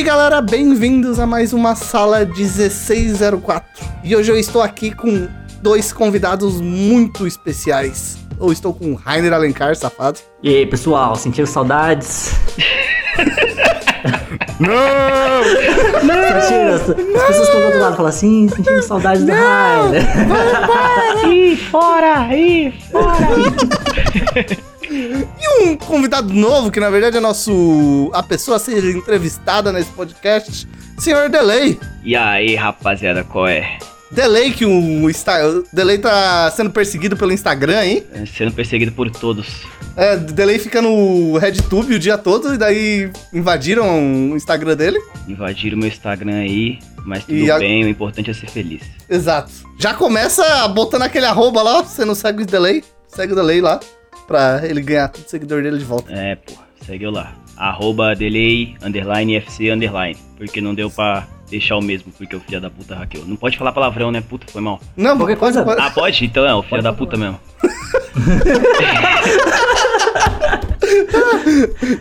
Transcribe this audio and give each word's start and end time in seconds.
aí, 0.00 0.04
galera, 0.04 0.40
bem-vindos 0.40 1.20
a 1.20 1.26
mais 1.26 1.52
uma 1.52 1.74
sala 1.74 2.24
1604. 2.24 3.86
E 4.02 4.16
hoje 4.16 4.32
eu 4.32 4.38
estou 4.38 4.62
aqui 4.62 4.90
com 4.94 5.28
dois 5.60 5.92
convidados 5.92 6.58
muito 6.58 7.26
especiais. 7.26 8.16
Eu 8.40 8.50
estou 8.50 8.72
com 8.72 8.92
o 8.92 8.94
Rainer 8.94 9.34
Alencar, 9.34 9.76
safado. 9.76 10.18
E 10.42 10.56
aí, 10.56 10.64
pessoal, 10.64 11.16
sentiram 11.16 11.46
saudades? 11.46 12.32
Não! 14.58 15.44
Sentiram? 15.44 16.74
As, 16.74 16.80
as 16.80 17.26
pessoas 17.26 17.48
estão 17.48 17.60
do 17.60 17.66
outro 17.66 17.80
lado 17.80 17.96
falam 17.96 18.08
assim, 18.08 18.48
sentindo 18.48 18.82
saudades 18.82 19.22
do 19.22 19.32
Rainer. 19.32 20.02
Ih, 21.28 21.56
fora! 21.58 22.34
Ih, 22.34 22.72
fora! 22.90 23.28
E 25.00 25.62
um 25.64 25.76
convidado 25.76 26.32
novo, 26.32 26.70
que 26.70 26.80
na 26.80 26.90
verdade 26.90 27.16
é 27.16 27.20
nosso. 27.20 28.10
a 28.14 28.22
pessoa 28.22 28.56
a 28.56 28.60
ser 28.60 28.84
entrevistada 28.96 29.72
nesse 29.72 29.90
podcast, 29.90 30.66
senhor 30.98 31.28
Delay. 31.28 31.78
E 32.04 32.14
aí, 32.16 32.54
rapaziada, 32.54 33.24
qual 33.24 33.48
é? 33.48 33.78
Delay 34.10 34.50
que 34.52 34.64
o, 34.66 35.08
Insta- 35.08 35.62
Delay 35.72 35.98
tá 35.98 36.50
sendo 36.50 36.70
perseguido 36.70 37.16
pelo 37.16 37.32
Instagram, 37.32 37.84
hein? 37.84 38.04
Sendo 38.36 38.52
perseguido 38.52 38.90
por 38.90 39.08
todos. 39.10 39.46
É, 39.96 40.16
Delay 40.16 40.58
fica 40.58 40.82
no 40.82 41.36
RedTube 41.38 41.94
o 41.94 41.98
dia 41.98 42.18
todo 42.18 42.52
e 42.54 42.58
daí 42.58 43.10
invadiram 43.32 43.86
o 44.32 44.36
Instagram 44.36 44.76
dele. 44.76 44.98
Invadiram 45.28 45.78
meu 45.78 45.86
Instagram 45.88 46.38
aí, 46.38 46.78
mas 47.04 47.24
tudo 47.24 47.52
a- 47.52 47.58
bem, 47.58 47.84
o 47.84 47.88
importante 47.88 48.30
é 48.30 48.34
ser 48.34 48.48
feliz. 48.50 48.82
Exato. 49.08 49.52
Já 49.78 49.94
começa 49.94 50.66
botando 50.68 51.02
aquele 51.02 51.26
arroba 51.26 51.62
lá, 51.62 51.82
você 51.82 52.04
não 52.04 52.14
segue 52.14 52.42
o 52.42 52.46
Delay, 52.46 52.82
segue 53.08 53.32
o 53.32 53.36
Delay 53.36 53.60
lá, 53.60 53.78
pra 54.30 54.60
ele 54.64 54.80
ganhar 54.80 55.08
todo 55.08 55.26
seguidor 55.28 55.60
dele 55.60 55.76
de 55.76 55.84
volta. 55.84 56.12
É, 56.12 56.36
pô, 56.36 56.52
segue 56.86 57.02
eu 57.04 57.10
lá. 57.10 57.34
Arroba 57.56 58.14
delay, 58.14 58.76
underline, 58.80 59.34
FC, 59.34 59.70
underline. 59.72 60.16
Porque 60.36 60.60
não 60.60 60.72
deu 60.72 60.88
pra 60.88 61.26
deixar 61.50 61.76
o 61.76 61.82
mesmo, 61.82 62.12
porque 62.12 62.36
o 62.36 62.40
filho 62.40 62.60
da 62.60 62.70
puta 62.70 62.94
hackeou. 62.94 63.26
Não 63.26 63.34
pode 63.34 63.58
falar 63.58 63.72
palavrão, 63.72 64.12
né? 64.12 64.20
Puta, 64.20 64.46
foi 64.50 64.62
mal. 64.62 64.80
Não, 64.96 65.16
Qualquer 65.16 65.36
pode- 65.36 65.54
coisa- 65.54 65.64
pode- 65.64 65.80
Ah, 65.80 65.90
pode? 65.90 66.24
Então 66.24 66.46
é, 66.46 66.54
o 66.54 66.62
filho 66.62 66.70
Pode 66.70 66.82
da 66.84 66.92
falar. 66.94 67.06
puta 67.06 67.16
mesmo. 67.16 67.40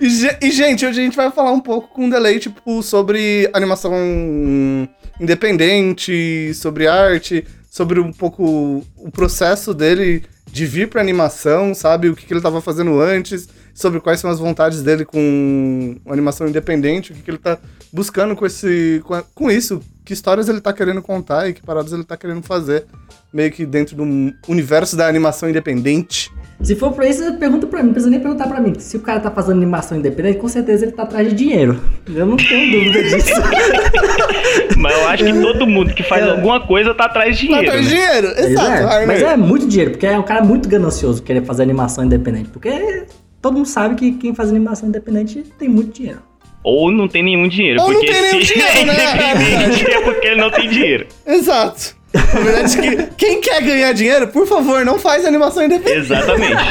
E, 0.02 0.48
e, 0.48 0.52
gente, 0.52 0.86
hoje 0.86 1.00
a 1.00 1.04
gente 1.04 1.16
vai 1.16 1.32
falar 1.32 1.52
um 1.52 1.60
pouco 1.60 1.90
com 1.94 2.08
o 2.08 2.10
Delay, 2.10 2.40
tipo, 2.40 2.82
sobre 2.82 3.50
animação 3.54 3.92
independente, 5.20 6.54
sobre 6.54 6.88
arte, 6.88 7.46
sobre 7.70 8.00
um 8.00 8.12
pouco 8.12 8.84
o 8.98 9.12
processo 9.12 9.74
dele 9.74 10.24
de 10.52 10.66
vir 10.66 10.90
pra 10.90 11.02
animação, 11.02 11.74
sabe? 11.74 12.10
O 12.10 12.16
que, 12.16 12.26
que 12.26 12.34
ele 12.34 12.42
tava 12.42 12.62
fazendo 12.62 13.00
antes, 13.00 13.48
sobre 13.74 14.00
quais 14.00 14.20
são 14.20 14.30
as 14.30 14.40
vontades 14.40 14.82
dele 14.82 15.06
com 15.06 15.98
animação 16.08 16.48
independente, 16.48 17.12
o 17.12 17.16
que, 17.16 17.22
que 17.22 17.32
ele 17.32 17.38
tá 17.38 17.58
buscando 17.92 18.36
com, 18.36 18.46
esse, 18.46 19.02
com, 19.06 19.22
com 19.34 19.52
isso, 19.52 19.82
que 20.04 20.14
histórias 20.14 20.50
ele 20.50 20.62
tá 20.62 20.74
querendo 20.74 21.02
contar 21.02 21.48
e 21.48 21.54
que 21.54 21.62
paradas 21.62 21.94
ele 21.94 22.04
tá 22.04 22.18
querendo 22.18 22.42
fazer, 22.42 22.86
meio 23.32 23.52
que 23.52 23.66
dentro 23.66 23.96
do 23.96 24.04
universo 24.48 24.96
da 24.96 25.08
animação 25.08 25.50
independente. 25.50 26.32
Se 26.62 26.76
for 26.76 26.92
pra 26.92 27.08
isso, 27.08 27.34
pergunta 27.36 27.66
pra 27.68 27.80
mim, 27.80 27.86
não 27.88 27.94
precisa 27.94 28.12
nem 28.12 28.20
perguntar 28.20 28.46
pra 28.48 28.60
mim. 28.60 28.74
Se 28.80 28.98
o 28.98 29.00
cara 29.00 29.20
tá 29.22 29.32
fazendo 29.32 29.56
animação 29.58 29.98
independente, 29.98 30.40
com 30.40 30.48
certeza 30.50 30.84
ele 30.86 30.92
tá 30.92 31.04
atrás 31.04 31.30
de 31.30 31.34
dinheiro. 31.36 31.80
Eu 32.14 32.26
não 32.26 32.36
tenho 32.36 32.72
dúvida 32.84 33.02
disso. 33.04 33.32
Mas 34.78 34.98
eu 34.98 35.08
acho 35.08 35.24
que 35.24 35.34
todo 35.42 35.66
mundo 35.66 35.94
que 35.94 36.04
faz 36.04 36.28
alguma 36.28 36.60
coisa 36.66 36.94
tá 36.94 37.06
atrás 37.06 37.38
de 37.38 37.48
Não, 37.50 37.60
dinheiro. 37.60 37.72
tá 37.78 37.82
né? 37.82 37.88
dinheiro, 37.88 38.28
exato. 38.52 38.94
é, 38.94 39.06
mas 39.06 39.22
é 39.22 39.38
muito 39.38 39.68
dinheiro, 39.68 39.92
porque 39.92 40.06
é 40.06 40.18
um 40.18 40.24
cara 40.24 40.44
muito 40.44 40.68
ganancioso 40.70 41.22
querer 41.22 41.44
fazer 41.46 41.64
animação 41.64 42.04
independente. 42.04 42.50
Porque 42.50 43.04
todo 43.42 43.54
mudo 43.58 43.68
sabe 43.68 43.96
que 43.96 44.12
quem 44.14 44.34
faz 44.34 44.50
animação 44.50 44.88
independente 44.90 45.44
tem 45.58 45.68
muito 45.68 45.92
dinheiro. 45.94 46.20
Ou 46.64 46.92
não 46.92 47.08
tem 47.08 47.24
nenhum 47.24 47.48
dinheiro. 47.48 47.82
Ou 47.82 47.88
não 47.88 47.96
porque 47.96 48.12
tem 48.12 48.22
nenhum 48.22 48.40
dinheiro, 48.40 48.86
né? 48.86 48.96
tem 49.18 49.38
nenhum 49.38 49.70
dinheiro 49.70 49.94
é 49.94 50.02
porque 50.02 50.28
ele 50.28 50.42
não 50.42 50.52
tem 50.52 50.70
dinheiro. 50.70 51.08
Exato. 51.26 51.96
Na 52.14 52.40
verdade, 52.42 52.78
que 52.78 53.08
quem 53.18 53.40
quer 53.42 53.62
ganhar 53.62 53.94
dinheiro, 53.94 54.28
por 54.30 54.48
favor, 54.48 54.84
não 54.84 54.98
faz 54.98 55.26
animação 55.26 55.64
independente. 55.64 56.00
Exatamente. 56.00 56.64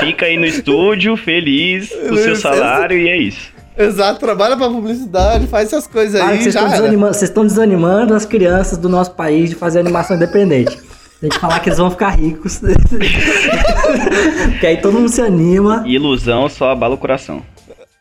Fica 0.00 0.26
aí 0.26 0.38
no 0.38 0.46
estúdio, 0.46 1.16
feliz, 1.16 1.90
com 1.90 2.14
o 2.14 2.18
seu 2.18 2.36
salário 2.36 2.96
e 2.98 3.08
é 3.08 3.16
isso. 3.18 3.54
Exato, 3.78 4.18
trabalha 4.18 4.56
pra 4.56 4.68
publicidade, 4.68 5.46
faz 5.48 5.66
essas 5.68 5.86
coisas 5.86 6.18
Ah, 6.18 6.28
aí, 6.28 6.40
vocês 6.42 6.54
já 6.54 6.60
estão 6.60 6.72
era. 6.72 6.80
desanimando, 6.82 7.14
vocês 7.14 7.30
estão 7.30 7.46
desanimando 7.46 8.14
as 8.14 8.24
crianças 8.24 8.78
do 8.78 8.88
nosso 8.88 9.10
país 9.10 9.50
de 9.50 9.56
fazer 9.56 9.80
animação 9.80 10.16
independente. 10.16 10.78
Tem 11.20 11.28
que 11.28 11.38
falar 11.38 11.60
que 11.60 11.68
eles 11.68 11.78
vão 11.78 11.90
ficar 11.90 12.10
ricos. 12.10 12.60
que 14.60 14.66
aí 14.66 14.78
todo 14.78 14.94
mundo 14.94 15.08
se 15.10 15.20
anima. 15.20 15.82
Ilusão 15.86 16.48
só 16.48 16.70
abala 16.70 16.94
o 16.94 16.98
coração. 16.98 17.42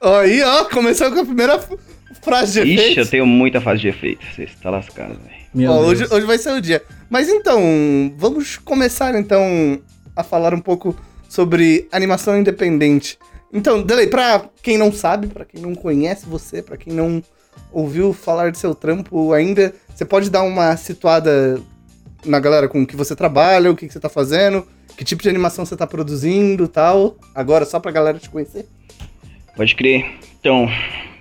Aí, 0.01 0.41
ó, 0.43 0.63
começou 0.65 1.11
com 1.11 1.19
a 1.19 1.25
primeira 1.25 1.59
frase 2.21 2.61
de 2.63 2.69
Ixi, 2.73 2.83
eu 2.85 2.91
efeito. 2.91 3.11
tenho 3.11 3.25
muita 3.25 3.59
fase 3.61 3.81
de 3.81 3.87
efeito. 3.89 4.25
Você 4.33 4.43
está 4.43 4.69
lascado, 4.69 5.09
velho. 5.09 5.44
Meu 5.55 5.71
Ó, 5.71 5.79
hoje, 5.79 6.05
hoje 6.11 6.25
vai 6.25 6.37
ser 6.37 6.51
o 6.51 6.61
dia. 6.61 6.83
Mas 7.09 7.29
então, 7.29 7.61
vamos 8.17 8.57
começar 8.57 9.17
então 9.17 9.79
a 10.13 10.21
falar 10.21 10.53
um 10.53 10.59
pouco 10.59 10.93
sobre 11.29 11.87
animação 11.93 12.37
independente. 12.37 13.17
Então, 13.53 13.81
Delay, 13.81 14.07
pra 14.07 14.49
quem 14.61 14.77
não 14.77 14.91
sabe, 14.91 15.27
pra 15.27 15.45
quem 15.45 15.61
não 15.61 15.73
conhece 15.73 16.25
você, 16.25 16.61
pra 16.61 16.75
quem 16.75 16.91
não 16.91 17.23
ouviu 17.71 18.11
falar 18.11 18.51
de 18.51 18.57
seu 18.57 18.75
trampo 18.75 19.31
ainda, 19.31 19.73
você 19.95 20.03
pode 20.03 20.29
dar 20.29 20.43
uma 20.43 20.75
situada 20.75 21.61
na 22.25 22.37
galera 22.37 22.67
com 22.67 22.81
o 22.81 22.85
que 22.85 22.97
você 22.97 23.15
trabalha, 23.15 23.71
o 23.71 23.77
que, 23.77 23.87
que 23.87 23.93
você 23.93 23.99
tá 23.99 24.09
fazendo, 24.09 24.67
que 24.97 25.05
tipo 25.05 25.23
de 25.23 25.29
animação 25.29 25.65
você 25.65 25.77
tá 25.77 25.87
produzindo 25.87 26.65
e 26.65 26.67
tal. 26.67 27.15
Agora, 27.33 27.63
só 27.63 27.79
pra 27.79 27.91
galera 27.91 28.19
te 28.19 28.29
conhecer. 28.29 28.67
Pode 29.55 29.73
crer. 29.73 30.05
Então, 30.37 30.67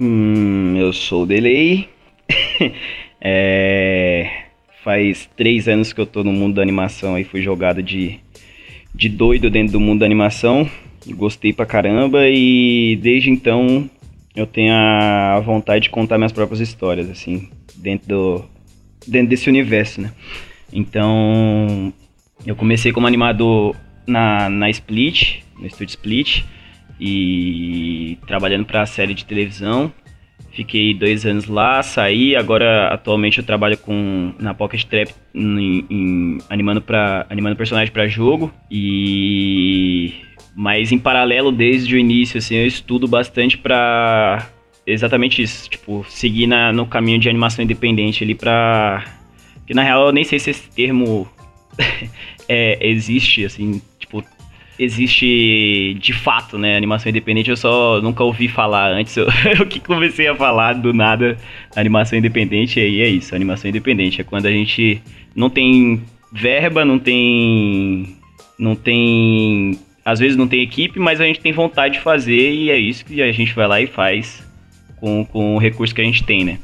hum, 0.01 0.77
eu 0.77 0.93
sou 0.93 1.23
o 1.23 1.27
Delay. 1.27 1.89
É, 3.27 4.45
faz 4.85 5.29
três 5.35 5.67
anos 5.67 5.95
que 5.95 6.01
eu 6.01 6.05
tô 6.05 6.23
no 6.23 6.31
mundo 6.31 6.57
da 6.57 6.63
animação 6.63 7.19
e 7.19 7.25
fui 7.25 7.41
jogado 7.41 7.83
de, 7.83 8.21
de 8.95 9.09
doido 9.09 9.49
dentro 9.49 9.73
do 9.73 9.81
mundo 9.81 10.01
da 10.01 10.07
animação. 10.07 10.69
Gostei 11.07 11.53
pra 11.53 11.65
caramba 11.65 12.29
e 12.29 12.99
desde 13.03 13.31
então 13.31 13.89
eu 14.37 14.47
tenho 14.47 14.73
a 14.75 15.41
vontade 15.41 15.85
de 15.85 15.91
contar 15.91 16.19
minhas 16.19 16.33
próprias 16.33 16.61
histórias, 16.61 17.09
assim, 17.09 17.49
dentro, 17.77 18.09
do, 18.09 18.45
dentro 19.07 19.29
desse 19.29 19.49
universo, 19.49 20.01
né? 20.01 20.13
Então, 20.73 21.93
eu 22.45 22.57
comecei 22.57 22.93
como 22.93 23.07
animador 23.07 23.77
na, 24.07 24.51
na 24.51 24.69
Split, 24.71 25.41
no 25.59 25.67
estúdio 25.67 25.93
Split, 25.93 26.43
e 27.01 28.19
trabalhando 28.27 28.65
para 28.65 28.83
a 28.83 28.87
série 28.87 29.15
de 29.15 29.25
televisão. 29.25 29.93
Fiquei 30.55 30.95
dois 30.95 31.27
anos 31.27 31.47
lá, 31.47 31.83
saí. 31.83 32.37
Agora, 32.37 32.89
atualmente, 32.89 33.39
eu 33.39 33.45
trabalho 33.45 33.77
com 33.77 34.33
na 34.39 34.55
Pocket 34.55 34.85
Trap 34.85 35.13
em, 35.35 35.85
em- 35.91 36.39
animando 36.49 36.81
para 36.81 37.27
animando 37.29 37.57
personagem 37.57 37.93
para 37.93 38.07
jogo 38.07 38.53
e 38.71 40.13
mas 40.57 40.93
em 40.93 40.99
paralelo 40.99 41.51
desde 41.51 41.97
o 41.97 41.99
início, 41.99 42.39
assim, 42.39 42.55
eu 42.55 42.67
estudo 42.67 43.09
bastante 43.09 43.59
para 43.59 44.49
exatamente 44.87 45.43
isso, 45.43 45.69
tipo 45.69 46.05
seguir 46.09 46.47
na, 46.47 46.73
no 46.73 46.87
caminho 46.87 47.19
de 47.19 47.29
animação 47.29 47.65
independente 47.65 48.23
ali 48.23 48.35
para 48.35 49.05
que 49.67 49.75
na 49.75 49.83
real 49.83 50.07
eu 50.07 50.13
nem 50.13 50.23
sei 50.23 50.39
se 50.39 50.51
esse 50.51 50.71
termo 50.71 51.29
é, 52.49 52.79
existe, 52.87 53.45
assim, 53.45 53.83
existe 54.79 55.95
de 56.01 56.13
fato, 56.13 56.59
né? 56.59 56.77
Animação 56.77 57.11
independente 57.11 57.51
eu 57.51 57.57
só 57.57 58.01
nunca 58.01 58.25
ouvi 58.25 58.49
falar 58.49 58.91
antes. 58.93 59.17
Eu, 59.17 59.27
eu 59.59 59.67
que 59.67 59.81
comecei 59.81 60.27
a 60.29 60.35
falar 60.35 60.75
do 60.75 60.93
nada 60.93 61.37
animação 61.77 62.19
independente, 62.19 62.79
e 62.79 62.83
aí 62.83 63.01
é 63.01 63.09
isso. 63.09 63.35
Animação 63.35 63.69
independente 63.69 64.21
é 64.21 64.25
quando 64.25 64.47
a 64.47 64.51
gente 64.51 65.01
não 65.35 65.49
tem 65.51 66.03
verba, 66.33 66.85
não 66.85 66.99
tem. 66.99 68.17
Não 68.59 68.75
tem. 68.75 69.79
Às 70.05 70.19
vezes 70.19 70.37
não 70.37 70.47
tem 70.47 70.63
equipe, 70.63 70.99
mas 70.99 71.21
a 71.21 71.25
gente 71.25 71.41
tem 71.41 71.53
vontade 71.53 71.95
de 71.95 72.01
fazer 72.01 72.53
e 72.53 72.71
é 72.71 72.77
isso 72.77 73.05
que 73.05 73.23
a 73.23 73.33
gente 73.33 73.55
vai 73.55 73.67
lá 73.67 73.81
e 73.81 73.87
faz 73.87 74.45
com, 74.97 75.25
com 75.25 75.57
o 75.57 75.59
recurso 75.59 75.95
que 75.95 76.01
a 76.01 76.05
gente 76.05 76.23
tem, 76.25 76.45
né? 76.45 76.59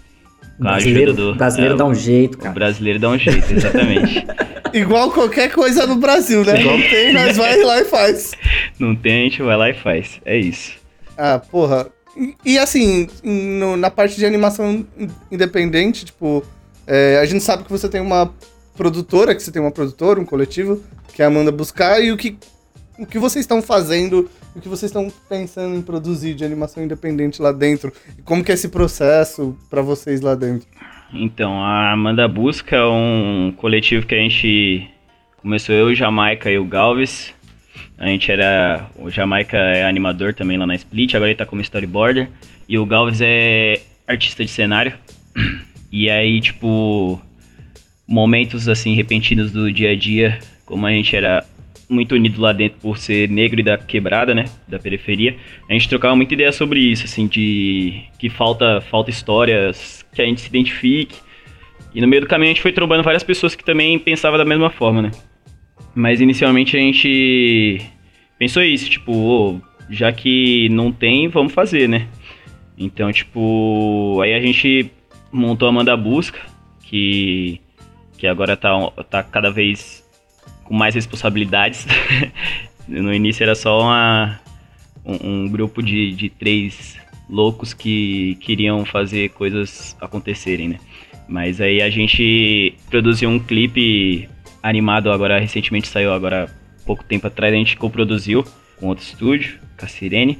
Com 0.58 0.64
brasileiro 0.64 1.14
do. 1.14 1.34
brasileiro 1.34 1.74
é, 1.74 1.78
dá 1.78 1.86
um 1.86 1.94
jeito, 1.94 2.34
O 2.34 2.38
cara. 2.38 2.54
brasileiro 2.54 2.98
dá 2.98 3.08
um 3.08 3.18
jeito, 3.18 3.50
exatamente. 3.50 4.26
Igual 4.72 5.10
qualquer 5.12 5.50
coisa 5.52 5.86
no 5.86 5.96
Brasil, 5.96 6.44
né? 6.44 6.62
Não 6.62 6.80
tem, 6.80 7.12
nós 7.12 7.36
vai 7.38 7.62
lá 7.62 7.80
e 7.80 7.84
faz. 7.84 8.32
não 8.78 8.94
tem, 8.94 9.20
a 9.20 9.24
gente 9.24 9.42
vai 9.42 9.56
lá 9.56 9.70
e 9.70 9.74
faz. 9.74 10.20
É 10.24 10.36
isso. 10.38 10.72
Ah, 11.16 11.38
porra. 11.38 11.88
E, 12.16 12.34
e 12.44 12.58
assim, 12.58 13.08
no- 13.22 13.76
na 13.76 13.90
parte 13.90 14.16
de 14.16 14.26
animação 14.26 14.84
in- 14.98 15.08
independente, 15.30 16.04
tipo, 16.04 16.44
é, 16.86 17.18
a 17.20 17.24
gente 17.24 17.42
sabe 17.44 17.64
que 17.64 17.70
você 17.70 17.88
tem 17.88 18.00
uma 18.00 18.32
produtora, 18.76 19.34
que 19.34 19.42
você 19.42 19.50
tem 19.52 19.60
uma 19.62 19.70
produtora, 19.70 20.18
um 20.18 20.24
coletivo, 20.24 20.82
que 21.14 21.22
é 21.22 21.24
a 21.24 21.28
Amanda 21.28 21.52
Buscar, 21.52 22.00
e 22.02 22.10
o 22.10 22.16
que, 22.16 22.36
o 22.98 23.06
que 23.06 23.18
vocês 23.18 23.44
estão 23.44 23.60
fazendo, 23.62 24.28
o 24.56 24.60
que 24.60 24.68
vocês 24.68 24.90
estão 24.90 25.12
pensando 25.28 25.76
em 25.76 25.82
produzir 25.82 26.34
de 26.34 26.44
animação 26.44 26.82
independente 26.82 27.40
lá 27.42 27.52
dentro, 27.52 27.92
e 28.18 28.22
como 28.22 28.42
que 28.42 28.50
é 28.50 28.54
esse 28.54 28.68
processo 28.68 29.56
pra 29.68 29.82
vocês 29.82 30.20
lá 30.20 30.34
dentro. 30.34 30.66
Então, 31.12 31.62
a 31.62 31.92
Amanda 31.92 32.28
Busca 32.28 32.76
é 32.76 32.86
um 32.86 33.52
coletivo 33.56 34.06
que 34.06 34.14
a 34.14 34.18
gente 34.18 34.88
começou 35.38 35.74
eu, 35.74 35.94
Jamaica 35.94 36.50
e 36.50 36.58
o 36.58 36.64
Galves. 36.64 37.34
A 37.98 38.06
gente 38.06 38.30
era. 38.30 38.88
O 38.96 39.10
Jamaica 39.10 39.56
é 39.56 39.84
animador 39.84 40.34
também 40.34 40.56
lá 40.56 40.66
na 40.66 40.74
Split, 40.74 41.14
agora 41.14 41.30
ele 41.30 41.36
tá 41.36 41.44
como 41.44 41.60
storyboarder. 41.60 42.28
E 42.68 42.78
o 42.78 42.86
Galves 42.86 43.20
é 43.20 43.80
artista 44.06 44.44
de 44.44 44.50
cenário. 44.50 44.92
E 45.92 46.08
aí, 46.08 46.40
tipo, 46.40 47.20
momentos 48.06 48.68
assim 48.68 48.94
repentinos 48.94 49.50
do 49.50 49.72
dia 49.72 49.90
a 49.90 49.96
dia, 49.96 50.38
como 50.64 50.86
a 50.86 50.92
gente 50.92 51.16
era 51.16 51.44
muito 51.88 52.14
unido 52.14 52.40
lá 52.40 52.52
dentro 52.52 52.78
por 52.80 52.96
ser 52.96 53.28
negro 53.28 53.58
e 53.58 53.64
da 53.64 53.76
quebrada, 53.76 54.32
né, 54.32 54.44
da 54.68 54.78
periferia. 54.78 55.36
A 55.68 55.72
gente 55.72 55.88
trocava 55.88 56.14
muita 56.14 56.34
ideia 56.34 56.52
sobre 56.52 56.78
isso, 56.78 57.06
assim, 57.06 57.26
de 57.26 58.04
que 58.20 58.30
falta 58.30 58.80
falta 58.80 59.10
histórias 59.10 59.99
que 60.12 60.22
a 60.22 60.24
gente 60.24 60.40
se 60.40 60.48
identifique. 60.48 61.18
E 61.94 62.00
no 62.00 62.06
meio 62.06 62.22
do 62.22 62.28
caminho 62.28 62.50
a 62.50 62.54
gente 62.54 62.62
foi 62.62 62.72
trombando 62.72 63.02
várias 63.02 63.22
pessoas 63.22 63.54
que 63.54 63.64
também 63.64 63.98
pensavam 63.98 64.38
da 64.38 64.44
mesma 64.44 64.70
forma, 64.70 65.02
né? 65.02 65.10
Mas 65.94 66.20
inicialmente 66.20 66.76
a 66.76 66.80
gente 66.80 67.80
pensou 68.38 68.62
isso, 68.62 68.88
tipo, 68.88 69.12
oh, 69.12 69.60
já 69.88 70.12
que 70.12 70.68
não 70.70 70.92
tem, 70.92 71.28
vamos 71.28 71.52
fazer, 71.52 71.88
né? 71.88 72.06
Então, 72.78 73.12
tipo, 73.12 74.20
aí 74.22 74.34
a 74.34 74.40
gente 74.40 74.90
montou 75.32 75.68
a 75.68 75.72
Manda 75.72 75.96
Busca, 75.96 76.40
que, 76.82 77.60
que 78.16 78.26
agora 78.26 78.56
tá, 78.56 78.70
tá 79.08 79.22
cada 79.22 79.50
vez 79.50 80.02
com 80.64 80.74
mais 80.74 80.94
responsabilidades. 80.94 81.86
no 82.88 83.12
início 83.12 83.42
era 83.42 83.54
só 83.54 83.80
uma, 83.82 84.40
um, 85.04 85.28
um, 85.28 85.48
grupo 85.48 85.82
de, 85.82 86.12
de 86.12 86.30
três 86.30 86.98
loucos 87.30 87.72
que 87.72 88.36
queriam 88.40 88.84
fazer 88.84 89.30
coisas 89.30 89.96
acontecerem, 90.00 90.68
né? 90.68 90.78
Mas 91.28 91.60
aí 91.60 91.80
a 91.80 91.88
gente 91.88 92.74
produziu 92.90 93.30
um 93.30 93.38
clipe 93.38 94.28
animado 94.62 95.10
agora, 95.12 95.38
recentemente 95.38 95.86
saiu 95.86 96.12
agora 96.12 96.50
pouco 96.84 97.04
tempo 97.04 97.26
atrás, 97.26 97.52
a 97.52 97.56
gente 97.56 97.76
coproduziu 97.76 98.44
com 98.78 98.88
outro 98.88 99.04
estúdio, 99.04 99.58
com 99.78 99.86
a 99.86 99.88
Sirene, 99.88 100.38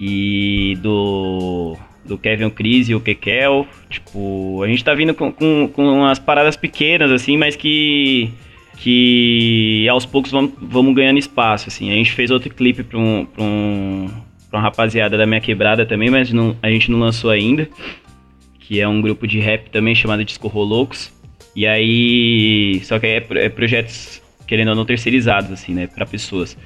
e 0.00 0.76
do, 0.80 1.76
do 2.04 2.16
Kevin 2.16 2.50
Cris 2.50 2.88
e 2.88 2.94
o 2.94 3.00
Kekel, 3.00 3.66
tipo, 3.90 4.62
a 4.62 4.66
gente 4.66 4.82
tá 4.82 4.94
vindo 4.94 5.14
com, 5.14 5.30
com, 5.30 5.68
com 5.68 5.84
umas 5.84 6.18
paradas 6.18 6.56
pequenas, 6.56 7.10
assim, 7.10 7.36
mas 7.36 7.54
que 7.54 8.32
que 8.76 9.86
aos 9.88 10.04
poucos 10.04 10.32
vamos, 10.32 10.52
vamos 10.60 10.94
ganhando 10.94 11.18
espaço, 11.18 11.68
assim. 11.68 11.90
A 11.90 11.94
gente 11.94 12.12
fez 12.12 12.30
outro 12.30 12.52
clipe 12.52 12.82
pra, 12.82 12.98
um, 12.98 13.24
pra, 13.24 13.42
um, 13.42 14.10
pra 14.54 14.58
uma 14.58 14.62
rapaziada 14.62 15.18
da 15.18 15.26
minha 15.26 15.40
quebrada 15.40 15.84
também, 15.84 16.10
mas 16.10 16.32
não, 16.32 16.56
a 16.62 16.70
gente 16.70 16.88
não 16.90 17.00
lançou 17.00 17.30
ainda, 17.30 17.68
que 18.60 18.80
é 18.80 18.86
um 18.86 19.00
grupo 19.00 19.26
de 19.26 19.40
rap 19.40 19.68
também 19.70 19.94
chamado 19.94 20.24
Disco 20.24 20.48
Loucos. 20.56 21.12
E 21.56 21.66
aí, 21.66 22.80
só 22.84 22.98
que 22.98 23.06
aí 23.06 23.12
é, 23.12 23.44
é 23.46 23.48
projetos, 23.48 24.22
querendo 24.46 24.68
ou 24.68 24.74
não, 24.76 24.84
terceirizados, 24.84 25.50
assim, 25.50 25.74
né, 25.74 25.88
pra 25.88 26.06
pessoas. 26.06 26.56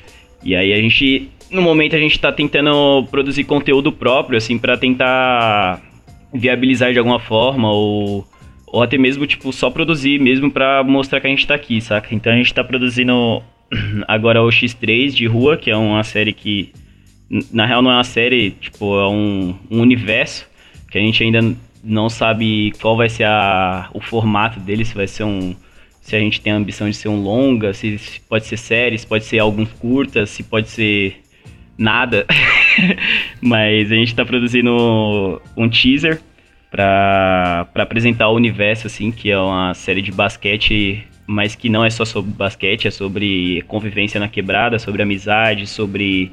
E 0.44 0.55
aí 0.55 0.73
a 0.73 0.76
gente, 0.76 1.31
no 1.50 1.62
momento 1.62 1.96
a 1.96 1.99
gente 1.99 2.19
tá 2.19 2.31
tentando 2.31 3.06
produzir 3.11 3.44
conteúdo 3.44 3.90
próprio, 3.90 4.37
assim, 4.37 4.58
para 4.58 4.76
tentar 4.76 5.81
viabilizar 6.32 6.93
de 6.93 6.99
alguma 6.99 7.19
forma 7.19 7.73
ou 7.73 8.26
ou 8.70 8.82
até 8.82 8.99
mesmo, 8.99 9.26
tipo, 9.26 9.50
só 9.50 9.70
produzir 9.70 10.20
mesmo 10.20 10.50
pra 10.50 10.85
mostrar 10.85 11.23
que 11.23 11.26
a 11.26 11.31
gente 11.31 11.46
tá 11.46 11.55
aqui, 11.55 11.81
saca? 11.81 12.14
Então 12.14 12.31
a 12.31 12.37
gente 12.37 12.52
tá 12.52 12.62
produzindo 12.62 13.43
agora 14.06 14.43
o 14.43 14.49
X3 14.49 15.08
de 15.14 15.26
rua, 15.26 15.56
que 15.56 15.70
é 15.70 15.76
uma 15.76 16.05
série 16.05 16.35
que, 16.35 16.70
na 17.52 17.66
real, 17.66 17.82
não 17.82 17.90
é 17.90 17.94
uma 17.94 18.04
série, 18.04 18.52
tipo, 18.52 18.98
é 18.98 19.08
um, 19.08 19.54
um 19.70 19.80
universo 19.80 20.48
que 20.90 20.96
a 20.96 21.00
gente 21.00 21.22
ainda 21.22 21.54
não 21.84 22.08
sabe 22.08 22.72
qual 22.80 22.96
vai 22.96 23.08
ser 23.08 23.25
a, 23.25 23.90
o 23.92 24.00
formato 24.00 24.58
dele, 24.60 24.84
se 24.84 24.94
vai 24.94 25.06
ser 25.06 25.25
um. 25.25 25.54
Se 26.00 26.16
a 26.16 26.19
gente 26.19 26.40
tem 26.40 26.52
a 26.54 26.56
ambição 26.56 26.88
de 26.88 26.96
ser 26.96 27.08
um 27.08 27.22
longa, 27.22 27.75
se, 27.75 27.98
se 27.98 28.20
pode 28.20 28.46
ser 28.46 28.56
séries, 28.56 29.04
pode 29.04 29.25
ser 29.25 29.40
alguns 29.40 29.70
curtas, 29.72 30.30
se 30.30 30.42
pode 30.42 30.70
ser 30.70 31.20
nada. 31.76 32.26
Mas 33.42 33.92
a 33.92 33.94
gente 33.94 34.14
tá 34.14 34.25
produzindo 34.25 35.42
um 35.54 35.69
teaser 35.69 36.22
para 36.70 37.69
apresentar 37.75 38.28
o 38.28 38.36
universo, 38.36 38.86
assim, 38.86 39.10
que 39.10 39.30
é 39.30 39.38
uma 39.38 39.75
série 39.75 40.00
de 40.00 40.12
basquete, 40.12 41.06
mas 41.26 41.54
que 41.54 41.69
não 41.69 41.84
é 41.84 41.90
só 41.90 42.04
sobre 42.04 42.30
basquete, 42.30 42.88
é 42.88 42.90
sobre 42.90 43.62
convivência 43.69 44.20
na 44.20 44.28
quebrada, 44.28 44.78
sobre 44.78 45.02
amizade, 45.02 45.66
sobre 45.66 46.30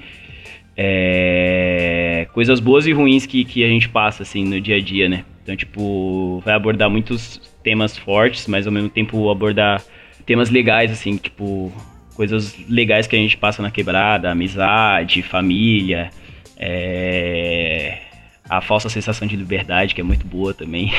é, 0.77 2.27
coisas 2.33 2.59
boas 2.59 2.85
e 2.85 2.91
ruins 2.91 3.25
que, 3.25 3.45
que 3.45 3.63
a 3.63 3.67
gente 3.67 3.87
passa, 3.89 4.23
assim, 4.23 4.43
no 4.43 4.59
dia 4.59 4.75
a 4.75 4.81
dia, 4.81 5.07
né? 5.07 5.23
Então, 5.43 5.55
tipo, 5.55 6.41
vai 6.43 6.53
abordar 6.53 6.89
muitos 6.89 7.39
temas 7.63 7.97
fortes, 7.97 8.47
mas 8.47 8.65
ao 8.65 8.73
mesmo 8.73 8.89
tempo 8.89 9.29
abordar 9.29 9.81
temas 10.25 10.49
legais, 10.49 10.91
assim, 10.91 11.17
tipo, 11.17 11.71
coisas 12.15 12.57
legais 12.67 13.07
que 13.07 13.15
a 13.15 13.19
gente 13.19 13.37
passa 13.37 13.61
na 13.61 13.69
quebrada, 13.71 14.31
amizade, 14.31 15.21
família, 15.21 16.09
é, 16.57 17.99
a 18.47 18.61
falsa 18.61 18.89
sensação 18.89 19.27
de 19.27 19.35
liberdade, 19.35 19.95
que 19.95 20.01
é 20.01 20.03
muito 20.03 20.25
boa 20.25 20.53
também. 20.53 20.91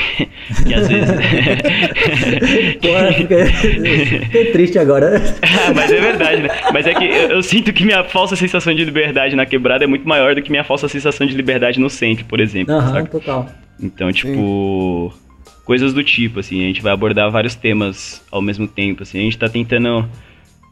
que 0.67 0.75
às 0.75 0.89
vezes. 0.89 1.11
Porra, 2.83 3.13
fiquei 3.13 4.53
triste 4.53 4.79
agora. 4.79 5.17
ah, 5.43 5.73
mas 5.75 5.93
é 5.93 6.01
verdade, 6.01 6.43
né? 6.43 6.49
Mas 6.73 6.87
é 6.87 6.95
que 6.95 7.05
eu, 7.05 7.31
eu, 7.31 7.43
sinto 7.43 7.73
que 7.73 7.85
minha 7.85 8.03
falsa 8.05 8.35
sensação 8.35 8.75
de 8.75 8.85
liberdade 8.85 9.37
na 9.37 9.47
quebrada 9.47 9.85
é 9.85 9.87
muito 9.87 10.09
maior 10.09 10.35
do 10.35 10.43
que 10.43 10.51
minha 10.51 10.65
falsa 10.65 10.89
sensação 10.89 11.27
de 11.27 11.35
liberdade 11.35 11.79
no 11.79 11.89
centro, 11.89 12.25
por 12.25 12.41
exemplo. 12.41 12.75
Aham, 12.75 13.01
uhum, 13.01 13.07
total. 13.07 13.49
Então, 13.81 14.13
tipo. 14.13 15.13
Sim. 15.15 15.27
Coisas 15.65 15.93
do 15.93 16.05
tipo, 16.05 16.39
assim, 16.39 16.63
a 16.63 16.69
gente 16.69 16.81
vai 16.81 16.93
abordar 16.93 17.29
vários 17.29 17.57
temas 17.57 18.25
ao 18.31 18.41
mesmo 18.41 18.69
tempo, 18.69 19.03
assim, 19.03 19.19
a 19.19 19.23
gente 19.23 19.37
tá 19.37 19.49
tentando 19.49 20.09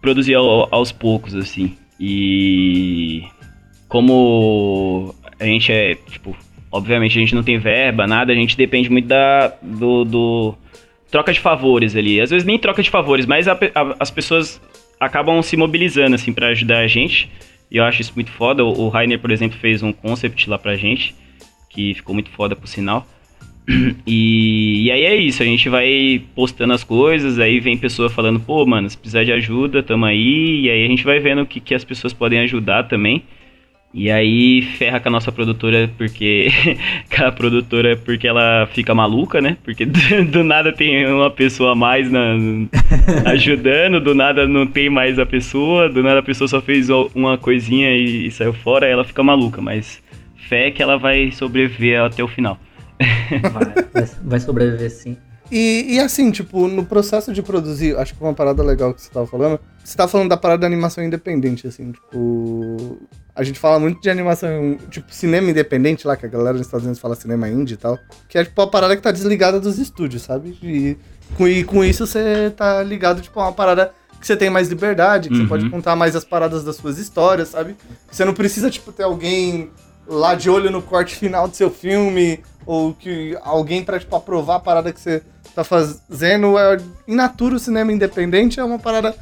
produzir 0.00 0.34
ao, 0.34 0.72
aos 0.72 0.92
poucos, 0.92 1.34
assim. 1.34 1.76
E 1.98 3.24
como 3.88 5.12
a 5.40 5.44
gente 5.44 5.72
é, 5.72 5.96
tipo, 5.96 6.36
Obviamente 6.74 7.16
a 7.16 7.20
gente 7.20 7.36
não 7.36 7.44
tem 7.44 7.56
verba, 7.56 8.04
nada, 8.04 8.32
a 8.32 8.34
gente 8.34 8.56
depende 8.56 8.90
muito 8.90 9.06
da, 9.06 9.52
do, 9.62 10.04
do 10.04 10.54
troca 11.08 11.32
de 11.32 11.38
favores 11.38 11.94
ali. 11.94 12.20
Às 12.20 12.30
vezes 12.30 12.44
nem 12.44 12.58
troca 12.58 12.82
de 12.82 12.90
favores, 12.90 13.26
mas 13.26 13.46
a, 13.46 13.52
a, 13.52 13.96
as 14.00 14.10
pessoas 14.10 14.60
acabam 14.98 15.40
se 15.40 15.56
mobilizando 15.56 16.16
assim 16.16 16.32
para 16.32 16.48
ajudar 16.48 16.78
a 16.78 16.88
gente. 16.88 17.30
E 17.70 17.76
eu 17.76 17.84
acho 17.84 18.00
isso 18.00 18.10
muito 18.16 18.32
foda. 18.32 18.64
O, 18.64 18.88
Rainer, 18.88 19.20
por 19.20 19.30
exemplo, 19.30 19.56
fez 19.56 19.84
um 19.84 19.92
concept 19.92 20.50
lá 20.50 20.58
pra 20.58 20.74
gente, 20.74 21.14
que 21.70 21.94
ficou 21.94 22.12
muito 22.12 22.30
foda 22.30 22.56
por 22.56 22.66
sinal. 22.66 23.06
E, 24.04 24.86
e, 24.86 24.90
aí 24.90 25.04
é 25.04 25.14
isso, 25.14 25.42
a 25.42 25.46
gente 25.46 25.68
vai 25.70 26.22
postando 26.34 26.74
as 26.74 26.84
coisas, 26.84 27.38
aí 27.38 27.60
vem 27.60 27.78
pessoa 27.78 28.10
falando, 28.10 28.38
pô, 28.38 28.66
mano, 28.66 28.90
se 28.90 28.98
precisar 28.98 29.24
de 29.24 29.32
ajuda, 29.32 29.82
tamo 29.82 30.04
aí, 30.04 30.62
e 30.64 30.70
aí 30.70 30.84
a 30.84 30.88
gente 30.88 31.02
vai 31.02 31.18
vendo 31.18 31.40
o 31.40 31.46
que, 31.46 31.60
que 31.60 31.74
as 31.74 31.82
pessoas 31.82 32.12
podem 32.12 32.40
ajudar 32.40 32.88
também. 32.88 33.22
E 33.96 34.10
aí 34.10 34.60
ferra 34.76 34.98
com 34.98 35.08
a 35.08 35.12
nossa 35.12 35.30
produtora, 35.30 35.88
porque. 35.96 36.48
com 37.16 37.24
a 37.24 37.30
produtora, 37.30 37.96
porque 37.96 38.26
ela 38.26 38.68
fica 38.72 38.92
maluca, 38.92 39.40
né? 39.40 39.56
Porque 39.62 39.86
do, 39.86 40.00
do 40.32 40.42
nada 40.42 40.72
tem 40.72 41.06
uma 41.06 41.30
pessoa 41.30 41.72
a 41.72 41.74
mais 41.76 42.10
na, 42.10 42.34
ajudando, 43.30 44.00
do 44.00 44.12
nada 44.12 44.48
não 44.48 44.66
tem 44.66 44.90
mais 44.90 45.16
a 45.16 45.24
pessoa, 45.24 45.88
do 45.88 46.02
nada 46.02 46.18
a 46.18 46.22
pessoa 46.24 46.48
só 46.48 46.60
fez 46.60 46.90
uma 46.90 47.38
coisinha 47.38 47.96
e, 47.96 48.26
e 48.26 48.30
saiu 48.32 48.52
fora, 48.52 48.86
aí 48.86 48.92
ela 48.92 49.04
fica 49.04 49.22
maluca. 49.22 49.62
Mas 49.62 50.02
fé 50.48 50.72
que 50.72 50.82
ela 50.82 50.98
vai 50.98 51.30
sobreviver 51.30 52.02
até 52.02 52.22
o 52.24 52.26
final. 52.26 52.58
vai, 53.92 54.04
vai 54.24 54.40
sobreviver 54.40 54.90
sim. 54.90 55.16
E, 55.52 55.94
e, 55.94 56.00
assim, 56.00 56.32
tipo, 56.32 56.66
no 56.66 56.84
processo 56.84 57.32
de 57.32 57.42
produzir, 57.42 57.96
acho 57.96 58.14
que 58.14 58.20
uma 58.20 58.34
parada 58.34 58.62
legal 58.62 58.92
que 58.92 59.02
você 59.02 59.10
tava 59.10 59.26
falando, 59.26 59.60
você 59.84 59.96
tava 59.96 60.10
falando 60.10 60.30
da 60.30 60.36
parada 60.36 60.62
da 60.62 60.66
animação 60.66 61.04
independente, 61.04 61.66
assim, 61.66 61.92
tipo. 61.92 62.98
A 63.34 63.42
gente 63.42 63.58
fala 63.58 63.80
muito 63.80 64.00
de 64.00 64.08
animação, 64.08 64.78
tipo, 64.90 65.12
cinema 65.12 65.50
independente 65.50 66.06
lá, 66.06 66.16
que 66.16 66.24
a 66.24 66.28
galera 66.28 66.56
nos 66.56 66.66
Estados 66.66 66.84
Unidos 66.84 67.00
fala 67.00 67.16
cinema 67.16 67.48
indie 67.48 67.74
e 67.74 67.76
tal. 67.76 67.98
Que 68.28 68.38
é, 68.38 68.44
tipo, 68.44 68.60
a 68.62 68.66
parada 68.66 68.94
que 68.94 69.02
tá 69.02 69.10
desligada 69.10 69.58
dos 69.58 69.78
estúdios, 69.78 70.22
sabe? 70.22 70.56
E 70.62 70.96
com, 71.36 71.48
e 71.48 71.64
com 71.64 71.84
isso 71.84 72.06
você 72.06 72.52
tá 72.56 72.82
ligado, 72.82 73.20
tipo, 73.20 73.40
a 73.40 73.44
uma 73.44 73.52
parada 73.52 73.92
que 74.20 74.26
você 74.26 74.36
tem 74.36 74.48
mais 74.48 74.68
liberdade, 74.68 75.28
que 75.28 75.34
uhum. 75.34 75.42
você 75.42 75.48
pode 75.48 75.68
contar 75.68 75.96
mais 75.96 76.14
as 76.14 76.24
paradas 76.24 76.62
das 76.62 76.76
suas 76.76 76.96
histórias, 76.96 77.48
sabe? 77.48 77.76
Você 78.10 78.24
não 78.24 78.34
precisa, 78.34 78.70
tipo, 78.70 78.92
ter 78.92 79.02
alguém 79.02 79.70
lá 80.06 80.34
de 80.34 80.48
olho 80.48 80.70
no 80.70 80.80
corte 80.80 81.16
final 81.16 81.48
do 81.48 81.56
seu 81.56 81.70
filme, 81.70 82.40
ou 82.64 82.94
que 82.94 83.36
alguém 83.42 83.82
pra, 83.82 83.98
tipo, 83.98 84.14
aprovar 84.14 84.56
a 84.56 84.60
parada 84.60 84.92
que 84.92 85.00
você 85.00 85.22
tá 85.54 85.64
fazendo. 85.64 86.58
É, 86.58 86.76
in 87.08 87.14
natura, 87.14 87.56
o 87.56 87.58
cinema 87.58 87.92
independente 87.92 88.60
é 88.60 88.64
uma 88.64 88.78
parada 88.78 89.14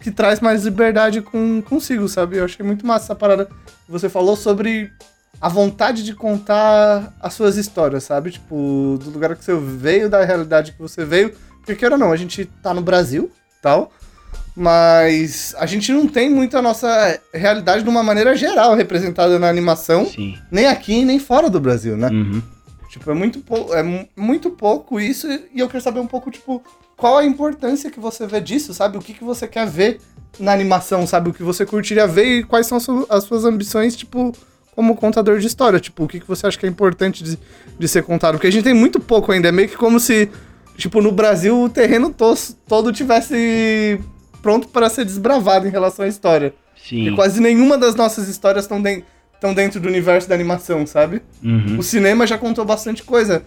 que 0.00 0.10
traz 0.10 0.40
mais 0.40 0.64
liberdade 0.64 1.20
com, 1.20 1.62
consigo, 1.62 2.08
sabe? 2.08 2.36
Eu 2.36 2.44
achei 2.44 2.64
muito 2.64 2.86
massa 2.86 3.06
essa 3.06 3.14
parada 3.14 3.46
que 3.46 3.90
você 3.90 4.08
falou 4.08 4.36
sobre 4.36 4.92
a 5.40 5.48
vontade 5.48 6.02
de 6.02 6.14
contar 6.14 7.14
as 7.20 7.34
suas 7.34 7.56
histórias, 7.56 8.04
sabe? 8.04 8.30
Tipo, 8.32 8.98
do 9.02 9.10
lugar 9.10 9.34
que 9.36 9.44
você 9.44 9.54
veio, 9.54 10.08
da 10.08 10.24
realidade 10.24 10.72
que 10.72 10.78
você 10.78 11.04
veio. 11.04 11.34
Porque, 11.58 11.74
queira 11.74 11.94
ou 11.94 11.98
não, 11.98 12.12
a 12.12 12.16
gente 12.16 12.44
tá 12.62 12.72
no 12.72 12.80
Brasil, 12.80 13.30
tal, 13.60 13.92
mas 14.54 15.54
a 15.58 15.66
gente 15.66 15.92
não 15.92 16.06
tem 16.06 16.30
muito 16.30 16.56
a 16.56 16.62
nossa 16.62 17.20
realidade 17.34 17.82
de 17.82 17.88
uma 17.90 18.02
maneira 18.02 18.34
geral 18.36 18.74
representada 18.74 19.38
na 19.38 19.48
animação, 19.48 20.06
Sim. 20.06 20.38
nem 20.50 20.66
aqui 20.66 21.04
nem 21.04 21.18
fora 21.18 21.50
do 21.50 21.60
Brasil, 21.60 21.96
né? 21.96 22.08
Uhum. 22.08 22.42
Tipo, 22.88 23.10
é 23.10 23.14
muito, 23.14 23.44
é 23.74 24.08
muito 24.16 24.50
pouco 24.50 24.98
isso 24.98 25.28
e 25.52 25.60
eu 25.60 25.68
quero 25.68 25.82
saber 25.82 26.00
um 26.00 26.06
pouco, 26.06 26.30
tipo, 26.30 26.62
qual 26.96 27.18
a 27.18 27.24
importância 27.24 27.90
que 27.90 28.00
você 28.00 28.26
vê 28.26 28.40
disso, 28.40 28.72
sabe? 28.72 28.96
O 28.96 29.00
que, 29.00 29.12
que 29.12 29.24
você 29.24 29.46
quer 29.46 29.66
ver 29.66 30.00
na 30.38 30.52
animação, 30.52 31.06
sabe? 31.06 31.30
O 31.30 31.34
que 31.34 31.42
você 31.42 31.66
curtiria 31.66 32.06
ver 32.06 32.38
e 32.38 32.44
quais 32.44 32.66
são 32.66 32.78
as 33.08 33.24
suas 33.24 33.44
ambições, 33.44 33.94
tipo, 33.94 34.32
como 34.74 34.96
contador 34.96 35.38
de 35.38 35.46
história. 35.46 35.80
Tipo, 35.80 36.04
o 36.04 36.08
que, 36.08 36.20
que 36.20 36.28
você 36.28 36.46
acha 36.46 36.58
que 36.58 36.66
é 36.66 36.68
importante 36.68 37.22
de, 37.22 37.38
de 37.78 37.88
ser 37.88 38.02
contado? 38.02 38.34
Porque 38.34 38.46
a 38.46 38.52
gente 38.52 38.64
tem 38.64 38.74
muito 38.74 39.00
pouco 39.00 39.32
ainda. 39.32 39.48
É 39.48 39.52
meio 39.52 39.68
que 39.68 39.76
como 39.76 40.00
se, 40.00 40.30
tipo, 40.76 41.00
no 41.00 41.12
Brasil 41.12 41.62
o 41.62 41.68
terreno 41.68 42.10
to 42.10 42.34
todo 42.68 42.92
tivesse 42.92 44.00
pronto 44.42 44.68
para 44.68 44.88
ser 44.88 45.04
desbravado 45.04 45.66
em 45.66 45.70
relação 45.70 46.04
à 46.04 46.08
história. 46.08 46.54
Sim. 46.76 47.04
Porque 47.04 47.16
quase 47.16 47.40
nenhuma 47.40 47.76
das 47.76 47.94
nossas 47.94 48.28
histórias 48.28 48.64
estão 48.64 48.80
de 48.80 49.02
dentro 49.54 49.80
do 49.80 49.88
universo 49.88 50.28
da 50.28 50.34
animação, 50.34 50.86
sabe? 50.86 51.22
Uhum. 51.42 51.78
O 51.78 51.82
cinema 51.82 52.26
já 52.26 52.36
contou 52.36 52.64
bastante 52.64 53.02
coisa. 53.02 53.44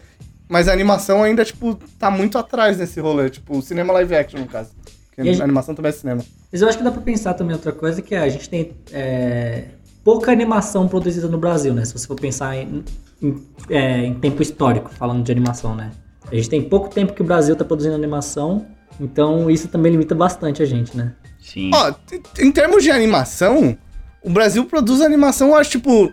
Mas 0.49 0.67
a 0.67 0.73
animação 0.73 1.21
ainda, 1.23 1.45
tipo, 1.45 1.75
tá 1.99 2.09
muito 2.09 2.37
atrás 2.37 2.77
nesse 2.77 2.99
rolê. 2.99 3.29
Tipo, 3.29 3.59
o 3.59 3.61
cinema 3.61 3.93
live 3.93 4.15
action, 4.15 4.39
no 4.39 4.47
caso. 4.47 4.71
Porque 5.05 5.21
a 5.21 5.23
gente- 5.23 5.41
animação 5.41 5.75
também 5.75 5.89
é 5.89 5.93
cinema. 5.93 6.25
Mas 6.51 6.61
eu 6.61 6.67
acho 6.67 6.77
que 6.77 6.83
dá 6.83 6.91
pra 6.91 7.01
pensar 7.01 7.35
também 7.35 7.53
outra 7.55 7.71
coisa, 7.71 8.01
que 8.01 8.15
é, 8.15 8.19
a 8.19 8.29
gente 8.29 8.49
tem 8.49 8.71
é, 8.91 9.65
pouca 10.03 10.31
animação 10.31 10.87
produzida 10.87 11.27
no 11.27 11.37
Brasil, 11.37 11.71
né? 11.73 11.85
Se 11.85 11.93
você 11.93 12.07
for 12.07 12.15
pensar 12.19 12.55
em, 12.57 12.83
em, 13.21 13.45
é, 13.69 13.97
em 14.05 14.15
tempo 14.15 14.41
histórico, 14.41 14.89
falando 14.89 15.23
de 15.23 15.31
animação, 15.31 15.75
né? 15.75 15.91
A 16.31 16.35
gente 16.35 16.49
tem 16.49 16.61
pouco 16.63 16.89
tempo 16.89 17.13
que 17.13 17.21
o 17.21 17.25
Brasil 17.25 17.55
tá 17.55 17.63
produzindo 17.63 17.93
animação, 17.95 18.65
então 18.99 19.51
isso 19.51 19.67
também 19.67 19.91
limita 19.91 20.15
bastante 20.15 20.63
a 20.63 20.65
gente, 20.65 20.97
né? 20.97 21.13
Sim. 21.39 21.69
Ó, 21.73 21.93
em 22.39 22.51
termos 22.51 22.83
de 22.83 22.89
animação, 22.91 23.77
o 24.23 24.29
Brasil 24.31 24.65
produz 24.65 25.01
animação, 25.01 25.49
eu 25.49 25.55
acho, 25.55 25.71
tipo, 25.71 26.11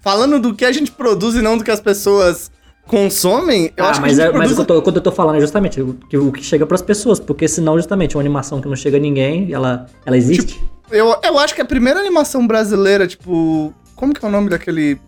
falando 0.00 0.40
do 0.40 0.54
que 0.54 0.64
a 0.64 0.72
gente 0.72 0.90
produz 0.90 1.34
e 1.36 1.42
não 1.42 1.56
do 1.56 1.62
que 1.64 1.70
as 1.70 1.80
pessoas 1.80 2.50
consomem, 2.88 3.70
eu 3.76 3.84
ah, 3.84 3.90
acho 3.90 4.00
mas, 4.00 4.16
que 4.16 4.22
é, 4.22 4.24
mas 4.24 4.32
o 4.32 4.32
produz... 4.32 4.54
que 4.54 4.60
eu 4.60 4.64
tô, 4.64 4.82
quando 4.82 4.96
eu 4.96 5.02
tô 5.02 5.12
falando 5.12 5.36
é 5.36 5.40
justamente 5.40 5.80
o 5.80 5.94
que, 5.94 6.16
o 6.16 6.32
que 6.32 6.42
chega 6.42 6.66
pras 6.66 6.82
pessoas, 6.82 7.20
porque 7.20 7.46
senão, 7.46 7.76
justamente, 7.76 8.16
uma 8.16 8.22
animação 8.22 8.60
que 8.60 8.66
não 8.66 8.74
chega 8.74 8.96
a 8.96 9.00
ninguém, 9.00 9.52
ela, 9.52 9.86
ela 10.04 10.16
existe. 10.16 10.60
Eu, 10.90 11.14
eu 11.22 11.38
acho 11.38 11.54
que 11.54 11.60
a 11.60 11.66
primeira 11.66 12.00
animação 12.00 12.46
brasileira, 12.46 13.06
tipo. 13.06 13.72
Como 13.94 14.14
que 14.14 14.24
é 14.24 14.28
o 14.28 14.30
nome 14.30 14.48
daquele 14.48 14.98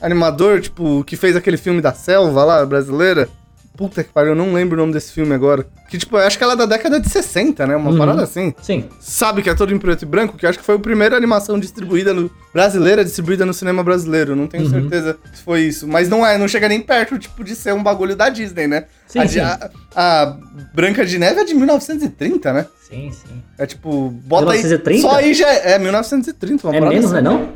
animador, 0.00 0.60
tipo, 0.60 1.02
que 1.04 1.16
fez 1.16 1.34
aquele 1.34 1.56
filme 1.56 1.80
da 1.80 1.92
selva 1.92 2.44
lá, 2.44 2.64
brasileira? 2.64 3.28
Puta 3.76 4.02
que 4.02 4.10
pariu, 4.12 4.30
eu 4.30 4.34
não 4.36 4.52
lembro 4.54 4.76
o 4.76 4.80
nome 4.80 4.92
desse 4.92 5.12
filme 5.12 5.34
agora. 5.34 5.66
Que, 5.90 5.98
tipo, 5.98 6.16
eu 6.16 6.26
acho 6.26 6.38
que 6.38 6.42
ela 6.42 6.54
é 6.54 6.56
da 6.56 6.66
década 6.66 6.98
de 6.98 7.08
60, 7.10 7.66
né? 7.66 7.76
Uma 7.76 7.90
Uhum. 7.90 7.98
parada 7.98 8.22
assim. 8.22 8.54
Sim. 8.62 8.84
Sabe 9.00 9.42
que 9.42 9.50
é 9.50 9.54
todo 9.54 9.72
em 9.72 9.78
preto 9.78 10.02
e 10.02 10.06
branco? 10.06 10.36
Que 10.36 10.46
acho 10.46 10.58
que 10.58 10.64
foi 10.64 10.76
a 10.76 10.78
primeira 10.78 11.16
animação 11.16 11.58
distribuída 11.60 12.14
no. 12.14 12.30
brasileira, 12.54 13.04
distribuída 13.04 13.44
no 13.44 13.52
cinema 13.52 13.84
brasileiro. 13.84 14.34
Não 14.34 14.46
tenho 14.46 14.64
Uhum. 14.64 14.70
certeza 14.70 15.18
se 15.34 15.42
foi 15.42 15.60
isso. 15.62 15.86
Mas 15.86 16.08
não 16.08 16.24
é, 16.26 16.38
não 16.38 16.48
chega 16.48 16.66
nem 16.68 16.80
perto, 16.80 17.18
tipo, 17.18 17.44
de 17.44 17.54
ser 17.54 17.74
um 17.74 17.82
bagulho 17.82 18.16
da 18.16 18.30
Disney, 18.30 18.66
né? 18.66 18.86
Sim, 19.06 19.18
a, 19.18 19.28
sim. 19.28 19.40
a- 19.40 19.70
a 19.94 20.36
Branca 20.74 21.04
de 21.04 21.18
Neve 21.18 21.40
é 21.40 21.44
de 21.44 21.54
1930, 21.54 22.52
né? 22.54 22.66
Sim, 22.88 23.10
sim. 23.12 23.42
É 23.58 23.66
tipo, 23.66 24.08
bota 24.24 24.46
1930? 24.52 24.90
aí. 24.90 25.00
Só 25.02 25.16
aí 25.18 25.34
já 25.34 25.48
é. 25.52 25.72
É 25.72 25.78
1930, 25.78 26.66
uma 26.68 26.76
É 26.76 26.80
menos, 26.80 27.04
assim. 27.06 27.14
né 27.14 27.20
não? 27.20 27.48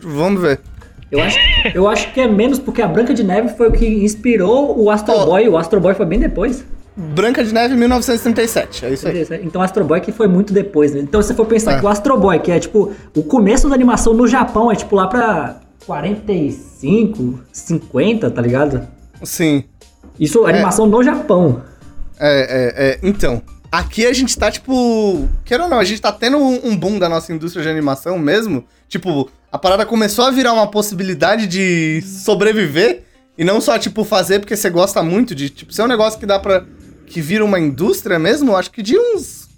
Vamos 0.00 0.40
ver. 0.40 0.60
Eu 1.10 1.20
acho, 1.22 1.38
eu 1.74 1.88
acho 1.88 2.12
que 2.12 2.20
é 2.20 2.26
menos 2.28 2.58
porque 2.58 2.82
a 2.82 2.88
Branca 2.88 3.14
de 3.14 3.22
Neve 3.22 3.50
foi 3.56 3.68
o 3.68 3.72
que 3.72 3.86
inspirou 3.86 4.76
o 4.78 4.90
Astro 4.90 5.14
Ó. 5.14 5.24
Boy. 5.26 5.48
O 5.48 5.56
Astro 5.56 5.80
Boy 5.80 5.94
foi 5.94 6.04
bem 6.06 6.18
depois. 6.18 6.64
Branca 6.96 7.44
de 7.44 7.52
Neve 7.54 7.76
1937. 7.76 8.86
É 8.86 8.90
isso 8.90 9.06
aí. 9.06 9.26
Então 9.44 9.60
o 9.60 9.64
Astro 9.64 9.84
Boy 9.84 10.00
que 10.00 10.10
foi 10.10 10.26
muito 10.26 10.52
depois, 10.52 10.92
né? 10.94 11.00
Então 11.00 11.20
se 11.22 11.28
você 11.28 11.34
for 11.34 11.46
pensar 11.46 11.72
É. 11.74 11.78
que 11.78 11.84
o 11.84 11.88
Astro 11.88 12.18
Boy, 12.18 12.38
que 12.40 12.50
é 12.50 12.58
tipo 12.58 12.92
o 13.14 13.22
começo 13.22 13.68
da 13.68 13.74
animação 13.74 14.14
no 14.14 14.26
Japão, 14.26 14.70
é 14.72 14.74
tipo 14.74 14.96
lá 14.96 15.06
pra 15.06 15.56
45, 15.86 17.40
50, 17.52 18.30
tá 18.30 18.40
ligado? 18.42 18.86
Sim. 19.22 19.64
Isso, 20.18 20.44
animação 20.46 20.86
no 20.86 21.02
Japão. 21.02 21.62
É, 22.18 22.40
é, 22.40 22.88
é. 22.92 22.98
Então. 23.02 23.42
Aqui 23.70 24.06
a 24.06 24.12
gente 24.12 24.36
tá, 24.38 24.50
tipo. 24.50 25.28
Queira 25.44 25.64
ou 25.64 25.70
não, 25.70 25.78
a 25.78 25.84
gente 25.84 26.00
tá 26.00 26.12
tendo 26.12 26.36
um 26.38 26.68
um 26.68 26.76
boom 26.76 26.98
da 26.98 27.08
nossa 27.08 27.32
indústria 27.32 27.62
de 27.62 27.68
animação 27.68 28.18
mesmo. 28.18 28.64
Tipo, 28.88 29.30
a 29.50 29.58
parada 29.58 29.84
começou 29.84 30.24
a 30.24 30.30
virar 30.30 30.52
uma 30.52 30.70
possibilidade 30.70 31.46
de 31.46 32.02
sobreviver. 32.02 33.02
E 33.38 33.44
não 33.44 33.60
só, 33.60 33.78
tipo, 33.78 34.02
fazer 34.04 34.38
porque 34.38 34.56
você 34.56 34.70
gosta 34.70 35.02
muito 35.02 35.34
de. 35.34 35.50
Tipo, 35.50 35.72
ser 35.72 35.82
um 35.82 35.86
negócio 35.88 36.18
que 36.18 36.26
dá 36.26 36.38
pra. 36.38 36.64
Que 37.06 37.20
vira 37.20 37.44
uma 37.44 37.58
indústria 37.60 38.18
mesmo, 38.18 38.56
acho 38.56 38.70
que 38.70 38.82
de 38.82 38.98
uns 38.98 39.48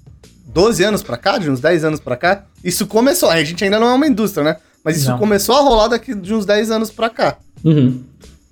12 0.46 0.82
anos 0.84 1.02
pra 1.02 1.16
cá, 1.16 1.38
de 1.38 1.50
uns 1.50 1.60
10 1.60 1.84
anos 1.84 2.00
pra 2.00 2.16
cá. 2.16 2.44
Isso 2.62 2.86
começou. 2.86 3.30
A 3.30 3.42
gente 3.44 3.62
ainda 3.64 3.78
não 3.78 3.88
é 3.88 3.94
uma 3.94 4.06
indústria, 4.06 4.44
né? 4.44 4.56
Mas 4.84 4.96
isso 4.98 5.10
Não. 5.10 5.18
começou 5.18 5.56
a 5.56 5.60
rolar 5.60 5.88
daqui 5.88 6.14
de 6.14 6.34
uns 6.34 6.46
10 6.46 6.70
anos 6.70 6.90
pra 6.90 7.10
cá. 7.10 7.36
Uhum. 7.64 8.02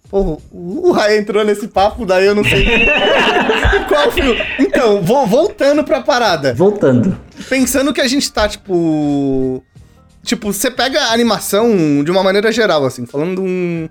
Porra, 0.09 0.39
o 0.53 0.93
Rai 0.93 1.19
entrou 1.19 1.45
nesse 1.45 1.67
papo, 1.67 2.07
daí 2.07 2.27
eu 2.27 2.35
não 2.35 2.45
sei 2.45 2.65
qual 3.89 4.11
fio. 4.13 4.37
Então, 4.59 5.03
vou, 5.03 5.27
voltando 5.27 5.83
pra 5.83 6.01
parada. 6.01 6.55
Voltando. 6.55 7.19
Pensando 7.49 7.93
que 7.93 8.01
a 8.01 8.07
gente 8.07 8.31
tá, 8.33 8.49
tipo. 8.49 9.63
Tipo, 10.23 10.53
você 10.53 10.71
pega 10.71 11.01
a 11.01 11.13
animação 11.13 12.03
de 12.05 12.11
uma 12.11 12.23
maneira 12.23 12.53
geral, 12.53 12.85
assim, 12.85 13.05
falando 13.05 13.43
um. 13.43 13.89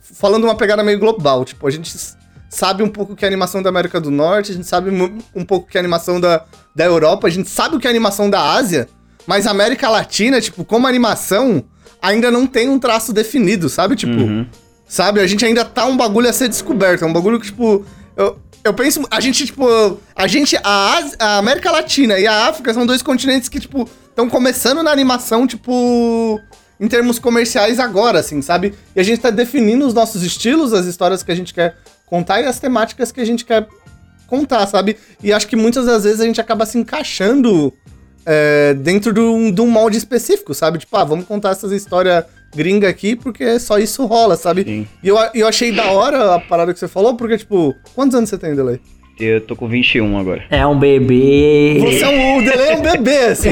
Falando 0.00 0.44
uma 0.44 0.54
pegada 0.54 0.84
meio 0.84 0.98
global. 0.98 1.44
Tipo, 1.44 1.66
a 1.66 1.70
gente 1.70 1.92
sabe 2.48 2.82
um 2.82 2.88
pouco 2.88 3.16
que 3.16 3.24
é 3.24 3.28
a 3.28 3.30
animação 3.30 3.62
da 3.62 3.70
América 3.70 4.00
do 4.00 4.10
Norte, 4.10 4.52
a 4.52 4.54
gente 4.54 4.66
sabe 4.66 4.90
um 5.34 5.44
pouco 5.44 5.68
que 5.68 5.78
é 5.78 5.80
a 5.80 5.82
animação 5.82 6.20
da, 6.20 6.44
da 6.74 6.84
Europa, 6.84 7.28
a 7.28 7.30
gente 7.30 7.48
sabe 7.48 7.76
o 7.76 7.80
que 7.80 7.86
é 7.86 7.90
a 7.90 7.92
animação 7.92 8.28
da 8.28 8.52
Ásia, 8.52 8.88
mas 9.26 9.46
a 9.46 9.52
América 9.52 9.88
Latina, 9.88 10.40
tipo, 10.40 10.64
como 10.64 10.86
animação, 10.86 11.64
ainda 12.02 12.30
não 12.30 12.46
tem 12.46 12.68
um 12.68 12.78
traço 12.78 13.12
definido, 13.12 13.68
sabe? 13.68 13.96
Tipo. 13.96 14.12
Uhum. 14.12 14.46
Sabe? 14.90 15.20
A 15.20 15.26
gente 15.28 15.44
ainda 15.44 15.64
tá 15.64 15.86
um 15.86 15.96
bagulho 15.96 16.28
a 16.28 16.32
ser 16.32 16.48
descoberto. 16.48 17.04
É 17.04 17.06
um 17.06 17.12
bagulho 17.12 17.38
que, 17.38 17.46
tipo. 17.46 17.86
Eu, 18.16 18.36
eu 18.64 18.74
penso. 18.74 19.06
A 19.08 19.20
gente, 19.20 19.46
tipo. 19.46 19.64
A 20.16 20.26
gente. 20.26 20.56
A, 20.64 20.96
Ásia- 20.98 21.16
a 21.16 21.38
América 21.38 21.70
Latina 21.70 22.18
e 22.18 22.26
a 22.26 22.48
África 22.48 22.74
são 22.74 22.84
dois 22.84 23.00
continentes 23.00 23.48
que, 23.48 23.60
tipo, 23.60 23.88
estão 24.08 24.28
começando 24.28 24.82
na 24.82 24.90
animação, 24.90 25.46
tipo. 25.46 26.40
Em 26.80 26.88
termos 26.88 27.20
comerciais 27.20 27.78
agora, 27.78 28.18
assim, 28.18 28.42
sabe? 28.42 28.74
E 28.96 28.98
a 28.98 29.02
gente 29.04 29.20
tá 29.20 29.30
definindo 29.30 29.86
os 29.86 29.94
nossos 29.94 30.24
estilos, 30.24 30.72
as 30.72 30.86
histórias 30.86 31.22
que 31.22 31.30
a 31.30 31.36
gente 31.36 31.54
quer 31.54 31.76
contar 32.06 32.40
e 32.40 32.46
as 32.46 32.58
temáticas 32.58 33.12
que 33.12 33.20
a 33.20 33.24
gente 33.24 33.44
quer 33.44 33.68
contar, 34.26 34.66
sabe? 34.66 34.96
E 35.22 35.32
acho 35.32 35.46
que 35.46 35.54
muitas 35.54 35.86
das 35.86 36.02
vezes 36.02 36.20
a 36.20 36.24
gente 36.24 36.40
acaba 36.40 36.66
se 36.66 36.78
encaixando 36.78 37.72
é, 38.26 38.74
dentro 38.74 39.12
de 39.12 39.20
um, 39.20 39.52
de 39.52 39.60
um 39.60 39.70
molde 39.70 39.98
específico, 39.98 40.52
sabe? 40.52 40.78
Tipo, 40.78 40.96
ah, 40.96 41.04
vamos 41.04 41.26
contar 41.26 41.50
essas 41.50 41.70
histórias 41.70 42.24
gringa 42.54 42.88
aqui 42.88 43.14
porque 43.16 43.58
só 43.58 43.78
isso 43.78 44.04
rola, 44.06 44.36
sabe? 44.36 44.64
Sim. 44.64 44.86
E 45.02 45.08
eu, 45.08 45.16
eu 45.34 45.46
achei 45.46 45.72
da 45.72 45.90
hora 45.92 46.34
a 46.34 46.40
parada 46.40 46.72
que 46.72 46.78
você 46.78 46.88
falou, 46.88 47.14
porque, 47.14 47.38
tipo, 47.38 47.74
quantos 47.94 48.14
anos 48.14 48.28
você 48.28 48.38
tem, 48.38 48.54
Delay? 48.54 48.80
Eu 49.18 49.38
tô 49.42 49.54
com 49.54 49.68
21 49.68 50.16
agora. 50.18 50.42
É 50.50 50.66
um 50.66 50.78
bebê. 50.78 51.78
Você 51.80 52.02
é 52.04 52.08
um, 52.08 52.38
o 52.38 52.42
Delay 52.42 52.68
é 52.70 52.76
um 52.78 52.80
bebê, 52.82 53.18
assim. 53.26 53.50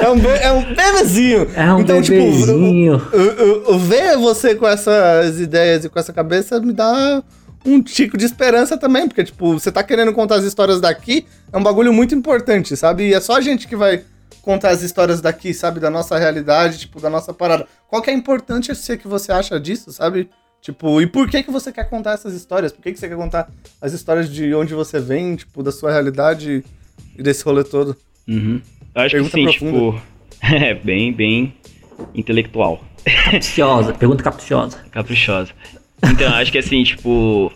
é, 0.00 0.08
um, 0.08 0.18
be- 0.18 0.28
é 0.28 0.52
um 0.52 0.62
bebezinho. 0.74 1.48
É 1.54 1.72
um 1.72 1.84
bebezinho. 1.84 2.98
Tipo, 2.98 3.16
eu- 3.16 3.32
eu- 3.34 3.64
eu 3.68 3.78
ver 3.78 4.16
você 4.16 4.54
com 4.54 4.66
essas 4.66 5.38
ideias 5.38 5.84
e 5.84 5.88
com 5.90 5.98
essa 5.98 6.12
cabeça 6.14 6.58
me 6.60 6.72
dá 6.72 7.22
um 7.64 7.82
tico 7.82 8.16
de 8.16 8.24
esperança 8.24 8.76
também, 8.78 9.06
porque, 9.06 9.22
tipo, 9.22 9.52
você 9.58 9.70
tá 9.70 9.82
querendo 9.82 10.12
contar 10.12 10.36
as 10.36 10.44
histórias 10.44 10.80
daqui, 10.80 11.26
é 11.52 11.56
um 11.58 11.62
bagulho 11.62 11.92
muito 11.92 12.14
importante, 12.14 12.74
sabe? 12.76 13.08
E 13.08 13.14
é 13.14 13.20
só 13.20 13.36
a 13.36 13.40
gente 13.40 13.68
que 13.68 13.76
vai 13.76 14.00
contar 14.40 14.70
as 14.70 14.82
histórias 14.82 15.20
daqui, 15.20 15.52
sabe? 15.52 15.80
Da 15.80 15.90
nossa 15.90 16.18
realidade, 16.18 16.78
tipo, 16.78 17.00
da 17.00 17.10
nossa 17.10 17.34
parada. 17.34 17.66
Qual 17.88 18.00
que 18.00 18.10
é 18.10 18.12
a 18.12 18.16
importância 18.16 18.96
que 18.96 19.06
você 19.08 19.32
acha 19.32 19.58
disso, 19.60 19.92
sabe? 19.92 20.30
Tipo, 20.60 21.00
e 21.02 21.06
por 21.08 21.28
que 21.28 21.42
que 21.42 21.50
você 21.50 21.72
quer 21.72 21.90
contar 21.90 22.12
essas 22.12 22.32
histórias? 22.34 22.70
Por 22.72 22.80
que 22.82 22.92
que 22.92 22.98
você 22.98 23.08
quer 23.08 23.16
contar 23.16 23.50
as 23.80 23.92
histórias 23.92 24.32
de 24.32 24.54
onde 24.54 24.74
você 24.74 25.00
vem, 25.00 25.34
tipo, 25.34 25.62
da 25.62 25.72
sua 25.72 25.90
realidade 25.90 26.64
e 27.18 27.22
desse 27.22 27.44
rolê 27.44 27.64
todo? 27.64 27.96
Uhum. 28.28 28.60
Eu 28.94 29.02
acho 29.02 29.16
Pergunta 29.16 29.36
que 29.36 29.38
sim, 29.38 29.58
profunda. 29.58 29.98
tipo. 29.98 30.12
É, 30.42 30.74
bem, 30.74 31.12
bem 31.12 31.54
intelectual. 32.14 32.82
Capciosa, 33.30 33.92
pergunta 33.92 34.24
capciosa. 34.24 34.78
Caprichosa. 34.90 35.52
Então, 36.04 36.32
acho 36.34 36.50
que 36.50 36.58
assim, 36.58 36.82
tipo. 36.82 37.52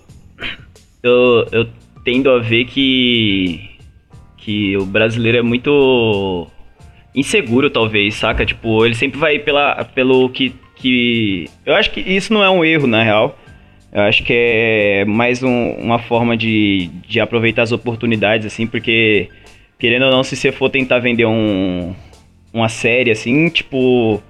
Eu, 1.03 1.47
eu 1.51 1.69
tendo 2.05 2.31
a 2.31 2.39
ver 2.41 2.65
que. 2.67 3.71
Que 4.37 4.77
o 4.77 4.87
brasileiro 4.87 5.39
é 5.39 5.43
muito. 5.43 6.47
Inseguro, 7.17 7.71
talvez, 7.71 8.15
saca? 8.15 8.45
Tipo, 8.47 8.85
ele 8.85 8.95
sempre 8.95 9.19
vai 9.19 9.39
pela, 9.39 9.85
pelo 9.85 10.29
que, 10.29 10.55
que. 10.77 11.47
Eu 11.65 11.75
acho 11.75 11.91
que 11.91 12.01
isso 12.01 12.33
não 12.33 12.45
é 12.45 12.51
um 12.51 12.65
erro, 12.65 12.87
na 12.87 13.03
real. 13.03 13.37
Eu 13.93 14.03
acho 14.03 14.23
que 14.23 14.33
é 14.33 15.05
mais 15.07 15.43
um- 15.43 15.71
uma 15.79 15.99
forma 15.99 16.37
de, 16.37 16.91
de 17.09 17.19
aproveitar 17.19 17.63
as 17.63 17.73
oportunidades, 17.73 18.47
assim, 18.47 18.67
porque. 18.67 19.29
Querendo 19.79 20.07
ou 20.07 20.11
não, 20.11 20.23
se 20.23 20.37
você 20.37 20.51
for 20.53 20.71
tentar 20.71 21.01
vender 21.01 21.27
um, 21.27 21.95
uma 22.53 22.69
série, 22.69 23.11
assim, 23.11 23.49
tipo 23.51 24.23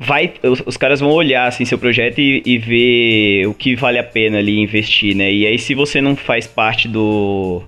vai 0.00 0.32
os, 0.42 0.60
os 0.66 0.76
caras 0.76 0.98
vão 0.98 1.12
olhar 1.12 1.46
assim 1.46 1.64
seu 1.64 1.78
projeto 1.78 2.18
e, 2.18 2.42
e 2.44 2.58
ver 2.58 3.46
o 3.46 3.54
que 3.54 3.76
vale 3.76 3.98
a 3.98 4.02
pena 4.04 4.38
ali 4.38 4.58
investir, 4.58 5.14
né? 5.14 5.32
E 5.32 5.46
aí 5.46 5.56
se 5.60 5.74
você 5.74 6.00
não 6.00 6.16
faz 6.16 6.48
parte 6.48 6.88
do 6.88 7.62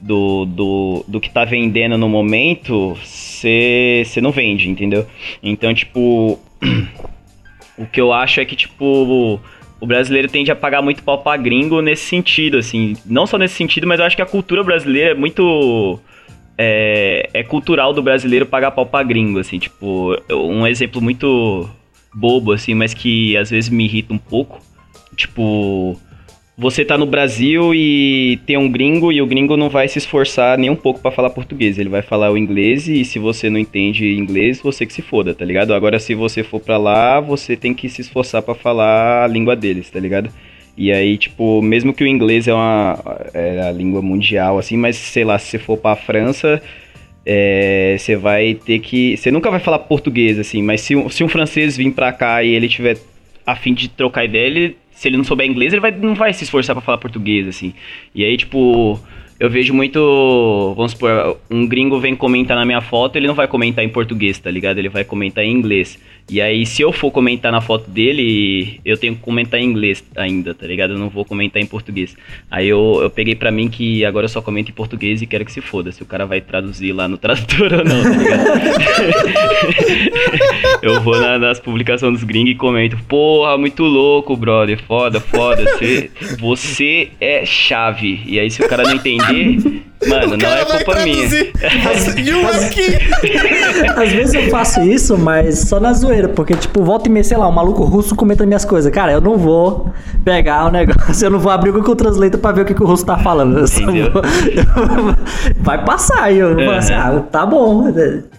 do, 0.00 0.44
do, 0.44 1.04
do 1.08 1.20
que 1.20 1.30
tá 1.30 1.44
vendendo 1.44 1.98
no 1.98 2.08
momento, 2.08 2.94
você 2.94 4.04
não 4.22 4.30
vende, 4.30 4.68
entendeu? 4.68 5.06
Então, 5.42 5.74
tipo, 5.74 6.38
o 7.76 7.86
que 7.86 8.00
eu 8.00 8.12
acho 8.12 8.40
é 8.40 8.44
que 8.44 8.56
tipo 8.56 9.40
o 9.80 9.86
brasileiro 9.86 10.28
tende 10.28 10.50
a 10.50 10.56
pagar 10.56 10.82
muito 10.82 11.02
pau 11.02 11.18
pra 11.18 11.36
gringo 11.36 11.80
nesse 11.80 12.04
sentido, 12.04 12.58
assim, 12.58 12.96
não 13.06 13.26
só 13.26 13.38
nesse 13.38 13.54
sentido, 13.54 13.86
mas 13.86 14.00
eu 14.00 14.06
acho 14.06 14.16
que 14.16 14.22
a 14.22 14.26
cultura 14.26 14.64
brasileira 14.64 15.12
é 15.12 15.14
muito 15.14 16.00
é, 16.56 17.30
é 17.32 17.42
cultural 17.44 17.92
do 17.92 18.02
brasileiro 18.02 18.44
pagar 18.44 18.72
pau 18.72 18.84
pra 18.84 19.04
gringo, 19.04 19.38
assim, 19.38 19.58
tipo, 19.58 20.16
um 20.30 20.66
exemplo 20.66 21.00
muito 21.00 21.70
bobo, 22.12 22.52
assim, 22.52 22.74
mas 22.74 22.92
que 22.92 23.36
às 23.36 23.50
vezes 23.50 23.70
me 23.70 23.84
irrita 23.84 24.12
um 24.12 24.18
pouco. 24.18 24.60
Tipo, 25.14 25.98
você 26.58 26.84
tá 26.84 26.98
no 26.98 27.06
Brasil 27.06 27.72
e 27.72 28.40
tem 28.44 28.56
um 28.56 28.68
gringo 28.68 29.12
e 29.12 29.22
o 29.22 29.26
gringo 29.26 29.56
não 29.56 29.68
vai 29.70 29.86
se 29.86 29.98
esforçar 29.98 30.58
nem 30.58 30.68
um 30.68 30.74
pouco 30.74 30.98
para 30.98 31.12
falar 31.12 31.30
português. 31.30 31.78
Ele 31.78 31.88
vai 31.88 32.02
falar 32.02 32.32
o 32.32 32.36
inglês 32.36 32.88
e 32.88 33.04
se 33.04 33.16
você 33.16 33.48
não 33.48 33.60
entende 33.60 34.16
inglês, 34.16 34.60
você 34.60 34.84
que 34.84 34.92
se 34.92 35.00
foda, 35.00 35.32
tá 35.32 35.44
ligado? 35.44 35.72
Agora, 35.72 36.00
se 36.00 36.16
você 36.16 36.42
for 36.42 36.58
para 36.58 36.76
lá, 36.76 37.20
você 37.20 37.56
tem 37.56 37.72
que 37.72 37.88
se 37.88 38.00
esforçar 38.00 38.42
para 38.42 38.56
falar 38.56 39.22
a 39.22 39.28
língua 39.28 39.54
deles, 39.54 39.88
tá 39.88 40.00
ligado? 40.00 40.30
E 40.76 40.90
aí, 40.90 41.16
tipo, 41.16 41.62
mesmo 41.62 41.94
que 41.94 42.02
o 42.02 42.08
inglês 42.08 42.48
é, 42.48 42.54
uma, 42.54 42.98
é 43.32 43.60
a 43.62 43.70
língua 43.70 44.02
mundial, 44.02 44.58
assim, 44.58 44.76
mas 44.76 44.96
sei 44.96 45.24
lá, 45.24 45.38
se 45.38 45.46
você 45.50 45.58
for 45.60 45.76
pra 45.76 45.94
França, 45.94 46.60
é, 47.24 47.94
você 47.96 48.16
vai 48.16 48.54
ter 48.54 48.80
que. 48.80 49.16
Você 49.16 49.30
nunca 49.30 49.48
vai 49.48 49.60
falar 49.60 49.78
português, 49.80 50.40
assim, 50.40 50.60
mas 50.60 50.80
se, 50.80 50.94
se 51.10 51.22
um 51.22 51.28
francês 51.28 51.76
vir 51.76 51.92
pra 51.92 52.12
cá 52.12 52.42
e 52.42 52.48
ele 52.48 52.68
tiver 52.68 52.98
a 53.46 53.54
fim 53.54 53.72
de 53.72 53.88
trocar 53.88 54.24
ideia, 54.24 54.46
ele 54.46 54.76
se 54.98 55.06
ele 55.06 55.16
não 55.16 55.22
souber 55.22 55.46
inglês, 55.46 55.72
ele 55.72 55.80
vai, 55.80 55.92
não 55.92 56.12
vai 56.12 56.32
se 56.32 56.42
esforçar 56.42 56.74
para 56.74 56.84
falar 56.84 56.98
português, 56.98 57.46
assim. 57.46 57.72
E 58.12 58.24
aí, 58.24 58.36
tipo, 58.36 58.98
eu 59.38 59.48
vejo 59.48 59.72
muito. 59.72 60.74
Vamos 60.76 60.90
supor, 60.90 61.38
um 61.48 61.68
gringo 61.68 62.00
vem 62.00 62.16
comentar 62.16 62.56
na 62.56 62.64
minha 62.64 62.80
foto, 62.80 63.14
ele 63.14 63.28
não 63.28 63.34
vai 63.34 63.46
comentar 63.46 63.84
em 63.84 63.88
português, 63.88 64.40
tá 64.40 64.50
ligado? 64.50 64.76
Ele 64.78 64.88
vai 64.88 65.04
comentar 65.04 65.44
em 65.44 65.52
inglês. 65.52 66.02
E 66.30 66.42
aí, 66.42 66.66
se 66.66 66.82
eu 66.82 66.92
for 66.92 67.10
comentar 67.10 67.50
na 67.50 67.62
foto 67.62 67.90
dele, 67.90 68.80
eu 68.84 68.98
tenho 68.98 69.14
que 69.14 69.22
comentar 69.22 69.58
em 69.58 69.64
inglês 69.64 70.04
ainda, 70.14 70.52
tá 70.52 70.66
ligado? 70.66 70.92
Eu 70.92 70.98
não 70.98 71.08
vou 71.08 71.24
comentar 71.24 71.62
em 71.62 71.66
português. 71.66 72.14
Aí 72.50 72.68
eu, 72.68 72.98
eu 73.00 73.08
peguei 73.08 73.34
pra 73.34 73.50
mim 73.50 73.68
que 73.68 74.04
agora 74.04 74.26
eu 74.26 74.28
só 74.28 74.42
comento 74.42 74.70
em 74.70 74.74
português 74.74 75.22
e 75.22 75.26
quero 75.26 75.44
que 75.44 75.52
se 75.52 75.62
foda. 75.62 75.90
Se 75.90 76.02
o 76.02 76.06
cara 76.06 76.26
vai 76.26 76.42
traduzir 76.42 76.92
lá 76.92 77.08
no 77.08 77.16
tradutor 77.18 77.72
ou 77.72 77.84
não, 77.84 78.02
tá 78.02 78.10
ligado? 78.10 78.48
eu 80.82 81.00
vou 81.00 81.18
na, 81.18 81.38
nas 81.38 81.58
publicações 81.58 82.12
dos 82.12 82.24
gringos 82.24 82.52
e 82.52 82.54
comento: 82.54 82.98
Porra, 83.08 83.56
muito 83.56 83.84
louco, 83.84 84.36
brother. 84.36 84.78
Foda, 84.82 85.20
foda. 85.20 85.64
Você, 85.64 86.10
você 86.38 87.08
é 87.20 87.46
chave. 87.46 88.22
E 88.26 88.38
aí, 88.38 88.50
se 88.50 88.62
o 88.62 88.68
cara 88.68 88.82
não 88.82 88.94
entender. 88.94 89.86
Mano, 90.06 90.36
não 90.36 90.48
é 90.48 90.64
culpa 90.64 91.02
minha. 91.02 91.24
Às 93.96 94.12
vezes 94.12 94.34
eu 94.34 94.48
faço 94.48 94.82
isso, 94.82 95.18
mas 95.18 95.60
só 95.68 95.80
na 95.80 95.92
zoeira, 95.92 96.17
porque, 96.26 96.54
tipo, 96.54 96.82
volta 96.82 97.08
e 97.08 97.12
meia, 97.12 97.22
sei 97.22 97.36
lá, 97.36 97.46
um 97.46 97.52
maluco 97.52 97.84
russo 97.84 98.16
comenta 98.16 98.44
minhas 98.44 98.64
coisas. 98.64 98.90
Cara, 98.92 99.12
eu 99.12 99.20
não 99.20 99.36
vou 99.36 99.92
pegar 100.24 100.66
o 100.66 100.70
negócio, 100.70 101.26
eu 101.26 101.30
não 101.30 101.38
vou 101.38 101.52
abrir 101.52 101.70
o 101.70 101.74
Google 101.74 101.94
Translate 101.94 102.38
pra 102.38 102.50
ver 102.50 102.62
o 102.62 102.64
que, 102.64 102.74
que 102.74 102.82
o 102.82 102.86
russo 102.86 103.04
tá 103.04 103.18
falando. 103.18 103.54
Vou, 103.54 104.22
vai 105.60 105.84
passar, 105.84 106.32
e 106.32 106.38
eu 106.38 106.54
vou 106.54 106.64
uhum. 106.64 106.70
assim, 106.72 106.94
ah, 106.94 107.22
tá 107.30 107.44
bom, 107.44 107.84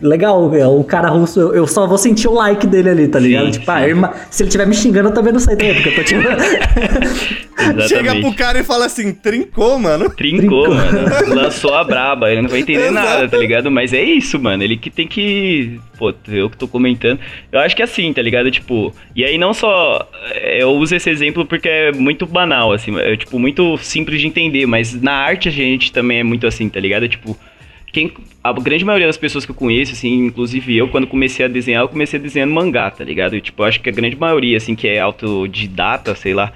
legal, 0.01 0.43
o 0.43 0.83
cara 0.83 1.09
russo, 1.09 1.39
eu 1.39 1.67
só 1.67 1.88
vou 1.88 1.98
sentir 1.98 2.27
o 2.27 2.33
like 2.33 2.65
dele 2.65 2.89
ali, 2.89 3.07
tá 3.07 3.19
ligado? 3.19 3.45
Sim, 3.45 3.51
tipo, 3.51 3.71
ah, 3.71 3.88
irmã, 3.88 4.09
se 4.29 4.43
ele 4.43 4.50
estiver 4.50 4.65
me 4.65 4.74
xingando, 4.74 5.09
eu 5.09 5.13
também 5.13 5.31
não 5.31 5.39
sei 5.39 5.55
também, 5.55 5.75
porque 5.75 5.89
eu 5.89 5.95
tô 5.95 6.03
tipo. 6.03 6.24
Chega 7.88 8.15
pro 8.15 8.33
cara 8.33 8.59
e 8.59 8.63
fala 8.63 8.86
assim, 8.86 9.13
trincou, 9.13 9.77
mano. 9.77 10.09
Trincou, 10.09 10.63
trincou. 10.63 10.75
mano. 10.75 11.36
Lançou 11.36 11.74
a 11.74 11.83
braba, 11.83 12.31
ele 12.31 12.41
não 12.41 12.50
vai 12.50 12.62
entender 12.62 12.89
nada, 12.91 13.27
tá 13.27 13.38
ligado? 13.38 13.69
Mas 13.69 13.93
é 13.93 14.01
isso, 14.01 14.39
mano. 14.39 14.63
Ele 14.63 14.77
que 14.77 14.89
tem 14.89 15.07
que. 15.07 15.79
Pô, 15.98 16.13
eu 16.29 16.50
que 16.50 16.57
tô 16.57 16.67
comentando. 16.67 17.19
Eu 17.51 17.59
acho 17.59 17.69
que 17.76 17.82
é 17.82 17.86
assim, 17.86 18.12
tá 18.14 18.22
ligado? 18.22 18.50
Tipo, 18.51 18.94
e 19.16 19.24
aí 19.24 19.38
não 19.38 19.53
só. 19.53 20.08
É, 20.34 20.64
eu 20.64 20.72
uso 20.72 20.96
esse 20.96 21.10
exemplo 21.10 21.46
porque 21.46 21.70
é 21.70 21.92
muito 21.92 22.25
banal, 22.25 22.74
assim, 22.74 22.98
é 23.00 23.16
tipo, 23.16 23.40
muito 23.40 23.77
simples 23.77 24.22
de 24.22 24.27
entender, 24.27 24.66
mas 24.66 25.00
na 25.01 25.14
arte 25.14 25.50
a 25.50 25.51
gente 25.51 25.92
também 25.92 26.20
é 26.20 26.24
muito 26.24 26.46
assim, 26.48 26.70
tá 26.70 26.79
ligado? 26.79 27.08
Tipo, 27.08 27.38
quem, 27.92 28.12
a 28.44 28.53
grande 28.53 28.86
maioria 28.86 29.08
das 29.08 29.18
pessoas 29.18 29.46
que 29.46 29.51
eu 29.51 29.55
conheço, 29.55 29.94
assim, 29.94 30.25
inclusive 30.25 30.77
eu, 30.77 30.88
quando 30.88 31.08
comecei 31.08 31.46
a 31.46 31.50
desenhar, 31.50 31.84
eu 31.84 31.90
comecei 31.90 32.20
desenhando 32.20 32.53
mangá, 32.53 32.90
tá 32.92 33.03
ligado? 33.03 33.36
E, 33.36 33.42
tipo, 33.42 33.64
acho 33.64 33.79
que 33.82 33.90
a 33.90 33.92
grande 33.92 34.16
maioria, 34.16 34.58
assim, 34.58 34.75
que 34.75 34.88
é 34.88 35.00
autodidata, 35.00 36.14
sei 36.16 36.34
lá, 36.34 36.53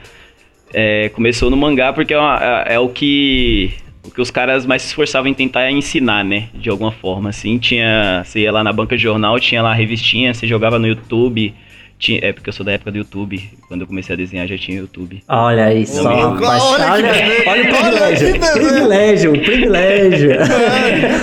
é, 0.74 1.10
começou 1.10 1.50
no 1.50 1.58
mangá 1.58 1.94
porque 1.94 2.14
é, 2.14 2.18
uma, 2.18 2.40
é, 2.42 2.76
é, 2.76 2.80
o 2.80 2.90
que 2.90 3.74
o 4.04 4.12
que 4.12 4.22
os 4.22 4.30
caras 4.30 4.66
mais 4.66 4.82
se 4.82 4.90
esforçavam 4.90 5.30
em 5.30 5.34
tentar 5.34 5.72
ensinar, 5.72 6.24
né? 6.24 6.50
De 6.54 6.70
alguma 6.70 6.92
forma, 6.92 7.30
assim. 7.30 7.58
Tinha. 7.58 8.24
Você 8.26 8.42
ia 8.42 8.52
lá 8.52 8.64
na 8.64 8.74
banca 8.74 8.98
de 8.98 9.04
jornal, 9.04 9.40
tinha 9.40 9.62
lá 9.62 9.72
a 9.72 9.74
revistinha, 9.74 10.34
você 10.34 10.46
jogava 10.46 10.78
no 10.78 10.88
YouTube. 10.88 11.54
Tinha, 11.98 12.20
é 12.22 12.34
porque 12.34 12.50
eu 12.50 12.54
sou 12.54 12.66
da 12.66 12.74
época 12.74 12.92
do 12.92 12.98
YouTube. 12.98 13.42
Quando 13.68 13.82
eu 13.82 13.88
comecei 13.88 14.14
a 14.14 14.18
desenhar 14.18 14.46
já 14.46 14.58
tinha 14.58 14.78
YouTube. 14.78 15.24
Olha 15.28 15.66
aí 15.66 15.86
só. 15.86 16.04
olha, 16.04 16.42
olha, 16.42 17.12
olha, 17.48 17.64
o 17.64 17.80
privilégio. 17.80 19.32
privilégio, 19.32 19.42
privilégio. 19.42 20.30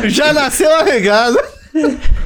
já 0.08 0.32
nasceu 0.32 0.74
arregado. 0.74 1.38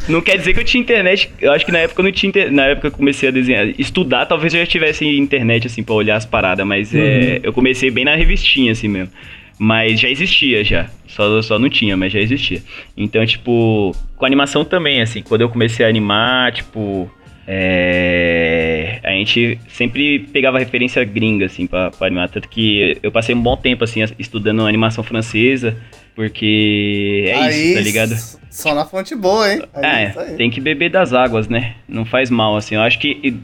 Não 0.08 0.20
quer 0.20 0.38
dizer 0.38 0.54
que 0.54 0.60
eu 0.60 0.64
tinha 0.64 0.80
internet. 0.80 1.30
Eu 1.40 1.52
acho 1.52 1.66
que 1.66 1.72
na 1.72 1.80
época 1.80 2.00
eu 2.00 2.04
não 2.04 2.12
tinha 2.12 2.32
Na 2.50 2.66
época 2.66 2.88
eu 2.88 2.92
comecei 2.92 3.28
a 3.28 3.32
desenhar. 3.32 3.66
Estudar, 3.78 4.26
talvez 4.26 4.54
eu 4.54 4.60
já 4.60 4.66
tivesse 4.66 5.04
internet, 5.04 5.66
assim, 5.66 5.82
pra 5.82 5.94
olhar 5.94 6.16
as 6.16 6.24
paradas, 6.24 6.66
mas 6.66 6.94
é, 6.94 6.98
uhum. 6.98 7.04
é, 7.04 7.40
eu 7.42 7.52
comecei 7.52 7.90
bem 7.90 8.04
na 8.04 8.14
revistinha, 8.14 8.72
assim 8.72 8.88
mesmo. 8.88 9.10
Mas 9.58 10.00
já 10.00 10.08
existia 10.08 10.64
já. 10.64 10.88
Só, 11.06 11.40
só 11.42 11.58
não 11.58 11.68
tinha, 11.68 11.96
mas 11.96 12.12
já 12.12 12.20
existia. 12.20 12.62
Então, 12.96 13.24
tipo, 13.24 13.94
com 14.16 14.26
animação 14.26 14.64
também, 14.64 15.00
assim, 15.00 15.22
quando 15.22 15.42
eu 15.42 15.48
comecei 15.48 15.84
a 15.86 15.88
animar, 15.88 16.52
tipo. 16.52 17.10
É, 17.46 19.00
a 19.04 19.10
gente 19.10 19.58
sempre 19.68 20.20
pegava 20.32 20.58
referência 20.58 21.04
gringa, 21.04 21.46
assim, 21.46 21.66
pra, 21.66 21.90
pra 21.90 22.06
animar. 22.06 22.28
Tanto 22.30 22.48
que 22.48 22.96
eu 23.02 23.12
passei 23.12 23.34
um 23.34 23.42
bom 23.42 23.56
tempo, 23.56 23.84
assim, 23.84 24.00
estudando 24.18 24.66
animação 24.66 25.04
francesa. 25.04 25.76
Porque 26.14 27.24
é 27.26 27.34
aí, 27.34 27.66
isso, 27.66 27.74
tá 27.74 27.80
ligado? 27.80 28.14
Só 28.50 28.74
na 28.74 28.84
fonte 28.86 29.14
boa, 29.14 29.52
hein? 29.52 29.62
Aí, 29.74 30.04
é, 30.04 30.10
tem 30.36 30.48
que 30.48 30.60
beber 30.60 30.90
das 30.90 31.12
águas, 31.12 31.48
né? 31.48 31.74
Não 31.88 32.04
faz 32.04 32.30
mal, 32.30 32.56
assim. 32.56 32.76
Eu 32.76 32.82
acho 32.82 32.98
que 32.98 33.36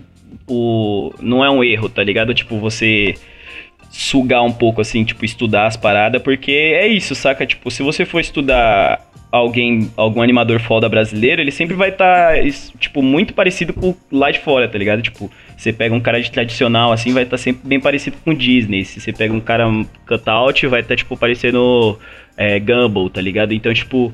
o, 0.47 1.13
não 1.21 1.45
é 1.45 1.51
um 1.51 1.63
erro, 1.63 1.89
tá 1.89 2.03
ligado? 2.03 2.33
Tipo, 2.33 2.59
você 2.59 3.15
sugar 3.91 4.43
um 4.43 4.53
pouco, 4.53 4.81
assim, 4.81 5.05
tipo, 5.05 5.25
estudar 5.25 5.67
as 5.67 5.77
paradas, 5.77 6.23
porque 6.23 6.53
é 6.53 6.87
isso, 6.87 7.15
saca? 7.15 7.45
Tipo, 7.45 7.71
se 7.71 7.83
você 7.83 8.05
for 8.05 8.21
estudar 8.21 9.05
alguém, 9.33 9.91
algum 9.97 10.23
animador 10.23 10.61
foda 10.61 10.89
brasileiro, 10.89 11.41
ele 11.41 11.51
sempre 11.51 11.75
vai 11.75 11.91
estar, 11.91 12.35
tá, 12.35 12.43
tipo, 12.79 13.03
muito 13.03 13.35
parecido 13.35 13.73
com 13.73 13.95
lá 14.11 14.31
de 14.31 14.39
fora, 14.39 14.69
tá 14.69 14.79
ligado? 14.79 15.03
Tipo, 15.03 15.31
você 15.57 15.73
pega 15.73 15.95
um 15.95 16.01
cara 16.01 16.21
de 16.21 16.31
tradicional, 16.31 16.93
assim, 16.93 17.13
vai 17.13 17.25
estar 17.25 17.37
tá 17.37 17.43
sempre 17.43 17.67
bem 17.67 17.81
parecido 17.81 18.17
com 18.25 18.35
Disney. 18.35 18.85
Se 18.85 19.01
você 19.01 19.13
pega 19.13 19.35
um 19.35 19.41
cara 19.41 19.67
cutout, 20.07 20.67
vai 20.67 20.81
estar, 20.81 20.95
tá, 20.95 20.97
tipo, 20.97 21.17
parecendo 21.17 21.99
é, 22.37 22.59
Gumball, 22.59 23.11
tá 23.11 23.21
ligado? 23.21 23.53
Então, 23.53 23.73
tipo, 23.75 24.13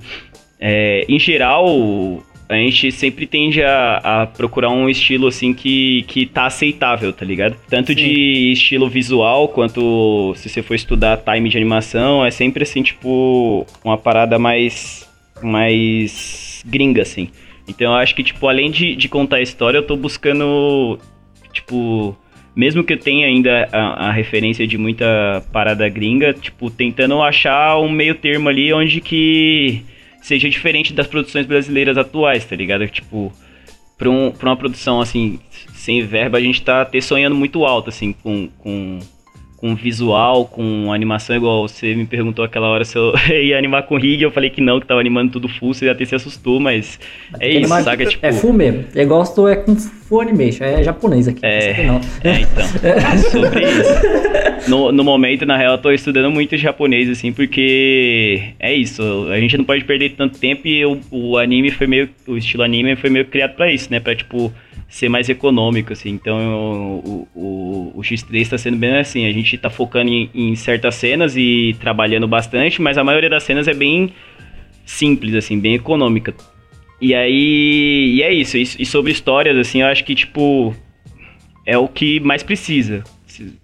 é, 0.58 1.04
em 1.08 1.18
geral, 1.18 2.22
a 2.48 2.54
gente 2.54 2.92
sempre 2.92 3.26
tende 3.26 3.62
a, 3.62 3.96
a, 4.22 4.26
procurar 4.26 4.70
um 4.70 4.88
estilo 4.88 5.26
assim 5.26 5.52
que, 5.52 6.02
que 6.02 6.26
tá 6.26 6.46
aceitável, 6.46 7.12
tá 7.12 7.24
ligado? 7.24 7.56
Tanto 7.68 7.88
Sim. 7.88 7.94
de 7.96 8.52
estilo 8.52 8.88
visual 8.88 9.48
quanto 9.48 10.32
se 10.36 10.48
você 10.48 10.62
for 10.62 10.74
estudar 10.74 11.16
time 11.18 11.48
de 11.48 11.56
animação, 11.56 12.24
é 12.24 12.30
sempre 12.30 12.62
assim, 12.62 12.82
tipo, 12.82 13.66
uma 13.84 13.98
parada 13.98 14.38
mais. 14.38 15.08
mais 15.42 16.62
gringa, 16.64 17.02
assim. 17.02 17.28
Então 17.68 17.92
eu 17.92 17.98
acho 17.98 18.14
que, 18.14 18.22
tipo, 18.22 18.46
além 18.46 18.70
de, 18.70 18.94
de 18.94 19.08
contar 19.08 19.36
a 19.36 19.42
história, 19.42 19.78
eu 19.78 19.82
tô 19.82 19.96
buscando, 19.96 20.98
tipo 21.52 22.16
mesmo 22.54 22.82
que 22.82 22.94
eu 22.94 22.98
tenha 22.98 23.26
ainda 23.26 23.68
a, 23.70 24.08
a, 24.08 24.12
referência 24.12 24.66
de 24.66 24.78
muita 24.78 25.44
parada 25.52 25.86
gringa, 25.90 26.32
tipo, 26.32 26.70
tentando 26.70 27.20
achar 27.20 27.78
um 27.78 27.90
meio 27.90 28.14
termo 28.14 28.48
ali 28.48 28.72
onde 28.72 28.98
que 29.02 29.84
seja 30.26 30.50
diferente 30.50 30.92
das 30.92 31.06
produções 31.06 31.46
brasileiras 31.46 31.96
atuais, 31.96 32.44
tá 32.44 32.56
ligado? 32.56 32.88
Tipo, 32.88 33.32
pra, 33.96 34.10
um, 34.10 34.32
pra 34.32 34.50
uma 34.50 34.56
produção, 34.56 35.00
assim, 35.00 35.38
sem 35.72 36.04
verba, 36.04 36.36
a 36.36 36.40
gente 36.40 36.62
tá 36.62 36.82
até 36.82 37.00
sonhando 37.00 37.36
muito 37.36 37.64
alto, 37.64 37.90
assim, 37.90 38.12
com, 38.12 38.48
com 38.58 38.98
com 39.66 39.74
visual, 39.74 40.46
com 40.46 40.92
animação, 40.92 41.34
igual 41.34 41.66
você 41.66 41.94
me 41.94 42.06
perguntou 42.06 42.44
aquela 42.44 42.68
hora 42.68 42.84
se 42.84 42.96
eu 42.96 43.12
ia 43.28 43.58
animar 43.58 43.82
com 43.82 43.98
rig, 43.98 44.22
eu 44.22 44.30
falei 44.30 44.48
que 44.48 44.60
não, 44.60 44.78
que 44.78 44.86
tava 44.86 45.00
animando 45.00 45.32
tudo 45.32 45.48
full, 45.48 45.74
você 45.74 45.88
até 45.88 46.04
se 46.04 46.14
assustou, 46.14 46.60
mas 46.60 47.00
é 47.40 47.48
isso, 47.48 47.58
animar, 47.58 47.82
saca? 47.82 48.06
Tipo... 48.06 48.24
É 48.24 48.32
full 48.32 48.52
mesmo. 48.52 48.84
Eu 48.94 49.06
gosto 49.08 49.48
é 49.48 49.56
com 49.56 49.74
full 49.74 50.20
animation, 50.20 50.64
é 50.64 50.82
japonês 50.84 51.26
aqui. 51.26 51.40
É, 51.42 51.84
não. 51.84 52.00
é 52.22 52.40
então. 52.40 52.64
É 52.82 53.16
sobre 53.18 53.64
isso. 53.64 54.70
No, 54.70 54.92
no 54.92 55.02
momento, 55.02 55.44
na 55.44 55.56
real, 55.56 55.72
eu 55.72 55.78
tô 55.78 55.90
estudando 55.90 56.30
muito 56.30 56.56
japonês, 56.56 57.10
assim, 57.10 57.32
porque 57.32 58.52
é 58.58 58.72
isso, 58.72 59.02
a 59.30 59.40
gente 59.40 59.56
não 59.56 59.64
pode 59.64 59.84
perder 59.84 60.10
tanto 60.10 60.38
tempo 60.38 60.66
e 60.66 60.84
o, 60.84 61.00
o 61.10 61.38
anime 61.38 61.70
foi 61.70 61.86
meio, 61.86 62.08
o 62.26 62.36
estilo 62.36 62.62
anime 62.62 62.94
foi 62.96 63.10
meio 63.10 63.24
criado 63.24 63.54
pra 63.54 63.72
isso, 63.72 63.88
né? 63.90 63.98
Pra, 63.98 64.14
tipo, 64.14 64.52
ser 64.88 65.08
mais 65.08 65.28
econômico, 65.28 65.92
assim. 65.92 66.10
Então 66.10 67.00
o, 67.04 67.28
o, 67.34 67.92
o 67.94 68.00
X3 68.00 68.40
está 68.40 68.58
sendo 68.58 68.76
bem 68.76 68.96
assim. 68.96 69.26
A 69.26 69.32
gente 69.32 69.56
está 69.56 69.68
focando 69.68 70.10
em, 70.10 70.30
em, 70.34 70.56
certas 70.56 70.94
cenas 70.94 71.36
e 71.36 71.76
trabalhando 71.80 72.26
bastante, 72.26 72.80
mas 72.80 72.96
a 72.96 73.04
maioria 73.04 73.30
das 73.30 73.42
cenas 73.42 73.68
é 73.68 73.74
bem 73.74 74.12
simples, 74.84 75.34
assim, 75.34 75.58
bem 75.58 75.74
econômica. 75.74 76.34
E 77.00 77.14
aí. 77.14 78.14
E 78.14 78.22
é 78.22 78.32
isso. 78.32 78.56
E, 78.56 78.62
e 78.62 78.86
sobre 78.86 79.12
histórias, 79.12 79.56
assim, 79.56 79.82
eu 79.82 79.88
acho 79.88 80.04
que, 80.04 80.14
tipo. 80.14 80.74
É 81.64 81.76
o 81.76 81.88
que 81.88 82.20
mais 82.20 82.44
precisa. 82.44 83.02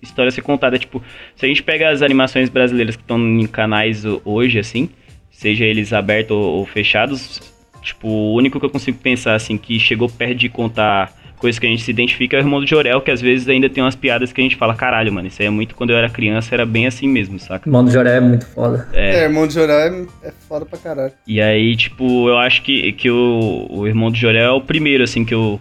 História 0.02 0.30
ser 0.32 0.42
contada, 0.42 0.76
tipo, 0.76 1.00
se 1.36 1.46
a 1.46 1.48
gente 1.48 1.62
pega 1.62 1.88
as 1.88 2.02
animações 2.02 2.50
brasileiras 2.50 2.96
que 2.96 3.02
estão 3.02 3.16
em 3.18 3.46
canais 3.46 4.04
hoje, 4.24 4.58
assim, 4.58 4.90
seja 5.30 5.64
eles 5.64 5.92
abertos 5.92 6.36
ou, 6.36 6.42
ou 6.42 6.66
fechados, 6.66 7.51
Tipo, 7.82 8.08
o 8.08 8.34
único 8.34 8.58
que 8.58 8.66
eu 8.66 8.70
consigo 8.70 8.98
pensar, 8.98 9.34
assim, 9.34 9.58
que 9.58 9.78
chegou 9.78 10.08
perto 10.08 10.36
de 10.36 10.48
contar 10.48 11.12
coisa 11.42 11.60
que 11.60 11.66
a 11.66 11.68
gente 11.68 11.82
se 11.82 11.90
identifica 11.90 12.36
é 12.36 12.38
o 12.38 12.42
irmão 12.42 12.60
do 12.60 12.66
Jorel, 12.66 13.00
que 13.00 13.10
às 13.10 13.20
vezes 13.20 13.48
ainda 13.48 13.68
tem 13.68 13.82
umas 13.82 13.96
piadas 13.96 14.32
que 14.32 14.40
a 14.40 14.44
gente 14.44 14.54
fala, 14.54 14.76
caralho, 14.76 15.12
mano, 15.12 15.26
isso 15.26 15.42
aí 15.42 15.48
é 15.48 15.50
muito 15.50 15.74
quando 15.74 15.90
eu 15.90 15.96
era 15.96 16.08
criança, 16.08 16.54
era 16.54 16.64
bem 16.64 16.86
assim 16.86 17.08
mesmo, 17.08 17.36
saca? 17.40 17.68
Irmão 17.68 17.84
do 17.84 17.90
Jorel 17.90 18.12
é 18.12 18.20
muito 18.20 18.46
foda. 18.46 18.88
É, 18.92 19.16
é 19.16 19.24
irmão 19.24 19.44
do 19.44 19.52
Jorel 19.52 19.76
é, 20.22 20.28
é 20.28 20.32
foda 20.48 20.64
pra 20.64 20.78
caralho. 20.78 21.12
E 21.26 21.42
aí, 21.42 21.74
tipo, 21.74 22.28
eu 22.28 22.38
acho 22.38 22.62
que, 22.62 22.92
que 22.92 23.10
o, 23.10 23.66
o 23.68 23.86
irmão 23.88 24.08
do 24.08 24.16
Jorel 24.16 24.44
é 24.44 24.52
o 24.52 24.60
primeiro, 24.60 25.02
assim, 25.02 25.24
que 25.24 25.34
eu. 25.34 25.60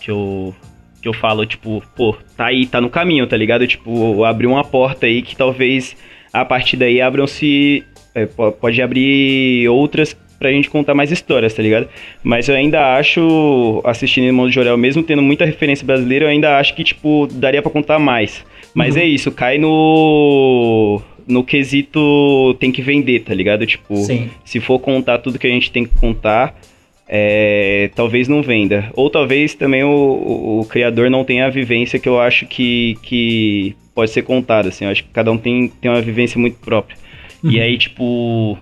que 0.00 0.10
eu. 0.10 0.52
que 1.00 1.06
eu 1.06 1.12
falo, 1.12 1.46
tipo, 1.46 1.80
pô, 1.94 2.16
tá 2.36 2.46
aí, 2.46 2.66
tá 2.66 2.80
no 2.80 2.90
caminho, 2.90 3.24
tá 3.28 3.36
ligado? 3.36 3.64
Tipo, 3.68 4.24
abriu 4.24 4.50
uma 4.50 4.64
porta 4.64 5.06
aí 5.06 5.22
que 5.22 5.36
talvez 5.36 5.96
a 6.32 6.44
partir 6.44 6.76
daí 6.76 7.00
abram-se. 7.00 7.84
É, 8.12 8.26
pode 8.26 8.82
abrir 8.82 9.68
outras 9.68 10.16
pra 10.40 10.50
gente 10.50 10.70
contar 10.70 10.94
mais 10.94 11.12
histórias, 11.12 11.52
tá 11.52 11.62
ligado? 11.62 11.86
Mas 12.24 12.48
eu 12.48 12.54
ainda 12.54 12.96
acho, 12.96 13.82
assistindo 13.84 14.24
Irmão 14.24 14.46
do 14.46 14.50
Jorel, 14.50 14.78
mesmo 14.78 15.02
tendo 15.02 15.20
muita 15.20 15.44
referência 15.44 15.86
brasileira, 15.86 16.24
eu 16.24 16.30
ainda 16.30 16.58
acho 16.58 16.74
que, 16.74 16.82
tipo, 16.82 17.28
daria 17.30 17.60
para 17.60 17.70
contar 17.70 17.98
mais. 17.98 18.42
Mas 18.74 18.96
uhum. 18.96 19.02
é 19.02 19.04
isso, 19.04 19.30
cai 19.30 19.58
no. 19.58 21.02
No 21.28 21.44
quesito 21.44 22.56
tem 22.58 22.72
que 22.72 22.82
vender, 22.82 23.20
tá 23.20 23.32
ligado? 23.32 23.64
Tipo, 23.64 23.94
Sim. 23.96 24.30
se 24.44 24.58
for 24.58 24.80
contar 24.80 25.18
tudo 25.18 25.38
que 25.38 25.46
a 25.46 25.50
gente 25.50 25.70
tem 25.70 25.84
que 25.84 25.96
contar, 25.96 26.58
é, 27.06 27.90
talvez 27.94 28.26
não 28.26 28.42
venda. 28.42 28.90
Ou 28.96 29.08
talvez 29.08 29.54
também 29.54 29.84
o, 29.84 29.88
o, 29.88 30.60
o, 30.60 30.64
criador 30.64 31.08
não 31.08 31.22
tenha 31.22 31.46
a 31.46 31.50
vivência 31.50 32.00
que 32.00 32.08
eu 32.08 32.18
acho 32.18 32.46
que, 32.46 32.96
que 33.02 33.76
pode 33.94 34.10
ser 34.10 34.22
contada, 34.22 34.70
assim. 34.70 34.86
Eu 34.86 34.90
acho 34.90 35.04
que 35.04 35.10
cada 35.10 35.30
um 35.30 35.38
tem, 35.38 35.68
tem 35.68 35.88
uma 35.88 36.00
vivência 36.00 36.40
muito 36.40 36.58
própria. 36.58 36.96
Uhum. 37.44 37.52
E 37.52 37.60
aí, 37.60 37.78
tipo, 37.78 38.58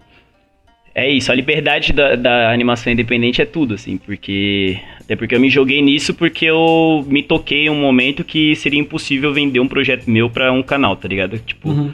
é 0.98 1.08
isso, 1.08 1.30
a 1.30 1.34
liberdade 1.34 1.92
da, 1.92 2.16
da, 2.16 2.52
animação 2.52 2.92
independente 2.92 3.40
é 3.40 3.44
tudo, 3.44 3.74
assim, 3.74 3.96
porque. 3.96 4.78
Até 5.00 5.14
porque 5.16 5.34
eu 5.34 5.40
me 5.40 5.48
joguei 5.48 5.80
nisso 5.80 6.12
porque 6.12 6.44
eu 6.44 7.04
me 7.08 7.22
toquei 7.22 7.66
em 7.66 7.70
um 7.70 7.80
momento 7.80 8.22
que 8.24 8.54
seria 8.56 8.80
impossível 8.80 9.32
vender 9.32 9.60
um 9.60 9.68
projeto 9.68 10.10
meu 10.10 10.28
para 10.28 10.52
um 10.52 10.62
canal, 10.62 10.96
tá 10.96 11.08
ligado? 11.08 11.38
Tipo, 11.38 11.70
uhum. 11.70 11.92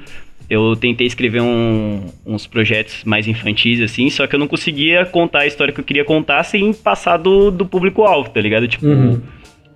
eu 0.50 0.74
tentei 0.74 1.06
escrever 1.06 1.40
um, 1.40 2.00
uns 2.26 2.46
projetos 2.46 3.04
mais 3.04 3.28
infantis, 3.28 3.80
assim, 3.80 4.10
só 4.10 4.26
que 4.26 4.34
eu 4.34 4.38
não 4.40 4.48
conseguia 4.48 5.04
contar 5.04 5.40
a 5.40 5.46
história 5.46 5.72
que 5.72 5.78
eu 5.78 5.84
queria 5.84 6.04
contar 6.04 6.42
sem 6.42 6.72
passar 6.72 7.18
do, 7.18 7.50
do 7.52 7.66
público-alvo, 7.66 8.30
tá 8.30 8.40
ligado? 8.40 8.66
Tipo, 8.66 8.86
uhum. 8.86 9.20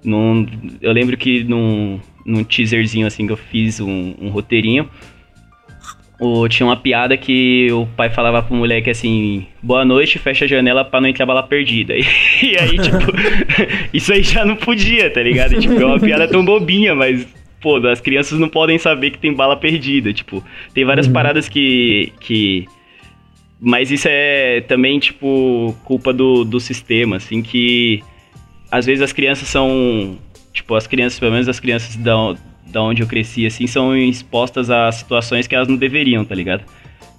num, 0.03 0.47
eu 0.81 0.91
lembro 0.91 1.17
que 1.17 1.45
num, 1.45 2.01
num 2.27 2.43
teaserzinho, 2.43 3.07
assim, 3.07 3.27
que 3.27 3.33
eu 3.33 3.37
fiz 3.37 3.79
um, 3.79 4.15
um 4.21 4.31
roteirinho 4.31 4.89
o, 6.21 6.49
tinha 6.49 6.67
uma 6.67 6.77
piada 6.77 7.17
que 7.17 7.71
o 7.71 7.87
pai 7.97 8.11
falava 8.11 8.43
pro 8.43 8.55
moleque 8.55 8.91
assim: 8.91 9.47
boa 9.63 9.85
noite, 9.85 10.19
fecha 10.19 10.45
a 10.45 10.49
janela 10.49 10.85
pra 10.85 11.01
não 11.01 11.09
entrar 11.09 11.25
bala 11.25 11.43
perdida. 11.45 11.95
E, 11.97 12.03
e 12.43 12.59
aí, 12.59 12.77
tipo, 12.79 13.13
isso 13.93 14.13
aí 14.13 14.23
já 14.23 14.45
não 14.45 14.57
podia, 14.57 15.11
tá 15.11 15.23
ligado? 15.23 15.59
Tipo, 15.59 15.81
é 15.81 15.87
uma 15.87 16.01
piada 16.01 16.27
tão 16.27 16.45
bobinha, 16.45 16.95
mas, 16.95 17.27
pô, 17.61 17.77
as 17.87 18.01
crianças 18.01 18.39
não 18.39 18.49
podem 18.49 18.79
saber 18.79 19.13
que 19.13 19.19
tem 19.19 19.33
bala 19.33 19.57
perdida. 19.57 20.13
Tipo, 20.13 20.43
tem 20.75 20.85
várias 20.85 21.07
uhum. 21.07 21.13
paradas 21.13 21.49
que. 21.49 22.13
que 22.21 22.67
mas 23.61 23.91
isso 23.91 24.09
é 24.11 24.61
também, 24.63 24.99
tipo, 24.99 25.77
culpa 25.85 26.13
do, 26.13 26.45
do 26.45 26.59
sistema, 26.59 27.17
assim, 27.17 27.43
que 27.43 28.03
às 28.71 28.87
vezes 28.87 29.03
as 29.03 29.13
crianças 29.13 29.49
são. 29.49 30.19
Tipo, 30.53 30.75
as 30.75 30.89
crianças, 30.89 31.21
pelo 31.21 31.31
menos 31.31 31.49
as 31.49 31.61
crianças 31.61 31.95
da, 31.95 32.35
da 32.71 32.83
onde 32.83 33.03
eu 33.03 33.07
cresci, 33.07 33.47
assim, 33.47 33.67
são 33.67 33.97
expostas 33.97 34.71
a 34.71 34.91
situações 34.93 35.47
que 35.47 35.55
elas 35.55 35.69
não 35.69 35.77
deveriam, 35.77 36.25
tá 36.25 36.35
ligado? 36.35 36.65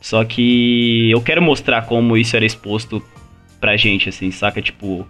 Só 0.02 0.24
que 0.24 1.10
eu 1.12 1.22
quero 1.22 1.42
mostrar 1.42 1.84
como 1.84 2.16
isso 2.16 2.36
era 2.36 2.46
exposto 2.46 3.04
pra 3.60 3.76
gente, 3.76 4.10
assim, 4.10 4.32
saca? 4.32 4.62
Tipo, 4.62 5.06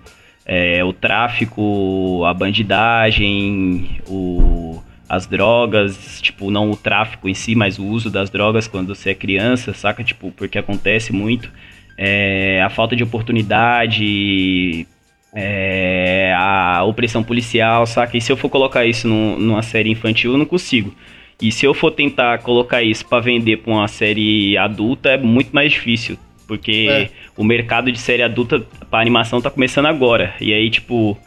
é, 0.46 0.84
o 0.84 0.92
tráfico, 0.92 2.24
a 2.26 2.34
bandidagem, 2.34 4.02
o, 4.08 4.82
as 5.08 5.28
drogas, 5.28 6.20
tipo, 6.22 6.50
não 6.50 6.72
o 6.72 6.76
tráfico 6.76 7.30
em 7.30 7.34
si, 7.34 7.54
mas 7.54 7.78
o 7.78 7.86
uso 7.86 8.10
das 8.10 8.30
drogas 8.30 8.68
quando 8.68 8.96
você 8.96 9.12
é 9.12 9.16
criança, 9.16 9.74
saca? 9.74 10.04
Tipo, 10.04 10.32
porque 10.32 10.58
acontece 10.58 11.14
muito. 11.14 11.52
É, 11.98 12.64
a 12.64 12.70
falta 12.70 12.96
de 12.96 13.04
oportunidade, 13.04 14.88
é, 15.34 16.34
a 16.36 16.84
opressão 16.84 17.24
policial, 17.24 17.86
saca? 17.86 18.18
E 18.18 18.22
se 18.22 18.32
eu 18.32 18.38
for 18.38 18.50
colocar 18.50 18.86
isso 18.86 19.08
num, 19.08 19.38
numa 19.38 19.62
série 19.62 19.90
infantil, 19.90 20.32
eu 20.34 20.38
não 20.38 20.46
consigo. 20.46 20.94
E 21.42 21.52
se 21.52 21.66
eu 21.66 21.74
for 21.74 21.92
tentar 21.92 22.40
colocar 22.40 22.84
isso 22.84 23.06
para 23.06 23.22
vender 23.22 23.58
pra 23.58 23.72
uma 23.72 23.88
série 23.88 24.58
adulta, 24.58 25.10
é 25.10 25.18
muito 25.18 25.52
mais 25.52 25.72
difícil. 25.72 26.18
Porque 26.48 26.88
é. 26.90 27.10
o 27.38 27.44
mercado 27.44 27.92
de 27.92 28.00
série 28.00 28.24
adulta 28.24 28.60
pra 28.90 29.00
animação 29.00 29.40
tá 29.40 29.50
começando 29.50 29.86
agora. 29.86 30.34
E 30.42 30.54
aí, 30.54 30.70
tipo, 30.70 31.18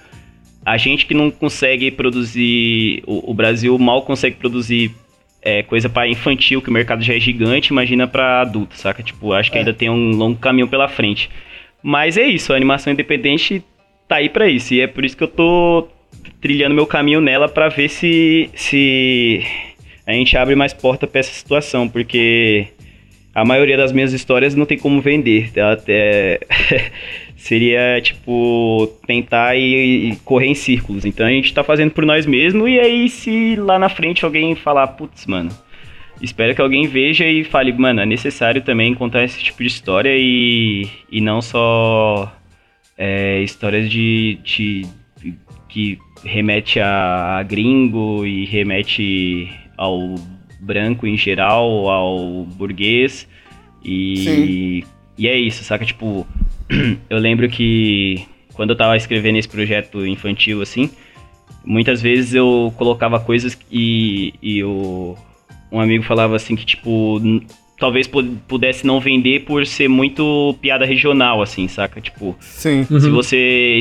a 0.66 0.76
gente 0.76 1.06
que 1.06 1.14
não 1.14 1.30
consegue 1.30 1.90
produzir. 1.90 3.02
O, 3.06 3.30
o 3.30 3.34
Brasil 3.34 3.78
mal 3.78 4.02
consegue 4.02 4.36
produzir 4.36 4.90
é, 5.40 5.62
coisa 5.62 5.88
para 5.88 6.08
infantil, 6.08 6.60
que 6.60 6.68
o 6.68 6.72
mercado 6.72 7.02
já 7.02 7.14
é 7.14 7.20
gigante, 7.20 7.72
imagina 7.72 8.06
para 8.06 8.42
adulto, 8.42 8.76
saca? 8.76 9.02
Tipo, 9.02 9.32
acho 9.32 9.50
que 9.50 9.56
é. 9.56 9.60
ainda 9.60 9.72
tem 9.72 9.88
um 9.88 10.10
longo 10.10 10.38
caminho 10.38 10.68
pela 10.68 10.88
frente. 10.88 11.30
Mas 11.82 12.16
é 12.16 12.24
isso, 12.24 12.52
a 12.52 12.56
animação 12.56 12.92
independente 12.92 13.62
tá 14.12 14.16
aí 14.16 14.28
para 14.28 14.46
isso. 14.46 14.74
E 14.74 14.80
é 14.80 14.86
por 14.86 15.04
isso 15.04 15.16
que 15.16 15.24
eu 15.24 15.28
tô 15.28 15.88
trilhando 16.40 16.74
meu 16.74 16.86
caminho 16.86 17.20
nela 17.20 17.48
para 17.48 17.68
ver 17.68 17.88
se, 17.88 18.50
se 18.54 19.42
a 20.06 20.12
gente 20.12 20.36
abre 20.36 20.54
mais 20.54 20.74
porta 20.74 21.06
para 21.06 21.20
essa 21.20 21.32
situação, 21.32 21.88
porque 21.88 22.66
a 23.34 23.42
maioria 23.44 23.76
das 23.76 23.90
minhas 23.90 24.12
histórias 24.12 24.54
não 24.54 24.66
tem 24.66 24.78
como 24.78 25.00
vender. 25.00 25.50
Até 25.58 26.40
seria 27.36 28.00
tipo 28.02 28.86
tentar 29.06 29.56
e, 29.56 30.10
e, 30.10 30.16
correr 30.24 30.48
em 30.48 30.54
círculos. 30.54 31.06
Então 31.06 31.26
a 31.26 31.30
gente 31.30 31.54
tá 31.54 31.64
fazendo 31.64 31.92
por 31.92 32.04
nós 32.04 32.26
mesmos 32.26 32.68
e 32.68 32.78
aí 32.78 33.08
se 33.08 33.56
lá 33.56 33.78
na 33.78 33.88
frente 33.88 34.26
alguém 34.26 34.54
falar, 34.54 34.88
putz, 34.88 35.24
mano, 35.26 35.50
espero 36.20 36.54
que 36.54 36.60
alguém 36.60 36.86
veja 36.86 37.24
e 37.24 37.44
fale, 37.44 37.72
mano, 37.72 38.02
é 38.02 38.06
necessário 38.06 38.60
também 38.60 38.94
contar 38.94 39.24
esse 39.24 39.42
tipo 39.42 39.62
de 39.62 39.68
história 39.68 40.12
e, 40.14 40.86
e 41.10 41.18
não 41.22 41.40
só 41.40 42.30
é, 43.04 43.42
histórias 43.42 43.90
de, 43.90 44.38
de, 44.44 44.86
que 45.68 45.98
remete 46.22 46.78
a, 46.78 47.38
a, 47.38 47.42
gringo 47.42 48.24
e 48.24 48.44
remete 48.44 49.50
ao 49.76 50.14
branco 50.60 51.04
em 51.04 51.16
geral, 51.16 51.88
ao 51.90 52.44
burguês. 52.44 53.26
E, 53.84 54.84
e 55.18 55.26
é 55.26 55.36
isso, 55.36 55.64
saca? 55.64 55.84
Tipo, 55.84 56.24
eu 57.10 57.18
lembro 57.18 57.48
que 57.48 58.24
quando 58.54 58.70
eu 58.70 58.76
tava 58.76 58.96
escrevendo 58.96 59.36
esse 59.36 59.48
projeto 59.48 60.06
infantil 60.06 60.62
assim, 60.62 60.88
muitas 61.64 62.00
vezes 62.00 62.34
eu 62.34 62.72
colocava 62.76 63.18
coisas 63.18 63.58
e, 63.68 64.32
e 64.40 64.62
o, 64.62 65.16
um 65.72 65.80
amigo 65.80 66.04
falava 66.04 66.36
assim 66.36 66.54
que, 66.54 66.64
tipo, 66.64 67.20
talvez 67.82 68.08
pudesse 68.46 68.86
não 68.86 69.00
vender 69.00 69.40
por 69.40 69.66
ser 69.66 69.88
muito 69.88 70.56
piada 70.62 70.86
regional, 70.86 71.42
assim, 71.42 71.66
saca? 71.66 72.00
Tipo, 72.00 72.36
Sim. 72.38 72.84
se 72.84 72.94
uhum. 72.94 73.12
você 73.12 73.80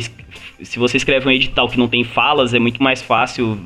se 0.63 0.79
você 0.79 0.97
escreve 0.97 1.27
um 1.27 1.31
edital 1.31 1.69
que 1.69 1.77
não 1.77 1.87
tem 1.87 2.03
falas, 2.03 2.51
é 2.55 2.57
muito 2.57 2.81
mais 2.81 2.99
fácil 2.99 3.59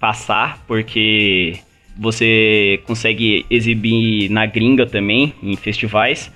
passar, 0.00 0.60
porque 0.66 1.58
você 1.96 2.80
consegue 2.84 3.46
exibir 3.48 4.28
na 4.28 4.44
gringa 4.44 4.86
também, 4.86 5.32
em 5.40 5.54
festivais, 5.54 6.32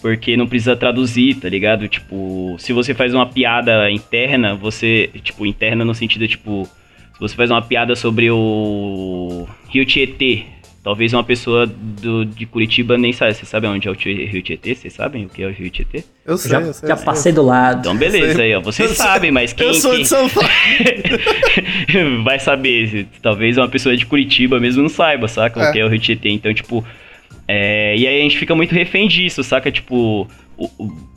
porque 0.00 0.34
não 0.34 0.46
precisa 0.46 0.74
traduzir, 0.74 1.34
tá 1.34 1.50
ligado? 1.50 1.86
Tipo, 1.88 2.56
se 2.58 2.72
você 2.72 2.94
faz 2.94 3.12
uma 3.12 3.26
piada 3.26 3.90
interna, 3.90 4.54
você, 4.54 5.10
tipo, 5.22 5.44
interna 5.44 5.84
no 5.84 5.94
sentido, 5.94 6.26
tipo, 6.26 6.66
se 7.12 7.20
você 7.20 7.36
faz 7.36 7.50
uma 7.50 7.60
piada 7.60 7.94
sobre 7.94 8.30
o 8.30 9.46
Rio 9.68 9.84
Tietê, 9.84 10.46
Talvez 10.86 11.12
uma 11.12 11.24
pessoa 11.24 11.66
do, 11.66 12.24
de 12.24 12.46
Curitiba 12.46 12.96
nem 12.96 13.12
saiba. 13.12 13.34
Você 13.34 13.44
sabe 13.44 13.66
onde 13.66 13.88
é 13.88 13.90
o 13.90 13.94
Rio 13.94 14.40
Tietê? 14.40 14.72
Vocês 14.72 14.92
sabem 14.92 15.26
o 15.26 15.28
que 15.28 15.42
é 15.42 15.48
o 15.48 15.50
Rio 15.50 15.68
Tietê? 15.68 16.04
Eu 16.24 16.38
sei, 16.38 16.48
já, 16.52 16.60
eu 16.60 16.72
sei. 16.72 16.88
Já 16.88 16.96
passei 16.96 17.32
do 17.32 17.42
lado. 17.42 17.80
Então, 17.80 17.96
beleza 17.96 18.40
aí, 18.40 18.54
ó. 18.54 18.60
Vocês 18.60 18.92
sabem, 18.92 19.32
mas 19.32 19.52
quem. 19.52 19.66
Eu 19.66 19.74
sou 19.74 19.90
quem... 19.90 20.02
de 20.02 20.08
São 20.08 20.30
Paulo. 20.30 20.48
Vai 22.22 22.38
saber. 22.38 23.08
Talvez 23.20 23.58
uma 23.58 23.66
pessoa 23.66 23.96
de 23.96 24.06
Curitiba 24.06 24.60
mesmo 24.60 24.82
não 24.82 24.88
saiba, 24.88 25.26
saca? 25.26 25.60
É. 25.60 25.68
O 25.68 25.72
que 25.72 25.80
é 25.80 25.84
o 25.84 25.88
Rio 25.88 25.98
Tietê. 25.98 26.28
Então, 26.28 26.54
tipo. 26.54 26.84
É... 27.48 27.96
E 27.96 28.06
aí 28.06 28.20
a 28.20 28.22
gente 28.22 28.38
fica 28.38 28.54
muito 28.54 28.72
refém 28.72 29.08
disso, 29.08 29.42
saca? 29.42 29.72
Tipo 29.72 30.28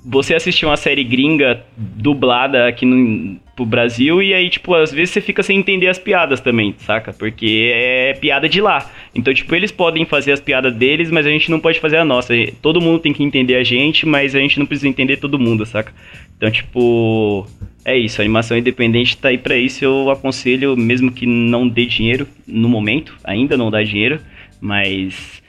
você 0.03 0.35
assistir 0.35 0.65
uma 0.65 0.75
série 0.75 1.03
gringa 1.03 1.63
dublada 1.77 2.67
aqui 2.67 2.85
no, 2.85 3.39
pro 3.55 3.65
Brasil 3.65 4.21
e 4.21 4.33
aí, 4.33 4.49
tipo, 4.49 4.73
às 4.73 4.91
vezes 4.91 5.11
você 5.11 5.21
fica 5.21 5.43
sem 5.43 5.57
entender 5.57 5.87
as 5.87 5.97
piadas 5.97 6.39
também, 6.41 6.75
saca? 6.79 7.13
Porque 7.13 7.71
é 7.73 8.13
piada 8.13 8.49
de 8.49 8.61
lá. 8.61 8.89
Então, 9.13 9.33
tipo, 9.33 9.53
eles 9.55 9.71
podem 9.71 10.05
fazer 10.05 10.31
as 10.31 10.39
piadas 10.39 10.73
deles, 10.75 11.11
mas 11.11 11.25
a 11.25 11.29
gente 11.29 11.51
não 11.51 11.59
pode 11.59 11.79
fazer 11.79 11.97
a 11.97 12.05
nossa. 12.05 12.33
Todo 12.61 12.81
mundo 12.81 12.99
tem 12.99 13.13
que 13.13 13.23
entender 13.23 13.55
a 13.55 13.63
gente, 13.63 14.05
mas 14.05 14.35
a 14.35 14.39
gente 14.39 14.59
não 14.59 14.65
precisa 14.65 14.87
entender 14.87 15.17
todo 15.17 15.39
mundo, 15.39 15.65
saca? 15.65 15.93
Então, 16.37 16.49
tipo, 16.49 17.47
é 17.83 17.97
isso. 17.97 18.21
A 18.21 18.23
animação 18.23 18.57
independente 18.57 19.17
tá 19.17 19.29
aí 19.29 19.37
pra 19.37 19.57
isso. 19.57 19.83
Eu 19.83 20.09
aconselho, 20.09 20.75
mesmo 20.77 21.11
que 21.11 21.25
não 21.25 21.67
dê 21.67 21.85
dinheiro 21.85 22.27
no 22.47 22.69
momento, 22.69 23.15
ainda 23.23 23.57
não 23.57 23.69
dá 23.69 23.83
dinheiro, 23.83 24.19
mas 24.61 25.41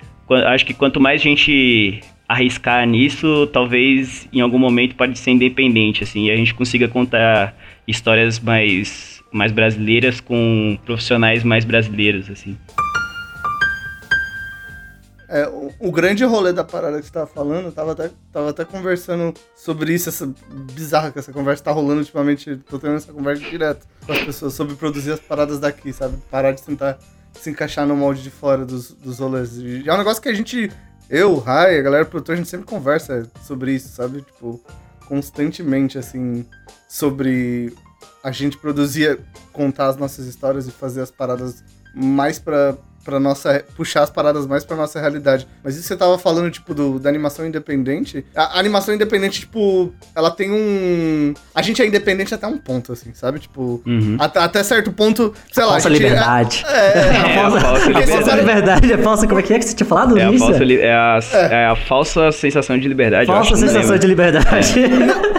acho 0.46 0.64
que 0.64 0.74
quanto 0.74 1.00
mais 1.00 1.20
gente 1.20 2.00
arriscar 2.30 2.86
nisso, 2.86 3.48
talvez 3.48 4.28
em 4.32 4.40
algum 4.40 4.56
momento 4.56 4.94
pode 4.94 5.18
ser 5.18 5.32
independente, 5.32 6.04
assim, 6.04 6.28
e 6.28 6.30
a 6.30 6.36
gente 6.36 6.54
consiga 6.54 6.86
contar 6.86 7.56
histórias 7.88 8.38
mais, 8.38 9.20
mais 9.32 9.50
brasileiras 9.50 10.20
com 10.20 10.78
profissionais 10.86 11.42
mais 11.42 11.64
brasileiros, 11.64 12.30
assim. 12.30 12.56
É, 15.28 15.48
o, 15.48 15.72
o, 15.80 15.90
grande 15.90 16.24
rolê 16.24 16.52
da 16.52 16.62
parada 16.62 17.00
que 17.00 17.06
você 17.06 17.12
tava 17.12 17.26
falando, 17.26 17.66
eu 17.66 17.72
tava 17.72 17.92
até, 17.92 18.10
tava 18.32 18.50
até 18.50 18.64
conversando 18.64 19.34
sobre 19.56 19.92
isso, 19.92 20.08
essa 20.08 20.32
bizarra 20.72 21.10
que 21.10 21.18
essa 21.18 21.32
conversa 21.32 21.64
tá 21.64 21.72
rolando 21.72 21.98
ultimamente, 21.98 22.56
tô 22.68 22.78
tendo 22.78 22.94
essa 22.94 23.12
conversa 23.12 23.42
direto 23.42 23.86
com 24.06 24.12
as 24.12 24.20
pessoas 24.20 24.54
sobre 24.54 24.76
produzir 24.76 25.12
as 25.12 25.20
paradas 25.20 25.58
daqui, 25.58 25.92
sabe? 25.92 26.16
Parar 26.30 26.52
de 26.52 26.62
tentar 26.62 26.96
se 27.32 27.50
encaixar 27.50 27.86
no 27.86 27.96
molde 27.96 28.22
de 28.22 28.30
fora 28.30 28.64
dos, 28.64 28.92
dos 28.92 29.18
rolês. 29.18 29.58
É 29.84 29.92
um 29.92 29.98
negócio 29.98 30.22
que 30.22 30.28
a 30.28 30.34
gente 30.34 30.70
eu, 31.11 31.38
Rai, 31.38 31.79
a 31.79 31.83
galera 31.83 32.05
produtora, 32.05 32.35
a 32.35 32.40
gente 32.40 32.49
sempre 32.49 32.66
conversa 32.66 33.29
sobre 33.42 33.75
isso, 33.75 33.88
sabe? 33.88 34.23
Tipo, 34.23 34.61
constantemente, 35.07 35.99
assim, 35.99 36.46
sobre 36.88 37.75
a 38.23 38.31
gente 38.31 38.57
produzir, 38.57 39.18
contar 39.53 39.88
as 39.88 39.96
nossas 39.96 40.27
histórias 40.27 40.68
e 40.68 40.70
fazer 40.70 41.01
as 41.01 41.11
paradas 41.11 41.64
mais 41.92 42.38
pra, 42.38 42.77
para 43.04 43.18
nossa 43.18 43.64
puxar 43.76 44.02
as 44.02 44.10
paradas 44.10 44.46
mais 44.46 44.64
para 44.64 44.76
nossa 44.76 45.00
realidade. 45.00 45.46
Mas 45.64 45.76
isso 45.76 45.88
você 45.88 45.96
tava 45.96 46.18
falando 46.18 46.50
tipo 46.50 46.74
do, 46.74 46.98
da 46.98 47.08
animação 47.08 47.46
independente. 47.46 48.24
A, 48.34 48.56
a, 48.56 48.58
animação 48.58 48.94
independente 48.94 49.40
tipo, 49.40 49.92
ela 50.14 50.30
tem 50.30 50.50
um 50.50 51.34
a 51.54 51.62
gente 51.62 51.80
é 51.82 51.86
independente 51.86 52.34
até 52.34 52.46
um 52.46 52.58
ponto 52.58 52.92
assim, 52.92 53.12
sabe? 53.14 53.38
Tipo, 53.38 53.82
uhum. 53.86 54.16
até, 54.18 54.40
até, 54.40 54.62
certo 54.62 54.92
ponto, 54.92 55.34
sei 55.52 55.64
lá, 55.64 55.72
falsa 55.72 55.88
a 55.88 55.90
gente, 55.92 56.02
liberdade. 56.02 56.64
É, 56.68 56.72
é, 56.72 57.36
é, 57.36 57.40
a 57.40 57.50
falsa, 57.50 57.56
a 57.56 57.60
falsa 57.60 57.86
liberdade. 57.88 58.10
falsa 58.10 58.36
liberdade, 58.36 58.92
é 58.92 58.98
falsa, 58.98 59.26
como 59.26 59.40
é 59.40 59.42
que 59.42 59.54
é 59.54 59.58
que 59.58 59.64
você 59.64 59.74
tinha 59.74 59.86
falado, 59.86 60.18
é 60.18 60.24
a, 60.24 60.30
é, 60.30 60.92
a, 60.92 61.20
é. 61.32 61.54
é 61.54 61.66
a 61.66 61.76
falsa 61.76 62.30
sensação 62.32 62.78
de 62.78 62.88
liberdade. 62.88 63.26
Falsa 63.26 63.56
sensação 63.56 63.98
de 63.98 64.06
liberdade. 64.06 64.74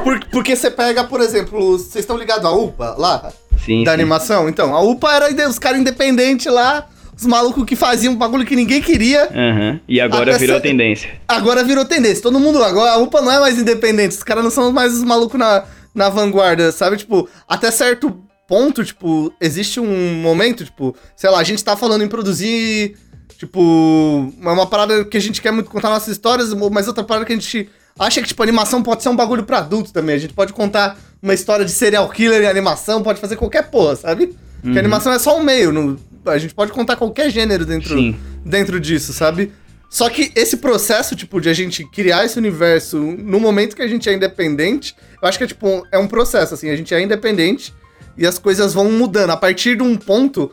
Por, 0.03 0.19
porque 0.31 0.55
você 0.55 0.71
pega, 0.71 1.03
por 1.03 1.21
exemplo, 1.21 1.77
vocês 1.77 2.03
estão 2.03 2.17
ligados 2.17 2.45
à 2.45 2.51
UPA 2.51 2.95
lá? 2.97 3.31
Sim, 3.65 3.83
da 3.83 3.91
sim. 3.91 3.95
animação? 3.95 4.49
Então, 4.49 4.75
a 4.75 4.81
UPA 4.81 5.13
era 5.13 5.49
os 5.49 5.59
caras 5.59 5.79
independentes 5.79 6.51
lá, 6.51 6.87
os 7.21 7.27
malucos 7.27 7.63
que 7.65 7.75
faziam 7.75 8.13
um 8.13 8.17
bagulho 8.17 8.45
que 8.45 8.55
ninguém 8.55 8.81
queria. 8.81 9.29
Uhum. 9.29 9.79
E 9.87 10.01
agora 10.01 10.37
virou 10.37 10.55
essa... 10.55 10.63
tendência. 10.63 11.09
Agora 11.27 11.63
virou 11.63 11.85
tendência. 11.85 12.21
Todo 12.21 12.39
mundo. 12.39 12.63
Agora 12.63 12.91
a 12.91 12.97
UPA 12.97 13.21
não 13.21 13.31
é 13.31 13.39
mais 13.39 13.57
independente. 13.57 14.17
Os 14.17 14.23
caras 14.23 14.43
não 14.43 14.51
são 14.51 14.71
mais 14.71 14.93
os 14.93 15.03
malucos 15.03 15.39
na, 15.39 15.63
na 15.93 16.09
vanguarda, 16.09 16.71
sabe? 16.71 16.97
Tipo, 16.97 17.29
até 17.47 17.69
certo 17.71 18.19
ponto, 18.47 18.83
tipo, 18.83 19.33
existe 19.39 19.79
um 19.79 20.15
momento, 20.15 20.65
tipo, 20.65 20.95
sei 21.15 21.29
lá, 21.29 21.39
a 21.39 21.43
gente 21.43 21.63
tá 21.63 21.77
falando 21.77 22.03
em 22.03 22.07
produzir. 22.07 22.97
Tipo, 23.37 24.31
é 24.43 24.49
uma 24.49 24.67
parada 24.67 25.05
que 25.05 25.17
a 25.17 25.21
gente 25.21 25.41
quer 25.41 25.51
muito 25.51 25.69
contar 25.69 25.89
nossas 25.89 26.09
histórias, 26.09 26.53
mas 26.53 26.87
outra 26.87 27.03
parada 27.03 27.25
que 27.25 27.33
a 27.33 27.35
gente 27.35 27.69
acha 27.97 28.21
que, 28.21 28.27
tipo, 28.27 28.43
animação 28.43 28.83
pode 28.83 29.03
ser 29.03 29.09
um 29.09 29.15
bagulho 29.15 29.43
pra 29.43 29.59
adulto 29.59 29.93
também. 29.93 30.15
A 30.15 30.19
gente 30.19 30.33
pode 30.33 30.53
contar 30.53 30.97
uma 31.21 31.33
história 31.33 31.65
de 31.65 31.71
serial 31.71 32.09
killer 32.09 32.43
em 32.43 32.47
animação, 32.47 33.01
pode 33.01 33.19
fazer 33.19 33.35
qualquer 33.35 33.69
porra, 33.69 33.95
sabe? 33.95 34.25
Uhum. 34.25 34.33
Porque 34.61 34.79
animação 34.79 35.11
é 35.11 35.19
só 35.19 35.37
um 35.39 35.43
meio. 35.43 35.71
No, 35.71 35.97
a 36.25 36.37
gente 36.37 36.53
pode 36.53 36.71
contar 36.71 36.95
qualquer 36.95 37.29
gênero 37.29 37.65
dentro, 37.65 38.15
dentro 38.45 38.79
disso, 38.79 39.13
sabe? 39.13 39.51
Só 39.89 40.09
que 40.09 40.31
esse 40.35 40.57
processo, 40.57 41.15
tipo, 41.17 41.41
de 41.41 41.49
a 41.49 41.53
gente 41.53 41.83
criar 41.83 42.23
esse 42.23 42.37
universo 42.37 42.97
no 42.97 43.39
momento 43.39 43.75
que 43.75 43.81
a 43.81 43.87
gente 43.87 44.07
é 44.07 44.13
independente, 44.13 44.95
eu 45.21 45.27
acho 45.27 45.37
que 45.37 45.43
é, 45.43 45.47
tipo, 45.47 45.85
é 45.91 45.97
um 45.97 46.07
processo, 46.07 46.53
assim, 46.53 46.69
a 46.69 46.75
gente 46.77 46.93
é 46.93 47.01
independente 47.01 47.73
e 48.17 48.25
as 48.25 48.39
coisas 48.39 48.73
vão 48.73 48.89
mudando 48.89 49.31
a 49.31 49.37
partir 49.37 49.75
de 49.75 49.83
um 49.83 49.97
ponto 49.97 50.49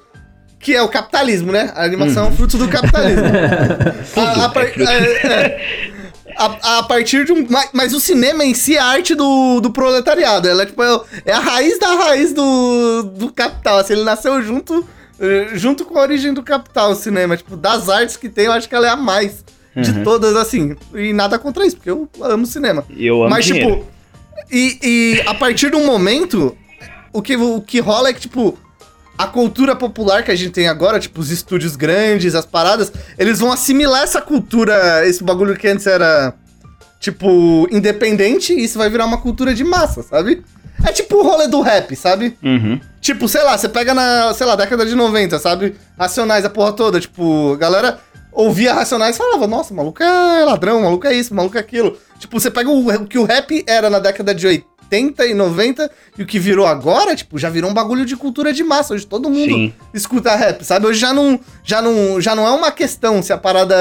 que 0.59 0.75
é 0.75 0.83
o 0.83 0.89
capitalismo, 0.89 1.53
né? 1.53 1.73
A 1.77 1.85
animação 1.85 2.25
hum. 2.25 2.27
é 2.27 2.31
um 2.31 2.37
fruto 2.37 2.59
do 2.59 2.69
capitalismo. 2.69 3.23
a, 4.17 4.47
a, 4.47 4.53
é, 4.93 5.27
é, 5.27 5.93
a, 6.37 6.79
a, 6.79 6.83
partir 6.83 7.25
de 7.25 7.33
um. 7.33 7.47
Mas, 7.49 7.71
mas, 7.73 7.95
o 7.95 8.01
cinema 8.01 8.45
em 8.45 8.55
si 8.55 8.77
é 8.77 8.81
a 8.81 8.87
arte 8.87 9.15
do, 9.15 9.61
do 9.61 9.71
proletariado. 9.71 10.49
Ela 10.49 10.65
é, 10.65 10.67
tipo, 10.67 10.83
é 11.25 11.33
a 11.33 11.39
raiz 11.39 11.79
da 11.79 11.95
raiz 11.95 12.33
do, 12.33 13.05
do 13.05 13.33
capital. 13.33 13.79
Assim, 13.79 13.93
ele 13.93 14.03
nasceu 14.03 14.43
junto 14.43 14.85
junto 15.55 15.85
com 15.85 15.99
a 15.99 16.03
origem 16.03 16.33
do 16.33 16.43
Capital, 16.43 16.93
o 16.93 16.95
cinema. 16.95 17.37
Tipo, 17.37 17.57
das 17.57 17.89
artes 17.89 18.17
que 18.17 18.29
tem, 18.29 18.47
eu 18.47 18.53
acho 18.53 18.69
que 18.69 18.75
ela 18.75 18.87
é 18.87 18.91
a 18.91 18.97
mais 18.97 19.45
uhum. 19.75 19.83
de 19.83 20.05
todas, 20.05 20.37
assim. 20.37 20.77
E 20.95 21.13
nada 21.13 21.39
contra 21.39 21.67
isso, 21.67 21.77
porque 21.77 21.91
eu 21.91 22.09
amo 22.23 22.47
cinema. 22.47 22.85
Eu 22.97 23.23
amo 23.23 23.31
Mas, 23.31 23.45
dinheiro. 23.45 23.77
tipo, 23.77 23.87
e, 24.51 24.79
e 24.83 25.23
a 25.27 25.35
partir 25.35 25.71
de 25.71 25.77
um 25.77 25.85
momento, 25.85 26.57
o 27.13 27.21
que, 27.21 27.37
o 27.37 27.61
que 27.61 27.81
rola 27.81 28.09
é 28.09 28.13
que, 28.13 28.21
tipo, 28.21 28.57
a 29.17 29.27
cultura 29.27 29.75
popular 29.75 30.23
que 30.23 30.31
a 30.31 30.37
gente 30.37 30.53
tem 30.53 30.69
agora, 30.69 31.01
tipo, 31.01 31.21
os 31.21 31.31
estúdios 31.31 31.75
grandes, 31.75 32.35
as 32.35 32.47
paradas, 32.47 32.93
eles 33.19 33.41
vão 33.41 33.51
assimilar 33.51 34.03
essa 34.03 34.21
cultura, 34.21 35.07
esse 35.07 35.25
bagulho 35.25 35.57
que 35.57 35.67
antes 35.67 35.87
era, 35.87 36.35
tipo, 37.01 37.67
independente, 37.71 38.53
e 38.53 38.65
isso 38.65 38.79
vai 38.79 38.89
virar 38.89 39.07
uma 39.07 39.19
cultura 39.19 39.53
de 39.55 39.65
massa, 39.65 40.03
sabe? 40.03 40.45
É 40.85 40.93
tipo 40.93 41.17
o 41.17 41.23
rolê 41.23 41.49
do 41.49 41.61
rap, 41.61 41.95
sabe? 41.97 42.37
Uhum. 42.43 42.81
Tipo, 43.01 43.29
sei 43.29 43.43
lá, 43.43 43.57
você 43.57 43.69
pega 43.69 43.95
na, 43.95 44.33
sei 44.35 44.47
lá, 44.47 44.55
década 44.55 44.87
de 44.87 44.95
90, 44.95 45.39
sabe? 45.39 45.75
Racionais, 45.99 46.45
a 46.45 46.51
porra 46.51 46.73
toda. 46.73 47.01
Tipo, 47.01 47.55
a 47.55 47.57
galera 47.57 47.99
ouvia 48.33 48.73
Racionais 48.73 49.17
e 49.17 49.19
falava, 49.19 49.47
nossa, 49.47 49.75
maluco 49.75 50.03
é 50.03 50.45
ladrão, 50.45 50.83
maluco 50.83 51.07
é 51.07 51.15
isso, 51.15 51.35
maluco 51.35 51.57
é 51.57 51.61
aquilo. 51.61 51.97
Tipo, 52.19 52.39
você 52.39 52.51
pega 52.51 52.71
o, 52.71 52.89
o 52.89 53.07
que 53.07 53.19
o 53.19 53.25
rap 53.25 53.65
era 53.67 53.91
na 53.91 53.99
década 53.99 54.35
de 54.35 54.47
80 54.47 55.27
e 55.27 55.35
90 55.35 55.91
e 56.17 56.23
o 56.23 56.27
que 56.27 56.39
virou 56.39 56.67
agora, 56.67 57.17
tipo, 57.17 57.39
já 57.39 57.51
virou 57.51 57.71
um 57.71 57.75
bagulho 57.75 58.07
de 58.07 58.17
cultura 58.17 58.53
de 58.53 58.63
massa. 58.63 58.95
Hoje 58.95 59.07
todo 59.07 59.29
mundo 59.29 59.53
Sim. 59.53 59.73
escuta 59.93 60.35
rap, 60.37 60.65
sabe? 60.65 60.87
Hoje 60.87 61.01
já 61.01 61.13
não, 61.13 61.41
já, 61.65 61.83
não, 61.83 62.21
já 62.21 62.35
não 62.35 62.47
é 62.47 62.51
uma 62.51 62.71
questão 62.71 63.23
se 63.23 63.33
a 63.33 63.39
parada 63.39 63.75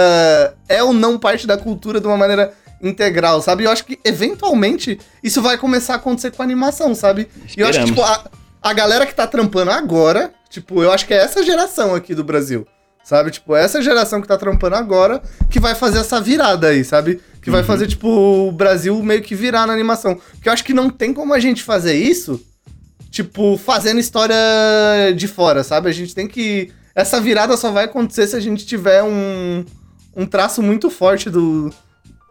é 0.67 0.81
ou 0.81 0.93
não 0.93 1.19
parte 1.19 1.45
da 1.45 1.57
cultura 1.57 1.99
de 1.99 2.07
uma 2.07 2.17
maneira 2.17 2.53
integral, 2.81 3.41
sabe? 3.41 3.63
Eu 3.63 3.71
acho 3.71 3.85
que 3.85 3.99
eventualmente 4.03 4.99
isso 5.23 5.41
vai 5.41 5.57
começar 5.57 5.93
a 5.93 5.97
acontecer 5.97 6.31
com 6.31 6.41
a 6.41 6.45
animação, 6.45 6.93
sabe? 6.93 7.27
E 7.55 7.61
eu 7.61 7.67
acho 7.67 7.79
que, 7.79 7.85
tipo, 7.85 8.01
a, 8.01 8.25
a 8.61 8.73
galera 8.73 9.05
que 9.05 9.15
tá 9.15 9.25
trampando 9.25 9.71
agora, 9.71 10.31
tipo, 10.49 10.83
eu 10.83 10.91
acho 10.91 11.05
que 11.05 11.13
é 11.13 11.17
essa 11.17 11.43
geração 11.43 11.95
aqui 11.95 12.13
do 12.13 12.23
Brasil. 12.23 12.67
Sabe? 13.03 13.31
Tipo, 13.31 13.55
essa 13.55 13.81
geração 13.81 14.21
que 14.21 14.27
tá 14.27 14.37
trampando 14.37 14.75
agora 14.75 15.21
que 15.49 15.61
vai 15.61 15.73
fazer 15.73 15.99
essa 15.99 16.19
virada 16.19 16.67
aí, 16.67 16.83
sabe? 16.83 17.21
Que 17.41 17.49
vai 17.49 17.61
uhum. 17.61 17.65
fazer, 17.65 17.87
tipo, 17.87 18.09
o 18.09 18.51
Brasil 18.51 19.01
meio 19.01 19.21
que 19.21 19.33
virar 19.33 19.65
na 19.65 19.71
animação. 19.71 20.19
Porque 20.33 20.49
eu 20.49 20.51
acho 20.51 20.65
que 20.65 20.73
não 20.73 20.89
tem 20.89 21.13
como 21.13 21.33
a 21.33 21.39
gente 21.39 21.63
fazer 21.63 21.93
isso, 21.93 22.45
tipo, 23.09 23.57
fazendo 23.57 24.01
história 24.01 24.35
de 25.15 25.25
fora, 25.25 25.63
sabe? 25.63 25.87
A 25.87 25.93
gente 25.93 26.13
tem 26.13 26.27
que. 26.27 26.69
Essa 26.93 27.21
virada 27.21 27.55
só 27.55 27.71
vai 27.71 27.85
acontecer 27.85 28.27
se 28.27 28.35
a 28.35 28.41
gente 28.41 28.65
tiver 28.65 29.01
um, 29.03 29.63
um 30.13 30.25
traço 30.25 30.61
muito 30.61 30.89
forte 30.89 31.29
do, 31.29 31.73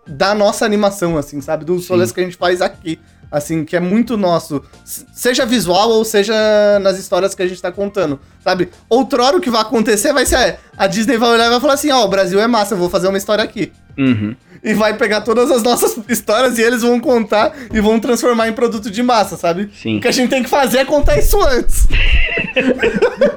da 0.06 0.34
nossa 0.34 0.64
animação, 0.64 1.16
assim, 1.16 1.40
sabe? 1.40 1.64
Dos 1.64 1.88
rolês 1.88 2.12
que 2.12 2.20
a 2.20 2.24
gente 2.24 2.36
faz 2.36 2.60
aqui. 2.60 2.98
Assim, 3.30 3.64
que 3.64 3.74
é 3.74 3.80
muito 3.80 4.16
nosso. 4.16 4.62
Seja 4.84 5.44
visual 5.44 5.90
ou 5.90 6.04
seja 6.04 6.34
nas 6.80 6.96
histórias 6.96 7.34
que 7.34 7.42
a 7.42 7.46
gente 7.46 7.60
tá 7.60 7.72
contando, 7.72 8.20
sabe? 8.42 8.68
Outrora 8.88 9.36
o 9.36 9.40
que 9.40 9.50
vai 9.50 9.62
acontecer 9.62 10.12
vai 10.12 10.24
ser. 10.24 10.60
A 10.76 10.86
Disney 10.86 11.18
vai 11.18 11.30
olhar 11.30 11.46
e 11.46 11.50
vai 11.50 11.60
falar 11.60 11.72
assim: 11.72 11.90
ó, 11.90 12.02
oh, 12.02 12.04
o 12.04 12.08
Brasil 12.08 12.40
é 12.40 12.46
massa, 12.46 12.74
eu 12.74 12.78
vou 12.78 12.88
fazer 12.88 13.08
uma 13.08 13.18
história 13.18 13.42
aqui. 13.42 13.72
Uhum. 13.98 14.36
E 14.62 14.74
vai 14.74 14.96
pegar 14.96 15.22
todas 15.22 15.50
as 15.50 15.62
nossas 15.62 15.98
histórias 16.08 16.56
e 16.56 16.62
eles 16.62 16.82
vão 16.82 17.00
contar 17.00 17.52
e 17.72 17.80
vão 17.80 17.98
transformar 17.98 18.48
em 18.48 18.52
produto 18.52 18.90
de 18.90 19.02
massa, 19.02 19.36
sabe? 19.36 19.70
Sim. 19.74 19.98
O 19.98 20.00
que 20.00 20.08
a 20.08 20.12
gente 20.12 20.30
tem 20.30 20.44
que 20.44 20.48
fazer 20.48 20.78
é 20.78 20.84
contar 20.84 21.18
isso 21.18 21.40
antes. 21.42 21.88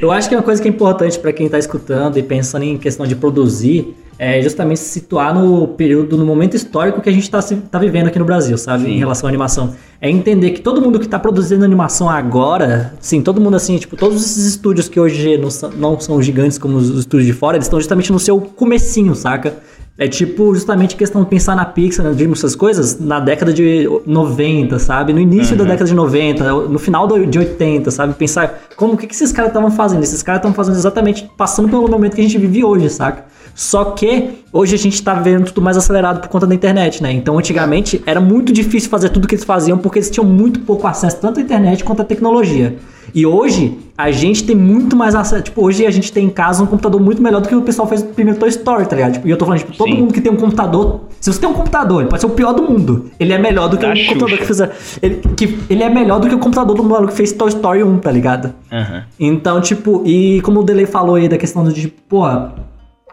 eu 0.00 0.10
acho 0.10 0.28
que 0.28 0.34
é 0.34 0.38
uma 0.38 0.44
coisa 0.44 0.60
que 0.60 0.68
é 0.68 0.70
importante 0.70 1.18
para 1.18 1.32
quem 1.32 1.48
tá 1.48 1.58
escutando 1.58 2.18
e 2.18 2.22
pensando 2.22 2.64
em 2.64 2.78
questão 2.78 3.06
de 3.06 3.14
produzir 3.14 3.94
é 4.18 4.40
justamente 4.40 4.78
se 4.78 4.88
situar 4.88 5.34
no 5.34 5.66
período, 5.68 6.16
no 6.16 6.24
momento 6.24 6.54
histórico 6.54 7.00
que 7.00 7.08
a 7.08 7.12
gente 7.12 7.24
está 7.24 7.40
tá 7.42 7.78
vivendo 7.78 8.06
aqui 8.06 8.18
no 8.20 8.24
Brasil, 8.24 8.56
sabe? 8.56 8.84
Sim. 8.84 8.90
Em 8.92 8.98
relação 8.98 9.26
à 9.26 9.28
animação. 9.28 9.74
É 10.00 10.08
entender 10.08 10.50
que 10.50 10.60
todo 10.60 10.80
mundo 10.80 10.98
que 10.98 11.06
está 11.06 11.18
produzindo 11.18 11.64
animação 11.64 12.08
agora, 12.08 12.94
sim, 13.00 13.20
todo 13.20 13.40
mundo 13.40 13.56
assim, 13.56 13.78
tipo, 13.78 13.96
todos 13.96 14.24
esses 14.24 14.46
estúdios 14.46 14.88
que 14.88 15.00
hoje 15.00 15.36
não 15.38 15.50
são, 15.50 15.70
não 15.70 15.98
são 15.98 16.22
gigantes 16.22 16.56
como 16.56 16.76
os 16.76 16.88
estúdios 16.90 17.26
de 17.26 17.32
fora, 17.32 17.56
eles 17.56 17.66
estão 17.66 17.80
justamente 17.80 18.12
no 18.12 18.18
seu 18.20 18.40
comecinho, 18.40 19.14
saca? 19.14 19.56
É 19.98 20.08
tipo 20.08 20.54
justamente 20.54 20.96
questão 20.96 21.22
de 21.22 21.28
pensar 21.28 21.54
na 21.54 21.66
Pixar, 21.66 22.12
Dream, 22.14 22.32
essas 22.32 22.54
coisas, 22.56 22.98
na 22.98 23.20
década 23.20 23.52
de 23.52 23.86
90, 24.06 24.78
sabe? 24.78 25.12
No 25.12 25.20
início 25.20 25.52
uhum. 25.52 25.58
da 25.58 25.64
década 25.64 25.84
de 25.84 25.94
90, 25.94 26.52
no 26.68 26.78
final 26.78 27.06
de 27.06 27.38
80, 27.38 27.90
sabe? 27.90 28.14
Pensar 28.14 28.62
como, 28.74 28.96
que, 28.96 29.06
que 29.06 29.14
esses 29.14 29.32
caras 29.32 29.50
estavam 29.50 29.70
fazendo? 29.70 30.02
Esses 30.02 30.22
caras 30.22 30.38
estão 30.38 30.54
fazendo 30.54 30.76
exatamente, 30.76 31.30
passando 31.36 31.68
pelo 31.68 31.86
momento 31.86 32.14
que 32.14 32.22
a 32.22 32.24
gente 32.24 32.38
vive 32.38 32.64
hoje, 32.64 32.88
saca? 32.88 33.26
Só 33.54 33.84
que 33.84 34.30
hoje 34.50 34.74
a 34.74 34.78
gente 34.78 34.94
está 34.94 35.12
vendo 35.12 35.44
tudo 35.44 35.60
mais 35.60 35.76
acelerado 35.76 36.20
por 36.20 36.28
conta 36.28 36.46
da 36.46 36.54
internet, 36.54 37.02
né? 37.02 37.12
Então 37.12 37.38
antigamente 37.38 38.02
era 38.06 38.18
muito 38.20 38.50
difícil 38.50 38.88
fazer 38.88 39.10
tudo 39.10 39.28
que 39.28 39.34
eles 39.34 39.44
faziam 39.44 39.76
porque 39.76 39.98
eles 39.98 40.10
tinham 40.10 40.26
muito 40.26 40.60
pouco 40.60 40.86
acesso 40.86 41.18
tanto 41.20 41.38
à 41.38 41.42
internet 41.42 41.84
quanto 41.84 42.00
à 42.00 42.04
tecnologia. 42.04 42.76
E 43.14 43.26
hoje 43.26 43.78
a 44.02 44.10
gente 44.10 44.44
tem 44.44 44.56
muito 44.56 44.96
mais 44.96 45.14
acesso. 45.14 45.42
Tipo, 45.42 45.64
hoje 45.64 45.86
a 45.86 45.90
gente 45.90 46.12
tem 46.12 46.26
em 46.26 46.30
casa 46.30 46.62
um 46.62 46.66
computador 46.66 47.00
muito 47.00 47.22
melhor 47.22 47.40
do 47.40 47.48
que 47.48 47.54
o 47.54 47.62
pessoal 47.62 47.86
fez 47.86 48.02
no 48.02 48.08
primeiro 48.10 48.38
Toy 48.38 48.48
Story, 48.48 48.86
tá 48.86 48.96
ligado? 48.96 49.12
Tipo, 49.12 49.28
e 49.28 49.30
eu 49.30 49.36
tô 49.36 49.44
falando, 49.44 49.60
tipo, 49.60 49.76
todo 49.76 49.88
Sim. 49.88 49.98
mundo 49.98 50.12
que 50.12 50.20
tem 50.20 50.32
um 50.32 50.36
computador. 50.36 51.02
Se 51.20 51.32
você 51.32 51.40
tem 51.40 51.48
um 51.48 51.52
computador, 51.52 52.00
ele 52.00 52.10
pode 52.10 52.20
ser 52.20 52.26
o 52.26 52.30
pior 52.30 52.52
do 52.52 52.62
mundo. 52.62 53.10
Ele 53.18 53.32
é 53.32 53.38
melhor 53.38 53.68
do 53.68 53.78
que 53.78 53.86
o 53.86 53.94
Xuxa. 53.94 54.08
computador 54.08 54.38
que 54.38 54.44
fez. 54.44 54.60
Ele, 55.00 55.22
que, 55.36 55.58
ele 55.70 55.82
é 55.82 55.88
melhor 55.88 56.18
do 56.18 56.28
que 56.28 56.34
o 56.34 56.38
computador 56.38 56.76
do 56.76 56.82
maluco 56.82 57.12
que 57.12 57.16
fez 57.16 57.32
Toy 57.32 57.48
Story 57.48 57.84
1, 57.84 57.98
tá 57.98 58.10
ligado? 58.10 58.52
Uhum. 58.72 59.02
Então, 59.20 59.60
tipo, 59.60 60.02
e 60.04 60.40
como 60.42 60.60
o 60.60 60.62
Delay 60.64 60.86
falou 60.86 61.14
aí 61.14 61.28
da 61.28 61.38
questão 61.38 61.64
de, 61.64 61.72
tipo, 61.82 62.02
porra 62.08 62.54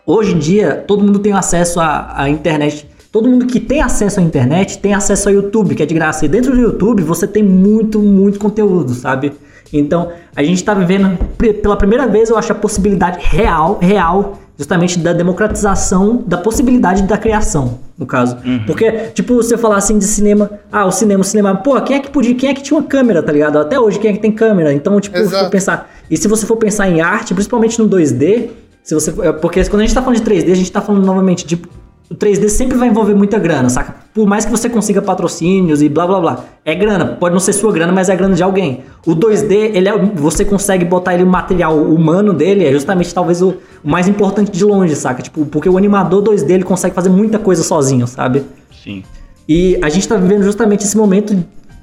Hoje 0.06 0.34
em 0.34 0.39
dia, 0.39 0.84
todo 0.88 1.04
mundo 1.04 1.19
tem 1.19 1.34
acesso 1.34 1.80
à, 1.80 2.13
à 2.15 2.28
internet 2.28 2.88
todo 3.12 3.28
mundo 3.28 3.45
que 3.45 3.60
tem 3.60 3.82
acesso 3.82 4.19
à 4.19 4.23
internet 4.23 4.78
tem 4.78 4.93
acesso 4.93 5.30
ao 5.30 5.36
YouTube, 5.36 5.75
que 5.75 5.84
é 5.84 5.86
de 5.86 5.93
graça. 5.93 6.25
E 6.25 6.28
dentro 6.28 6.52
do 6.52 6.60
YouTube 6.60 7.02
você 7.02 7.28
tem 7.28 7.43
muito, 7.43 7.99
muito 7.99 8.39
conteúdo, 8.39 8.93
sabe? 8.93 9.34
Então, 9.77 10.12
a 10.36 10.43
gente 10.43 10.58
está 10.58 10.73
vivendo 10.73 11.17
pela 11.62 11.75
primeira 11.75 12.08
vez, 12.08 12.29
eu 12.29 12.38
acho, 12.38 12.51
a 12.51 12.55
possibilidade 12.55 13.19
real, 13.21 13.77
real, 13.82 14.39
justamente 14.58 14.99
da 14.99 15.13
democratização 15.13 16.23
da 16.27 16.38
possibilidade 16.38 17.03
da 17.03 17.17
criação, 17.17 17.79
no 17.97 18.05
caso. 18.05 18.38
Uhum. 18.45 18.63
Porque, 18.65 18.91
tipo, 19.13 19.36
você 19.36 19.58
falar 19.58 19.77
assim 19.77 19.97
de 19.97 20.05
cinema, 20.05 20.51
ah, 20.71 20.86
o 20.86 20.91
cinema, 20.91 21.21
o 21.21 21.23
cinema, 21.23 21.55
pô, 21.55 21.79
quem 21.82 21.95
é 21.95 21.99
que 21.99 22.10
podia, 22.10 22.36
quem 22.36 22.49
é 22.49 22.53
que 22.53 22.62
tinha 22.62 22.77
uma 22.77 22.86
câmera, 22.86 23.23
tá 23.23 23.32
ligado? 23.32 23.58
Até 23.58 23.79
hoje, 23.79 23.99
quem 23.99 24.12
é 24.12 24.13
que 24.13 24.19
tem 24.19 24.32
câmera? 24.32 24.73
Então, 24.73 24.99
tipo, 24.99 25.17
se 25.17 25.29
for 25.29 25.49
pensar. 25.49 25.89
E 26.12 26.17
se 26.17 26.27
você 26.27 26.45
for 26.45 26.58
pensar 26.58 26.89
em 26.89 26.99
arte, 26.99 27.34
principalmente 27.34 27.79
no 27.79 27.88
2D, 27.88 28.49
se 28.84 28.93
você, 28.95 29.12
porque 29.34 29.63
quando 29.65 29.82
a 29.82 29.86
gente 29.86 29.93
tá 29.93 30.01
falando 30.01 30.21
de 30.21 30.29
3D, 30.29 30.51
a 30.51 30.55
gente 30.55 30.71
tá 30.71 30.82
falando 30.82 31.05
novamente 31.05 31.45
de 31.45 31.62
o 32.10 32.15
3D 32.15 32.50
sempre 32.50 32.76
vai 32.76 32.88
envolver 32.88 33.13
muita 33.13 33.38
grana, 33.38 33.69
saca? 33.69 33.95
Por 34.13 34.26
mais 34.26 34.43
que 34.43 34.52
você 34.52 34.67
consiga 34.67 35.00
patrocínios 35.00 35.82
e 35.82 35.88
blá 35.88 36.08
blá 36.08 36.19
blá. 36.19 36.45
É 36.65 36.74
grana, 36.74 37.06
pode 37.06 37.34
não 37.34 37.39
ser 37.39 37.54
sua 37.54 37.72
grana, 37.72 37.93
mas 37.93 38.10
é 38.10 38.15
grana 38.15 38.34
de 38.34 38.41
alguém. 38.41 38.82
O 39.06 39.15
2D, 39.15 39.76
ele 39.76 39.88
é, 39.88 39.95
você 40.15 40.43
consegue 40.43 40.84
botar 40.84 41.13
ele 41.13 41.24
o 41.24 41.28
material 41.28 41.78
humano 41.78 42.34
dele, 42.34 42.65
é 42.65 42.72
justamente 42.72 43.13
talvez 43.13 43.43
o, 43.43 43.56
mais 43.84 44.08
importante 44.08 44.50
de 44.50 44.65
longe, 44.65 44.95
saca? 44.95 45.22
Tipo, 45.22 45.45
porque 45.45 45.69
o 45.69 45.78
animador 45.78 46.24
2D 46.24 46.50
ele 46.50 46.63
consegue 46.63 46.95
fazer 46.95 47.10
muita 47.10 47.38
coisa 47.38 47.62
sozinho, 47.62 48.08
sabe? 48.08 48.43
Sim. 48.84 49.04
E 49.48 49.78
a 49.82 49.89
gente 49.89 50.08
tá 50.08 50.15
vivendo 50.15 50.43
justamente 50.43 50.86
esse 50.86 50.98
momento 50.98 51.38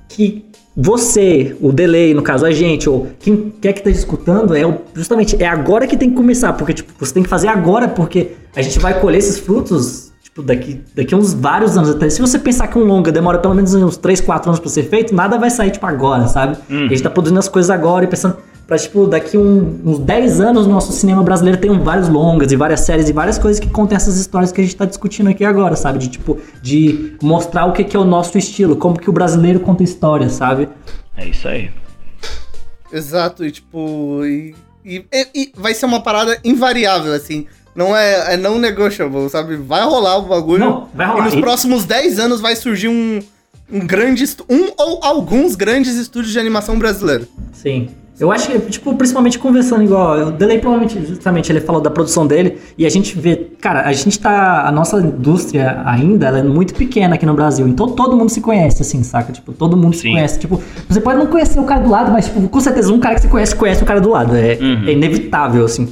que 0.08 0.44
você, 0.76 1.56
o 1.60 1.72
delay, 1.72 2.12
no 2.14 2.22
caso 2.22 2.44
a 2.44 2.50
gente, 2.50 2.88
ou 2.88 3.06
quem 3.20 3.52
quer 3.60 3.72
que 3.72 3.78
esteja 3.78 3.98
escutando, 4.00 4.54
é 4.54 4.62
justamente 4.92 5.40
é 5.40 5.46
agora 5.46 5.86
que 5.86 5.96
tem 5.96 6.10
que 6.10 6.16
começar, 6.16 6.52
porque 6.52 6.74
tipo, 6.74 6.92
você 6.98 7.14
tem 7.14 7.22
que 7.22 7.28
fazer 7.28 7.48
agora, 7.48 7.88
porque 7.88 8.32
a 8.54 8.60
gente 8.60 8.78
vai 8.78 9.00
colher 9.00 9.18
esses 9.18 9.38
frutos 9.38 10.05
daqui, 10.42 10.80
daqui 10.94 11.14
uns 11.14 11.32
vários 11.32 11.76
anos 11.76 11.90
até. 11.90 12.10
Se 12.10 12.20
você 12.20 12.38
pensar 12.38 12.68
que 12.68 12.78
um 12.78 12.84
longa 12.84 13.10
demora 13.10 13.38
pelo 13.38 13.54
menos 13.54 13.74
uns 13.74 13.96
3, 13.96 14.20
4 14.20 14.50
anos 14.50 14.60
pra 14.60 14.68
ser 14.68 14.84
feito, 14.84 15.14
nada 15.14 15.38
vai 15.38 15.50
sair, 15.50 15.70
tipo, 15.70 15.86
agora, 15.86 16.26
sabe? 16.26 16.56
Uhum. 16.68 16.86
A 16.86 16.88
gente 16.88 17.02
tá 17.02 17.10
produzindo 17.10 17.38
as 17.38 17.48
coisas 17.48 17.70
agora 17.70 18.04
e 18.04 18.08
pensando 18.08 18.36
pra, 18.66 18.76
tipo, 18.76 19.06
daqui 19.06 19.38
um, 19.38 19.80
uns 19.84 19.98
10 19.98 20.40
anos, 20.40 20.66
nosso 20.66 20.92
cinema 20.92 21.22
brasileiro 21.22 21.58
tem 21.60 21.70
vários 21.78 22.08
longas 22.08 22.52
e 22.52 22.56
várias 22.56 22.80
séries 22.80 23.08
e 23.08 23.12
várias 23.12 23.38
coisas 23.38 23.60
que 23.60 23.68
contem 23.68 23.96
essas 23.96 24.16
histórias 24.18 24.52
que 24.52 24.60
a 24.60 24.64
gente 24.64 24.76
tá 24.76 24.84
discutindo 24.84 25.30
aqui 25.30 25.44
agora, 25.44 25.76
sabe? 25.76 25.98
De, 25.98 26.08
tipo, 26.08 26.38
de 26.62 27.16
mostrar 27.22 27.66
o 27.66 27.72
que, 27.72 27.84
que 27.84 27.96
é 27.96 28.00
o 28.00 28.04
nosso 28.04 28.36
estilo, 28.36 28.76
como 28.76 28.98
que 28.98 29.08
o 29.08 29.12
brasileiro 29.12 29.60
conta 29.60 29.82
história, 29.82 30.28
sabe? 30.28 30.68
É 31.16 31.26
isso 31.26 31.48
aí. 31.48 31.70
Exato, 32.92 33.44
e 33.44 33.50
tipo, 33.50 34.24
e, 34.24 34.54
e, 34.84 35.04
e, 35.34 35.52
vai 35.56 35.74
ser 35.74 35.86
uma 35.86 36.00
parada 36.00 36.38
invariável, 36.44 37.12
assim 37.12 37.46
não 37.76 37.96
é, 37.96 38.34
é 38.34 38.36
não 38.36 38.58
negotiable, 38.58 39.28
sabe? 39.28 39.56
Vai 39.56 39.84
rolar 39.84 40.16
o 40.16 40.22
bagulho. 40.22 40.60
Não, 40.60 40.88
vai 40.94 41.06
rolar. 41.06 41.20
E 41.20 41.24
nos 41.24 41.34
e... 41.34 41.40
próximos 41.40 41.84
10 41.84 42.18
anos 42.18 42.40
vai 42.40 42.56
surgir 42.56 42.88
um, 42.88 43.20
um 43.70 43.86
grande. 43.86 44.24
Um 44.48 44.70
ou 44.78 45.00
alguns 45.04 45.54
grandes 45.54 45.94
estúdios 45.96 46.32
de 46.32 46.38
animação 46.38 46.78
brasileiro. 46.78 47.28
Sim. 47.52 47.88
Eu 48.18 48.32
acho 48.32 48.50
que, 48.50 48.58
tipo, 48.70 48.94
principalmente 48.94 49.38
conversando 49.38 49.84
igual. 49.84 50.28
O 50.28 50.30
Delay 50.30 50.58
provavelmente, 50.58 51.06
justamente, 51.06 51.52
ele 51.52 51.60
falou 51.60 51.82
da 51.82 51.90
produção 51.90 52.26
dele. 52.26 52.56
E 52.78 52.86
a 52.86 52.88
gente 52.88 53.18
vê. 53.18 53.48
Cara, 53.60 53.82
a 53.82 53.92
gente 53.92 54.18
tá. 54.18 54.66
A 54.66 54.72
nossa 54.72 54.98
indústria 54.98 55.82
ainda, 55.84 56.26
ela 56.26 56.38
é 56.38 56.42
muito 56.42 56.74
pequena 56.74 57.16
aqui 57.16 57.26
no 57.26 57.34
Brasil. 57.34 57.68
Então 57.68 57.88
todo 57.88 58.16
mundo 58.16 58.30
se 58.30 58.40
conhece, 58.40 58.80
assim, 58.80 59.02
saca? 59.02 59.34
Tipo, 59.34 59.52
todo 59.52 59.76
mundo 59.76 59.94
Sim. 59.94 60.00
se 60.00 60.10
conhece. 60.12 60.38
Tipo, 60.38 60.62
você 60.88 60.98
pode 60.98 61.18
não 61.18 61.26
conhecer 61.26 61.60
o 61.60 61.64
cara 61.64 61.82
do 61.82 61.90
lado, 61.90 62.10
mas, 62.10 62.24
tipo, 62.24 62.48
com 62.48 62.60
certeza 62.60 62.90
um 62.90 62.98
cara 62.98 63.16
que 63.16 63.20
você 63.20 63.28
conhece, 63.28 63.54
conhece 63.54 63.82
o 63.82 63.86
cara 63.86 64.00
do 64.00 64.08
lado. 64.08 64.34
É, 64.34 64.56
uhum. 64.58 64.88
é 64.88 64.92
inevitável, 64.92 65.66
assim. 65.66 65.86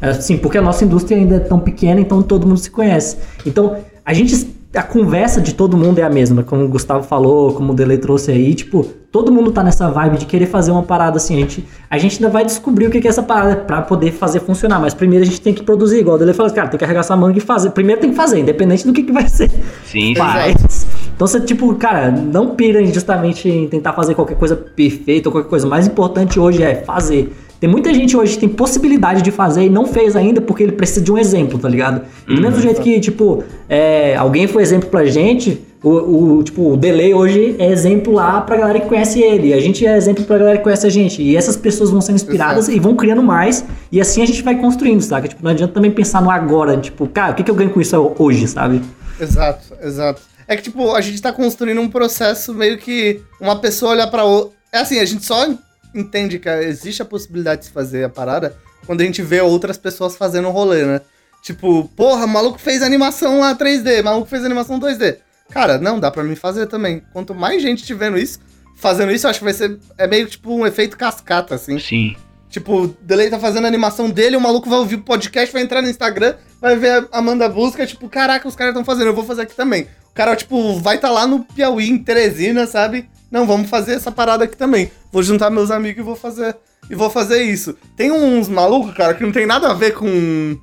Assim, 0.00 0.36
porque 0.36 0.58
a 0.58 0.62
nossa 0.62 0.84
indústria 0.84 1.16
ainda 1.16 1.36
é 1.36 1.40
tão 1.40 1.58
pequena, 1.58 2.00
então 2.00 2.22
todo 2.22 2.46
mundo 2.46 2.58
se 2.58 2.70
conhece. 2.70 3.16
Então, 3.46 3.76
a 4.04 4.12
gente. 4.12 4.54
A 4.74 4.82
conversa 4.82 5.40
de 5.40 5.54
todo 5.54 5.76
mundo 5.76 6.00
é 6.00 6.02
a 6.02 6.10
mesma, 6.10 6.42
como 6.42 6.64
o 6.64 6.68
Gustavo 6.68 7.06
falou, 7.06 7.52
como 7.52 7.72
o 7.72 7.76
Dele 7.76 7.96
trouxe 7.96 8.32
aí, 8.32 8.52
tipo, 8.56 8.84
todo 9.14 9.30
mundo 9.30 9.52
tá 9.52 9.62
nessa 9.62 9.88
vibe 9.88 10.18
de 10.18 10.26
querer 10.26 10.46
fazer 10.46 10.72
uma 10.72 10.82
parada 10.82 11.18
assim. 11.18 11.36
A 11.36 11.38
gente, 11.38 11.64
a 11.88 11.98
gente 11.98 12.16
ainda 12.16 12.28
vai 12.28 12.44
descobrir 12.44 12.88
o 12.88 12.90
que 12.90 12.98
é 12.98 13.08
essa 13.08 13.22
parada 13.22 13.54
pra 13.54 13.80
poder 13.80 14.10
fazer 14.10 14.40
funcionar, 14.40 14.80
mas 14.80 14.92
primeiro 14.92 15.22
a 15.22 15.24
gente 15.24 15.40
tem 15.40 15.54
que 15.54 15.62
produzir, 15.62 16.00
igual 16.00 16.16
o 16.16 16.18
Dele 16.18 16.34
falou, 16.34 16.52
cara, 16.52 16.66
tem 16.66 16.76
que 16.76 16.78
carregar 16.78 16.98
essa 16.98 17.16
manga 17.16 17.38
e 17.38 17.40
fazer. 17.40 17.70
Primeiro 17.70 18.00
tem 18.00 18.10
que 18.10 18.16
fazer, 18.16 18.40
independente 18.40 18.84
do 18.84 18.92
que, 18.92 19.04
que 19.04 19.12
vai 19.12 19.28
ser. 19.28 19.52
Sim, 19.84 20.14
mas, 20.18 20.84
Então 21.14 21.28
você, 21.28 21.40
tipo, 21.40 21.72
cara, 21.76 22.10
não 22.10 22.56
pira 22.56 22.84
justamente 22.86 23.48
em 23.48 23.68
tentar 23.68 23.92
fazer 23.92 24.16
qualquer 24.16 24.36
coisa 24.36 24.56
perfeita 24.56 25.28
ou 25.28 25.32
qualquer 25.32 25.48
coisa. 25.48 25.64
O 25.64 25.70
mais 25.70 25.86
importante 25.86 26.40
hoje 26.40 26.64
é 26.64 26.74
fazer. 26.74 27.32
Tem 27.60 27.70
muita 27.70 27.94
gente 27.94 28.16
hoje 28.16 28.34
que 28.34 28.40
tem 28.40 28.48
possibilidade 28.48 29.22
de 29.22 29.30
fazer 29.30 29.66
e 29.66 29.70
não 29.70 29.86
fez 29.86 30.16
ainda 30.16 30.40
porque 30.40 30.64
ele 30.64 30.72
precisa 30.72 31.00
de 31.00 31.12
um 31.12 31.16
exemplo, 31.16 31.56
tá 31.56 31.68
ligado? 31.68 32.02
E 32.28 32.34
do 32.34 32.40
mesmo 32.42 32.56
uhum. 32.56 32.62
jeito 32.62 32.80
que, 32.82 32.98
tipo, 32.98 33.44
é, 33.68 34.16
alguém 34.16 34.48
foi 34.48 34.60
exemplo 34.60 34.90
pra 34.90 35.04
gente, 35.04 35.62
o, 35.84 36.38
o, 36.38 36.42
tipo, 36.42 36.72
o 36.72 36.76
Delay 36.76 37.12
hoje 37.12 37.56
é 37.58 37.70
exemplo 37.70 38.14
lá 38.14 38.40
pra 38.40 38.56
galera 38.56 38.80
que 38.80 38.88
conhece 38.88 39.20
ele. 39.20 39.52
A 39.52 39.60
gente 39.60 39.86
é 39.86 39.96
exemplo 39.96 40.24
pra 40.24 40.38
galera 40.38 40.56
que 40.56 40.64
conhece 40.64 40.86
a 40.86 40.90
gente. 40.90 41.22
E 41.22 41.36
essas 41.36 41.56
pessoas 41.56 41.90
vão 41.90 42.00
sendo 42.00 42.16
inspiradas 42.16 42.64
Exato. 42.64 42.76
e 42.76 42.80
vão 42.80 42.96
criando 42.96 43.22
mais. 43.22 43.64
E 43.92 44.00
assim 44.00 44.22
a 44.22 44.26
gente 44.26 44.42
vai 44.42 44.58
construindo, 44.58 45.02
sabe? 45.02 45.28
Tipo, 45.28 45.44
não 45.44 45.50
adianta 45.50 45.74
também 45.74 45.90
pensar 45.90 46.22
no 46.22 46.30
agora. 46.30 46.78
Tipo, 46.78 47.06
cara, 47.06 47.32
o 47.32 47.34
que, 47.34 47.42
que 47.42 47.50
eu 47.50 47.54
ganho 47.54 47.68
com 47.68 47.82
isso 47.82 48.14
hoje, 48.18 48.48
sabe? 48.48 48.80
Exato, 49.20 49.74
exato. 49.82 50.22
É 50.48 50.56
que, 50.56 50.62
tipo, 50.62 50.94
a 50.94 51.00
gente 51.02 51.20
tá 51.20 51.32
construindo 51.32 51.80
um 51.80 51.88
processo 51.88 52.54
meio 52.54 52.78
que 52.78 53.20
uma 53.38 53.60
pessoa 53.60 53.92
olhar 53.92 54.06
pra 54.06 54.24
outra. 54.24 54.56
É 54.72 54.78
assim, 54.78 54.98
a 54.98 55.04
gente 55.04 55.24
só 55.24 55.46
entende 55.94 56.38
que 56.38 56.48
existe 56.48 57.02
a 57.02 57.04
possibilidade 57.04 57.60
de 57.60 57.66
se 57.66 57.72
fazer 57.72 58.04
a 58.04 58.08
parada 58.08 58.56
quando 58.86 59.02
a 59.02 59.04
gente 59.04 59.22
vê 59.22 59.40
outras 59.40 59.76
pessoas 59.76 60.16
fazendo 60.16 60.48
um 60.48 60.50
rolê, 60.50 60.84
né? 60.84 61.00
Tipo, 61.42 61.88
porra, 61.94 62.26
maluco 62.26 62.58
fez 62.58 62.82
animação 62.82 63.40
lá 63.40 63.54
3D, 63.54 64.02
maluco 64.02 64.26
fez 64.26 64.44
animação 64.44 64.80
2D. 64.80 65.18
Cara, 65.50 65.78
não, 65.78 66.00
dá 66.00 66.10
pra 66.10 66.24
mim 66.24 66.34
fazer 66.34 66.66
também. 66.66 67.02
Quanto 67.12 67.34
mais 67.34 67.62
gente 67.62 67.84
tiver 67.84 68.16
isso, 68.16 68.40
fazendo 68.76 69.12
isso, 69.12 69.26
eu 69.26 69.30
acho 69.30 69.38
que 69.38 69.44
vai 69.44 69.54
ser. 69.54 69.78
É 69.96 70.06
meio 70.06 70.26
tipo 70.26 70.52
um 70.52 70.66
efeito 70.66 70.96
cascata, 70.96 71.54
assim. 71.54 71.78
Sim. 71.78 72.16
Tipo, 72.48 72.82
o 72.82 72.96
Delay 73.02 73.28
tá 73.30 73.38
fazendo 73.38 73.64
a 73.64 73.68
animação 73.68 74.08
dele, 74.08 74.36
o 74.36 74.40
maluco 74.40 74.70
vai 74.70 74.78
ouvir 74.78 74.94
o 74.94 75.02
podcast, 75.02 75.52
vai 75.52 75.62
entrar 75.62 75.82
no 75.82 75.88
Instagram, 75.88 76.36
vai 76.60 76.76
ver 76.76 77.08
a 77.10 77.18
Amanda 77.18 77.48
Busca, 77.48 77.84
tipo, 77.84 78.08
caraca, 78.08 78.46
os 78.46 78.54
caras 78.54 78.70
estão 78.72 78.84
fazendo, 78.84 79.08
eu 79.08 79.14
vou 79.14 79.24
fazer 79.24 79.42
aqui 79.42 79.56
também. 79.56 79.88
O 80.10 80.14
cara, 80.14 80.36
tipo, 80.36 80.78
vai 80.78 80.94
estar 80.94 81.08
tá 81.08 81.14
lá 81.14 81.26
no 81.26 81.42
Piauí, 81.42 81.90
em 81.90 81.98
Teresina, 81.98 82.64
sabe? 82.66 83.08
Não, 83.28 83.44
vamos 83.44 83.68
fazer 83.68 83.94
essa 83.94 84.12
parada 84.12 84.44
aqui 84.44 84.56
também. 84.56 84.88
Vou 85.10 85.20
juntar 85.20 85.50
meus 85.50 85.72
amigos 85.72 86.00
e 86.00 86.04
vou 86.04 86.14
fazer 86.14 86.54
e 86.88 86.94
vou 86.94 87.10
fazer 87.10 87.42
isso. 87.42 87.76
Tem 87.96 88.12
uns 88.12 88.48
malucos, 88.48 88.94
cara, 88.94 89.14
que 89.14 89.24
não 89.24 89.32
tem 89.32 89.46
nada 89.46 89.70
a 89.70 89.74
ver 89.74 89.92
com 89.92 90.56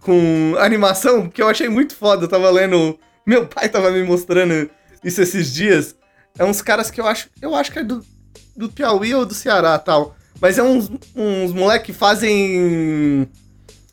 com 0.00 0.54
animação, 0.58 1.28
que 1.28 1.40
eu 1.42 1.48
achei 1.48 1.68
muito 1.68 1.94
foda. 1.94 2.24
Eu 2.24 2.28
tava 2.28 2.50
lendo, 2.50 2.98
meu 3.30 3.46
pai 3.46 3.68
tava 3.68 3.92
me 3.92 4.02
mostrando 4.02 4.68
isso 5.04 5.22
esses 5.22 5.54
dias. 5.54 5.94
É 6.36 6.44
uns 6.44 6.60
caras 6.60 6.90
que 6.90 7.00
eu 7.00 7.06
acho, 7.06 7.28
eu 7.40 7.54
acho 7.54 7.70
que 7.70 7.78
é 7.78 7.84
do, 7.84 8.04
do 8.56 8.68
Piauí 8.68 9.14
ou 9.14 9.24
do 9.24 9.34
Ceará, 9.34 9.78
tal. 9.78 10.16
Mas 10.40 10.58
é 10.58 10.62
uns 10.62 10.90
uns 11.14 11.52
moleque 11.52 11.86
que 11.86 11.92
fazem 11.92 13.28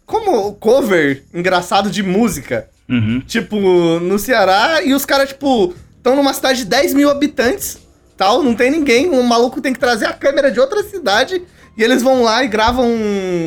como 0.07 0.53
cover 0.53 1.23
engraçado 1.31 1.91
de 1.91 2.01
música. 2.01 2.67
Uhum. 2.89 3.19
Tipo, 3.19 3.59
no 3.99 4.17
Ceará, 4.17 4.81
e 4.81 4.93
os 4.93 5.05
caras, 5.05 5.29
tipo, 5.29 5.75
estão 5.97 6.15
numa 6.15 6.33
cidade 6.33 6.59
de 6.59 6.65
10 6.65 6.93
mil 6.95 7.09
habitantes 7.09 7.77
tal, 8.15 8.41
não 8.41 8.55
tem 8.55 8.71
ninguém. 8.71 9.09
O 9.09 9.21
maluco 9.21 9.61
tem 9.61 9.71
que 9.71 9.79
trazer 9.79 10.05
a 10.05 10.13
câmera 10.13 10.49
de 10.49 10.59
outra 10.59 10.81
cidade 10.81 11.43
e 11.77 11.83
eles 11.83 12.01
vão 12.01 12.23
lá 12.23 12.43
e 12.43 12.47
gravam 12.47 12.89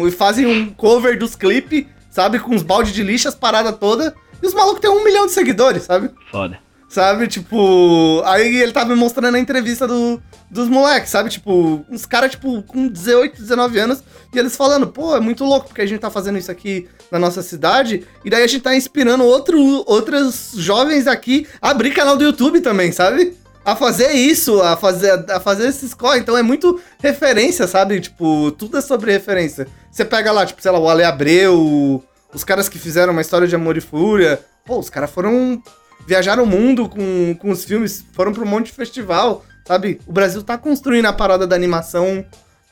e 0.06 0.10
fazem 0.12 0.46
um 0.46 0.70
cover 0.70 1.18
dos 1.18 1.34
clipes, 1.34 1.86
sabe? 2.10 2.38
Com 2.38 2.54
os 2.54 2.62
balde 2.62 2.92
de 2.92 3.02
lixo, 3.02 3.26
as 3.26 3.34
paradas 3.34 3.76
toda. 3.76 4.14
E 4.42 4.46
os 4.46 4.54
malucos 4.54 4.80
têm 4.80 4.90
um 4.90 5.04
milhão 5.04 5.26
de 5.26 5.32
seguidores, 5.32 5.84
sabe? 5.84 6.10
Foda. 6.30 6.58
Sabe, 6.88 7.28
tipo. 7.28 8.20
Aí 8.24 8.56
ele 8.56 8.72
tava 8.72 8.90
me 8.90 8.96
mostrando 8.96 9.36
a 9.36 9.38
entrevista 9.38 9.86
do, 9.86 10.20
dos 10.50 10.68
moleques, 10.68 11.10
sabe? 11.10 11.30
Tipo, 11.30 11.84
uns 11.88 12.04
caras, 12.04 12.32
tipo, 12.32 12.62
com 12.64 12.88
18, 12.88 13.40
19 13.40 13.78
anos, 13.78 14.02
e 14.34 14.38
eles 14.38 14.56
falando, 14.56 14.88
pô, 14.88 15.14
é 15.14 15.20
muito 15.20 15.44
louco, 15.44 15.68
porque 15.68 15.82
a 15.82 15.86
gente 15.86 16.00
tá 16.00 16.10
fazendo 16.10 16.36
isso 16.36 16.50
aqui 16.50 16.88
na 17.10 17.18
nossa 17.18 17.42
cidade, 17.42 18.04
e 18.24 18.30
daí 18.30 18.42
a 18.42 18.46
gente 18.46 18.62
tá 18.62 18.74
inspirando 18.74 19.24
outro, 19.24 19.58
outros 19.86 20.52
jovens 20.56 21.06
aqui 21.06 21.46
a 21.62 21.70
abrir 21.70 21.92
canal 21.92 22.16
do 22.16 22.24
YouTube 22.24 22.60
também, 22.60 22.90
sabe? 22.90 23.38
a 23.64 23.76
fazer 23.76 24.12
isso, 24.12 24.60
a 24.62 24.76
fazer, 24.76 25.24
a 25.30 25.38
fazer 25.38 25.68
esses 25.68 25.94
corre. 25.94 26.18
Então 26.18 26.36
é 26.36 26.42
muito 26.42 26.80
referência, 26.98 27.66
sabe? 27.66 28.00
Tipo, 28.00 28.50
tudo 28.52 28.78
é 28.78 28.80
sobre 28.80 29.12
referência. 29.12 29.66
Você 29.90 30.04
pega 30.04 30.32
lá, 30.32 30.46
tipo, 30.46 30.62
sei 30.62 30.70
lá, 30.70 30.78
o 30.78 30.88
Ale 30.88 31.04
Abreu, 31.04 32.02
os 32.32 32.44
caras 32.44 32.68
que 32.68 32.78
fizeram 32.78 33.12
uma 33.12 33.20
história 33.20 33.46
de 33.46 33.54
amor 33.54 33.76
e 33.76 33.80
fúria. 33.80 34.40
Pô, 34.64 34.78
os 34.78 34.90
caras 34.90 35.10
foram. 35.10 35.62
Viajaram 36.06 36.44
o 36.44 36.46
mundo 36.46 36.88
com, 36.88 37.34
com 37.38 37.50
os 37.50 37.64
filmes, 37.64 38.04
foram 38.12 38.32
pra 38.32 38.42
um 38.42 38.46
monte 38.46 38.66
de 38.66 38.72
festival, 38.72 39.44
sabe? 39.66 40.00
O 40.06 40.12
Brasil 40.12 40.42
tá 40.42 40.56
construindo 40.56 41.06
a 41.06 41.12
parada 41.12 41.46
da 41.46 41.54
animação 41.54 42.24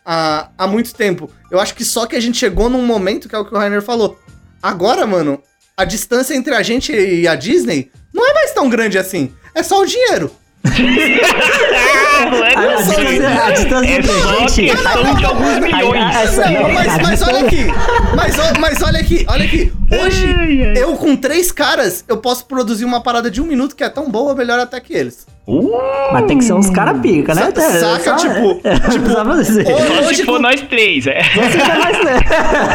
há, 0.05 0.49
há 0.57 0.67
muito 0.67 0.95
tempo. 0.95 1.31
Eu 1.51 1.61
acho 1.61 1.75
que 1.75 1.85
só 1.85 2.07
que 2.07 2.17
a 2.17 2.21
gente 2.21 2.39
chegou 2.39 2.71
num 2.71 2.87
momento 2.87 3.29
que 3.29 3.35
é 3.35 3.39
o 3.39 3.45
que 3.45 3.55
o 3.55 3.59
Rainer 3.59 3.83
falou. 3.83 4.19
Agora, 4.63 5.07
mano, 5.07 5.43
a 5.77 5.85
distância 5.85 6.35
entre 6.35 6.55
a 6.55 6.63
gente 6.63 6.91
e 6.91 7.29
a 7.29 7.35
Disney 7.35 7.93
não 8.13 8.27
é 8.29 8.33
mais 8.33 8.53
tão 8.53 8.69
grande 8.69 8.99
assim. 8.99 9.33
É 9.55 9.63
só 9.63 9.83
o 9.83 9.87
dinheiro. 9.87 10.31
a, 12.19 13.47
a 13.47 13.51
distância 13.53 13.91
É 13.91 13.97
entre 13.97 14.11
a 14.11 14.15
só 14.23 14.39
gente. 14.49 14.71
questão 14.71 15.15
de 15.15 15.25
alguns 15.25 15.59
milhões. 15.59 16.03
a- 16.17 16.23
essa- 16.23 16.51
Não, 16.51 16.73
mas, 16.73 16.89
a 16.89 16.99
mas 17.03 17.23
olha 17.23 17.41
aqui. 17.41 17.67
Mas, 18.17 18.37
mas 18.59 18.83
olha 18.83 19.01
aqui, 19.01 19.27
olha 19.29 19.45
aqui. 19.45 19.73
Hoje, 19.91 20.73
eu 20.77 20.93
com 20.97 21.17
três 21.17 21.51
caras, 21.53 22.05
eu 22.09 22.19
posso 22.19 22.45
produzir 22.47 22.85
uma 22.85 23.01
parada 23.03 23.31
de 23.31 23.41
um 23.41 23.47
minuto 23.47 23.75
que 23.77 23.83
é 23.85 23.89
tão 23.89 24.11
boa, 24.11 24.35
melhor 24.35 24.59
até 24.59 24.79
que 24.81 24.93
eles. 24.93 25.27
Uh, 25.47 25.73
Mas 26.13 26.27
tem 26.27 26.37
que 26.37 26.45
ser 26.45 26.53
uns 26.53 26.69
cara 26.69 26.93
pica, 26.93 27.35
né? 27.35 27.51
Sa- 27.57 27.99
saca, 27.99 28.17
tipo- 28.17 28.61
tipo, 28.93 29.11
ô, 29.11 29.79
só 30.03 30.07
hoje 30.09 30.25
for 30.25 30.33
com- 30.37 30.39
nós 30.43 30.61
três, 30.61 31.07
é. 31.07 31.23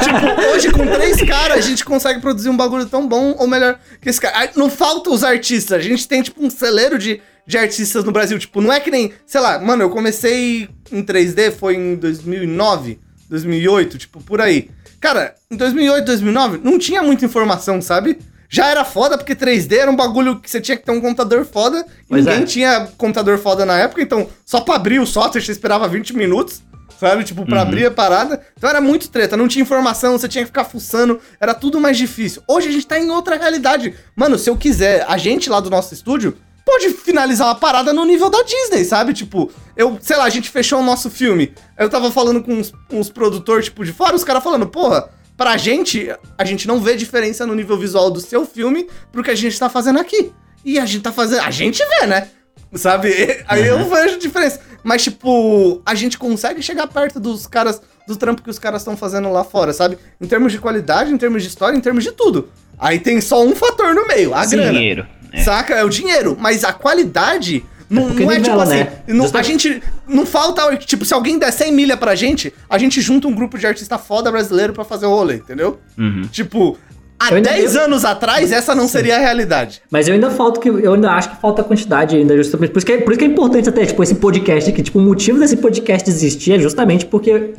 Tipo, 0.04 0.52
hoje 0.54 0.72
com 0.72 0.86
três 0.88 1.22
caras 1.22 1.58
a 1.58 1.62
gente 1.62 1.86
consegue 1.86 2.20
produzir 2.20 2.50
um 2.50 2.58
bagulho 2.58 2.86
tão 2.86 3.08
bom 3.08 3.36
ou 3.38 3.48
melhor 3.48 3.78
que 4.02 4.10
esse 4.10 4.20
cara. 4.20 4.50
Não 4.56 4.70
falta 4.70 5.10
os 5.12 5.24
artistas, 5.24 5.78
a 5.78 5.82
gente 5.82 6.08
tem 6.08 6.22
tipo 6.22 6.44
um 6.44 6.50
celeiro 6.50 6.98
de, 6.98 7.22
de 7.46 7.58
artistas 7.58 8.04
no 8.04 8.12
Brasil. 8.12 8.38
Tipo, 8.40 8.62
não 8.62 8.72
é 8.72 8.80
que 8.80 8.92
nem, 8.92 9.14
sei 9.26 9.42
lá, 9.42 9.60
mano, 9.60 9.84
eu 9.84 9.90
comecei 9.90 10.70
em 10.92 11.04
3D 11.04 11.52
foi 11.52 11.76
em 11.76 11.96
2009, 11.96 13.00
2008, 13.30 13.98
tipo, 13.98 14.22
por 14.24 14.42
aí. 14.42 14.70
Cara, 15.00 15.36
em 15.52 15.58
2008, 15.58 16.06
2009 16.06 16.62
não 16.64 16.80
tinha 16.80 17.04
muita 17.04 17.26
informação, 17.26 17.82
sabe? 17.82 18.20
Já 18.50 18.68
era 18.68 18.86
foda 18.86 19.18
porque 19.18 19.36
3D 19.36 19.78
era 19.78 19.90
um 19.90 19.96
bagulho 19.96 20.40
que 20.40 20.50
você 20.50 20.62
tinha 20.62 20.78
que 20.78 20.86
ter 20.86 20.92
um 20.92 21.02
computador 21.02 21.44
foda. 21.44 21.86
E 22.04 22.10
Pois 22.10 22.24
ninguém 22.24 22.44
é. 22.44 22.46
tinha 22.46 22.88
computador 22.98 23.40
foda 23.40 23.66
na 23.66 23.78
época, 23.80 24.02
então 24.02 24.30
só 24.46 24.62
pra 24.62 24.76
abrir 24.76 25.00
o 25.00 25.08
software 25.08 25.42
você 25.42 25.52
esperava 25.52 25.88
20 25.88 26.16
minutos. 26.16 26.62
Sabe? 27.00 27.26
Tipo, 27.26 27.46
pra 27.46 27.64
abrir 27.64 27.86
a 27.88 27.92
parada. 27.92 28.42
Então 28.56 28.70
era 28.70 28.80
muito 28.80 29.10
treta, 29.10 29.36
não 29.36 29.48
tinha 29.48 29.64
informação, 29.64 30.18
você 30.18 30.28
tinha 30.28 30.44
que 30.44 30.48
ficar 30.48 30.64
fuçando, 30.64 31.20
era 31.42 31.54
tudo 31.54 31.82
mais 31.82 31.98
difícil. 31.98 32.42
Hoje 32.48 32.70
a 32.70 32.72
gente 32.72 32.88
tá 32.88 32.98
em 32.98 33.10
outra 33.10 33.36
realidade. 33.36 33.94
Mano, 34.16 34.38
se 34.38 34.50
eu 34.50 34.56
quiser, 34.56 35.04
a 35.10 35.18
gente 35.18 35.50
lá 35.50 35.60
do 35.60 35.70
nosso 35.70 35.94
estúdio 35.94 36.38
pode 36.74 36.90
finalizar 36.90 37.48
uma 37.48 37.56
parada 37.56 37.94
no 37.94 38.04
nível 38.04 38.30
da 38.30 38.42
Disney, 38.42 38.84
sabe? 38.84 39.14
Tipo, 39.14 39.52
eu, 39.78 39.98
sei 40.02 40.18
lá, 40.18 40.24
a 40.24 40.30
gente 40.30 40.50
fechou 40.50 40.80
o 40.80 40.84
nosso 40.84 41.10
filme. 41.10 41.54
Eu 41.78 41.88
tava 41.88 42.12
falando 42.12 42.42
com 42.42 42.54
uns, 42.54 42.74
uns 42.92 43.10
produtores, 43.10 43.66
tipo, 43.66 43.86
de 43.86 43.94
fora, 43.94 44.16
os 44.16 44.24
caras 44.24 44.44
falando, 44.44 44.68
porra, 44.68 45.08
pra 45.38 45.56
gente, 45.56 46.10
a 46.36 46.44
gente 46.44 46.68
não 46.68 46.80
vê 46.80 46.96
diferença 46.96 47.46
no 47.46 47.54
nível 47.54 47.78
visual 47.78 48.10
do 48.10 48.20
seu 48.20 48.46
filme 48.46 48.88
pro 49.12 49.24
que 49.24 49.30
a 49.30 49.36
gente 49.36 49.58
tá 49.58 49.70
fazendo 49.70 50.00
aqui. 50.00 50.32
E 50.66 50.80
a 50.80 50.86
gente 50.86 51.04
tá 51.04 51.12
fazendo. 51.12 51.42
A 51.42 51.52
gente 51.52 51.84
vê, 51.86 52.08
né? 52.08 52.28
Sabe? 52.74 53.44
Aí 53.48 53.68
eu 53.68 53.88
vejo 53.88 54.18
diferença. 54.18 54.60
Mas, 54.84 55.04
tipo, 55.04 55.82
a 55.86 55.94
gente 55.94 56.18
consegue 56.18 56.62
chegar 56.62 56.88
perto 56.88 57.20
dos 57.20 57.46
caras, 57.46 57.82
do 58.08 58.16
trampo 58.16 58.42
que 58.42 58.50
os 58.50 58.58
caras 58.58 58.82
estão 58.82 58.98
fazendo 58.98 59.32
lá 59.32 59.44
fora, 59.44 59.74
sabe? 59.74 59.98
Em 60.20 60.26
termos 60.26 60.52
de 60.52 60.58
qualidade, 60.58 61.14
em 61.14 61.18
termos 61.18 61.44
de 61.44 61.50
história, 61.50 61.78
em 61.78 61.82
termos 61.82 62.04
de 62.04 62.12
tudo. 62.12 62.50
Aí 62.80 63.00
tem 63.00 63.22
só 63.22 63.46
um 63.46 63.56
fator 63.56 63.94
no 63.94 64.08
meio, 64.08 64.34
a 64.34 64.44
grana. 64.46 64.80
É. 65.34 65.44
Saca? 65.44 65.74
É 65.74 65.84
o 65.84 65.90
dinheiro. 65.90 66.38
Mas 66.40 66.64
a 66.64 66.72
qualidade 66.72 67.66
não, 67.90 68.08
porque 68.08 68.24
não 68.26 68.32
é 68.32 68.40
tipo 68.40 68.60
assim. 68.60 68.76
né? 68.78 68.92
não- 69.08 69.30
a 69.34 69.42
gente. 69.44 69.82
Não 70.08 70.26
falta. 70.26 70.76
Tipo, 70.78 71.04
se 71.06 71.14
alguém 71.14 71.38
der 71.40 71.52
100 71.52 71.72
milha 71.74 71.98
pra 71.98 72.16
gente, 72.16 72.54
a 72.70 72.78
gente 72.78 73.02
junta 73.02 73.28
um 73.28 73.34
grupo 73.36 73.58
de 73.58 73.66
artista 73.68 73.98
foda 73.98 74.32
brasileiro 74.32 74.74
pra 74.74 74.84
fazer 74.84 75.06
o 75.06 75.10
rolê, 75.10 75.36
entendeu? 75.36 75.80
Uhum. 75.98 76.24
Tipo, 76.32 76.78
há 77.20 77.30
Eu 77.32 77.38
ainda- 77.38 77.50
10 77.52 77.76
eu- 77.76 77.84
anos 77.84 78.04
atrás, 78.06 78.52
essa 78.52 78.74
não 78.76 78.88
seria 78.88 79.16
a 79.16 79.20
realidade. 79.20 79.82
Mas 79.92 80.08
eu 80.08 80.14
ainda 80.14 80.30
falta 80.32 80.60
que 80.60 80.70
eu 80.70 80.94
ainda 80.94 81.12
acho 81.12 81.32
que 81.32 81.42
falta 81.42 81.64
quantidade 81.64 82.16
ainda, 82.16 82.36
justamente. 82.38 82.72
Por 82.72 82.78
isso 82.80 82.86
que 82.86 82.92
é, 82.94 82.98
por 82.98 83.12
isso 83.12 83.20
que 83.20 83.26
é 83.26 83.28
importante 83.28 83.70
até, 83.70 83.86
tipo, 83.86 84.02
esse 84.04 84.16
podcast 84.16 84.70
aqui. 84.70 84.82
Tipo, 84.84 85.00
o 85.00 85.02
motivo 85.02 85.40
desse 85.40 85.58
podcast 85.58 86.10
existir 86.10 86.54
é 86.54 86.60
justamente 86.60 87.06
porque 87.06 87.54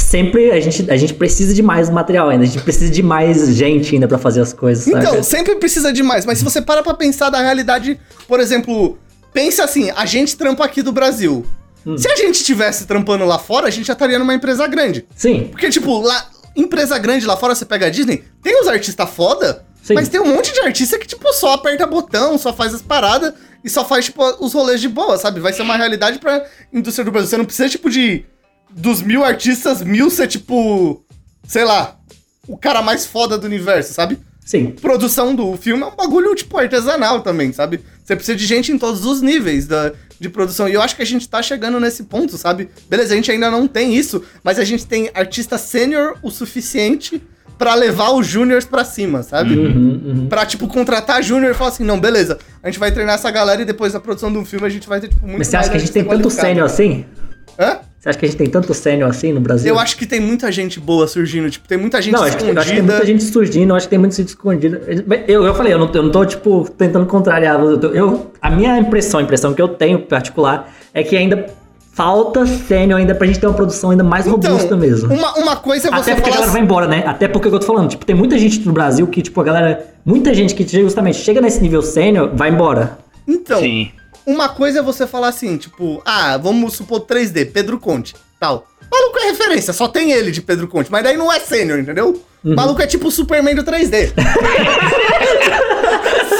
sempre 0.00 0.50
a 0.50 0.60
gente, 0.60 0.90
a 0.90 0.96
gente 0.96 1.14
precisa 1.14 1.54
de 1.54 1.62
mais 1.62 1.88
material 1.90 2.28
ainda. 2.28 2.44
A 2.44 2.46
gente 2.46 2.62
precisa 2.62 2.90
de 2.90 3.02
mais 3.02 3.54
gente 3.54 3.94
ainda 3.94 4.08
pra 4.08 4.18
fazer 4.18 4.40
as 4.40 4.52
coisas, 4.52 4.84
sabe? 4.84 4.98
Então, 4.98 5.22
sempre 5.22 5.56
precisa 5.56 5.92
de 5.92 6.02
mais. 6.02 6.24
Mas 6.24 6.38
se 6.38 6.44
você 6.44 6.60
para 6.60 6.82
pra 6.82 6.94
pensar 6.94 7.30
da 7.30 7.40
realidade, 7.40 7.98
por 8.26 8.40
exemplo, 8.40 8.98
pensa 9.32 9.64
assim, 9.64 9.90
a 9.90 10.04
gente 10.06 10.36
trampa 10.36 10.64
aqui 10.64 10.82
do 10.82 10.92
Brasil. 10.92 11.44
Hum. 11.86 11.96
Se 11.96 12.08
a 12.08 12.16
gente 12.16 12.36
estivesse 12.36 12.86
trampando 12.86 13.24
lá 13.24 13.38
fora, 13.38 13.68
a 13.68 13.70
gente 13.70 13.86
já 13.86 13.92
estaria 13.92 14.18
numa 14.18 14.34
empresa 14.34 14.66
grande. 14.66 15.06
Sim, 15.14 15.48
Porque, 15.50 15.70
tipo, 15.70 16.00
lá, 16.00 16.28
empresa 16.54 16.98
grande 16.98 17.26
lá 17.26 17.36
fora, 17.36 17.54
você 17.54 17.64
pega 17.64 17.86
a 17.86 17.90
Disney, 17.90 18.24
tem 18.42 18.60
os 18.60 18.68
artistas 18.68 19.08
foda, 19.10 19.64
Sim. 19.82 19.94
mas 19.94 20.08
tem 20.08 20.20
um 20.20 20.26
monte 20.26 20.52
de 20.52 20.60
artista 20.60 20.98
que, 20.98 21.06
tipo, 21.06 21.32
só 21.32 21.54
aperta 21.54 21.86
botão, 21.86 22.36
só 22.36 22.52
faz 22.52 22.74
as 22.74 22.82
paradas 22.82 23.32
e 23.64 23.70
só 23.70 23.84
faz, 23.84 24.06
tipo, 24.06 24.22
os 24.40 24.52
rolês 24.52 24.80
de 24.80 24.88
boa, 24.88 25.16
sabe? 25.16 25.40
Vai 25.40 25.52
ser 25.52 25.62
uma 25.62 25.76
realidade 25.76 26.18
pra 26.18 26.44
indústria 26.72 27.04
do 27.04 27.10
Brasil. 27.10 27.28
Você 27.28 27.36
não 27.36 27.44
precisa, 27.44 27.68
tipo, 27.68 27.88
de. 27.90 28.24
Dos 28.72 29.02
mil 29.02 29.24
artistas, 29.24 29.82
mil 29.82 30.10
ser, 30.10 30.26
tipo. 30.26 31.04
Sei 31.46 31.64
lá. 31.64 31.96
O 32.48 32.56
cara 32.56 32.82
mais 32.82 33.06
foda 33.06 33.38
do 33.38 33.46
universo, 33.46 33.92
sabe? 33.92 34.18
sim. 34.50 34.72
produção 34.80 35.34
do 35.34 35.56
filme 35.56 35.82
é 35.82 35.86
um 35.86 35.94
bagulho, 35.94 36.34
tipo, 36.34 36.58
artesanal 36.58 37.20
também, 37.20 37.52
sabe? 37.52 37.80
Você 38.04 38.16
precisa 38.16 38.36
de 38.36 38.44
gente 38.44 38.72
em 38.72 38.78
todos 38.78 39.04
os 39.04 39.22
níveis 39.22 39.66
da, 39.68 39.92
de 40.18 40.28
produção. 40.28 40.68
E 40.68 40.74
eu 40.74 40.82
acho 40.82 40.96
que 40.96 41.02
a 41.02 41.06
gente 41.06 41.28
tá 41.28 41.40
chegando 41.40 41.78
nesse 41.78 42.02
ponto, 42.02 42.36
sabe? 42.36 42.68
Beleza, 42.88 43.12
a 43.12 43.16
gente 43.16 43.30
ainda 43.30 43.48
não 43.48 43.68
tem 43.68 43.94
isso, 43.94 44.24
mas 44.42 44.58
a 44.58 44.64
gente 44.64 44.84
tem 44.86 45.08
artista 45.14 45.56
sênior 45.56 46.16
o 46.20 46.30
suficiente 46.30 47.22
pra 47.56 47.74
levar 47.74 48.10
os 48.10 48.26
júniors 48.26 48.64
pra 48.64 48.84
cima, 48.84 49.22
sabe? 49.22 49.56
Uhum, 49.56 50.02
uhum. 50.04 50.26
Pra, 50.28 50.44
tipo, 50.44 50.66
contratar 50.66 51.22
júnior 51.22 51.52
e 51.52 51.54
falar 51.54 51.70
assim, 51.70 51.84
não, 51.84 52.00
beleza, 52.00 52.38
a 52.62 52.68
gente 52.68 52.80
vai 52.80 52.90
treinar 52.90 53.14
essa 53.14 53.30
galera 53.30 53.62
e 53.62 53.64
depois 53.64 53.92
da 53.92 54.00
produção 54.00 54.32
de 54.32 54.38
um 54.38 54.44
filme 54.44 54.66
a 54.66 54.70
gente 54.70 54.88
vai 54.88 55.00
ter, 55.00 55.08
tipo, 55.08 55.24
muito 55.24 55.38
Mas 55.38 55.46
você 55.46 55.56
acha 55.56 55.70
que 55.70 55.76
a 55.76 55.80
gente 55.80 55.92
tem 55.92 56.02
tanto 56.02 56.28
sênior 56.30 56.66
assim? 56.66 57.04
Hã? 57.58 57.78
Você 58.00 58.08
acha 58.08 58.18
que 58.18 58.24
a 58.24 58.28
gente 58.28 58.38
tem 58.38 58.46
tanto 58.48 58.72
sênior 58.72 59.10
assim 59.10 59.30
no 59.30 59.40
Brasil? 59.40 59.68
Eu 59.74 59.78
acho 59.78 59.94
que 59.94 60.06
tem 60.06 60.18
muita 60.20 60.50
gente 60.50 60.80
boa 60.80 61.06
surgindo, 61.06 61.50
tipo, 61.50 61.68
tem 61.68 61.76
muita 61.76 62.00
gente 62.00 62.14
Não, 62.14 62.22
acho 62.22 62.34
que, 62.38 62.44
eu 62.44 62.48
acho 62.48 62.54
que 62.54 62.56
tem 62.56 62.62
escondida. 62.76 62.92
muita 62.94 63.06
gente 63.06 63.24
surgindo, 63.24 63.70
eu 63.72 63.76
acho 63.76 63.86
que 63.86 63.90
tem 63.90 63.98
muita 63.98 64.16
gente 64.16 64.28
escondida. 64.28 64.82
Eu, 65.28 65.44
eu 65.44 65.54
falei, 65.54 65.74
eu 65.74 65.78
não, 65.78 65.90
eu 65.92 66.02
não 66.04 66.10
tô, 66.10 66.24
tipo, 66.24 66.66
tentando 66.78 67.04
contrariar. 67.04 67.60
Eu, 67.60 67.78
eu- 67.94 68.30
a 68.40 68.50
minha 68.50 68.78
impressão, 68.78 69.20
a 69.20 69.22
impressão 69.22 69.52
que 69.52 69.60
eu 69.60 69.68
tenho 69.68 69.98
em 69.98 70.02
particular, 70.02 70.72
é 70.94 71.02
que 71.02 71.14
ainda 71.14 71.44
falta 71.92 72.46
sênior 72.46 72.98
ainda 72.98 73.14
pra 73.14 73.26
gente 73.26 73.38
ter 73.38 73.46
uma 73.46 73.54
produção 73.54 73.90
ainda 73.90 74.02
mais 74.02 74.26
robusta 74.26 74.74
mesmo. 74.78 75.12
Uma, 75.12 75.34
uma 75.34 75.56
coisa 75.56 75.88
é 75.88 75.90
você 75.90 76.12
Até 76.12 76.14
porque 76.14 76.30
a 76.30 76.32
falar 76.32 76.46
galera 76.46 76.52
vai 76.52 76.62
embora, 76.62 76.86
né? 76.88 77.04
Até 77.06 77.28
porque 77.28 77.48
é 77.48 77.48
o 77.48 77.50
que 77.50 77.56
eu 77.56 77.60
tô 77.60 77.66
falando, 77.66 77.90
tipo, 77.90 78.06
tem 78.06 78.16
muita 78.16 78.38
gente 78.38 78.60
no 78.66 78.72
Brasil 78.72 79.06
que, 79.08 79.20
tipo, 79.20 79.38
a 79.38 79.44
galera. 79.44 79.86
Muita 80.06 80.32
gente 80.32 80.54
que 80.54 80.66
justamente 80.66 81.18
chega 81.18 81.38
nesse 81.42 81.60
nível 81.60 81.82
sênior, 81.82 82.30
vai 82.34 82.48
embora. 82.48 82.98
Então, 83.28 83.60
Sim. 83.60 83.90
Uma 84.26 84.48
coisa 84.48 84.78
é 84.80 84.82
você 84.82 85.06
falar 85.06 85.28
assim, 85.28 85.56
tipo, 85.56 86.02
ah, 86.04 86.36
vamos 86.36 86.74
supor 86.74 87.00
3D, 87.00 87.50
Pedro 87.52 87.78
Conte, 87.78 88.14
tal. 88.38 88.66
Maluco 88.90 89.18
é 89.18 89.26
referência, 89.30 89.72
só 89.72 89.86
tem 89.88 90.10
ele 90.12 90.30
de 90.30 90.42
Pedro 90.42 90.66
Conte, 90.68 90.90
mas 90.90 91.02
daí 91.04 91.16
não 91.16 91.32
é 91.32 91.38
sênior, 91.40 91.78
entendeu? 91.78 92.20
Maluco 92.42 92.80
é 92.82 92.86
tipo 92.86 93.08
o 93.08 93.10
Superman 93.10 93.54
do 93.54 93.62
3D. 93.62 94.12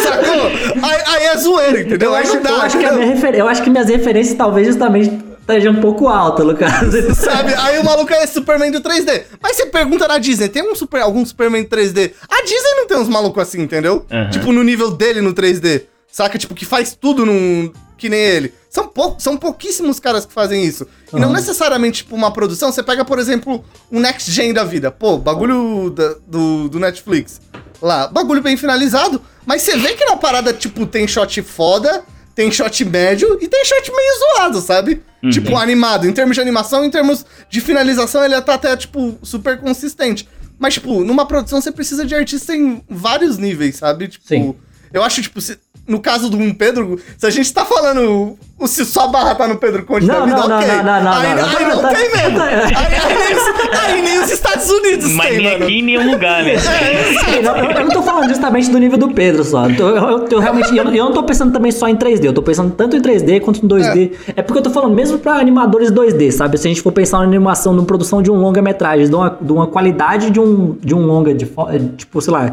Sacou? 0.02 0.46
Aí, 0.82 1.02
aí 1.06 1.24
é 1.26 1.36
zoeira, 1.36 1.80
entendeu? 1.82 2.10
Eu 2.10 2.16
Aí 2.16 2.22
acho, 2.22 2.34
não 2.34 2.42
dá, 2.42 2.50
eu, 2.50 2.56
acho 2.62 2.78
que 2.78 2.84
entendeu? 2.84 3.08
refer- 3.08 3.34
eu 3.34 3.48
acho 3.48 3.62
que 3.62 3.70
minhas 3.70 3.88
referências 3.88 4.36
talvez 4.36 4.66
justamente 4.66 5.12
estejam 5.40 5.72
um 5.72 5.80
pouco 5.80 6.08
altas, 6.08 6.44
Lucas. 6.46 6.70
Sabe? 7.18 7.54
Aí 7.54 7.78
o 7.78 7.84
maluco 7.84 8.12
é 8.12 8.26
Superman 8.26 8.70
do 8.70 8.80
3D. 8.80 9.22
Mas 9.42 9.56
você 9.56 9.66
pergunta 9.66 10.06
na 10.08 10.18
Disney, 10.18 10.48
tem 10.48 10.62
um 10.62 10.74
super, 10.74 11.02
algum 11.02 11.24
Superman 11.24 11.64
3D? 11.64 12.12
A 12.28 12.42
Disney 12.42 12.74
não 12.76 12.86
tem 12.86 12.96
uns 12.98 13.08
malucos 13.08 13.42
assim, 13.42 13.60
entendeu? 13.62 14.04
Aham. 14.10 14.30
Tipo, 14.30 14.52
no 14.52 14.62
nível 14.62 14.90
dele 14.90 15.20
no 15.20 15.32
3D. 15.34 15.82
Saca? 16.12 16.38
Tipo, 16.38 16.54
que 16.54 16.64
faz 16.64 16.96
tudo 16.98 17.24
num. 17.24 17.72
Que 17.96 18.08
nem 18.08 18.18
ele. 18.18 18.54
São, 18.70 18.86
pou, 18.88 19.16
são 19.18 19.36
pouquíssimos 19.36 20.00
caras 20.00 20.24
que 20.24 20.32
fazem 20.32 20.64
isso. 20.64 20.86
E 21.12 21.20
não 21.20 21.32
necessariamente, 21.32 21.98
tipo, 22.02 22.14
uma 22.16 22.32
produção. 22.32 22.72
Você 22.72 22.82
pega, 22.82 23.04
por 23.04 23.18
exemplo, 23.18 23.62
um 23.92 24.00
Next 24.00 24.30
Gen 24.30 24.54
da 24.54 24.64
vida. 24.64 24.90
Pô, 24.90 25.18
bagulho 25.18 25.90
da- 25.90 26.14
do, 26.26 26.68
do 26.68 26.78
Netflix. 26.80 27.40
Lá, 27.82 28.06
bagulho 28.08 28.40
bem 28.42 28.56
finalizado. 28.56 29.20
Mas 29.44 29.62
você 29.62 29.76
vê 29.76 29.94
que 29.94 30.04
na 30.04 30.16
parada, 30.16 30.52
tipo, 30.52 30.86
tem 30.86 31.06
shot 31.06 31.42
foda, 31.42 32.02
tem 32.34 32.50
shot 32.50 32.84
médio 32.86 33.38
e 33.40 33.46
tem 33.48 33.64
shot 33.64 33.90
meio 33.90 34.18
zoado, 34.18 34.60
sabe? 34.60 35.02
Tipo, 35.30 35.56
animado. 35.58 36.06
Em 36.06 36.12
termos 36.12 36.34
de 36.34 36.40
animação, 36.40 36.82
em 36.84 36.90
termos 36.90 37.26
de 37.50 37.60
finalização, 37.60 38.24
ele 38.24 38.40
tá 38.40 38.54
até, 38.54 38.74
tipo, 38.76 39.18
super 39.22 39.58
consistente. 39.60 40.26
Mas, 40.58 40.74
tipo, 40.74 41.04
numa 41.04 41.26
produção 41.26 41.60
você 41.60 41.70
precisa 41.70 42.06
de 42.06 42.14
artista 42.14 42.54
em 42.56 42.82
vários 42.88 43.36
níveis, 43.36 43.76
sabe? 43.76 44.08
Tipo, 44.08 44.26
Sim. 44.26 44.54
eu 44.92 45.02
acho, 45.02 45.20
tipo, 45.20 45.38
se- 45.40 45.58
no 45.90 46.00
caso 46.00 46.30
do 46.30 46.38
um 46.38 46.54
Pedro, 46.54 47.00
se 47.18 47.26
a 47.26 47.30
gente 47.30 47.52
tá 47.52 47.64
falando 47.64 48.38
o, 48.60 48.66
se 48.66 48.84
só 48.84 49.04
a 49.04 49.08
barra 49.08 49.34
tá 49.34 49.48
no 49.48 49.56
Pedro 49.56 49.84
Conte 49.84 50.06
Não, 50.06 50.20
da 50.20 50.24
vida, 50.26 50.36
não, 50.36 50.48
não, 50.48 50.56
ok. 50.58 50.68
não, 50.68 50.82
não, 50.84 51.02
não, 51.02 51.12
aí, 51.12 51.34
não, 51.34 51.44
aí 51.44 51.64
não, 51.64 51.70
não, 51.76 51.82
tá- 51.82 51.88
tem 51.88 52.10
mesmo. 52.12 52.38
tá- 52.38 52.44
Aí, 52.46 52.74
aí 52.74 53.18
nem 53.18 53.34
os, 53.36 53.78
aí 53.80 54.02
nem 54.02 54.20
os 54.20 54.30
Estados 54.30 54.70
Unidos 54.70 55.10
Mas 55.12 55.28
tem, 55.28 55.38
nem 55.38 55.52
mano. 55.52 55.64
aqui 55.64 55.78
em 55.78 55.82
nenhum 55.82 56.10
lugar, 56.12 56.42
né? 56.44 56.56
Sim, 56.58 57.42
não, 57.42 57.56
eu, 57.56 57.70
eu 57.70 57.84
não 57.84 57.90
tô 57.90 58.02
falando 58.02 58.28
justamente 58.28 58.70
do 58.70 58.78
nível 58.78 58.98
do 58.98 59.08
Pedro 59.10 59.42
só. 59.44 59.66
Eu, 59.66 59.88
eu- 59.88 59.96
eu- 59.96 60.28
eu 60.30 60.38
realmente. 60.38 60.76
Eu, 60.76 60.84
eu 60.84 61.04
não 61.06 61.12
tô 61.12 61.22
pensando 61.22 61.52
também 61.52 61.72
só 61.72 61.88
em 61.88 61.96
3D. 61.96 62.24
Eu 62.26 62.32
tô 62.32 62.42
pensando 62.42 62.70
tanto 62.72 62.96
em 62.96 63.00
3D 63.00 63.40
quanto 63.40 63.64
em 63.64 63.68
2D. 63.68 64.12
É, 64.36 64.42
porque 64.42 64.58
eu 64.58 64.62
tô 64.62 64.70
falando 64.70 64.94
mesmo 64.94 65.18
pra 65.18 65.34
animadores 65.34 65.90
2D, 65.90 66.30
sabe? 66.30 66.58
Se 66.58 66.66
a 66.66 66.70
gente 66.70 66.82
for 66.82 66.92
pensar 66.92 67.18
na 67.18 67.24
animação, 67.24 67.72
na 67.72 67.82
produção 67.82 68.22
de 68.22 68.30
um 68.30 68.34
longa-metragem, 68.36 69.08
de 69.08 69.14
uma, 69.14 69.38
de 69.40 69.52
uma 69.52 69.66
qualidade 69.66 70.30
de 70.30 70.38
um, 70.40 70.76
de 70.80 70.94
um 70.94 71.00
longa, 71.06 71.32
de, 71.34 71.44
é, 71.44 71.78
tipo, 71.96 72.20
sei 72.20 72.32
lá. 72.32 72.52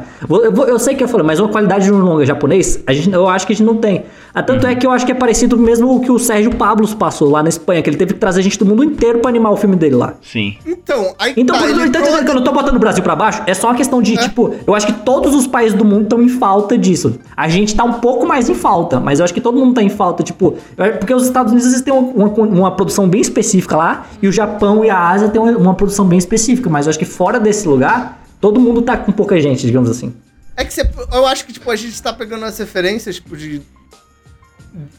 Eu, 0.68 0.80
sei 0.80 0.96
que 0.96 1.04
eu 1.04 1.08
falei, 1.08 1.26
mas 1.26 1.40
uma 1.40 1.50
qualidade 1.50 1.86
de 1.86 1.92
um 1.92 2.00
longa 2.00 2.26
japonês, 2.26 2.80
a 2.88 2.94
gente, 2.94 3.12
eu 3.14 3.28
acho 3.28 3.46
que 3.46 3.54
a 3.54 3.56
gente 3.56 3.66
não 3.66 3.76
tem. 3.76 4.06
Ah, 4.34 4.44
Tanto 4.44 4.66
é 4.68 4.76
que 4.76 4.86
eu 4.86 4.92
acho 4.92 5.06
que 5.06 5.12
é 5.12 5.16
parecido 5.16 5.58
mesmo 5.58 5.97
o 5.98 6.00
que 6.02 6.12
o 6.12 6.18
Sérgio 6.20 6.56
Pablos 6.56 6.94
passou 6.94 7.30
lá 7.30 7.44
na 7.44 7.50
Espanha, 7.50 7.82
que 7.82 7.90
ele 7.90 7.98
teve 7.98 8.14
que 8.14 8.20
trazer 8.20 8.42
gente 8.42 8.58
do 8.58 8.66
mundo 8.66 8.84
inteiro 8.84 9.20
pra 9.20 9.30
animar 9.30 9.52
o 9.52 9.58
filme 9.58 9.76
dele 9.76 9.96
lá. 9.96 10.16
Sim. 10.22 10.56
Então, 10.66 10.78
então, 10.88 11.16
aí 11.20 11.34
Então, 11.36 11.56
tá, 11.56 11.62
por 11.62 11.70
isso 11.70 11.80
ele 11.82 11.90
tá 11.92 12.00
entendendo 12.00 12.24
que 12.24 12.30
eu 12.32 12.36
não 12.36 12.44
tô 12.44 12.52
botando 12.54 12.76
o 12.78 12.80
Brasil 12.80 13.04
pra 13.04 13.16
baixo? 13.16 13.44
É 13.46 13.54
só 13.54 13.68
uma 13.68 13.76
questão 13.76 14.02
de, 14.02 14.14
É. 14.14 14.18
tipo, 14.18 14.54
eu 14.66 14.74
acho 14.74 14.88
que 14.88 14.94
todos 14.94 15.36
os 15.36 15.46
países 15.46 15.78
do 15.78 15.84
mundo 15.84 16.04
estão 16.04 16.22
em 16.22 16.30
falta 16.30 16.78
disso. 16.78 17.20
A 17.36 17.48
gente 17.50 17.76
tá 17.76 17.84
um 17.84 17.94
pouco 17.94 18.26
mais 18.26 18.48
em 18.50 18.56
falta, 18.56 19.00
mas 19.00 19.20
eu 19.20 19.26
acho 19.26 19.34
que 19.34 19.42
todo 19.42 19.58
mundo 19.58 19.74
tá 19.76 19.84
em 19.84 19.90
falta, 19.90 20.24
tipo, 20.24 20.56
porque 21.00 21.14
os 21.14 21.26
Estados 21.26 21.52
Unidos 21.52 21.70
eles 21.72 21.82
têm 21.82 21.94
uma, 21.94 22.28
uma- 22.28 22.48
uma 22.48 22.72
produção 22.72 23.08
bem 23.08 23.20
específica 23.22 23.76
lá, 23.76 24.08
e 24.22 24.28
o 24.28 24.32
Japão 24.32 24.84
e 24.86 24.90
a 24.90 24.98
Ásia 25.10 25.28
têm 25.30 25.42
uma, 25.42 25.52
uma 25.58 25.74
produção 25.76 26.06
bem 26.06 26.18
específica, 26.18 26.70
mas 26.70 26.86
eu 26.86 26.92
acho 26.92 27.00
que 27.00 27.06
fora 27.06 27.40
desse 27.40 27.68
lugar, 27.68 28.22
todo 28.40 28.60
mundo 28.60 28.82
tá 28.82 28.96
com 28.98 29.12
pouca 29.12 29.40
gente, 29.42 29.66
digamos 29.66 29.90
assim. 29.90 30.14
É 30.56 30.64
que 30.66 30.74
você, 30.74 30.90
eu 31.14 31.26
acho 31.28 31.46
que, 31.46 31.54
tipo, 31.54 31.70
a 31.70 31.76
gente 31.76 32.02
tá 32.02 32.12
pegando 32.12 32.44
as 32.46 32.58
referências, 32.58 33.16
tipo, 33.18 33.36
de. 33.38 33.62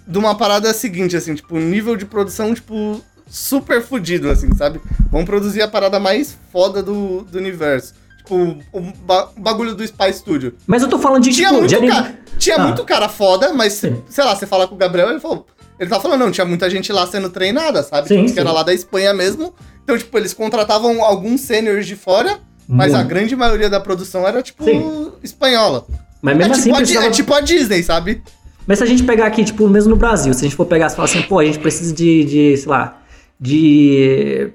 De 0.07 0.19
uma 0.19 0.35
parada 0.35 0.73
seguinte, 0.75 1.17
assim, 1.17 1.35
tipo, 1.35 1.57
nível 1.59 1.97
de 1.97 2.05
produção, 2.05 2.53
tipo, 2.55 3.01
super 3.29 3.83
fudido, 3.83 4.31
assim, 4.31 4.55
sabe? 4.57 4.81
Vamos 5.11 5.27
produzir 5.27 5.63
a 5.63 5.69
parada 5.69 5.99
mais 6.01 6.37
foda 6.53 6.83
do, 6.83 7.23
do 7.23 7.39
universo. 7.39 7.95
Tipo, 8.19 8.59
o 8.73 8.81
ba- 9.07 9.29
bagulho 9.39 9.75
do 9.75 9.83
Spy 9.85 10.13
Studio. 10.13 10.55
Mas 10.67 10.83
eu 10.83 10.89
tô 10.89 10.99
falando 10.99 11.23
de, 11.25 11.31
Tinha, 11.33 11.49
tipo, 11.49 11.61
muito, 11.61 11.81
de 11.81 11.87
cara, 11.89 12.19
tinha 12.39 12.57
Ah. 12.57 12.63
muito 12.67 12.85
cara 12.85 13.09
foda, 13.09 13.53
mas, 13.55 13.73
Sim. 13.75 14.03
sei 14.09 14.25
lá, 14.25 14.35
você 14.35 14.47
fala 14.47 14.67
com 14.69 14.75
o 14.75 14.79
Gabriel, 14.79 15.11
ele 15.11 15.21
falou. 15.21 15.47
Ele 15.79 15.89
tá 15.89 16.01
falando, 16.01 16.21
não, 16.21 16.31
tinha 16.33 16.45
muita 16.45 16.69
gente 16.69 16.93
lá 16.93 17.07
sendo 17.07 17.31
treinada, 17.31 17.83
sabe? 17.83 18.09
Sim, 18.09 18.23
Tipo, 18.23 18.35
que 18.35 18.41
era 18.41 18.51
lá 18.53 18.63
da 18.65 18.75
Espanha 18.75 19.15
mesmo. 19.15 19.55
Então, 19.85 19.97
tipo, 19.97 20.19
eles 20.19 20.35
contratavam 20.35 21.03
alguns 21.05 21.41
sêniores 21.43 21.87
de 21.87 21.95
fora, 21.97 22.39
mas 22.69 22.93
a 22.93 22.99
Muito. 22.99 23.09
grande 23.11 23.37
maioria 23.37 23.71
da 23.71 23.79
produção 23.81 24.27
era, 24.27 24.43
tipo, 24.43 24.65
Sim. 24.65 25.13
espanhola. 25.23 25.87
Mas 26.21 26.37
mesmo 26.37 26.53
é, 26.53 26.57
assim, 26.57 26.65
tipo 26.65 26.75
a, 26.75 26.79
Di- 26.79 26.83
precisava- 26.85 27.07
é 27.07 27.11
tipo 27.11 27.35
a 27.35 27.41
Disney, 27.41 27.83
sabe? 27.85 28.23
Mas 28.69 28.79
se 28.79 28.85
a 28.85 28.87
gente 28.87 29.03
pegar 29.03 29.25
aqui, 29.27 29.43
tipo, 29.45 29.67
mesmo 29.67 29.91
no 29.91 29.97
Brasil, 29.97 30.33
se 30.35 30.41
a 30.41 30.47
gente 30.49 30.55
for 30.55 30.67
pegar 30.67 30.87
e 30.87 30.91
falar 30.91 31.07
assim, 31.07 31.23
pô, 31.23 31.39
a 31.39 31.45
gente 31.45 31.59
precisa 31.59 31.93
de, 31.95 32.23
de 32.25 32.57
sei 32.59 32.69
lá, 32.69 32.99
de 33.41 34.51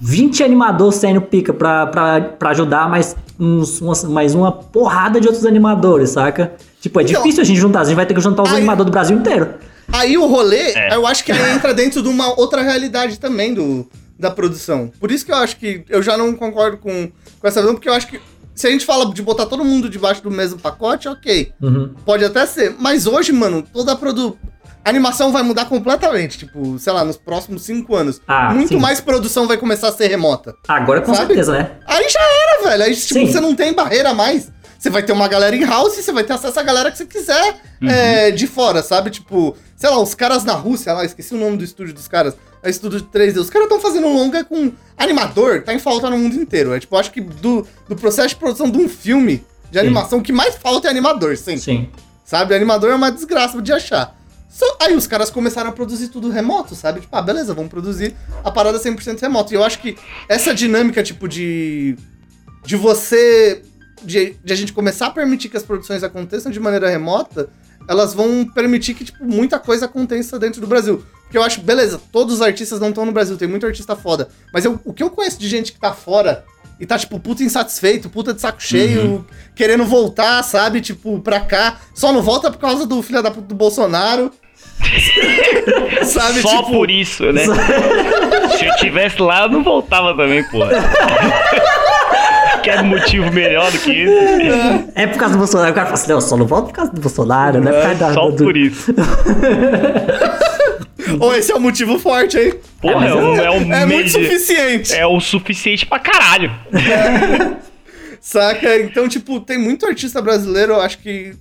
20 0.00 0.42
animadores 0.42 0.94
sênior 0.96 1.22
pica 1.24 1.52
pra, 1.52 1.86
pra, 1.86 2.20
pra 2.20 2.50
ajudar 2.50 2.88
mais, 2.88 3.14
uns, 3.38 3.80
umas- 3.82 4.04
mais 4.04 4.34
uma 4.34 4.50
porrada 4.50 5.20
de 5.20 5.26
outros 5.26 5.44
animadores, 5.44 6.10
saca? 6.10 6.52
Tipo, 6.80 7.00
é 7.00 7.02
Então- 7.04 7.20
difícil 7.22 7.42
a 7.42 7.44
gente 7.44 7.58
juntar, 7.60 7.80
a 7.80 7.84
gente 7.84 7.96
vai 7.96 8.06
ter 8.06 8.14
que 8.14 8.20
juntar 8.20 8.42
os 8.42 8.50
Aí- 8.50 8.56
animadores 8.56 8.86
do 8.86 8.92
Brasil 8.92 9.16
inteiro. 9.18 9.50
Aí 9.92 10.16
o 10.16 10.26
rolê, 10.26 10.72
É. 10.74 10.94
eu 10.94 11.06
acho 11.06 11.22
que 11.24 11.30
ele 11.32 11.40
entra 11.52 11.74
dentro 11.74 12.02
de 12.02 12.08
uma 12.08 12.38
outra 12.40 12.62
realidade 12.62 13.18
também 13.20 13.52
do, 13.52 13.86
da 14.18 14.30
produção. 14.30 14.90
Por 14.98 15.10
isso 15.10 15.26
que 15.26 15.32
eu 15.32 15.36
acho 15.36 15.56
que 15.58 15.82
eu 15.90 16.02
já 16.02 16.16
não 16.16 16.32
concordo 16.34 16.78
com, 16.78 17.10
com 17.40 17.46
essa 17.48 17.60
visão, 17.60 17.74
porque 17.74 17.88
eu 17.88 17.92
acho 17.94 18.06
que 18.06 18.18
se 18.58 18.66
a 18.66 18.70
gente 18.70 18.84
fala 18.84 19.12
de 19.12 19.22
botar 19.22 19.46
todo 19.46 19.64
mundo 19.64 19.88
debaixo 19.88 20.22
do 20.22 20.30
mesmo 20.30 20.58
pacote, 20.58 21.08
ok. 21.08 21.52
Uhum. 21.62 21.94
Pode 22.04 22.24
até 22.24 22.44
ser. 22.46 22.74
Mas 22.78 23.06
hoje, 23.06 23.32
mano, 23.32 23.62
toda 23.62 23.92
a 23.92 23.96
produ... 23.96 24.38
A 24.84 24.90
animação 24.90 25.30
vai 25.30 25.42
mudar 25.42 25.66
completamente. 25.66 26.38
Tipo, 26.38 26.78
sei 26.78 26.92
lá, 26.92 27.04
nos 27.04 27.16
próximos 27.18 27.62
cinco 27.62 27.94
anos. 27.94 28.22
Ah, 28.26 28.54
Muito 28.54 28.68
sim. 28.68 28.78
mais 28.78 29.00
produção 29.00 29.46
vai 29.46 29.58
começar 29.58 29.88
a 29.88 29.92
ser 29.92 30.06
remota. 30.08 30.54
Agora 30.66 31.02
com 31.02 31.12
Sabe? 31.14 31.26
certeza, 31.26 31.52
né? 31.52 31.72
Aí 31.86 32.08
já 32.08 32.20
era, 32.20 32.68
velho. 32.70 32.84
Aí, 32.84 32.96
tipo, 32.96 33.20
Sim. 33.20 33.26
você 33.26 33.38
não 33.40 33.54
tem 33.54 33.74
barreira 33.74 34.14
mais. 34.14 34.50
Você 34.78 34.88
vai 34.88 35.02
ter 35.02 35.12
uma 35.12 35.28
galera 35.28 35.54
em 35.54 35.64
house 35.64 35.98
e 35.98 36.02
você 36.02 36.10
vai 36.12 36.24
ter 36.24 36.32
acesso 36.32 36.58
à 36.58 36.62
galera 36.62 36.90
que 36.90 36.96
você 36.96 37.04
quiser 37.04 37.60
Uhum. 37.82 37.88
é, 37.90 38.30
de 38.30 38.46
fora, 38.46 38.82
sabe? 38.82 39.10
Tipo, 39.10 39.54
sei 39.76 39.90
lá, 39.90 40.00
os 40.00 40.14
caras 40.14 40.42
na 40.44 40.54
Rússia 40.54 40.92
lá, 40.94 41.04
esqueci 41.04 41.34
o 41.34 41.38
nome 41.38 41.56
do 41.58 41.64
estúdio 41.64 41.92
dos 41.92 42.08
caras. 42.08 42.34
É 42.62 42.70
estúdio 42.70 43.00
de 43.00 43.06
3D. 43.06 43.38
Os 43.38 43.50
caras 43.50 43.66
estão 43.66 43.80
fazendo 43.80 44.06
um 44.06 44.14
longa 44.14 44.44
com 44.44 44.72
animador, 44.96 45.62
tá 45.62 45.72
em 45.72 45.78
falta 45.78 46.10
no 46.10 46.18
mundo 46.18 46.34
inteiro. 46.36 46.74
É 46.74 46.80
tipo, 46.80 46.96
acho 46.96 47.12
que 47.12 47.20
do, 47.20 47.66
do 47.88 47.96
processo 47.96 48.28
de 48.28 48.36
produção 48.36 48.70
de 48.70 48.78
um 48.78 48.88
filme 48.88 49.44
de 49.70 49.78
animação, 49.78 50.18
o 50.18 50.22
que 50.22 50.32
mais 50.32 50.56
falta 50.56 50.88
é 50.88 50.90
animador, 50.90 51.36
sempre. 51.36 51.60
Sim. 51.60 51.88
Sabe? 52.24 52.54
Animador 52.54 52.90
é 52.90 52.94
uma 52.94 53.10
desgraça 53.10 53.60
de 53.60 53.72
achar. 53.72 54.18
Aí 54.80 54.94
os 54.96 55.06
caras 55.06 55.30
começaram 55.30 55.70
a 55.70 55.72
produzir 55.72 56.08
tudo 56.08 56.30
remoto, 56.30 56.74
sabe? 56.74 57.00
Tipo, 57.00 57.14
ah, 57.14 57.22
beleza, 57.22 57.54
vamos 57.54 57.70
produzir 57.70 58.14
a 58.42 58.50
parada 58.50 58.78
100% 58.78 59.20
remoto. 59.20 59.52
E 59.52 59.56
eu 59.56 59.62
acho 59.62 59.78
que 59.78 59.96
essa 60.28 60.54
dinâmica, 60.54 61.02
tipo, 61.02 61.28
de. 61.28 61.96
de 62.64 62.76
você. 62.76 63.62
De, 64.02 64.36
de 64.44 64.52
a 64.52 64.56
gente 64.56 64.72
começar 64.72 65.08
a 65.08 65.10
permitir 65.10 65.48
que 65.48 65.56
as 65.56 65.64
produções 65.64 66.04
aconteçam 66.04 66.52
de 66.52 66.60
maneira 66.60 66.88
remota, 66.88 67.50
elas 67.88 68.12
vão 68.14 68.44
permitir 68.44 68.94
que, 68.94 69.04
tipo, 69.04 69.24
muita 69.24 69.58
coisa 69.58 69.86
aconteça 69.86 70.38
dentro 70.38 70.60
do 70.60 70.66
Brasil. 70.66 71.02
Porque 71.24 71.36
eu 71.38 71.42
acho, 71.42 71.60
beleza, 71.62 72.00
todos 72.12 72.34
os 72.36 72.42
artistas 72.42 72.78
não 72.80 72.90
estão 72.90 73.04
no 73.04 73.12
Brasil, 73.12 73.36
tem 73.36 73.48
muito 73.48 73.66
artista 73.66 73.96
foda. 73.96 74.28
Mas 74.52 74.64
eu- 74.64 74.78
o 74.84 74.92
que 74.92 75.02
eu 75.02 75.10
conheço 75.10 75.38
de 75.40 75.48
gente 75.48 75.72
que 75.72 75.80
tá 75.80 75.92
fora 75.92 76.44
e 76.80 76.86
tá, 76.86 76.96
tipo, 76.98 77.18
puta 77.18 77.42
insatisfeito, 77.42 78.08
puta 78.08 78.32
de 78.32 78.40
saco 78.40 78.62
cheio, 78.62 79.26
querendo 79.54 79.84
voltar, 79.84 80.42
sabe? 80.44 80.80
Tipo, 80.80 81.18
pra 81.20 81.40
cá. 81.40 81.78
Só 81.94 82.12
não 82.12 82.22
volta 82.22 82.50
por 82.50 82.58
causa 82.58 82.86
do 82.86 83.02
filho 83.02 83.22
da 83.22 83.30
puta 83.30 83.46
do 83.48 83.54
Bolsonaro. 83.54 84.30
sabe? 86.04 86.40
Só 86.40 86.58
tipo, 86.58 86.70
por 86.70 86.90
isso, 86.90 87.32
né? 87.32 87.42
Se 88.58 88.64
eu 88.64 88.76
tivesse 88.76 89.20
lá, 89.20 89.42
eu 89.42 89.48
não 89.50 89.62
voltava 89.64 90.16
também, 90.16 90.42
porra. 90.44 90.70
Quer 92.68 92.82
motivo 92.84 93.32
melhor 93.32 93.70
do 93.72 93.78
que 93.78 93.90
esse? 93.92 94.88
É 94.94 95.06
por 95.06 95.18
causa 95.18 95.34
do 95.34 95.38
Bolsonaro. 95.38 95.70
O 95.70 95.74
cara 95.74 95.86
fala 95.86 95.98
assim, 95.98 96.08
não, 96.08 96.16
eu 96.16 96.20
só 96.20 96.36
não 96.36 96.46
volto 96.46 96.66
por 96.66 96.72
causa 96.74 96.92
do 96.92 97.00
Bolsonaro, 97.00 97.60
né? 97.60 97.72
Por 97.72 97.82
causa 97.82 97.94
da- 97.98 98.12
Só 98.14 98.30
do- 98.30 98.44
por 98.44 98.56
isso. 98.56 98.94
Ou 101.20 101.34
esse 101.34 101.50
é 101.50 101.56
um 101.56 101.60
motivo 101.60 101.98
forte, 101.98 102.38
hein? 102.38 102.54
Porra, 102.80 103.06
é, 103.08 103.14
um, 103.14 103.36
é 103.36 103.50
um 103.50 103.72
É 103.72 103.86
meio 103.86 104.02
muito 104.02 104.06
de- 104.06 104.10
suficiente. 104.12 104.94
É 104.94 105.06
o 105.06 105.18
suficiente 105.20 105.86
pra 105.86 105.98
caralho. 105.98 106.50
Saca? 108.20 108.76
Então, 108.80 109.08
tipo, 109.08 109.40
tem 109.40 109.58
muito 109.58 109.86
artista 109.86 110.20
brasileiro, 110.20 110.74
eu 110.74 110.80
acho 110.80 110.98
que. 110.98 111.34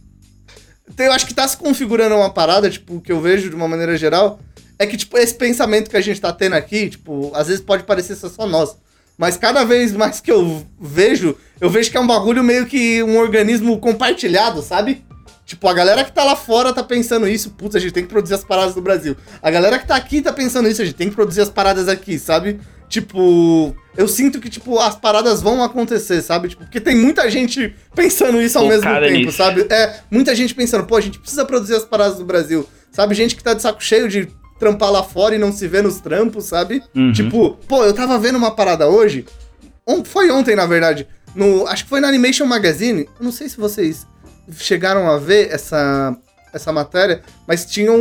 tem- 0.95 1.07
Eu 1.07 1.11
acho 1.11 1.25
que 1.25 1.33
tá 1.33 1.47
se 1.47 1.57
configurando 1.57 2.15
uma 2.15 2.29
parada, 2.29 2.69
tipo, 2.69 3.01
que 3.01 3.11
eu 3.11 3.19
vejo 3.19 3.49
de 3.49 3.55
uma 3.55 3.67
maneira 3.67 3.97
geral. 3.97 4.39
É 4.79 4.85
que, 4.85 4.95
tipo, 4.95 5.17
esse 5.17 5.33
pensamento 5.33 5.89
que 5.89 5.97
a 5.97 6.01
gente 6.01 6.21
tá 6.21 6.31
tendo 6.31 6.53
aqui, 6.53 6.89
tipo, 6.89 7.31
às 7.35 7.47
vezes 7.47 7.61
pode 7.61 7.83
parecer 7.83 8.15
ser 8.15 8.29
só 8.29 8.45
nós. 8.47 8.77
Mas 9.17 9.35
cada 9.35 9.63
vez 9.63 9.93
mais 9.93 10.21
que 10.21 10.31
eu 10.31 10.65
vejo, 10.79 11.35
eu 11.59 11.69
vejo 11.69 11.89
que 11.89 11.97
é 11.97 11.99
um 11.99 12.05
bagulho 12.07 12.43
meio 12.43 12.65
que 12.65 13.01
um 13.01 13.17
organismo 13.17 13.79
compartilhado, 13.79 14.61
sabe? 14.61 15.03
Tipo, 15.43 15.67
a 15.69 15.73
galera 15.73 16.03
que 16.03 16.11
tá 16.11 16.23
lá 16.23 16.35
fora 16.35 16.73
tá 16.73 16.83
pensando 16.83 17.27
isso, 17.27 17.51
putz, 17.51 17.75
a 17.75 17.79
gente 17.79 17.93
tem 17.93 18.03
que 18.03 18.09
produzir 18.09 18.33
as 18.33 18.43
paradas 18.43 18.75
do 18.75 18.81
Brasil. 18.81 19.15
A 19.41 19.49
galera 19.49 19.79
que 19.79 19.87
tá 19.87 19.95
aqui 19.95 20.21
tá 20.21 20.33
pensando 20.33 20.67
isso, 20.67 20.81
a 20.81 20.85
gente 20.85 20.95
tem 20.95 21.09
que 21.09 21.15
produzir 21.15 21.41
as 21.41 21.49
paradas 21.49 21.87
aqui, 21.87 22.19
sabe? 22.19 22.59
Tipo, 22.89 23.75
eu 23.97 24.07
sinto 24.07 24.39
que, 24.39 24.49
tipo, 24.49 24.77
as 24.77 24.95
paradas 24.95 25.41
vão 25.41 25.63
acontecer, 25.63 26.21
sabe? 26.21 26.49
Tipo, 26.49 26.63
porque 26.63 26.81
tem 26.81 26.95
muita 26.95 27.29
gente 27.31 27.73
pensando 27.95 28.41
isso 28.41 28.57
ao 28.57 28.67
mesmo 28.67 28.83
tempo, 28.83 29.25
nisso. 29.25 29.37
sabe? 29.37 29.65
É, 29.69 30.01
muita 30.11 30.35
gente 30.35 30.53
pensando, 30.53 30.85
pô, 30.85 30.97
a 30.97 31.01
gente 31.01 31.17
precisa 31.17 31.45
produzir 31.45 31.75
as 31.75 31.85
paradas 31.85 32.17
do 32.17 32.25
Brasil. 32.25 32.67
Sabe? 32.91 33.15
Gente 33.15 33.35
que 33.35 33.43
tá 33.43 33.53
de 33.53 33.61
saco 33.61 33.81
cheio 33.81 34.09
de 34.09 34.27
trampar 34.59 34.91
lá 34.91 35.03
fora 35.03 35.35
e 35.35 35.37
não 35.37 35.51
se 35.51 35.67
vê 35.67 35.81
nos 35.81 35.99
trampos, 35.99 36.45
sabe? 36.45 36.81
Uhum. 36.95 37.11
Tipo, 37.13 37.51
pô, 37.67 37.83
eu 37.85 37.93
tava 37.93 38.17
vendo 38.19 38.37
uma 38.37 38.51
parada 38.51 38.87
hoje. 38.87 39.25
On- 39.85 40.03
foi 40.03 40.29
ontem, 40.31 40.55
na 40.55 40.65
verdade. 40.65 41.07
No, 41.35 41.67
acho 41.67 41.83
que 41.83 41.89
foi 41.89 41.99
na 41.99 42.07
Animation 42.07 42.45
Magazine. 42.45 43.07
Eu 43.19 43.23
não 43.23 43.31
sei 43.31 43.47
se 43.49 43.57
vocês 43.57 44.05
chegaram 44.57 45.09
a 45.09 45.17
ver 45.17 45.49
essa, 45.51 46.15
essa 46.53 46.71
matéria, 46.71 47.21
mas 47.47 47.65
tinham. 47.65 47.95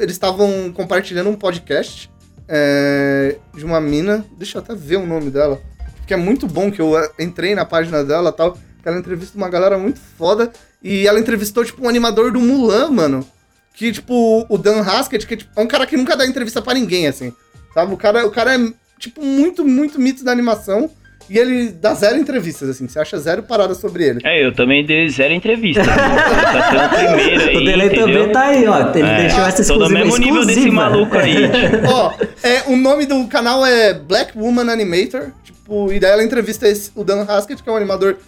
Eles 0.00 0.12
estavam 0.12 0.72
compartilhando 0.72 1.28
um 1.28 1.34
podcast 1.36 2.10
é, 2.48 3.36
de 3.54 3.64
uma 3.64 3.80
mina. 3.80 4.24
Deixa 4.38 4.58
eu 4.58 4.62
até 4.62 4.74
ver 4.74 4.96
o 4.96 5.06
nome 5.06 5.30
dela. 5.30 5.60
Que 6.06 6.14
é 6.14 6.16
muito 6.16 6.46
bom 6.46 6.70
que 6.70 6.80
eu 6.80 6.98
eh, 6.98 7.10
entrei 7.18 7.54
na 7.54 7.64
página 7.64 8.04
dela 8.04 8.30
e 8.30 8.32
tal. 8.32 8.52
Que 8.82 8.88
ela 8.88 8.98
entrevista 8.98 9.36
uma 9.36 9.48
galera 9.48 9.78
muito 9.78 9.98
foda. 10.18 10.50
E 10.82 11.06
ela 11.06 11.18
entrevistou, 11.18 11.64
tipo, 11.64 11.82
um 11.84 11.88
animador 11.88 12.30
do 12.32 12.40
Mulan, 12.40 12.90
mano. 12.90 13.26
Que, 13.74 13.90
tipo, 13.92 14.46
o 14.48 14.56
Dan 14.56 14.80
Haskett, 14.82 15.26
que 15.26 15.36
tipo, 15.36 15.50
é 15.58 15.62
um 15.62 15.66
cara 15.66 15.84
que 15.86 15.96
nunca 15.96 16.16
dá 16.16 16.24
entrevista 16.26 16.62
pra 16.62 16.74
ninguém, 16.74 17.06
assim. 17.08 17.32
Sabe? 17.74 17.92
O 17.92 17.96
cara, 17.96 18.24
o 18.26 18.30
cara 18.30 18.54
é, 18.54 18.58
tipo, 19.00 19.20
muito, 19.24 19.64
muito 19.64 20.00
mito 20.00 20.24
da 20.24 20.30
animação. 20.32 20.88
E 21.28 21.38
ele 21.38 21.70
dá 21.70 21.94
zero 21.94 22.18
entrevistas, 22.18 22.68
assim. 22.68 22.86
Você 22.86 22.98
acha 22.98 23.18
zero 23.18 23.42
paradas 23.42 23.78
sobre 23.78 24.04
ele. 24.04 24.20
É, 24.22 24.44
eu 24.44 24.54
também 24.54 24.84
dei 24.84 25.08
zero 25.08 25.32
entrevista. 25.32 25.82
tá 25.82 25.90
sendo 25.90 26.84
o 26.84 26.88
primeiro 26.90 27.42
aí, 27.48 27.56
O 27.56 27.64
Delay 27.64 27.86
entendeu? 27.86 28.06
também 28.06 28.32
tá 28.32 28.42
aí, 28.42 28.66
ó. 28.68 28.90
Ele 28.94 29.06
É, 29.08 29.16
deixou 29.22 29.40
essa 29.44 29.64
Tô 29.64 29.78
no 29.78 29.84
exclusiva. 29.86 29.88
mesmo 30.04 30.16
nível 30.18 30.40
desse 30.44 30.58
exclusiva. 30.60 30.74
maluco 30.90 31.16
aí. 31.16 31.34
tipo. 31.34 31.86
Ó, 31.88 32.12
é, 32.42 32.62
o 32.66 32.76
nome 32.76 33.06
do 33.06 33.26
canal 33.26 33.64
é 33.64 33.94
Black 33.94 34.36
Woman 34.38 34.70
Animator. 34.70 35.30
Tipo, 35.42 35.90
e 35.92 35.98
daí 35.98 36.12
ela 36.12 36.22
entrevista 36.22 36.68
esse- 36.68 36.90
o 36.94 37.02
Dan 37.02 37.22
Haskett, 37.26 37.62
que 37.62 37.68
é 37.70 37.72
um 37.72 37.76
animador 37.76 38.18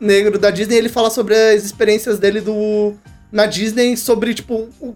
negro 0.00 0.36
da 0.36 0.50
Disney, 0.50 0.74
e 0.74 0.78
ele 0.78 0.88
fala 0.88 1.10
sobre 1.10 1.34
as 1.36 1.64
experiências 1.64 2.18
dele 2.18 2.40
do, 2.40 2.92
na 3.32 3.46
Disney, 3.46 3.96
sobre, 3.96 4.34
tipo, 4.34 4.68
o- 4.80 4.94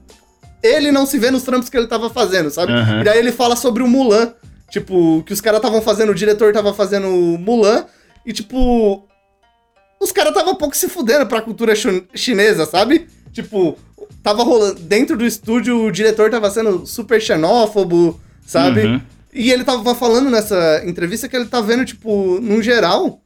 ele 0.63 0.93
não 0.93 1.07
se 1.07 1.19
vê 1.19 1.31
nos 1.31 1.43
trampos 1.43 1.69
que 1.69 1.77
ele 1.77 1.87
tava 1.87 2.11
fazendo, 2.11 2.51
sabe? 2.51 2.73
Aham. 2.73 3.01
E 3.01 3.05
daí 3.05 3.19
ele 3.19 3.33
fala 3.33 3.57
sobre 3.57 3.83
o 3.83 3.89
Mulan. 3.89 4.33
Tipo, 4.71 5.23
que 5.25 5.33
os 5.33 5.41
caras 5.41 5.59
estavam 5.59 5.81
fazendo, 5.81 6.11
o 6.11 6.15
diretor 6.15 6.53
tava 6.53 6.75
fazendo 6.75 7.07
o 7.07 7.39
Mulan, 7.39 7.87
e 8.27 8.33
tipo. 8.33 9.07
Os 10.01 10.13
caras 10.13 10.35
tava 10.35 10.51
um 10.51 10.55
pouco 10.57 10.77
se 10.77 10.89
fudendo 10.89 11.25
pra 11.27 11.41
cultura 11.41 11.73
chinesa, 12.15 12.67
sabe? 12.67 13.07
Tipo, 13.33 13.79
tava 14.23 14.43
rolando. 14.43 14.81
Dentro 14.81 15.17
do 15.17 15.25
estúdio, 15.25 15.85
o 15.87 15.91
diretor 15.93 16.31
tava 16.31 16.51
sendo 16.51 16.85
super 16.87 17.21
xenófobo, 17.23 18.21
sabe? 18.45 18.85
Uhum. 18.87 19.01
E 19.33 19.51
ele 19.53 19.65
tava 19.65 19.95
falando 19.95 20.29
nessa 20.31 20.83
entrevista 20.85 21.29
que 21.29 21.37
ele 21.37 21.47
tá 21.47 21.61
vendo, 21.61 21.85
tipo, 21.85 22.39
num 22.41 22.61
geral, 22.61 23.21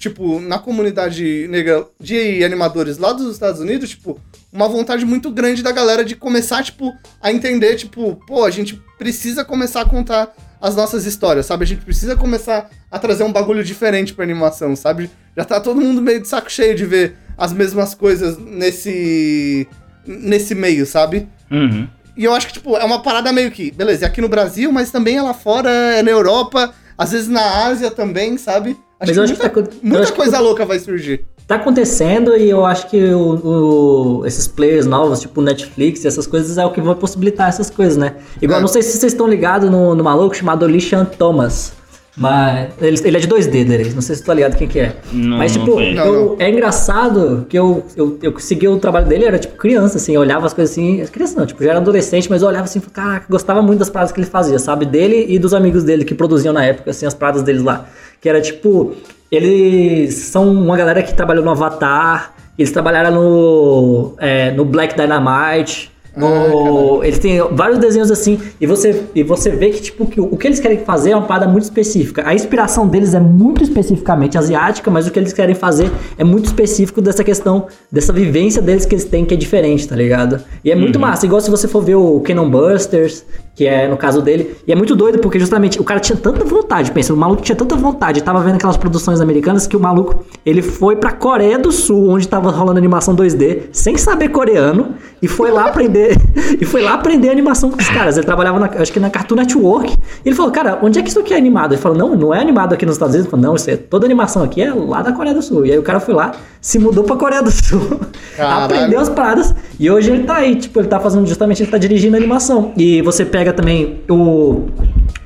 tipo, 0.00 0.40
na 0.40 0.58
comunidade 0.58 1.46
negra 1.48 1.86
de 2.00 2.42
animadores 2.42 2.96
lá 2.96 3.12
dos 3.12 3.30
Estados 3.34 3.60
Unidos, 3.60 3.90
tipo, 3.90 4.18
uma 4.50 4.66
vontade 4.66 5.04
muito 5.04 5.30
grande 5.30 5.62
da 5.62 5.70
galera 5.70 6.02
de 6.02 6.16
começar, 6.16 6.64
tipo, 6.64 6.96
a 7.20 7.30
entender, 7.30 7.76
tipo, 7.76 8.16
pô, 8.26 8.44
a 8.44 8.50
gente 8.50 8.82
precisa 8.98 9.44
começar 9.44 9.82
a 9.82 9.84
contar 9.84 10.34
as 10.58 10.74
nossas 10.74 11.04
histórias, 11.04 11.44
sabe? 11.44 11.64
A 11.64 11.66
gente 11.66 11.84
precisa 11.84 12.16
começar 12.16 12.70
a 12.90 12.98
trazer 12.98 13.24
um 13.24 13.32
bagulho 13.32 13.62
diferente 13.62 14.14
pra 14.14 14.24
animação, 14.24 14.74
sabe? 14.74 15.10
Já 15.36 15.44
tá 15.44 15.60
todo 15.60 15.80
mundo 15.80 16.00
meio 16.00 16.20
de 16.20 16.28
saco 16.28 16.50
cheio 16.50 16.74
de 16.74 16.86
ver 16.86 17.16
as 17.36 17.52
mesmas 17.52 17.94
coisas 17.94 18.38
nesse 18.38 19.68
nesse 20.06 20.54
meio, 20.54 20.86
sabe? 20.86 21.28
Uhum. 21.50 21.86
E 22.16 22.24
eu 22.24 22.32
acho 22.32 22.46
que, 22.46 22.54
tipo, 22.54 22.74
é 22.74 22.84
uma 22.84 23.02
parada 23.02 23.32
meio 23.34 23.50
que, 23.50 23.70
beleza, 23.70 24.06
é 24.06 24.08
aqui 24.08 24.22
no 24.22 24.30
Brasil, 24.30 24.72
mas 24.72 24.90
também 24.90 25.18
é 25.18 25.22
lá 25.22 25.34
fora, 25.34 25.70
é 25.70 26.02
na 26.02 26.10
Europa, 26.10 26.72
às 26.96 27.12
vezes 27.12 27.28
na 27.28 27.66
Ásia 27.66 27.90
também, 27.90 28.38
sabe? 28.38 28.76
Mas 29.00 29.16
eu 29.16 29.22
acho 29.24 29.32
que 29.34 29.38
muita, 29.40 29.54
tá 29.54 29.60
acon- 29.60 29.70
eu 29.70 29.88
muita 29.88 30.02
acho 30.02 30.12
que- 30.12 30.18
coisa 30.18 30.40
louca 30.40 30.64
vai 30.66 30.78
surgir. 30.78 31.24
Tá 31.46 31.56
acontecendo 31.56 32.36
e 32.36 32.48
eu 32.48 32.64
acho 32.64 32.88
que 32.88 33.02
o, 33.12 34.20
o- 34.20 34.26
esses 34.26 34.46
players 34.46 34.86
novos, 34.86 35.20
tipo 35.20 35.40
Netflix 35.42 36.04
e 36.04 36.06
essas 36.06 36.26
coisas, 36.26 36.58
é 36.58 36.64
o 36.64 36.70
que 36.70 36.80
vai 36.80 36.94
possibilitar 36.94 37.48
essas 37.48 37.68
coisas, 37.70 37.96
né? 37.96 38.16
Igual, 38.40 38.58
É. 38.58 38.60
não 38.60 38.68
sei 38.68 38.82
se 38.82 38.96
vocês 38.98 39.12
estão 39.12 39.26
ligados 39.26 39.68
no, 39.70 39.94
no 39.94 40.04
maluco 40.04 40.36
chamado 40.36 40.66
Lishan 40.66 41.04
Thomas. 41.04 41.72
Mas 42.16 42.70
ele, 42.80 43.00
ele 43.04 43.16
é 43.16 43.20
de 43.20 43.28
2D, 43.28 43.64
dele, 43.64 43.92
não 43.94 44.02
sei 44.02 44.16
se 44.16 44.22
tu 44.22 44.26
tá 44.26 44.34
ligado 44.34 44.56
quem 44.56 44.66
que 44.68 44.80
é. 44.80 44.96
Não, 45.12 45.38
Mas, 45.38 45.52
tipo. 45.52 45.78
Não, 45.80 46.04
eu- 46.06 46.36
é 46.38 46.50
engraçado 46.50 47.46
que 47.48 47.56
eu, 47.58 47.84
eu, 47.96 48.18
eu 48.20 48.38
segui 48.38 48.66
o 48.68 48.76
trabalho 48.78 49.06
dele, 49.06 49.24
era 49.24 49.38
tipo 49.38 49.56
criança, 49.56 49.96
assim, 49.96 50.14
eu 50.14 50.20
olhava 50.20 50.44
as 50.44 50.52
coisas 50.52 50.72
assim. 50.72 51.04
Criança 51.06 51.38
não, 51.38 51.46
tipo, 51.46 51.62
já 51.62 51.70
era 51.70 51.78
adolescente, 51.78 52.28
mas 52.28 52.42
eu 52.42 52.48
olhava 52.48 52.64
assim, 52.64 52.78
e 52.78 52.82
falava, 52.82 52.94
caraca, 53.12 53.26
gostava 53.30 53.62
muito 53.62 53.78
das 53.78 53.88
paradas 53.88 54.12
que 54.12 54.20
ele 54.20 54.26
fazia, 54.26 54.58
sabe? 54.58 54.84
Dele 54.84 55.26
e 55.28 55.38
dos 55.38 55.54
amigos 55.54 55.84
dele 55.84 56.04
que 56.04 56.14
produziam 56.14 56.52
na 56.52 56.64
época, 56.64 56.90
assim, 56.90 57.06
as 57.06 57.14
paradas 57.14 57.42
deles 57.42 57.62
lá. 57.62 57.86
Que 58.20 58.28
era 58.28 58.40
tipo, 58.40 58.92
eles 59.30 60.14
são 60.14 60.50
uma 60.52 60.76
galera 60.76 61.02
que 61.02 61.14
trabalhou 61.14 61.44
no 61.44 61.50
Avatar, 61.50 62.34
eles 62.58 62.70
trabalharam 62.72 63.12
no, 63.14 64.14
é, 64.18 64.50
no 64.50 64.64
Black 64.64 64.94
Dynamite. 64.96 65.89
No, 66.16 67.02
eles 67.04 67.18
têm 67.18 67.38
vários 67.52 67.78
desenhos 67.78 68.10
assim, 68.10 68.38
e 68.60 68.66
você, 68.66 69.04
e 69.14 69.22
você 69.22 69.50
vê 69.50 69.70
que, 69.70 69.80
tipo, 69.80 70.06
que 70.06 70.20
o, 70.20 70.24
o 70.24 70.36
que 70.36 70.46
eles 70.46 70.58
querem 70.58 70.78
fazer 70.78 71.10
é 71.10 71.16
uma 71.16 71.26
parada 71.26 71.46
muito 71.46 71.64
específica. 71.64 72.22
A 72.26 72.34
inspiração 72.34 72.86
deles 72.86 73.14
é 73.14 73.20
muito 73.20 73.62
especificamente 73.62 74.36
asiática, 74.36 74.90
mas 74.90 75.06
o 75.06 75.10
que 75.10 75.18
eles 75.18 75.32
querem 75.32 75.54
fazer 75.54 75.90
é 76.18 76.24
muito 76.24 76.46
específico 76.46 77.00
dessa 77.00 77.22
questão, 77.22 77.66
dessa 77.90 78.12
vivência 78.12 78.60
deles 78.60 78.84
que 78.84 78.94
eles 78.94 79.04
têm, 79.04 79.24
que 79.24 79.34
é 79.34 79.36
diferente, 79.36 79.86
tá 79.86 79.94
ligado? 79.94 80.40
E 80.64 80.70
é 80.70 80.74
muito 80.74 80.98
massa, 80.98 81.26
igual 81.26 81.40
se 81.40 81.50
você 81.50 81.68
for 81.68 81.82
ver 81.82 81.94
o 81.94 82.20
Cannon 82.20 82.50
Busters, 82.50 83.24
que 83.60 83.66
é 83.66 83.86
no 83.86 83.98
caso 83.98 84.22
dele, 84.22 84.56
e 84.66 84.72
é 84.72 84.74
muito 84.74 84.96
doido 84.96 85.18
porque 85.18 85.38
justamente 85.38 85.78
o 85.78 85.84
cara 85.84 86.00
tinha 86.00 86.16
tanta 86.16 86.42
vontade, 86.42 86.90
pensa, 86.92 87.12
o 87.12 87.16
maluco 87.16 87.42
tinha 87.42 87.54
tanta 87.54 87.76
vontade, 87.76 88.22
tava 88.22 88.40
vendo 88.40 88.54
aquelas 88.54 88.78
produções 88.78 89.20
americanas 89.20 89.66
que 89.66 89.76
o 89.76 89.80
maluco, 89.80 90.24
ele 90.46 90.62
foi 90.62 90.96
pra 90.96 91.12
Coreia 91.12 91.58
do 91.58 91.70
Sul, 91.70 92.08
onde 92.08 92.26
tava 92.26 92.50
rolando 92.50 92.78
animação 92.78 93.14
2D, 93.14 93.64
sem 93.70 93.98
saber 93.98 94.30
coreano, 94.30 94.94
e 95.22 95.28
foi 95.28 95.50
lá 95.50 95.66
aprender, 95.66 96.16
e 96.58 96.64
foi 96.64 96.80
lá 96.80 96.94
aprender 96.94 97.28
animação 97.28 97.70
com 97.70 97.78
os 97.78 97.88
caras. 97.90 98.16
Ele 98.16 98.24
trabalhava, 98.24 98.58
na, 98.58 98.66
acho 98.80 98.92
que 98.92 98.98
na 98.98 99.10
Cartoon 99.10 99.34
Network, 99.34 99.92
e 99.92 100.28
ele 100.28 100.34
falou, 100.34 100.50
cara, 100.50 100.78
onde 100.82 100.98
é 100.98 101.02
que 101.02 101.10
isso 101.10 101.20
aqui 101.20 101.34
é 101.34 101.36
animado? 101.36 101.72
Ele 101.72 101.80
falou, 101.80 101.98
não, 101.98 102.16
não 102.16 102.34
é 102.34 102.40
animado 102.40 102.72
aqui 102.72 102.86
nos 102.86 102.94
Estados 102.94 103.14
Unidos. 103.14 103.26
Ele 103.26 103.30
falou, 103.30 103.46
não, 103.46 103.56
isso 103.56 103.70
é, 103.70 103.76
toda 103.76 104.06
animação 104.06 104.42
aqui 104.42 104.62
é 104.62 104.72
lá 104.72 105.02
da 105.02 105.12
Coreia 105.12 105.34
do 105.34 105.42
Sul. 105.42 105.66
E 105.66 105.72
aí 105.72 105.78
o 105.78 105.82
cara 105.82 106.00
foi 106.00 106.14
lá, 106.14 106.32
se 106.60 106.78
mudou 106.78 107.04
pra 107.04 107.16
Coreia 107.16 107.42
do 107.42 107.50
Sul, 107.50 108.00
aprendeu 108.38 109.00
as 109.00 109.10
paradas, 109.10 109.54
e 109.78 109.90
hoje 109.90 110.10
ele 110.10 110.24
tá 110.24 110.36
aí, 110.36 110.56
tipo, 110.56 110.80
ele 110.80 110.88
tá 110.88 110.98
fazendo 110.98 111.26
justamente, 111.26 111.62
ele 111.62 111.70
tá 111.70 111.78
dirigindo 111.78 112.16
animação. 112.16 112.72
E 112.76 113.02
você 113.02 113.24
pega 113.24 113.49
também 113.52 114.00
o. 114.08 114.66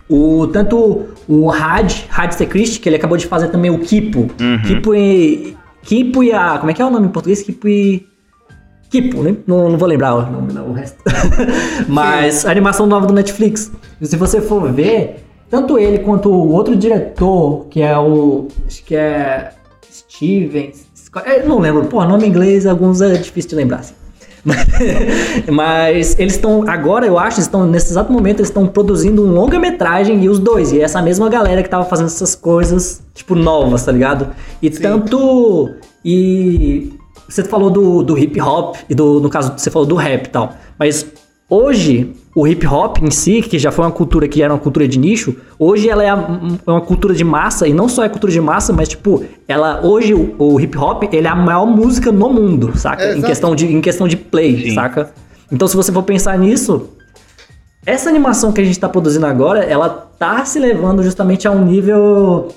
O, 0.08 0.46
tanto 0.48 1.04
o 1.26 1.50
Had, 1.50 1.90
Had 2.10 2.34
Christie, 2.46 2.78
que 2.78 2.88
ele 2.88 2.96
acabou 2.96 3.16
de 3.16 3.26
fazer 3.26 3.48
também 3.48 3.70
o 3.70 3.78
Kipo. 3.80 4.28
Kipo 4.66 4.94
e. 4.94 5.56
Kipo 5.82 6.22
e 6.22 6.32
a. 6.32 6.58
Como 6.58 6.70
é 6.70 6.74
que 6.74 6.82
é 6.82 6.84
o 6.84 6.90
nome 6.90 7.06
em 7.06 7.10
português? 7.10 7.42
Kipo 7.42 7.66
e. 7.68 8.06
Kipo, 8.90 9.22
né? 9.22 9.34
Não, 9.46 9.68
não 9.70 9.78
vou 9.78 9.88
lembrar 9.88 10.14
o 10.14 10.30
nome, 10.30 10.52
não, 10.52 10.68
o 10.68 10.72
resto. 10.72 10.98
Mas 11.88 12.44
a 12.46 12.50
animação 12.50 12.86
nova 12.86 13.06
do 13.06 13.12
Netflix. 13.14 13.72
Se 14.00 14.16
você 14.16 14.40
for 14.40 14.70
ver, 14.72 15.24
tanto 15.50 15.78
ele 15.78 15.98
quanto 15.98 16.28
o 16.30 16.52
outro 16.52 16.76
diretor, 16.76 17.66
que 17.70 17.80
é 17.80 17.98
o. 17.98 18.48
Acho 18.66 18.84
que 18.84 18.94
é. 18.94 19.50
Steven. 19.90 20.72
Scott- 20.94 21.26
não 21.46 21.58
lembro. 21.58 21.86
Pô, 21.86 22.04
nome 22.04 22.26
em 22.26 22.28
inglês, 22.28 22.66
alguns 22.66 23.00
é 23.00 23.14
difícil 23.14 23.50
de 23.50 23.56
lembrar. 23.56 23.78
assim. 23.78 23.94
Mas 25.50 26.18
eles 26.18 26.34
estão, 26.34 26.68
agora 26.68 27.06
eu 27.06 27.18
acho, 27.18 27.40
estão, 27.40 27.66
nesse 27.66 27.92
exato 27.92 28.12
momento, 28.12 28.40
eles 28.40 28.48
estão 28.48 28.66
produzindo 28.66 29.24
um 29.24 29.32
longa-metragem 29.32 30.22
e 30.22 30.28
os 30.28 30.38
dois. 30.38 30.72
E 30.72 30.80
é 30.80 30.82
essa 30.82 31.00
mesma 31.00 31.28
galera 31.28 31.62
que 31.62 31.68
tava 31.68 31.84
fazendo 31.84 32.06
essas 32.06 32.34
coisas, 32.34 33.02
tipo, 33.14 33.34
novas, 33.34 33.84
tá 33.84 33.92
ligado? 33.92 34.28
E 34.60 34.72
Sim. 34.72 34.82
tanto. 34.82 35.74
E. 36.04 36.92
Você 37.26 37.42
falou 37.42 37.70
do, 37.70 38.02
do 38.02 38.18
hip 38.18 38.38
hop, 38.38 38.76
e 38.88 38.94
do, 38.94 39.18
no 39.18 39.30
caso, 39.30 39.54
você 39.56 39.70
falou 39.70 39.88
do 39.88 39.94
rap 39.94 40.26
e 40.26 40.28
tal. 40.28 40.52
Mas 40.78 41.06
hoje, 41.48 42.14
o 42.34 42.46
hip 42.48 42.66
hop 42.66 42.98
em 43.00 43.10
si, 43.10 43.42
que 43.42 43.58
já 43.58 43.70
foi 43.70 43.84
uma 43.84 43.92
cultura 43.92 44.26
que 44.26 44.42
era 44.42 44.52
uma 44.52 44.58
cultura 44.58 44.88
de 44.88 44.98
nicho, 44.98 45.36
hoje 45.58 45.88
ela 45.88 46.02
é, 46.02 46.08
é 46.08 46.70
uma 46.70 46.80
cultura 46.80 47.14
de 47.14 47.22
massa, 47.22 47.68
e 47.68 47.72
não 47.72 47.88
só 47.88 48.02
é 48.02 48.08
cultura 48.08 48.32
de 48.32 48.40
massa, 48.40 48.72
mas 48.72 48.88
tipo, 48.88 49.24
ela 49.46 49.80
hoje 49.84 50.12
o, 50.12 50.34
o 50.36 50.60
hip 50.60 50.76
hop, 50.76 51.04
ele 51.12 51.28
é 51.28 51.30
a 51.30 51.36
maior 51.36 51.64
música 51.64 52.10
no 52.10 52.28
mundo, 52.30 52.76
saca? 52.76 53.04
É, 53.04 53.16
em, 53.16 53.22
questão 53.22 53.54
de, 53.54 53.72
em 53.72 53.80
questão 53.80 54.08
de 54.08 54.16
play, 54.16 54.70
Sim. 54.70 54.74
saca? 54.74 55.12
Então 55.52 55.68
se 55.68 55.76
você 55.76 55.92
for 55.92 56.02
pensar 56.02 56.36
nisso, 56.36 56.88
essa 57.86 58.08
animação 58.08 58.50
que 58.50 58.60
a 58.60 58.64
gente 58.64 58.80
tá 58.80 58.88
produzindo 58.88 59.26
agora, 59.26 59.62
ela 59.62 59.88
tá 59.88 60.44
se 60.44 60.58
levando 60.58 61.02
justamente 61.04 61.46
a 61.46 61.52
um 61.52 61.64
nível 61.64 62.48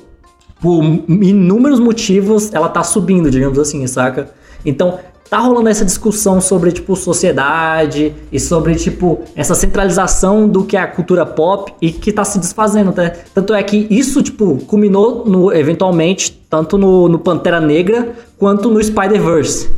por 0.59 0.83
inúmeros 1.07 1.79
motivos, 1.79 2.51
ela 2.51 2.67
tá 2.67 2.83
subindo, 2.83 3.29
digamos 3.29 3.59
assim, 3.59 3.85
saca? 3.85 4.31
Então, 4.65 4.97
tá 5.29 5.39
rolando 5.39 5.69
essa 5.69 5.85
discussão 5.85 6.39
sobre, 6.39 6.71
tipo, 6.71 6.95
sociedade 6.95 8.13
e 8.31 8.39
sobre, 8.39 8.75
tipo, 8.75 9.21
essa 9.35 9.55
centralização 9.55 10.47
do 10.47 10.63
que 10.63 10.77
é 10.77 10.81
a 10.81 10.87
cultura 10.87 11.25
pop 11.25 11.73
e 11.81 11.91
que 11.91 12.11
tá 12.11 12.23
se 12.23 12.39
desfazendo, 12.39 12.91
tá? 12.91 13.11
Tanto 13.33 13.53
é 13.53 13.61
que 13.61 13.87
isso, 13.89 14.21
tipo, 14.21 14.57
culminou 14.65 15.25
no, 15.25 15.53
eventualmente, 15.53 16.31
tanto 16.49 16.77
no, 16.77 17.07
no 17.07 17.19
Pantera 17.19 17.59
Negra 17.59 18.13
quanto 18.37 18.69
no 18.69 18.81
Spider-Verse. 18.81 19.69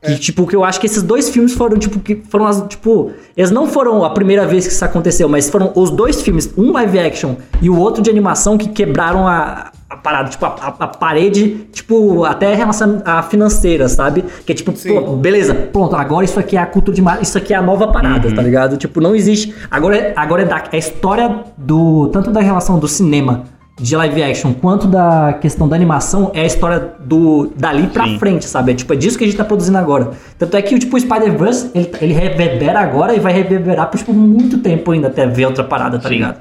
Que, 0.00 0.16
tipo, 0.16 0.46
que 0.46 0.54
eu 0.54 0.62
acho 0.62 0.78
que 0.78 0.86
esses 0.86 1.02
dois 1.02 1.28
filmes 1.28 1.54
foram, 1.54 1.76
tipo, 1.76 1.98
que 1.98 2.14
foram 2.28 2.46
as, 2.46 2.62
tipo, 2.68 3.10
eles 3.36 3.50
não 3.50 3.66
foram 3.66 4.04
a 4.04 4.10
primeira 4.10 4.46
vez 4.46 4.64
que 4.64 4.72
isso 4.72 4.84
aconteceu, 4.84 5.28
mas 5.28 5.50
foram 5.50 5.72
os 5.74 5.90
dois 5.90 6.22
filmes, 6.22 6.52
um 6.56 6.70
live 6.70 7.00
action 7.00 7.34
e 7.60 7.68
o 7.68 7.76
outro 7.76 8.00
de 8.00 8.08
animação 8.08 8.56
que 8.56 8.68
quebraram 8.68 9.26
a, 9.26 9.72
a 9.90 9.96
parada, 9.96 10.28
tipo, 10.28 10.44
a, 10.44 10.48
a- 10.78 10.86
parede, 10.88 11.66
tipo, 11.72 12.24
até 12.24 12.52
em 12.52 12.56
relação 12.56 13.00
à 13.04 13.22
financeira, 13.22 13.88
sabe? 13.88 14.22
Que 14.44 14.52
é 14.52 14.54
tipo, 14.54 14.72
pô, 14.72 15.16
beleza, 15.16 15.54
pronto, 15.54 15.96
agora 15.96 16.24
isso 16.24 16.38
aqui 16.38 16.56
é 16.56 16.60
a 16.60 16.66
cultura 16.66 16.94
de 16.94 17.02
isso 17.22 17.38
aqui 17.38 17.54
é 17.54 17.56
a 17.56 17.62
nova 17.62 17.88
parada, 17.88 18.30
tá 18.34 18.42
ligado? 18.42 18.76
Tipo, 18.76 19.00
não 19.00 19.14
existe, 19.14 19.54
agora, 19.70 19.96
é- 19.96 20.12
agora 20.14 20.42
é, 20.42 20.44
da, 20.44 20.58
é 20.58 20.76
a 20.76 20.78
história 20.78 21.42
do, 21.56 22.08
tanto 22.08 22.30
da 22.30 22.40
relação 22.40 22.78
do 22.78 22.86
cinema 22.86 23.44
de 23.80 23.94
live 23.96 24.22
action 24.24 24.52
quanto 24.52 24.88
da 24.88 25.34
questão 25.40 25.68
da 25.68 25.76
animação 25.76 26.32
é 26.34 26.40
a 26.40 26.44
história 26.46 26.94
do 26.98 27.52
dali 27.56 27.86
pra 27.86 28.04
Sim. 28.04 28.18
frente, 28.18 28.44
sabe? 28.44 28.72
É, 28.72 28.74
tipo, 28.74 28.92
é 28.92 28.96
disso 28.96 29.16
que 29.16 29.22
a 29.24 29.26
gente 29.26 29.36
tá 29.36 29.44
produzindo 29.44 29.78
agora. 29.78 30.10
Tanto 30.36 30.56
é 30.56 30.60
que 30.60 30.76
tipo, 30.78 30.96
o 30.96 31.00
Spider-Verse, 31.00 31.70
ele, 31.74 31.90
ele 32.00 32.12
reverbera 32.12 32.80
agora 32.80 33.14
e 33.14 33.20
vai 33.20 33.32
reverberar 33.32 33.86
por 33.88 33.96
tipo, 33.96 34.12
muito 34.12 34.58
tempo 34.58 34.90
ainda 34.90 35.06
até 35.06 35.26
ver 35.28 35.46
outra 35.46 35.62
parada, 35.64 35.96
tá 35.98 36.08
Sim. 36.08 36.16
ligado? 36.16 36.40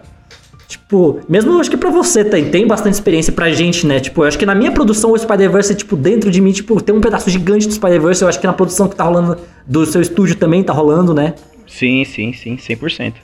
Tipo, 0.87 1.19
mesmo 1.27 1.51
eu 1.51 1.59
acho 1.59 1.69
que 1.69 1.75
pra 1.75 1.89
você 1.89 2.23
tem, 2.23 2.49
tem 2.49 2.65
bastante 2.65 2.93
experiência 2.93 3.33
pra 3.33 3.51
gente, 3.51 3.85
né? 3.85 3.99
Tipo, 3.99 4.23
eu 4.23 4.27
acho 4.29 4.39
que 4.39 4.45
na 4.45 4.55
minha 4.55 4.71
produção 4.71 5.11
o 5.11 5.17
Spider-Verse, 5.17 5.75
tipo, 5.75 5.97
dentro 5.97 6.31
de 6.31 6.39
mim, 6.39 6.53
tipo, 6.53 6.81
tem 6.81 6.95
um 6.95 7.01
pedaço 7.01 7.29
gigante 7.29 7.67
do 7.67 7.73
Spider-Verse. 7.73 8.21
Eu 8.21 8.29
acho 8.29 8.39
que 8.39 8.47
na 8.47 8.53
produção 8.53 8.87
que 8.87 8.95
tá 8.95 9.03
rolando 9.03 9.37
do 9.65 9.85
seu 9.85 10.01
estúdio 10.01 10.37
também 10.37 10.63
tá 10.63 10.71
rolando, 10.71 11.13
né? 11.13 11.35
Sim, 11.67 12.05
sim, 12.05 12.31
sim, 12.31 12.55
100%. 12.55 13.15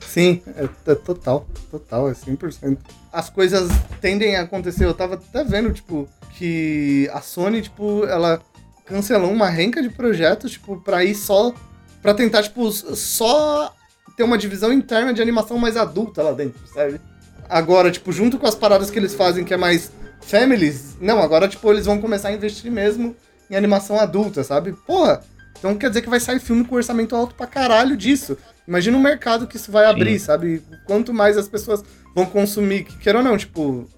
Sim, 0.00 0.42
é, 0.56 0.64
é 0.64 0.94
total, 0.96 1.46
total, 1.70 2.08
é 2.08 2.12
100%. 2.12 2.76
As 3.12 3.30
coisas 3.30 3.70
tendem 4.00 4.34
a 4.34 4.42
acontecer, 4.42 4.84
eu 4.84 4.92
tava 4.92 5.14
até 5.14 5.44
vendo, 5.44 5.72
tipo, 5.72 6.08
que 6.36 7.08
a 7.12 7.20
Sony, 7.20 7.62
tipo, 7.62 8.04
ela 8.06 8.40
cancelou 8.84 9.30
uma 9.30 9.48
renca 9.48 9.80
de 9.80 9.90
projetos, 9.90 10.50
tipo, 10.50 10.80
pra 10.80 11.04
ir 11.04 11.14
só, 11.14 11.54
pra 12.02 12.14
tentar, 12.14 12.42
tipo, 12.42 12.68
só 12.72 13.72
ter 14.16 14.22
uma 14.22 14.38
divisão 14.38 14.72
interna 14.72 15.12
de 15.12 15.20
animação 15.20 15.58
mais 15.58 15.76
adulta 15.76 16.22
lá 16.22 16.32
dentro, 16.32 16.66
sabe? 16.66 17.00
Agora, 17.48 17.90
tipo, 17.90 18.10
junto 18.12 18.38
com 18.38 18.46
as 18.46 18.54
paradas 18.54 18.90
que 18.90 18.98
eles 18.98 19.14
fazem, 19.14 19.44
que 19.44 19.54
é 19.54 19.56
mais 19.56 19.92
families, 20.20 20.96
não, 21.00 21.20
agora, 21.20 21.46
tipo, 21.46 21.70
eles 21.70 21.86
vão 21.86 22.00
começar 22.00 22.28
a 22.28 22.32
investir 22.32 22.72
mesmo 22.72 23.14
em 23.50 23.54
animação 23.54 24.00
adulta, 24.00 24.42
sabe? 24.42 24.72
Porra, 24.72 25.22
então 25.58 25.76
quer 25.76 25.88
dizer 25.88 26.02
que 26.02 26.08
vai 26.08 26.18
sair 26.18 26.40
filme 26.40 26.64
com 26.64 26.74
orçamento 26.74 27.14
alto 27.14 27.34
pra 27.34 27.46
caralho 27.46 27.96
disso. 27.96 28.36
Imagina 28.66 28.96
o 28.96 29.00
mercado 29.00 29.46
que 29.46 29.56
isso 29.56 29.70
vai 29.70 29.84
abrir, 29.84 30.18
sabe? 30.18 30.62
Quanto 30.86 31.14
mais 31.14 31.36
as 31.36 31.48
pessoas 31.48 31.84
vão 32.14 32.26
consumir, 32.26 32.84
que 32.84 32.98
queira 32.98 33.18
ou 33.18 33.24
não, 33.24 33.36
tipo, 33.36 33.88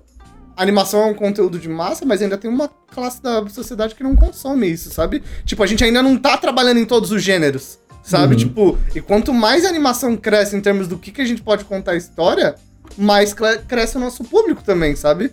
animação 0.57 1.03
é 1.03 1.07
um 1.07 1.15
conteúdo 1.15 1.59
de 1.59 1.69
massa, 1.69 2.05
mas 2.05 2.21
ainda 2.21 2.37
tem 2.37 2.51
uma 2.51 2.69
classe 2.69 3.23
da 3.23 3.49
sociedade 3.49 3.95
que 3.95 4.03
não 4.03 4.15
consome 4.15 4.71
isso, 4.71 4.91
sabe? 4.91 5.23
Tipo, 5.45 5.63
a 5.63 5.67
gente 5.67 5.83
ainda 5.85 6.03
não 6.03 6.19
tá 6.19 6.37
trabalhando 6.37 6.79
em 6.79 6.85
todos 6.85 7.11
os 7.13 7.23
gêneros, 7.23 7.79
sabe? 8.09 8.35
Uhum. 8.35 8.39
Tipo, 8.39 8.79
e 8.95 9.01
quanto 9.01 9.33
mais 9.33 9.65
a 9.65 9.69
animação 9.69 10.17
cresce 10.17 10.57
em 10.57 10.61
termos 10.61 10.89
do 10.89 10.97
que, 10.99 11.11
que 11.13 11.21
a 11.21 11.25
gente 11.25 11.43
pode 11.43 11.65
contar 11.65 11.93
a 11.93 11.97
história, 11.97 12.55
mais 12.97 13.33
cre- 13.35 13.59
cresce 13.69 13.97
o 13.97 14.01
nosso 14.01 14.25
público 14.25 14.63
também, 14.65 14.97
sabe? 14.97 15.31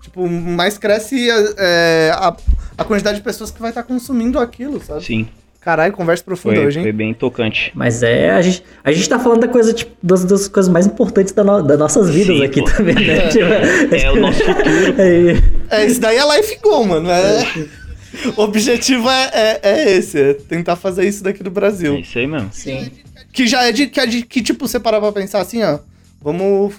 Tipo, 0.00 0.28
mais 0.28 0.78
cresce 0.78 1.28
é, 1.58 2.10
a, 2.14 2.34
a 2.78 2.84
quantidade 2.84 3.18
de 3.18 3.22
pessoas 3.24 3.50
que 3.50 3.60
vai 3.60 3.70
estar 3.70 3.82
consumindo 3.82 4.38
aquilo, 4.38 4.80
sabe? 4.82 5.04
Sim. 5.04 5.28
Caralho, 5.60 5.92
conversa 5.92 6.24
profunda 6.24 6.56
Foi, 6.56 6.66
hoje, 6.66 6.78
hein? 6.80 6.84
foi 6.84 6.92
bem 6.92 7.14
tocante. 7.14 7.70
Mas 7.72 8.02
é, 8.02 8.30
a 8.32 8.42
gente, 8.42 8.64
a 8.82 8.90
gente 8.90 9.08
tá 9.08 9.16
falando 9.20 9.42
da 9.42 9.48
coisa, 9.48 9.72
tipo, 9.72 9.92
das, 10.02 10.24
das 10.24 10.48
coisas 10.48 10.68
mais 10.72 10.86
importantes 10.88 11.32
da 11.32 11.44
no- 11.44 11.62
das 11.62 11.78
nossas 11.78 12.10
vidas 12.10 12.36
Sim, 12.36 12.44
aqui 12.44 12.60
pô. 12.62 12.68
também, 12.68 12.94
né? 12.96 13.28
Tipo, 13.30 13.44
É 13.94 14.10
o 14.10 14.16
nosso 14.20 14.40
futuro. 14.40 14.94
é, 15.70 15.82
É, 15.82 15.86
isso 15.86 16.00
daí 16.00 16.16
é 16.16 16.36
life 16.36 16.58
goal, 16.60 16.84
mano. 16.84 17.08
É... 17.08 17.46
O 18.36 18.42
objetivo 18.44 19.08
é, 19.10 19.30
é, 19.32 19.60
é 19.62 19.90
esse, 19.92 20.20
é 20.20 20.34
tentar 20.34 20.76
fazer 20.76 21.06
isso 21.06 21.22
daqui 21.24 21.42
do 21.42 21.48
É 21.48 21.52
Brasil. 21.52 21.98
isso 21.98 22.18
aí 22.18 22.26
mesmo. 22.26 22.50
sim. 22.52 22.90
Que 23.32 23.46
já 23.46 23.62
é 23.64 23.72
de 23.72 23.86
que, 23.86 23.98
é 23.98 24.06
de, 24.06 24.22
que 24.22 24.42
tipo, 24.42 24.68
você 24.68 24.78
parar 24.78 25.00
pra 25.00 25.10
pensar 25.12 25.40
assim, 25.40 25.62
ó. 25.62 25.78
Vamos 26.20 26.74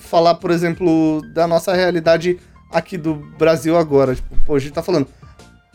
falar, 0.00 0.34
por 0.34 0.50
exemplo, 0.50 1.22
da 1.32 1.46
nossa 1.46 1.72
realidade 1.72 2.38
aqui 2.70 2.98
do 2.98 3.14
Brasil 3.14 3.76
agora. 3.76 4.14
Tipo, 4.16 4.34
pô, 4.44 4.56
a 4.56 4.58
gente 4.58 4.72
tá 4.72 4.82
falando. 4.82 5.06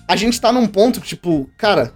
A 0.07 0.15
gente 0.17 0.39
tá 0.41 0.51
num 0.51 0.67
ponto 0.67 0.99
que, 0.99 1.07
tipo, 1.07 1.49
cara, 1.57 1.93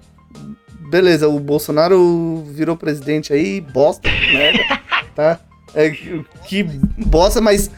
beleza, 0.89 1.28
o 1.28 1.39
Bolsonaro 1.39 2.43
virou 2.49 2.78
presidente 2.78 3.34
aí, 3.34 3.59
bosta, 3.61 4.09
merda, 4.09 4.59
tá? 5.15 5.39
É, 5.76 5.89
que- 5.89 6.63
bosta, 6.97 7.39
mas 7.41 7.69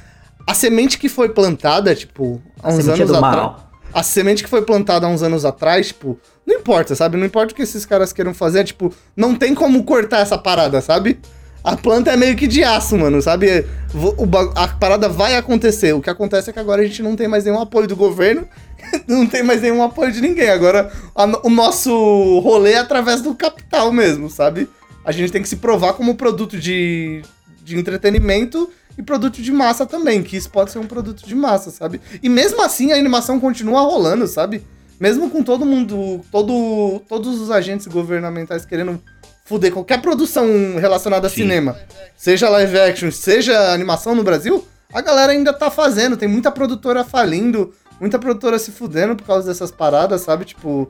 a 0.47 0.53
semente 0.53 0.97
que 0.97 1.09
foi 1.09 1.29
plantada, 1.29 1.93
tipo, 1.95 2.41
há 2.61 2.69
A 2.69 2.71
uns 2.73 2.83
semente 2.83 3.01
anos 3.01 3.11
do 3.11 3.17
atrás 3.17 3.35
mal. 3.35 3.71
A 3.93 4.01
semente 4.01 4.43
que 4.43 4.49
foi 4.49 4.63
plantada 4.63 5.05
há 5.05 5.09
uns 5.09 5.21
anos 5.21 5.45
atrás, 5.45 5.87
tipo, 5.87 6.19
não 6.45 6.55
importa, 6.55 6.95
sabe? 6.95 7.17
Não 7.17 7.25
importa 7.25 7.53
o 7.53 7.55
que 7.55 7.61
esses 7.61 7.85
caras 7.85 8.11
queiram 8.11 8.33
fazer, 8.33 8.63
tipo, 8.63 8.93
não 9.15 9.35
tem 9.35 9.53
como 9.53 9.83
cortar 9.83 10.19
essa 10.19 10.37
parada, 10.37 10.81
sabe? 10.81 11.19
A 11.63 11.77
planta 11.77 12.11
é 12.11 12.17
meio 12.17 12.35
que 12.35 12.45
de 12.45 12.61
aço, 12.63 12.97
mano, 12.97 13.21
sabe? 13.21 13.49
É, 13.49 13.65
o 13.93 14.27
a 14.53 14.67
parada 14.67 15.07
vai 15.07 15.37
acontecer. 15.37 15.93
O 15.93 16.01
que 16.01 16.09
acontece 16.09 16.49
é 16.49 16.53
que 16.53 16.59
agora 16.59 16.81
a 16.81 16.85
gente 16.85 17.01
não 17.01 17.15
tem 17.15 17.27
mais 17.27 17.45
nenhum 17.45 17.59
apoio 17.59 17.87
do 17.87 17.95
governo, 17.95 18.45
não 19.07 19.25
tem 19.25 19.43
mais 19.43 19.61
nenhum 19.61 19.81
apoio 19.81 20.11
de 20.11 20.19
ninguém. 20.19 20.49
Agora 20.49 20.91
a 21.15 21.47
o 21.47 21.49
nosso 21.49 22.39
rolê 22.39 22.73
é 22.73 22.79
através 22.79 23.21
do 23.21 23.33
capital 23.33 23.93
mesmo, 23.93 24.29
sabe? 24.29 24.67
A 25.05 25.11
gente 25.11 25.31
tem 25.31 25.41
que 25.41 25.47
se 25.47 25.57
provar 25.57 25.93
como 25.93 26.15
produto 26.15 26.57
de, 26.59 27.21
de 27.63 27.77
entretenimento 27.77 28.69
e 28.97 29.03
produto 29.03 29.41
de 29.41 29.51
massa 29.51 29.85
também, 29.85 30.21
que 30.21 30.37
isso 30.37 30.49
pode 30.49 30.71
ser 30.71 30.79
um 30.79 30.87
produto 30.87 31.25
de 31.25 31.35
massa, 31.35 31.71
sabe? 31.71 31.99
E 32.21 32.29
mesmo 32.29 32.61
assim 32.61 32.91
a 32.91 32.95
animação 32.95 33.39
continua 33.39 33.81
rolando, 33.81 34.27
sabe? 34.27 34.63
Mesmo 34.99 35.29
com 35.29 35.43
todo 35.43 35.65
mundo, 35.65 36.21
todo, 36.31 37.01
todos 37.09 37.41
os 37.41 37.51
agentes 37.51 37.87
governamentais 37.87 38.65
querendo 38.65 39.01
fuder 39.45 39.71
qualquer 39.71 40.01
produção 40.01 40.47
relacionada 40.79 41.27
a 41.27 41.29
Sim. 41.29 41.41
cinema, 41.41 41.77
seja 42.15 42.49
live 42.49 42.79
action, 42.79 43.11
seja 43.11 43.73
animação 43.73 44.15
no 44.15 44.23
Brasil, 44.23 44.65
a 44.93 45.01
galera 45.01 45.31
ainda 45.31 45.51
tá 45.51 45.71
fazendo. 45.71 46.15
Tem 46.15 46.29
muita 46.29 46.51
produtora 46.51 47.03
falindo, 47.03 47.73
muita 47.99 48.19
produtora 48.19 48.59
se 48.59 48.71
fudendo 48.71 49.15
por 49.15 49.25
causa 49.25 49.47
dessas 49.47 49.71
paradas, 49.71 50.21
sabe? 50.21 50.45
Tipo, 50.45 50.87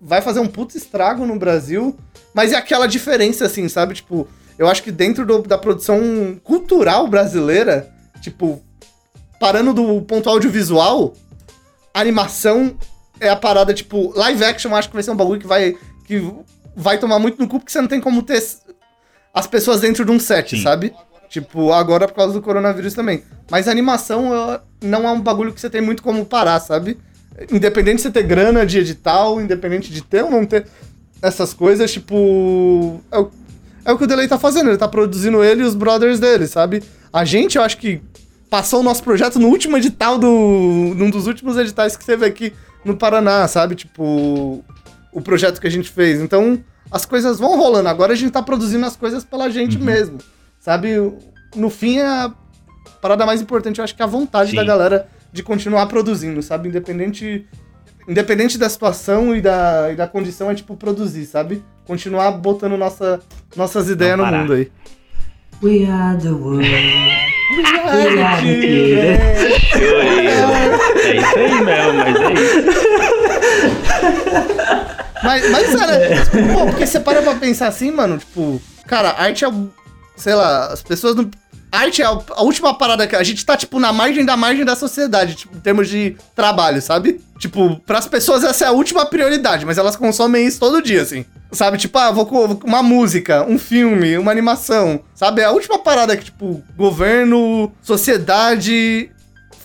vai 0.00 0.22
fazer 0.22 0.40
um 0.40 0.46
puto 0.46 0.76
estrago 0.76 1.26
no 1.26 1.36
Brasil, 1.36 1.96
mas 2.32 2.52
é 2.52 2.56
aquela 2.56 2.86
diferença, 2.86 3.44
assim, 3.44 3.68
sabe? 3.68 3.94
Tipo, 3.94 4.28
eu 4.58 4.68
acho 4.68 4.82
que 4.82 4.90
dentro 4.90 5.24
do- 5.24 5.42
da 5.42 5.56
produção 5.56 6.38
cultural 6.42 7.06
brasileira, 7.06 7.88
tipo, 8.20 8.60
parando 9.40 9.72
do 9.72 10.02
ponto 10.02 10.28
audiovisual, 10.28 11.14
animação 11.94 12.76
é 13.20 13.28
a 13.28 13.36
parada, 13.36 13.72
tipo, 13.74 14.12
live 14.16 14.44
action, 14.44 14.70
eu 14.70 14.76
acho 14.76 14.88
que 14.88 14.94
vai 14.94 15.02
ser 15.02 15.10
um 15.10 15.16
bagulho 15.16 15.40
que 15.40 15.46
vai, 15.46 15.76
que 16.04 16.32
vai 16.76 16.98
tomar 16.98 17.18
muito 17.18 17.38
no 17.40 17.48
cu, 17.48 17.58
porque 17.58 17.72
você 17.72 17.80
não 17.80 17.88
tem 17.88 18.00
como 18.00 18.22
ter 18.22 18.42
as 19.34 19.46
pessoas 19.46 19.80
dentro 19.80 20.04
de 20.04 20.10
um 20.10 20.20
set, 20.20 20.56
Sim. 20.56 20.62
sabe? 20.62 20.92
Tipo, 21.28 21.72
agora 21.72 22.08
por 22.08 22.14
causa 22.14 22.32
do 22.32 22.40
coronavírus 22.42 22.94
também. 22.94 23.22
Mas 23.50 23.68
animação 23.68 24.32
eu- 24.32 24.60
não 24.82 25.06
é 25.06 25.10
um 25.12 25.20
bagulho 25.20 25.52
que 25.52 25.60
você 25.60 25.68
tem 25.68 25.80
muito 25.80 26.02
como 26.02 26.24
parar, 26.24 26.58
sabe? 26.60 26.98
Independente 27.52 27.96
de 27.96 28.02
você 28.02 28.10
ter 28.10 28.22
grana 28.22 28.64
de 28.64 28.78
edital, 28.78 29.40
independente 29.40 29.92
de 29.92 30.02
ter 30.02 30.24
ou 30.24 30.30
não 30.30 30.44
ter 30.46 30.66
essas 31.20 31.52
coisas, 31.52 31.92
tipo. 31.92 33.00
É 33.12 33.18
o, 33.18 33.30
é 33.84 33.92
o 33.92 33.98
que 33.98 34.04
o 34.04 34.06
Delay 34.06 34.28
tá 34.28 34.38
fazendo, 34.38 34.70
ele 34.70 34.78
tá 34.78 34.88
produzindo 34.88 35.42
ele 35.42 35.62
e 35.62 35.64
os 35.64 35.74
brothers 35.74 36.20
dele, 36.20 36.46
sabe? 36.46 36.82
A 37.12 37.24
gente, 37.24 37.56
eu 37.56 37.62
acho 37.62 37.78
que 37.78 38.02
passou 38.50 38.80
o 38.80 38.82
nosso 38.82 39.02
projeto 39.02 39.38
no 39.38 39.48
último 39.48 39.76
edital 39.76 40.18
do. 40.18 40.28
num 40.96 41.10
dos 41.10 41.26
últimos 41.26 41.56
editais 41.56 41.96
que 41.96 42.04
teve 42.04 42.24
aqui 42.24 42.52
no 42.84 42.96
Paraná, 42.96 43.46
sabe? 43.48 43.74
Tipo. 43.74 44.64
O 45.10 45.22
projeto 45.22 45.60
que 45.60 45.66
a 45.66 45.70
gente 45.70 45.90
fez. 45.90 46.20
Então, 46.20 46.62
as 46.90 47.04
coisas 47.04 47.38
vão 47.38 47.56
rolando. 47.56 47.88
Agora 47.88 48.12
a 48.12 48.16
gente 48.16 48.30
tá 48.30 48.42
produzindo 48.42 48.84
as 48.84 48.94
coisas 48.94 49.24
pela 49.24 49.50
gente 49.50 49.78
mesmo. 49.78 50.18
Sabe? 50.60 50.90
No 51.56 51.70
fim, 51.70 51.98
a 52.00 52.32
parada 53.00 53.24
mais 53.24 53.40
importante, 53.40 53.78
eu 53.78 53.84
acho 53.84 53.96
que 53.96 54.02
é 54.02 54.04
a 54.04 54.08
vontade 54.08 54.50
Sim. 54.50 54.56
da 54.56 54.64
galera 54.64 55.08
de 55.32 55.42
continuar 55.42 55.86
produzindo, 55.86 56.42
sabe? 56.42 56.68
Independente. 56.68 57.46
Independente 58.08 58.56
da 58.56 58.68
situação 58.68 59.36
e 59.36 59.40
da, 59.40 59.92
e 59.92 59.94
da 59.94 60.08
condição, 60.08 60.50
é 60.50 60.54
tipo 60.54 60.74
produzir, 60.76 61.26
sabe? 61.26 61.62
Continuar 61.86 62.30
botando 62.32 62.76
nossa, 62.76 63.20
nossas 63.54 63.90
ideias 63.90 64.16
no 64.16 64.24
mundo 64.24 64.54
aí. 64.54 64.72
We 65.62 65.84
are 65.90 66.18
the 66.18 66.30
world. 66.30 66.64
Ai, 66.64 67.28
We 68.14 68.22
are 68.22 68.42
the. 68.42 69.60
Chorei. 69.78 70.26
É 70.28 71.16
isso 71.16 71.38
aí 71.38 71.64
mesmo, 71.64 71.92
mas 71.94 72.16
é 72.16 72.32
isso. 72.32 72.88
Mas, 75.22 75.50
mas 75.50 75.68
sério, 75.68 76.24
tipo, 76.24 76.54
pô, 76.54 76.66
porque 76.66 76.86
você 76.86 77.00
para 77.00 77.22
pra 77.22 77.34
pensar 77.34 77.68
assim, 77.68 77.90
mano, 77.90 78.18
tipo, 78.18 78.62
cara, 78.86 79.10
arte 79.18 79.44
é 79.44 79.48
o. 79.48 79.68
Sei 80.16 80.34
lá, 80.34 80.68
as 80.72 80.82
pessoas 80.82 81.14
não. 81.14 81.30
Arte 81.70 82.00
é 82.00 82.06
a, 82.06 82.18
a 82.30 82.42
última 82.42 82.72
parada 82.72 83.06
que 83.06 83.14
a 83.14 83.22
gente 83.22 83.44
tá, 83.44 83.56
tipo, 83.56 83.78
na 83.78 83.92
margem 83.92 84.24
da 84.24 84.36
margem 84.36 84.64
da 84.64 84.74
sociedade, 84.74 85.34
tipo, 85.34 85.54
em 85.56 85.60
termos 85.60 85.88
de 85.88 86.16
trabalho, 86.34 86.80
sabe? 86.80 87.20
Tipo, 87.38 87.80
pras 87.86 88.06
pessoas 88.06 88.42
essa 88.42 88.64
é 88.64 88.68
a 88.68 88.72
última 88.72 89.06
prioridade, 89.06 89.64
mas 89.64 89.78
elas 89.78 89.94
consomem 89.94 90.44
isso 90.46 90.58
todo 90.58 90.82
dia, 90.82 91.02
assim. 91.02 91.24
Sabe? 91.52 91.78
Tipo, 91.78 91.96
ah, 91.98 92.10
vou 92.10 92.26
com 92.26 92.58
uma 92.64 92.82
música, 92.82 93.44
um 93.48 93.58
filme, 93.58 94.18
uma 94.18 94.30
animação. 94.32 95.00
Sabe? 95.14 95.40
É 95.40 95.44
a 95.44 95.50
última 95.52 95.78
parada 95.78 96.16
que, 96.16 96.24
tipo, 96.24 96.62
governo, 96.76 97.70
sociedade, 97.80 99.10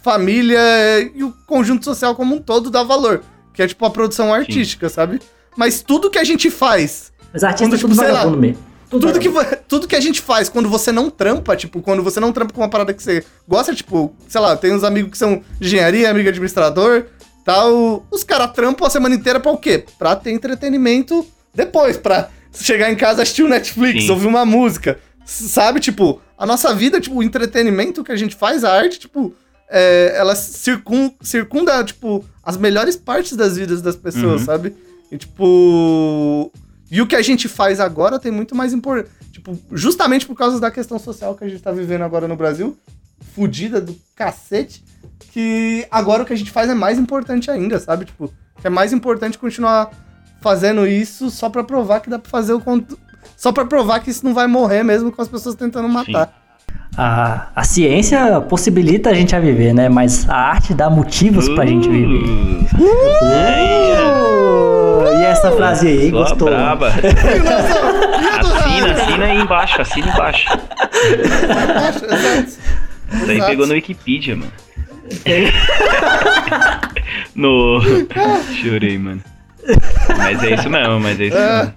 família 0.04 0.60
e 1.16 1.24
o 1.24 1.34
conjunto 1.48 1.84
social 1.86 2.16
como 2.16 2.36
um 2.36 2.40
todo 2.40 2.70
dá 2.70 2.84
valor. 2.84 3.24
Que 3.54 3.62
é, 3.64 3.68
tipo, 3.68 3.86
a 3.86 3.90
produção 3.90 4.34
artística, 4.34 4.90
sabe? 4.90 5.20
Mas 5.56 5.82
tudo 5.82 6.10
que 6.10 6.18
a 6.18 6.24
gente 6.24 6.50
faz 6.50 7.12
Mas 7.32 7.44
artista 7.44 7.66
Quando, 7.66 7.76
é 7.76 7.80
tudo 7.80 7.92
tipo, 7.94 8.04
sei 8.04 8.12
lá, 8.12 8.26
mesmo. 8.28 8.58
tudo 8.90 9.20
que, 9.20 9.30
vagabundo. 9.30 9.56
vo- 9.58 9.64
tudo 9.68 9.88
que 9.88 9.96
a 9.96 10.00
gente 10.00 10.22
faz 10.22 10.50
quando 10.50 10.68
você 10.70 10.92
não 10.92 11.10
trampa, 11.10 11.56
tipo, 11.56 11.82
quando 11.82 12.02
você 12.04 12.20
não 12.20 12.32
trampa 12.32 12.54
com 12.54 12.62
uma 12.62 12.70
parada 12.70 12.94
que 12.94 13.02
você 13.04 13.24
gosta, 13.48 13.74
tipo, 13.76 14.16
sei 14.28 14.42
lá, 14.42 14.56
tem 14.58 14.74
uns 14.74 14.84
amigos 14.84 15.12
que 15.12 15.18
são 15.18 15.42
de 15.60 15.68
engenharia, 15.68 16.10
amigo 16.10 16.28
administrador, 16.30 17.06
tal. 17.44 18.06
Os 18.12 18.24
caras 18.24 18.52
trampam 18.52 18.86
a 18.86 18.90
semana 18.90 19.16
inteira 19.16 19.40
pra 19.40 19.52
o 19.52 19.58
quê? 19.58 19.86
Pra 19.98 20.16
ter 20.16 20.32
entretenimento 20.32 21.26
depois, 21.54 21.98
pra 21.98 22.30
chegar 22.54 22.92
em 22.92 22.96
casa, 22.96 23.22
assistir 23.24 23.44
o 23.44 23.48
Netflix, 23.50 24.04
Sim. 24.04 24.12
ouvir 24.12 24.28
uma 24.28 24.46
música. 24.46 25.00
Sabe, 25.26 25.80
tipo, 25.80 26.22
a 26.38 26.46
nossa 26.46 26.74
vida, 26.74 27.00
tipo, 27.00 27.16
o 27.16 27.24
entretenimento 27.24 28.04
que 28.04 28.12
a 28.12 28.16
gente 28.16 28.36
faz, 28.36 28.64
a 28.64 28.74
arte, 28.74 29.00
tipo, 29.00 29.34
é, 29.70 30.14
ela 30.18 30.36
circun, 30.36 31.12
circunda, 31.22 31.84
tipo, 31.84 32.24
as 32.44 32.58
melhores 32.58 32.96
partes 32.98 33.36
das 33.38 33.56
vidas 33.58 33.82
das 33.82 33.96
pessoas, 33.96 34.42
Uhum. 34.42 34.46
sabe? 34.46 34.76
E, 35.12 35.18
tipo. 35.18 36.52
E 36.92 37.02
o 37.02 37.08
que 37.08 37.16
a 37.16 37.22
gente 37.22 37.48
faz 37.48 37.80
agora 37.80 38.20
tem 38.20 38.32
muito 38.32 38.54
mais 38.54 38.72
importância. 38.74 39.12
Tipo, 39.32 39.58
justamente 39.72 40.26
por 40.28 40.36
causa 40.36 40.60
da 40.60 40.70
questão 40.70 41.00
social 41.00 41.34
que 41.36 41.44
a 41.44 41.50
gente 41.50 41.62
tá 41.62 41.72
vivendo 41.72 42.04
agora 42.04 42.28
no 42.28 42.36
Brasil, 42.36 42.78
fudida 43.34 43.82
do 43.82 43.96
cacete, 44.16 44.84
que 45.32 45.86
agora 45.92 46.24
o 46.24 46.26
que 46.26 46.34
a 46.34 46.38
gente 46.38 46.52
faz 46.52 46.70
é 46.70 46.74
mais 46.76 46.98
importante 47.00 47.50
ainda, 47.52 47.80
sabe? 47.80 48.06
Tipo, 48.06 48.32
que 48.62 48.68
é 48.68 48.70
mais 48.70 48.94
importante 48.94 49.38
continuar 49.38 49.90
fazendo 50.42 50.86
isso 50.88 51.30
só 51.30 51.50
pra 51.50 51.64
provar 51.64 52.00
que 52.02 52.10
dá 52.10 52.20
pra 52.20 52.30
fazer 52.30 52.54
o. 52.54 52.60
cont- 52.60 52.94
Só 53.38 53.52
pra 53.52 53.66
provar 53.66 54.00
que 54.02 54.10
isso 54.10 54.26
não 54.26 54.34
vai 54.34 54.48
morrer 54.48 54.84
mesmo 54.84 55.12
com 55.12 55.22
as 55.22 55.28
pessoas 55.28 55.56
tentando 55.56 55.88
matar. 55.90 56.42
A, 56.96 57.48
a 57.56 57.64
ciência 57.64 58.40
possibilita 58.42 59.10
a 59.10 59.14
gente 59.16 59.36
a 59.36 59.40
viver, 59.40 59.74
né? 59.74 59.90
Mas 59.90 60.30
a 60.30 60.36
arte 60.36 60.74
dá 60.76 60.90
motivos 60.90 61.50
pra 61.50 61.66
gente 61.66 61.90
viver. 61.90 62.24
Uh, 62.24 62.68
ó. 65.02 65.06
e 65.20 65.24
essa 65.26 65.52
frase 65.52 65.88
aí, 65.88 66.10
Sua 66.12 66.20
gostou? 66.20 66.48
braba. 66.50 66.90
Assina, 68.40 68.92
assina 68.92 69.26
aí 69.26 69.40
embaixo, 69.42 69.82
assina 69.82 70.08
embaixo. 70.08 70.48
Isso 73.14 73.30
aí 73.30 73.42
pegou 73.42 73.68
no 73.68 73.74
Wikipedia, 73.74 74.36
mano. 74.36 74.52
no. 77.36 77.82
Chorei, 78.62 78.98
mano. 78.98 79.24
Mas 80.18 80.44
é 80.44 80.56
isso 80.56 80.70
mesmo, 80.70 81.00
mas 81.00 81.20
é 81.20 81.26
isso 81.26 81.38
mesmo. 81.38 81.74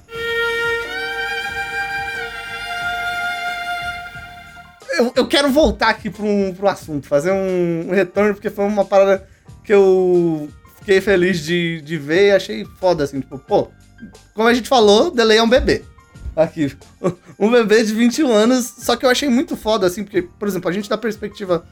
Eu, 4.99 5.12
eu 5.14 5.27
quero 5.27 5.51
voltar 5.51 5.91
aqui 5.91 6.09
pro, 6.09 6.27
pro 6.57 6.68
assunto, 6.68 7.07
fazer 7.07 7.31
um, 7.31 7.89
um 7.89 7.91
retorno, 7.91 8.35
porque 8.35 8.49
foi 8.49 8.64
uma 8.64 8.85
parada 8.85 9.27
que 9.62 9.72
eu 9.72 10.49
fiquei 10.79 11.01
feliz 11.01 11.45
de, 11.45 11.83
de 11.83 11.99
ver 11.99 12.29
e 12.29 12.31
achei 12.31 12.64
foda, 12.81 13.05
assim, 13.05 13.20
tipo, 13.20 13.39
pô, 13.39 13.68
como 14.33 14.49
a 14.49 14.55
gente 14.55 14.68
falou, 14.68 15.11
Delay 15.11 15.39
é 15.39 15.43
um 15.43 15.49
bebê. 15.49 15.85
Aqui, 16.35 16.74
um 17.39 17.51
bebê 17.51 17.83
de 17.83 17.93
21 17.93 18.33
anos, 18.33 18.72
só 18.79 18.97
que 18.97 19.05
eu 19.05 19.11
achei 19.11 19.29
muito 19.29 19.57
foda, 19.57 19.87
assim, 19.87 20.03
porque, 20.03 20.22
por 20.22 20.49
exemplo, 20.49 20.70
a 20.70 20.72
gente 20.72 20.89
da 20.89 20.97
perspectiva 20.97 21.66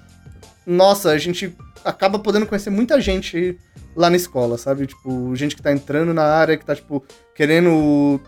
nossa, 0.66 1.10
a 1.10 1.18
gente 1.18 1.54
acaba 1.84 2.18
podendo 2.18 2.46
conhecer 2.46 2.70
muita 2.70 3.00
gente 3.00 3.58
lá 3.94 4.10
na 4.10 4.16
escola, 4.16 4.58
sabe? 4.58 4.86
Tipo, 4.86 5.34
gente 5.36 5.54
que 5.54 5.62
tá 5.62 5.72
entrando 5.72 6.12
na 6.12 6.24
área, 6.24 6.56
que 6.56 6.64
tá, 6.64 6.74
tipo, 6.74 7.04
querendo 7.34 8.20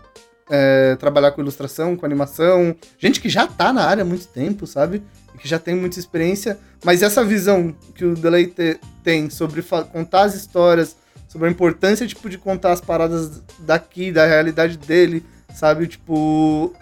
é, 0.49 0.95
trabalhar 0.95 1.31
com 1.31 1.41
ilustração, 1.41 1.95
com 1.95 2.05
animação, 2.05 2.75
gente 2.97 3.19
que 3.19 3.29
já 3.29 3.47
tá 3.47 3.73
na 3.73 3.83
área 3.83 4.03
há 4.03 4.05
muito 4.05 4.27
tempo, 4.27 4.65
sabe? 4.65 5.03
E 5.35 5.37
que 5.37 5.47
já 5.47 5.59
tem 5.59 5.75
muita 5.75 5.99
experiência, 5.99 6.57
mas 6.83 7.01
essa 7.01 7.23
visão 7.23 7.75
que 7.95 8.05
o 8.05 8.15
Delay 8.15 8.53
tem 9.03 9.29
sobre 9.29 9.61
contar 9.91 10.23
as 10.23 10.35
histórias, 10.35 10.95
sobre 11.27 11.47
a 11.47 11.51
importância, 11.51 12.07
tipo, 12.07 12.29
de 12.29 12.37
contar 12.37 12.71
as 12.71 12.81
paradas 12.81 13.41
daqui, 13.59 14.11
da 14.11 14.25
realidade 14.25 14.77
dele, 14.77 15.25
sabe? 15.53 15.87
Tipo, 15.87 16.73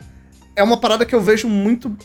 é 0.55 0.63
uma 0.63 0.77
parada 0.77 1.05
que 1.05 1.15
eu 1.15 1.21
vejo 1.21 1.47
muito 1.47 1.95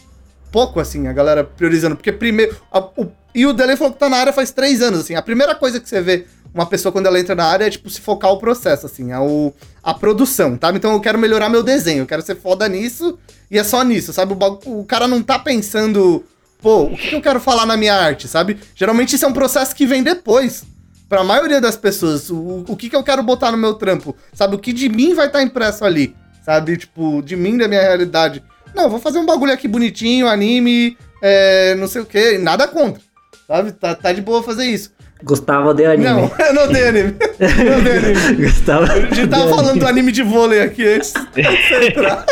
pouco, 0.50 0.80
assim, 0.80 1.06
a 1.06 1.12
galera 1.12 1.44
priorizando, 1.44 1.96
porque 1.96 2.12
primeiro, 2.12 2.56
a, 2.70 2.80
o, 2.80 3.10
e 3.34 3.46
o 3.46 3.52
Delay 3.52 3.76
falou 3.76 3.92
que 3.92 3.98
tá 3.98 4.08
na 4.08 4.16
área 4.16 4.32
faz 4.32 4.50
três 4.50 4.82
anos, 4.82 5.00
assim, 5.00 5.14
a 5.14 5.22
primeira 5.22 5.54
coisa 5.54 5.80
que 5.80 5.88
você 5.88 6.00
vê 6.00 6.26
uma 6.52 6.66
pessoa 6.66 6.92
quando 6.92 7.06
ela 7.06 7.18
entra 7.18 7.34
na 7.34 7.44
área 7.44 7.64
é, 7.64 7.70
tipo, 7.70 7.88
se 7.88 8.00
focar 8.00 8.30
o 8.32 8.38
processo, 8.38 8.86
assim, 8.86 9.12
a, 9.12 9.22
o, 9.22 9.54
a 9.82 9.94
produção, 9.94 10.56
tá? 10.56 10.70
Então 10.70 10.92
eu 10.92 11.00
quero 11.00 11.18
melhorar 11.18 11.48
meu 11.48 11.62
desenho, 11.62 12.02
eu 12.02 12.06
quero 12.06 12.22
ser 12.22 12.36
foda 12.36 12.68
nisso 12.68 13.18
e 13.50 13.58
é 13.58 13.64
só 13.64 13.82
nisso, 13.82 14.12
sabe? 14.12 14.32
O, 14.32 14.80
o 14.80 14.84
cara 14.84 15.06
não 15.06 15.22
tá 15.22 15.38
pensando, 15.38 16.24
pô, 16.60 16.84
o 16.84 16.96
que, 16.96 17.08
que 17.10 17.14
eu 17.14 17.22
quero 17.22 17.40
falar 17.40 17.66
na 17.66 17.76
minha 17.76 17.94
arte, 17.94 18.26
sabe? 18.26 18.58
Geralmente 18.74 19.14
isso 19.14 19.24
é 19.24 19.28
um 19.28 19.32
processo 19.32 19.74
que 19.74 19.86
vem 19.86 20.02
depois. 20.02 20.64
Pra 21.08 21.24
maioria 21.24 21.60
das 21.60 21.76
pessoas, 21.76 22.30
o, 22.30 22.64
o 22.68 22.76
que, 22.76 22.88
que 22.88 22.94
eu 22.94 23.02
quero 23.02 23.22
botar 23.22 23.50
no 23.50 23.58
meu 23.58 23.74
trampo, 23.74 24.14
sabe? 24.32 24.54
O 24.54 24.58
que 24.58 24.72
de 24.72 24.88
mim 24.88 25.12
vai 25.12 25.26
estar 25.26 25.40
tá 25.40 25.44
impresso 25.44 25.84
ali, 25.84 26.14
sabe? 26.44 26.76
Tipo, 26.76 27.20
de 27.20 27.34
mim, 27.34 27.58
da 27.58 27.66
minha 27.66 27.80
realidade. 27.80 28.42
Não, 28.74 28.88
vou 28.88 28.98
fazer 28.98 29.18
um 29.18 29.26
bagulho 29.26 29.52
aqui 29.52 29.68
bonitinho, 29.68 30.26
anime, 30.26 30.96
é, 31.22 31.74
não 31.76 31.86
sei 31.86 32.02
o 32.02 32.06
que, 32.06 32.38
nada 32.38 32.66
contra, 32.66 33.02
sabe? 33.46 33.72
Tá, 33.72 33.94
tá 33.94 34.12
de 34.12 34.20
boa 34.20 34.42
fazer 34.42 34.64
isso. 34.64 34.92
Gustavo 35.22 35.68
odeia 35.68 35.92
anime. 35.92 36.08
Não, 36.08 36.32
eu 36.46 36.54
não 36.54 36.64
odeio 36.64 36.88
anime. 36.88 37.16
Eu 37.38 37.64
não 37.64 37.78
odeio 37.78 37.98
anime. 37.98 38.34
Gustavo 38.46 38.84
a 38.84 39.00
gente 39.00 39.28
tava 39.28 39.48
falando 39.48 39.68
anime. 39.68 39.80
do 39.80 39.86
anime 39.86 40.12
de 40.12 40.22
vôlei 40.22 40.62
aqui 40.62 40.86
antes 40.86 41.12
de 41.12 41.42
você 41.42 41.88
entrar. 41.88 42.24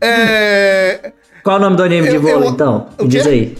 É... 0.00 1.12
Qual 1.42 1.56
o 1.56 1.60
nome 1.60 1.76
do 1.76 1.82
anime 1.82 2.08
eu, 2.08 2.12
de 2.12 2.18
vôlei, 2.18 2.48
eu, 2.48 2.52
então? 2.52 2.88
Diz 3.06 3.26
aí. 3.26 3.56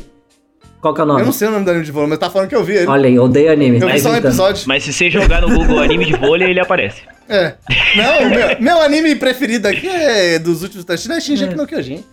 Qual 0.81 0.95
que 0.95 1.01
é 1.01 1.05
o 1.05 1.07
nome? 1.07 1.21
Eu 1.21 1.27
não 1.27 1.33
sei 1.33 1.49
o 1.49 1.51
nome 1.51 1.65
do 1.65 1.71
anime 1.71 1.85
de 1.85 1.93
vôlei, 1.93 2.09
mas 2.11 2.19
tá 2.19 2.31
falando 2.31 2.49
que 2.49 2.57
eu 2.57 2.65
vi 2.65 2.77
ele. 2.77 2.87
Olha 2.87 3.07
aí, 3.07 3.19
odeio 3.19 3.53
anime. 3.53 3.81
Eu 3.81 3.89
vi 3.89 4.01
só 4.01 4.11
um 4.11 4.17
episódio. 4.17 4.65
Mas 4.67 4.83
se 4.83 4.93
você 4.93 5.11
jogar 5.11 5.43
no 5.43 5.49
Google 5.51 5.79
anime 5.81 6.07
de 6.07 6.17
vôlei, 6.17 6.51
ele 6.51 6.61
aparece. 6.61 7.03
É. 7.29 7.55
Não, 7.97 8.31
meu, 8.31 8.61
meu 8.61 8.83
anime 8.83 9.15
preferido 9.15 9.69
aqui 9.69 9.89
é 9.89 10.39
dos 10.39 10.63
últimos 10.63 10.85
testes, 10.85 11.09
né? 11.09 11.21
Shinji 11.21 11.45
é. 11.45 11.55
no 11.55 11.67
Kyojin. 11.67 12.05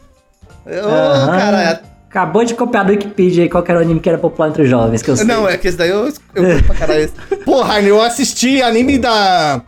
Ô, 0.65 0.69
oh, 0.69 1.27
cara, 1.31 1.81
Acabou 2.09 2.43
de 2.45 2.55
copiar 2.55 2.85
do 2.85 2.91
Wikipedia 2.91 3.43
aí 3.43 3.49
qual 3.49 3.63
era 3.67 3.79
o 3.79 3.81
anime 3.81 3.99
que 3.99 4.07
era 4.07 4.17
popular 4.17 4.49
entre 4.49 4.63
os 4.63 4.69
jovens, 4.69 5.01
que 5.01 5.11
eu 5.11 5.17
sei. 5.17 5.25
Não, 5.25 5.47
é 5.47 5.57
que 5.57 5.67
esse 5.67 5.77
daí 5.77 5.89
eu, 5.89 6.07
eu 6.35 6.63
pra 6.63 6.75
caralho. 6.75 7.11
Porra, 7.43 7.81
eu 7.81 8.01
assisti 8.01 8.61
anime 8.61 8.97
da. 8.97 9.61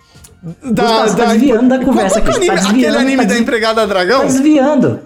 Da, 0.64 0.84
Gustavo, 0.84 1.18
tá 1.18 1.26
da, 1.26 1.34
desviando 1.34 1.68
da 1.70 1.80
conversa 1.84 2.20
aqui. 2.20 2.30
Anime, 2.30 2.48
tá 2.48 2.54
desviando, 2.56 2.78
aquele 2.78 2.98
anime 2.98 3.28
tá 3.28 3.34
da 3.34 3.40
empregada 3.40 3.86
dragão? 3.86 4.22
Tá 4.22 4.26
desviando. 4.28 5.00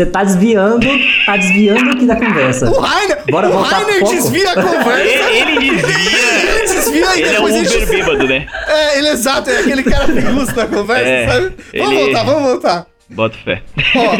Você 0.00 0.06
tá 0.06 0.24
desviando, 0.24 0.86
tá 1.26 1.36
desviando 1.36 1.90
aqui 1.90 2.06
da 2.06 2.16
conversa. 2.16 2.70
O 2.70 2.80
Rainer, 2.80 3.22
Bora 3.30 3.48
o 3.50 3.52
voltar 3.52 3.82
Rainer 3.82 4.02
desvia 4.04 4.50
a 4.50 4.54
conversa. 4.54 5.30
ele, 5.30 5.66
ele 5.66 5.76
desvia. 5.76 6.30
ele 6.48 6.68
desvia 6.68 7.16
e 7.16 7.22
ele 7.22 7.36
é 7.36 7.40
um 7.40 7.44
Uber 7.44 7.86
bêbado, 7.86 8.26
né? 8.26 8.46
É, 8.66 8.98
ele 8.98 9.08
é 9.08 9.12
exato, 9.12 9.50
é 9.50 9.58
aquele 9.58 9.82
cara 9.82 10.06
que 10.06 10.22
gusta 10.22 10.54
da 10.54 10.66
conversa, 10.66 11.06
é, 11.06 11.28
sabe? 11.28 11.56
Vamos 11.76 11.92
ele... 11.92 12.04
voltar, 12.04 12.24
vamos 12.24 12.42
voltar. 12.42 12.86
Bota 13.10 13.36
fé. 13.44 13.62
Ó, 13.94 14.16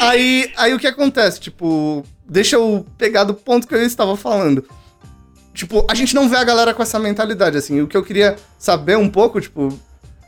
aí, 0.00 0.50
aí 0.56 0.72
o 0.72 0.78
que 0.78 0.86
acontece? 0.86 1.38
Tipo, 1.38 2.02
deixa 2.26 2.56
eu 2.56 2.86
pegar 2.96 3.24
do 3.24 3.34
ponto 3.34 3.68
que 3.68 3.74
eu 3.74 3.82
estava 3.82 4.16
falando. 4.16 4.64
Tipo, 5.52 5.86
a 5.86 5.94
gente 5.94 6.14
não 6.14 6.30
vê 6.30 6.36
a 6.36 6.44
galera 6.44 6.72
com 6.72 6.82
essa 6.82 6.98
mentalidade, 6.98 7.58
assim. 7.58 7.82
O 7.82 7.86
que 7.86 7.96
eu 7.96 8.02
queria 8.02 8.36
saber 8.58 8.96
um 8.96 9.10
pouco, 9.10 9.38
tipo, 9.38 9.78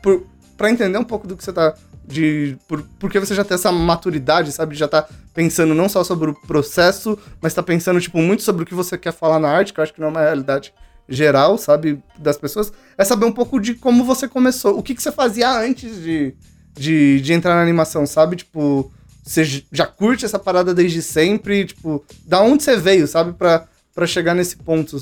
por, 0.03 0.23
pra 0.57 0.69
entender 0.69 0.97
um 0.97 1.03
pouco 1.03 1.27
do 1.27 1.37
que 1.37 1.43
você 1.43 1.53
tá. 1.53 1.73
De, 2.05 2.57
por, 2.67 2.83
porque 2.99 3.19
você 3.19 3.35
já 3.35 3.43
tem 3.43 3.55
essa 3.55 3.71
maturidade, 3.71 4.51
sabe? 4.51 4.75
Já 4.75 4.87
tá 4.87 5.07
pensando 5.33 5.73
não 5.75 5.87
só 5.87 6.03
sobre 6.03 6.31
o 6.31 6.33
processo, 6.33 7.17
mas 7.41 7.53
tá 7.53 7.61
pensando, 7.61 7.99
tipo, 7.99 8.17
muito 8.17 8.43
sobre 8.43 8.63
o 8.63 8.65
que 8.65 8.73
você 8.73 8.97
quer 8.97 9.11
falar 9.11 9.39
na 9.39 9.49
arte, 9.49 9.73
que 9.73 9.79
eu 9.79 9.83
acho 9.83 9.93
que 9.93 9.99
não 9.99 10.07
é 10.07 10.11
uma 10.11 10.21
realidade 10.21 10.73
geral, 11.07 11.57
sabe? 11.57 12.01
Das 12.17 12.37
pessoas. 12.37 12.71
É 12.97 13.03
saber 13.03 13.25
um 13.25 13.31
pouco 13.31 13.59
de 13.59 13.75
como 13.75 14.03
você 14.03 14.27
começou. 14.27 14.77
O 14.77 14.83
que, 14.83 14.95
que 14.95 15.01
você 15.01 15.11
fazia 15.11 15.51
antes 15.59 16.01
de, 16.01 16.33
de, 16.73 17.21
de 17.21 17.33
entrar 17.33 17.55
na 17.55 17.61
animação, 17.61 18.05
sabe? 18.05 18.37
Tipo, 18.37 18.91
você 19.23 19.43
já 19.71 19.85
curte 19.85 20.25
essa 20.25 20.39
parada 20.39 20.73
desde 20.73 21.01
sempre, 21.01 21.65
tipo, 21.65 22.03
da 22.25 22.41
onde 22.41 22.63
você 22.63 22.77
veio, 22.77 23.05
sabe, 23.05 23.33
pra 23.33 23.67
chegar 24.05 24.33
nesse 24.33 24.55
ponto, 24.55 24.97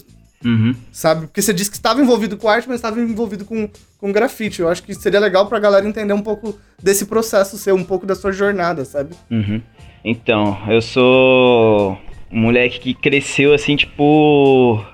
uhum. 0.46 0.76
sabe? 0.92 1.28
Porque 1.28 1.42
você 1.42 1.54
disse 1.54 1.72
que 1.72 1.78
estava 1.78 2.00
envolvido 2.00 2.38
com 2.38 2.48
arte, 2.48 2.68
mas 2.68 2.78
estava 2.78 3.00
envolvido 3.00 3.44
com, 3.44 3.68
com 3.98 4.12
grafite. 4.12 4.62
Eu 4.62 4.70
acho 4.70 4.84
que 4.84 4.94
seria 4.94 5.20
legal 5.20 5.48
pra 5.48 5.60
galera 5.60 5.88
entender 5.88 6.14
um 6.14 6.22
pouco 6.22 6.58
desse 6.82 7.06
processo, 7.06 7.58
ser 7.58 7.74
um 7.74 7.84
pouco 7.84 8.06
da 8.06 8.16
sua 8.16 8.32
jornada, 8.32 8.86
sabe? 8.86 9.16
Uhum. 9.30 9.62
Então, 10.04 10.58
eu 10.70 10.82
sou 10.82 11.98
um 12.32 12.40
moleque 12.42 12.80
que 12.80 12.94
cresceu 12.94 13.54
assim, 13.54 13.76
tipo. 13.76 14.86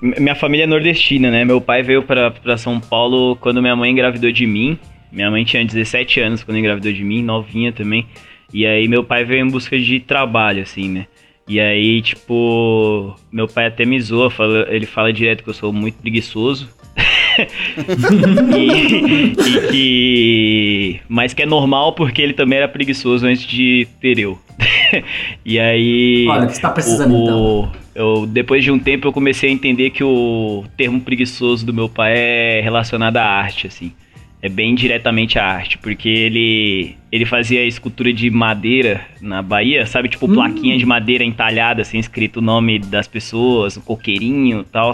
Minha 0.00 0.34
família 0.34 0.64
é 0.64 0.66
nordestina, 0.66 1.30
né? 1.30 1.44
Meu 1.44 1.60
pai 1.60 1.80
veio 1.84 2.02
para 2.02 2.56
São 2.56 2.80
Paulo 2.80 3.36
quando 3.36 3.62
minha 3.62 3.76
mãe 3.76 3.92
engravidou 3.92 4.32
de 4.32 4.46
mim. 4.48 4.76
Minha 5.12 5.30
mãe 5.30 5.44
tinha 5.44 5.64
17 5.64 6.20
anos 6.20 6.42
quando 6.42 6.58
engravidou 6.58 6.92
de 6.92 7.04
mim, 7.04 7.22
novinha 7.22 7.72
também. 7.72 8.06
E 8.52 8.66
aí 8.66 8.88
meu 8.88 9.04
pai 9.04 9.24
veio 9.24 9.46
em 9.46 9.48
busca 9.48 9.78
de 9.78 10.00
trabalho, 10.00 10.62
assim, 10.62 10.88
né? 10.88 11.06
E 11.52 11.60
aí, 11.60 12.00
tipo, 12.00 13.14
meu 13.30 13.46
pai 13.46 13.66
até 13.66 13.84
me 13.84 14.00
zoa, 14.00 14.30
fala, 14.30 14.66
ele 14.70 14.86
fala 14.86 15.12
direto 15.12 15.44
que 15.44 15.50
eu 15.50 15.52
sou 15.52 15.70
muito 15.70 15.98
preguiçoso. 15.98 16.66
e, 18.56 19.34
e, 19.36 19.70
que. 19.70 21.00
Mas 21.06 21.34
que 21.34 21.42
é 21.42 21.46
normal 21.46 21.92
porque 21.92 22.22
ele 22.22 22.32
também 22.32 22.56
era 22.56 22.66
preguiçoso 22.66 23.26
antes 23.26 23.46
de 23.46 23.86
ter 24.00 24.18
eu. 24.18 24.38
e 25.44 25.60
aí. 25.60 26.26
Olha, 26.26 26.44
o 26.44 26.46
que 26.46 26.54
você 26.54 26.62
tá 26.62 26.70
precisando 26.70 27.14
o, 27.14 27.22
então? 27.22 27.72
Eu, 27.94 28.26
depois 28.26 28.64
de 28.64 28.70
um 28.70 28.78
tempo 28.78 29.06
eu 29.06 29.12
comecei 29.12 29.50
a 29.50 29.52
entender 29.52 29.90
que 29.90 30.02
o 30.02 30.64
termo 30.74 31.02
preguiçoso 31.02 31.66
do 31.66 31.74
meu 31.74 31.86
pai 31.86 32.14
é 32.16 32.60
relacionado 32.62 33.18
à 33.18 33.24
arte, 33.24 33.66
assim 33.66 33.92
é 34.42 34.48
bem 34.48 34.74
diretamente 34.74 35.38
a 35.38 35.46
arte, 35.46 35.78
porque 35.78 36.08
ele 36.08 36.96
ele 37.12 37.24
fazia 37.24 37.64
escultura 37.64 38.12
de 38.12 38.28
madeira 38.28 39.06
na 39.20 39.40
Bahia, 39.40 39.86
sabe? 39.86 40.08
Tipo, 40.08 40.26
hum. 40.26 40.34
plaquinha 40.34 40.76
de 40.76 40.84
madeira 40.84 41.22
entalhada, 41.22 41.82
assim, 41.82 41.98
escrito 41.98 42.38
o 42.38 42.42
nome 42.42 42.80
das 42.80 43.06
pessoas, 43.06 43.76
o 43.76 43.82
coqueirinho 43.82 44.62
e 44.62 44.64
tal. 44.64 44.92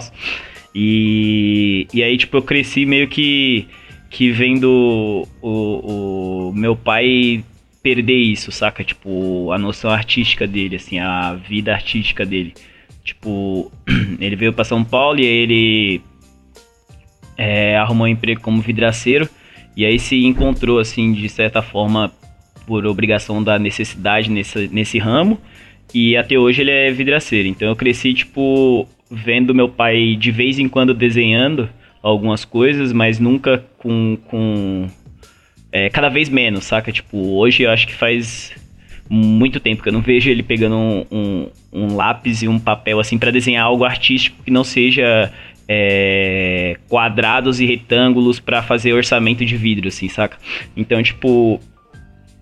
E, 0.75 1.87
e 1.91 2.03
aí, 2.03 2.15
tipo, 2.17 2.37
eu 2.37 2.41
cresci 2.43 2.85
meio 2.85 3.07
que, 3.07 3.67
que 4.09 4.29
vendo 4.31 5.27
o, 5.41 6.49
o 6.49 6.53
meu 6.53 6.75
pai 6.75 7.43
perder 7.81 8.17
isso, 8.17 8.51
saca? 8.51 8.83
Tipo, 8.83 9.51
a 9.51 9.57
noção 9.57 9.89
artística 9.89 10.45
dele, 10.45 10.75
assim, 10.75 10.99
a 10.99 11.33
vida 11.33 11.73
artística 11.73 12.23
dele. 12.23 12.53
Tipo, 13.03 13.71
ele 14.19 14.35
veio 14.35 14.53
para 14.53 14.65
São 14.65 14.83
Paulo 14.83 15.19
e 15.19 15.23
aí 15.23 15.37
ele 15.37 16.01
é, 17.37 17.77
arrumou 17.77 18.05
um 18.05 18.09
emprego 18.09 18.41
como 18.41 18.61
vidraceiro. 18.61 19.27
E 19.75 19.85
aí 19.85 19.99
se 19.99 20.25
encontrou, 20.25 20.79
assim, 20.79 21.13
de 21.13 21.29
certa 21.29 21.61
forma, 21.61 22.11
por 22.65 22.85
obrigação 22.85 23.43
da 23.43 23.57
necessidade 23.57 24.29
nesse, 24.29 24.67
nesse 24.67 24.99
ramo. 24.99 25.39
E 25.93 26.15
até 26.15 26.37
hoje 26.37 26.61
ele 26.61 26.71
é 26.71 26.91
vidraceiro. 26.91 27.47
Então 27.47 27.67
eu 27.67 27.75
cresci, 27.75 28.13
tipo, 28.13 28.87
vendo 29.09 29.55
meu 29.55 29.67
pai 29.67 30.15
de 30.15 30.31
vez 30.31 30.59
em 30.59 30.67
quando 30.67 30.93
desenhando 30.93 31.69
algumas 32.01 32.45
coisas, 32.45 32.93
mas 32.93 33.19
nunca 33.19 33.63
com. 33.77 34.17
com 34.25 34.87
é, 35.71 35.89
cada 35.89 36.09
vez 36.09 36.29
menos, 36.29 36.65
saca? 36.65 36.91
Tipo, 36.91 37.17
hoje 37.35 37.63
eu 37.63 37.71
acho 37.71 37.87
que 37.87 37.93
faz 37.93 38.53
muito 39.09 39.59
tempo 39.59 39.81
que 39.81 39.89
eu 39.89 39.93
não 39.93 40.01
vejo 40.01 40.29
ele 40.29 40.43
pegando 40.43 40.75
um, 40.75 41.05
um, 41.11 41.49
um 41.73 41.95
lápis 41.95 42.43
e 42.43 42.47
um 42.47 42.59
papel 42.59 42.99
assim 42.99 43.17
para 43.17 43.31
desenhar 43.31 43.65
algo 43.65 43.83
artístico 43.83 44.43
que 44.43 44.51
não 44.51 44.63
seja 44.63 45.33
é, 45.71 46.77
quadrados 46.89 47.61
e 47.61 47.65
retângulos 47.67 48.39
para 48.39 48.63
fazer 48.63 48.91
orçamento 48.91 49.45
de 49.45 49.55
vidro, 49.55 49.87
assim, 49.87 50.09
saca? 50.09 50.35
Então, 50.75 51.01
tipo. 51.03 51.59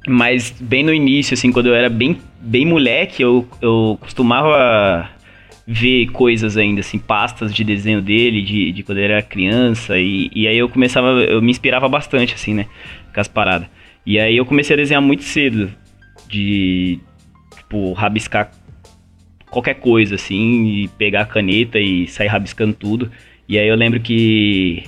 Mas 0.08 0.56
bem 0.58 0.84
no 0.84 0.94
início, 0.94 1.34
assim, 1.34 1.52
quando 1.52 1.66
eu 1.66 1.76
era 1.76 1.90
bem, 1.90 2.18
bem 2.40 2.66
moleque, 2.66 3.22
eu, 3.22 3.46
eu 3.62 3.98
costumava 4.00 5.10
ver 5.68 6.08
coisas 6.12 6.56
ainda, 6.56 6.80
assim, 6.80 6.98
pastas 6.98 7.54
de 7.54 7.62
desenho 7.62 8.02
dele, 8.02 8.42
de, 8.42 8.72
de 8.72 8.84
quando 8.84 9.00
eu 9.00 9.04
era 9.04 9.22
criança, 9.22 10.00
e, 10.00 10.32
e 10.34 10.48
aí 10.48 10.58
eu 10.58 10.70
começava, 10.70 11.10
eu 11.10 11.42
me 11.42 11.52
inspirava 11.52 11.90
bastante, 11.90 12.34
assim, 12.36 12.54
né, 12.54 12.68
com 13.14 13.20
as 13.20 13.28
paradas. 13.28 13.68
E 14.06 14.18
aí 14.18 14.38
eu 14.38 14.46
comecei 14.46 14.76
a 14.76 14.78
desenhar 14.78 15.02
muito 15.02 15.24
cedo, 15.24 15.70
de, 16.30 17.02
tipo, 17.58 17.92
rabiscar 17.92 18.50
qualquer 19.50 19.76
coisa, 19.76 20.16
assim, 20.16 20.66
e 20.66 20.88
pegar 20.90 21.22
a 21.22 21.26
caneta 21.26 21.80
e 21.80 22.08
sair 22.08 22.28
rabiscando 22.28 22.74
tudo. 22.74 23.12
E 23.48 23.58
aí 23.58 23.68
eu 23.68 23.76
lembro 23.76 24.00
que. 24.00 24.84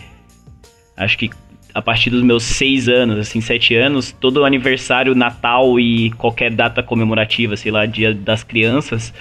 Acho 0.98 1.18
que 1.18 1.30
a 1.74 1.82
partir 1.82 2.10
dos 2.10 2.24
meus 2.24 2.44
seis 2.44 2.90
anos, 2.90 3.18
assim, 3.18 3.40
sete 3.40 3.76
anos, 3.76 4.12
todo 4.12 4.44
aniversário, 4.44 5.16
Natal 5.16 5.80
e 5.80 6.12
qualquer 6.12 6.52
data 6.52 6.84
comemorativa, 6.84 7.56
sei 7.56 7.72
lá, 7.72 7.86
dia 7.86 8.14
das 8.14 8.44
crianças, 8.44 9.14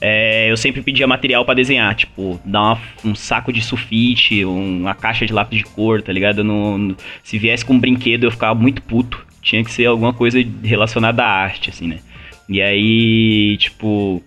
é, 0.00 0.50
eu 0.50 0.56
sempre 0.56 0.82
pedia 0.82 1.06
material 1.06 1.44
para 1.44 1.54
desenhar, 1.54 1.94
tipo, 1.94 2.40
dar 2.44 2.62
uma, 2.62 2.80
um 3.04 3.14
saco 3.14 3.52
de 3.52 3.62
sulfite, 3.62 4.44
uma 4.44 4.94
caixa 4.94 5.24
de 5.24 5.32
lápis 5.32 5.58
de 5.58 5.64
cor, 5.64 6.02
tá 6.02 6.12
ligado? 6.12 6.44
No, 6.44 6.76
no, 6.76 6.96
se 7.22 7.38
viesse 7.38 7.64
com 7.64 7.74
um 7.74 7.80
brinquedo 7.80 8.24
eu 8.24 8.30
ficava 8.30 8.54
muito 8.54 8.82
puto. 8.82 9.24
Tinha 9.40 9.64
que 9.64 9.70
ser 9.70 9.86
alguma 9.86 10.12
coisa 10.12 10.38
relacionada 10.62 11.22
à 11.22 11.28
arte, 11.28 11.70
assim, 11.70 11.86
né? 11.86 11.98
E 12.48 12.60
aí, 12.60 13.56
tipo. 13.58 14.22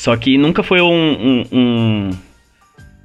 Só 0.00 0.16
que 0.16 0.38
nunca 0.38 0.62
foi 0.62 0.80
um, 0.80 0.86
um, 0.88 1.44
um 1.52 2.10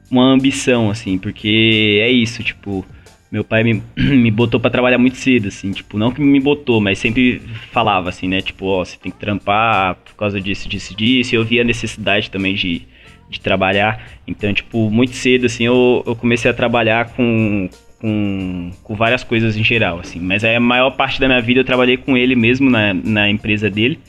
uma 0.09 0.23
ambição, 0.31 0.89
assim, 0.89 1.17
porque 1.17 1.99
é 2.01 2.09
isso, 2.09 2.41
tipo 2.41 2.85
meu 3.29 3.43
pai 3.43 3.65
me, 3.65 3.83
me 3.97 4.31
botou 4.31 4.61
para 4.61 4.71
trabalhar 4.71 4.97
muito 4.97 5.17
cedo, 5.17 5.49
assim, 5.49 5.71
tipo, 5.71 5.97
não 5.97 6.09
que 6.09 6.21
me 6.21 6.39
botou, 6.39 6.79
mas 6.79 6.97
sempre 6.97 7.41
falava, 7.69 8.07
assim, 8.07 8.29
né, 8.29 8.39
tipo, 8.39 8.65
ó, 8.67 8.85
você 8.85 8.95
tem 8.97 9.11
que 9.11 9.19
trampar 9.19 9.95
por 10.05 10.15
causa 10.15 10.39
disso, 10.39 10.69
disso, 10.69 10.95
disso, 10.95 11.35
e 11.35 11.37
eu 11.37 11.43
via 11.43 11.63
a 11.63 11.65
necessidade 11.65 12.31
também 12.31 12.55
de, 12.55 12.83
de 13.29 13.41
trabalhar, 13.41 14.01
então, 14.25 14.53
tipo, 14.53 14.89
muito 14.89 15.17
cedo, 15.17 15.47
assim, 15.47 15.65
eu, 15.65 16.01
eu 16.07 16.15
comecei 16.15 16.49
a 16.49 16.53
trabalhar 16.53 17.09
com, 17.09 17.67
com, 17.99 18.71
com 18.81 18.95
várias 18.95 19.21
coisas 19.21 19.57
em 19.57 19.65
geral, 19.65 19.99
assim, 19.99 20.21
mas 20.21 20.45
a 20.45 20.57
maior 20.61 20.91
parte 20.91 21.19
da 21.19 21.27
minha 21.27 21.41
vida 21.41 21.59
eu 21.59 21.65
trabalhei 21.65 21.97
com 21.97 22.15
ele 22.15 22.37
mesmo 22.37 22.69
na, 22.69 22.93
na 22.93 23.29
empresa 23.29 23.69
dele, 23.69 23.99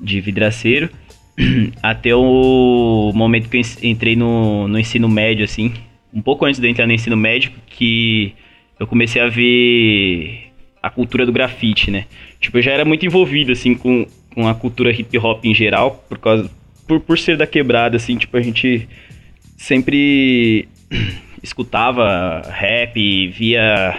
de 0.00 0.18
vidraceiro, 0.18 0.88
até 1.82 2.14
o 2.14 3.12
momento 3.14 3.48
que 3.48 3.56
eu 3.56 3.62
entrei 3.82 4.16
no, 4.16 4.68
no 4.68 4.78
ensino 4.78 5.08
médio, 5.08 5.44
assim, 5.44 5.72
um 6.12 6.20
pouco 6.20 6.44
antes 6.44 6.60
de 6.60 6.66
eu 6.66 6.70
entrar 6.70 6.86
no 6.86 6.92
ensino 6.92 7.16
médio, 7.16 7.52
que 7.66 8.34
eu 8.78 8.86
comecei 8.86 9.20
a 9.20 9.28
ver 9.28 10.52
a 10.82 10.90
cultura 10.90 11.24
do 11.24 11.32
grafite, 11.32 11.90
né? 11.90 12.06
Tipo, 12.40 12.58
eu 12.58 12.62
já 12.62 12.72
era 12.72 12.84
muito 12.84 13.06
envolvido, 13.06 13.52
assim, 13.52 13.74
com, 13.74 14.06
com 14.34 14.48
a 14.48 14.54
cultura 14.54 14.90
hip 14.90 15.16
hop 15.18 15.44
em 15.44 15.54
geral, 15.54 16.04
por 16.08 16.18
causa. 16.18 16.50
Por, 16.86 17.00
por 17.00 17.18
ser 17.18 17.36
da 17.36 17.46
quebrada, 17.46 17.96
assim, 17.96 18.16
tipo, 18.16 18.36
a 18.36 18.40
gente 18.40 18.88
sempre 19.56 20.68
escutava 21.42 22.42
rap, 22.50 23.28
via. 23.28 23.96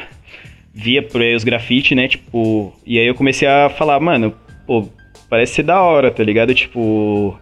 via 0.74 1.08
os 1.36 1.44
grafite, 1.44 1.96
né? 1.96 2.08
Tipo. 2.08 2.74
E 2.86 3.00
aí 3.00 3.08
eu 3.08 3.16
comecei 3.16 3.48
a 3.48 3.70
falar, 3.70 4.00
mano, 4.02 4.36
pô, 4.68 4.90
parece 5.34 5.56
ser 5.56 5.64
da 5.64 5.82
hora, 5.82 6.12
tá 6.12 6.24
ligado? 6.24 6.54
Tipo. 6.54 7.40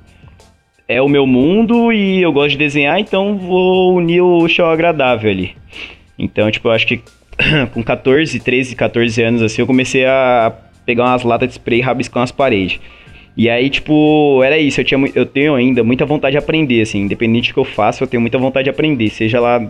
É 0.87 1.01
o 1.01 1.09
meu 1.09 1.27
mundo 1.27 1.91
e 1.91 2.21
eu 2.21 2.31
gosto 2.31 2.51
de 2.51 2.57
desenhar, 2.57 2.97
então 2.99 3.37
vou 3.37 3.95
unir 3.95 4.21
o 4.21 4.47
show 4.47 4.65
agradável 4.65 5.29
ali. 5.29 5.55
Então, 6.17 6.49
tipo, 6.49 6.69
eu 6.69 6.71
acho 6.71 6.87
que 6.87 7.01
com 7.73 7.83
14, 7.83 8.39
13, 8.39 8.75
14 8.75 9.21
anos, 9.21 9.41
assim, 9.41 9.61
eu 9.61 9.67
comecei 9.67 10.05
a 10.05 10.53
pegar 10.85 11.05
umas 11.05 11.23
latas 11.23 11.49
de 11.49 11.53
spray 11.55 11.79
e 11.79 11.81
rabiscar 11.81 12.21
umas 12.21 12.31
paredes. 12.31 12.79
E 13.35 13.49
aí, 13.49 13.69
tipo, 13.69 14.41
era 14.43 14.57
isso, 14.57 14.79
eu, 14.79 14.85
tinha, 14.85 15.11
eu 15.15 15.25
tenho 15.25 15.55
ainda 15.55 15.83
muita 15.83 16.05
vontade 16.05 16.31
de 16.31 16.37
aprender, 16.37 16.81
assim, 16.81 16.99
independente 16.99 17.51
do 17.51 17.53
que 17.55 17.59
eu 17.59 17.65
faço, 17.65 18.03
eu 18.03 18.07
tenho 18.07 18.21
muita 18.21 18.37
vontade 18.37 18.65
de 18.65 18.69
aprender, 18.69 19.09
seja 19.09 19.39
lá 19.39 19.69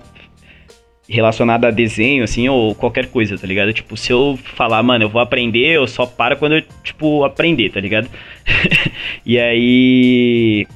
relacionado 1.12 1.66
a 1.66 1.72
desenho, 1.72 2.24
assim, 2.24 2.48
ou 2.48 2.74
qualquer 2.74 3.08
coisa, 3.08 3.38
tá 3.38 3.46
ligado? 3.46 3.74
Tipo, 3.74 3.98
se 3.98 4.12
eu 4.12 4.40
falar, 4.56 4.82
mano, 4.82 5.04
eu 5.04 5.10
vou 5.10 5.22
aprender, 5.22 5.76
eu 5.76 5.86
só 5.86 6.06
paro 6.06 6.38
quando 6.38 6.56
eu, 6.56 6.64
tipo, 6.84 7.24
aprender, 7.24 7.70
tá 7.70 7.80
ligado? 7.80 8.10
e 9.26 9.38
aí... 9.38 10.68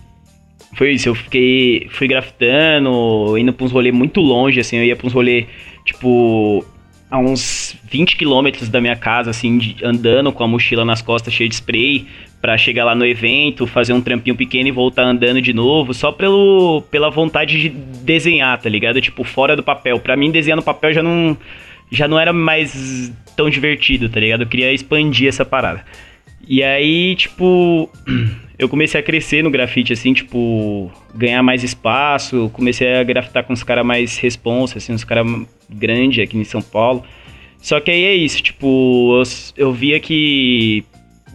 Foi 0.73 0.91
isso, 0.91 1.07
eu 1.07 1.15
fiquei, 1.15 1.87
fui 1.89 2.05
grafitando, 2.05 3.37
indo 3.37 3.53
pra 3.53 3.65
uns 3.65 3.71
rolês 3.71 3.95
muito 3.95 4.19
longe, 4.19 4.59
assim, 4.59 4.75
eu 4.75 4.83
ia 4.83 4.95
pra 4.95 5.07
uns 5.07 5.13
rolês, 5.13 5.45
tipo, 5.85 6.65
a 7.09 7.17
uns 7.17 7.77
20 7.89 8.17
quilômetros 8.17 8.67
da 8.67 8.81
minha 8.81 8.95
casa, 8.95 9.29
assim, 9.29 9.57
de, 9.57 9.77
andando 9.85 10.33
com 10.33 10.43
a 10.43 10.47
mochila 10.47 10.83
nas 10.83 11.01
costas 11.01 11.33
cheia 11.33 11.47
de 11.47 11.55
spray, 11.55 12.07
para 12.41 12.57
chegar 12.57 12.85
lá 12.85 12.93
no 12.93 13.05
evento, 13.05 13.65
fazer 13.65 13.93
um 13.93 14.01
trampinho 14.01 14.35
pequeno 14.35 14.67
e 14.67 14.71
voltar 14.71 15.03
andando 15.03 15.41
de 15.41 15.53
novo, 15.53 15.93
só 15.93 16.11
pelo, 16.11 16.83
pela 16.91 17.09
vontade 17.09 17.59
de 17.59 17.69
desenhar, 17.69 18.61
tá 18.61 18.69
ligado? 18.69 19.01
Tipo, 19.01 19.23
fora 19.23 19.55
do 19.55 19.63
papel. 19.63 19.99
Pra 19.99 20.15
mim, 20.15 20.31
desenhar 20.31 20.55
no 20.55 20.63
papel 20.63 20.93
já 20.93 21.01
não, 21.01 21.35
já 21.91 22.07
não 22.07 22.19
era 22.19 22.31
mais 22.31 23.11
tão 23.35 23.49
divertido, 23.49 24.09
tá 24.09 24.19
ligado? 24.19 24.43
Eu 24.43 24.47
queria 24.47 24.71
expandir 24.71 25.27
essa 25.27 25.43
parada. 25.43 25.83
E 26.47 26.61
aí, 26.61 27.15
tipo, 27.15 27.89
eu 28.59 28.69
comecei 28.69 28.99
a 28.99 29.03
crescer 29.03 29.43
no 29.43 29.49
grafite, 29.49 29.93
assim, 29.93 30.13
tipo, 30.13 30.91
ganhar 31.15 31.41
mais 31.41 31.63
espaço, 31.63 32.49
comecei 32.53 32.95
a 32.95 33.03
grafitar 33.03 33.43
com 33.43 33.53
os 33.53 33.63
caras 33.63 33.85
mais 33.85 34.17
responsa, 34.17 34.77
assim, 34.77 34.93
uns 34.93 35.03
caras 35.03 35.25
grandes 35.69 36.23
aqui 36.23 36.37
em 36.37 36.43
São 36.43 36.61
Paulo. 36.61 37.03
Só 37.59 37.79
que 37.79 37.89
aí 37.89 38.03
é 38.03 38.13
isso, 38.13 38.43
tipo, 38.43 39.19
eu, 39.19 39.23
eu 39.57 39.73
via 39.73 39.99
que 39.99 40.85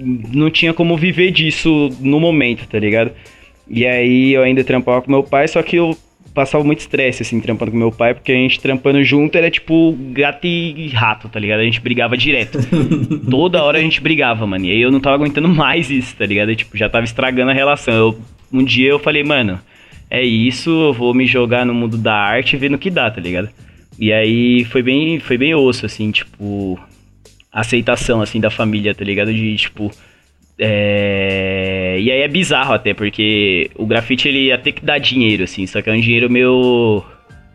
não 0.01 0.51
tinha 0.51 0.73
como 0.73 0.97
viver 0.97 1.31
disso 1.31 1.91
no 2.01 2.19
momento, 2.19 2.67
tá 2.67 2.79
ligado? 2.79 3.13
E 3.69 3.87
aí 3.87 4.33
eu 4.33 4.43
ainda 4.43 4.65
trampava 4.65 5.03
com 5.03 5.11
meu 5.11 5.23
pai, 5.23 5.47
só 5.47 5.63
que 5.63 5.77
eu 5.77 5.97
passava 6.35 6.63
muito 6.65 6.81
estresse, 6.81 7.23
assim, 7.23 7.41
trampando 7.41 7.71
com 7.73 7.77
meu 7.77 7.93
pai, 7.93 8.15
porque 8.15 8.33
a 8.33 8.35
gente 8.35 8.61
trampando 8.61 9.03
junto 9.03 9.37
era 9.37 9.51
tipo 9.51 9.97
gato 10.13 10.47
e 10.47 10.89
rato, 10.89 11.29
tá 11.29 11.39
ligado? 11.39 11.61
A 11.61 11.65
gente 11.65 11.81
brigava 11.81 12.17
direto. 12.17 12.59
Toda 13.31 13.63
hora 13.63 13.79
a 13.79 13.83
gente 13.83 14.01
brigava, 14.01 14.47
mano. 14.47 14.65
E 14.65 14.71
aí 14.71 14.81
eu 14.81 14.91
não 14.91 15.01
tava 15.01 15.17
aguentando 15.17 15.49
mais 15.49 15.91
isso, 15.91 16.17
tá 16.17 16.27
ligado? 16.27 16.55
tipo, 16.55 16.77
já 16.77 16.89
tava 16.89 17.05
estragando 17.05 17.51
a 17.51 17.55
relação. 17.55 17.95
Eu, 17.95 18.19
um 18.53 18.65
dia 18.65 18.91
eu 18.91 18.99
falei, 18.99 19.23
mano, 19.23 19.61
é 20.09 20.23
isso, 20.23 20.71
eu 20.71 20.93
vou 20.93 21.15
me 21.15 21.27
jogar 21.27 21.65
no 21.65 21.75
mundo 21.75 21.97
da 21.97 22.15
arte 22.15 22.55
e 22.55 22.59
ver 22.59 22.71
no 22.71 22.79
que 22.79 22.91
dá, 22.91 23.11
tá 23.11 23.21
ligado? 23.21 23.49
E 23.99 24.13
aí 24.13 24.65
foi 24.65 24.83
bem, 24.83 25.21
foi 25.21 25.37
bem 25.37 25.55
osso, 25.55 25.87
assim, 25.87 26.11
tipo, 26.11 26.79
aceitação, 27.53 28.21
assim, 28.21 28.41
da 28.41 28.51
família, 28.51 28.95
tá 28.95 29.05
ligado? 29.05 29.33
De, 29.33 29.57
tipo, 29.57 29.91
é... 30.59 31.97
E 31.99 32.11
aí 32.11 32.21
é 32.21 32.29
bizarro 32.29 32.75
até, 32.75 32.93
porque 32.93 33.71
o 33.75 33.87
grafite 33.87 34.29
ele 34.29 34.47
ia 34.47 34.59
ter 34.59 34.73
que 34.73 34.85
dar 34.85 34.99
dinheiro, 34.99 35.45
assim, 35.45 35.67
só 35.67 35.81
que 35.81 35.89
é 35.89 35.93
um 35.93 36.01
dinheiro 36.01 36.31
meu. 36.31 37.05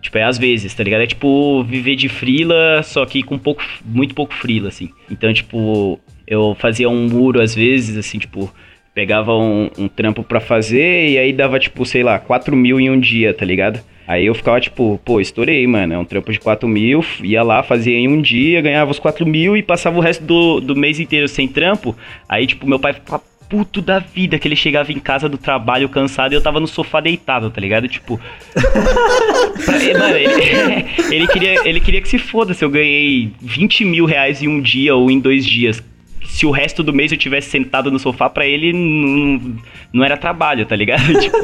Tipo, 0.01 0.17
é 0.17 0.23
às 0.23 0.37
vezes, 0.37 0.73
tá 0.73 0.83
ligado? 0.83 1.01
É 1.01 1.07
tipo 1.07 1.63
viver 1.63 1.95
de 1.95 2.09
frila, 2.09 2.81
só 2.83 3.05
que 3.05 3.23
com 3.23 3.37
pouco, 3.37 3.63
muito 3.83 4.13
pouco 4.13 4.33
frila, 4.33 4.69
assim. 4.69 4.89
Então, 5.09 5.33
tipo, 5.33 5.99
eu 6.27 6.55
fazia 6.59 6.89
um 6.89 7.07
muro 7.07 7.41
às 7.41 7.55
vezes, 7.55 7.97
assim, 7.97 8.19
tipo, 8.19 8.51
pegava 8.93 9.35
um, 9.35 9.69
um 9.77 9.87
trampo 9.87 10.23
pra 10.23 10.39
fazer 10.39 11.09
e 11.09 11.17
aí 11.17 11.33
dava, 11.33 11.59
tipo, 11.59 11.85
sei 11.85 12.03
lá, 12.03 12.19
4 12.19 12.55
mil 12.55 12.79
em 12.79 12.89
um 12.89 12.99
dia, 12.99 13.33
tá 13.33 13.45
ligado? 13.45 13.79
Aí 14.07 14.25
eu 14.25 14.35
ficava 14.35 14.59
tipo, 14.59 14.99
pô, 15.03 15.19
estourei, 15.19 15.65
mano. 15.65 15.93
É 15.93 15.97
um 15.97 16.05
trampo 16.05 16.31
de 16.31 16.39
4 16.39 16.67
mil, 16.67 17.03
ia 17.21 17.41
lá, 17.41 17.63
fazia 17.63 17.95
em 17.95 18.07
um 18.07 18.21
dia, 18.21 18.61
ganhava 18.61 18.91
os 18.91 18.99
4 18.99 19.25
mil 19.25 19.57
e 19.57 19.63
passava 19.63 19.97
o 19.97 20.01
resto 20.01 20.23
do, 20.23 20.59
do 20.59 20.75
mês 20.75 20.99
inteiro 20.99 21.27
sem 21.27 21.47
trampo. 21.47 21.95
Aí, 22.29 22.45
tipo, 22.45 22.67
meu 22.67 22.79
pai 22.79 22.93
ficava 22.93 23.23
puto 23.49 23.81
da 23.81 23.99
vida 23.99 24.39
que 24.39 24.47
ele 24.47 24.55
chegava 24.55 24.91
em 24.91 24.99
casa 24.99 25.29
do 25.29 25.37
trabalho 25.37 25.87
cansado 25.87 26.33
e 26.33 26.35
eu 26.35 26.41
tava 26.41 26.59
no 26.59 26.67
sofá 26.67 26.99
deitado, 26.99 27.49
tá 27.49 27.61
ligado? 27.61 27.87
Tipo. 27.87 28.19
mano, 29.97 30.17
ele, 30.17 30.85
ele, 31.15 31.27
queria, 31.27 31.67
ele 31.67 31.79
queria 31.79 32.01
que 32.01 32.09
se 32.09 32.17
foda 32.17 32.53
se 32.53 32.63
eu 32.63 32.69
ganhei 32.69 33.31
20 33.41 33.85
mil 33.85 34.05
reais 34.05 34.41
em 34.41 34.47
um 34.47 34.61
dia 34.61 34.95
ou 34.95 35.09
em 35.09 35.19
dois 35.19 35.45
dias 35.45 35.83
se 36.25 36.45
o 36.45 36.51
resto 36.51 36.83
do 36.83 36.93
mês 36.93 37.11
eu 37.11 37.17
tivesse 37.17 37.49
sentado 37.49 37.91
no 37.91 37.99
sofá, 37.99 38.29
para 38.29 38.45
ele 38.45 38.73
não, 38.73 39.55
não 39.93 40.03
era 40.03 40.17
trabalho, 40.17 40.65
tá 40.65 40.75
ligado? 40.75 41.05
tipo, 41.19 41.37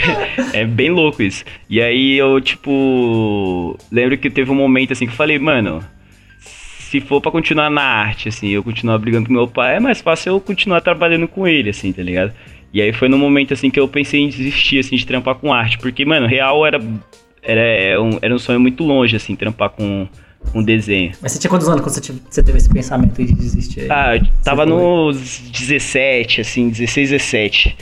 é 0.52 0.64
bem 0.64 0.90
louco 0.90 1.22
isso. 1.22 1.44
E 1.68 1.80
aí 1.80 2.16
eu, 2.16 2.40
tipo, 2.40 3.76
lembro 3.90 4.16
que 4.16 4.30
teve 4.30 4.50
um 4.50 4.54
momento 4.54 4.92
assim 4.92 5.06
que 5.06 5.12
eu 5.12 5.16
falei, 5.16 5.38
mano, 5.38 5.84
se 6.38 7.00
for 7.00 7.20
para 7.20 7.30
continuar 7.30 7.70
na 7.70 7.82
arte, 7.82 8.28
assim, 8.28 8.48
eu 8.48 8.64
continuar 8.64 8.98
brigando 8.98 9.26
com 9.26 9.32
meu 9.32 9.46
pai, 9.46 9.76
é 9.76 9.80
mais 9.80 10.00
fácil 10.00 10.34
eu 10.34 10.40
continuar 10.40 10.80
trabalhando 10.80 11.28
com 11.28 11.46
ele, 11.46 11.70
assim, 11.70 11.92
tá 11.92 12.02
ligado? 12.02 12.32
E 12.72 12.80
aí 12.80 12.92
foi 12.92 13.08
no 13.08 13.18
momento 13.18 13.52
assim 13.52 13.70
que 13.70 13.78
eu 13.78 13.86
pensei 13.86 14.20
em 14.20 14.28
desistir, 14.28 14.78
assim, 14.78 14.96
de 14.96 15.06
trampar 15.06 15.34
com 15.36 15.52
arte, 15.52 15.78
porque, 15.78 16.04
mano, 16.04 16.26
real 16.26 16.66
era, 16.66 16.80
era, 17.42 17.60
era, 17.60 17.94
é 17.94 17.98
um, 17.98 18.18
era 18.22 18.34
um 18.34 18.38
sonho 18.38 18.60
muito 18.60 18.84
longe, 18.84 19.14
assim, 19.16 19.36
trampar 19.36 19.70
com 19.70 20.08
um 20.54 20.62
desenho. 20.62 21.12
Mas 21.20 21.32
você 21.32 21.38
tinha 21.38 21.50
quantos 21.50 21.68
anos 21.68 21.80
quando 21.80 21.94
você, 21.94 22.12
você 22.28 22.42
teve 22.42 22.58
esse 22.58 22.68
pensamento 22.68 23.22
de 23.22 23.32
desistir? 23.32 23.80
Aí? 23.82 23.88
Ah, 23.90 24.16
eu 24.16 24.26
tava 24.42 24.66
nos 24.66 25.40
17, 25.50 26.40
assim, 26.40 26.68
16, 26.68 27.10
17. 27.10 27.76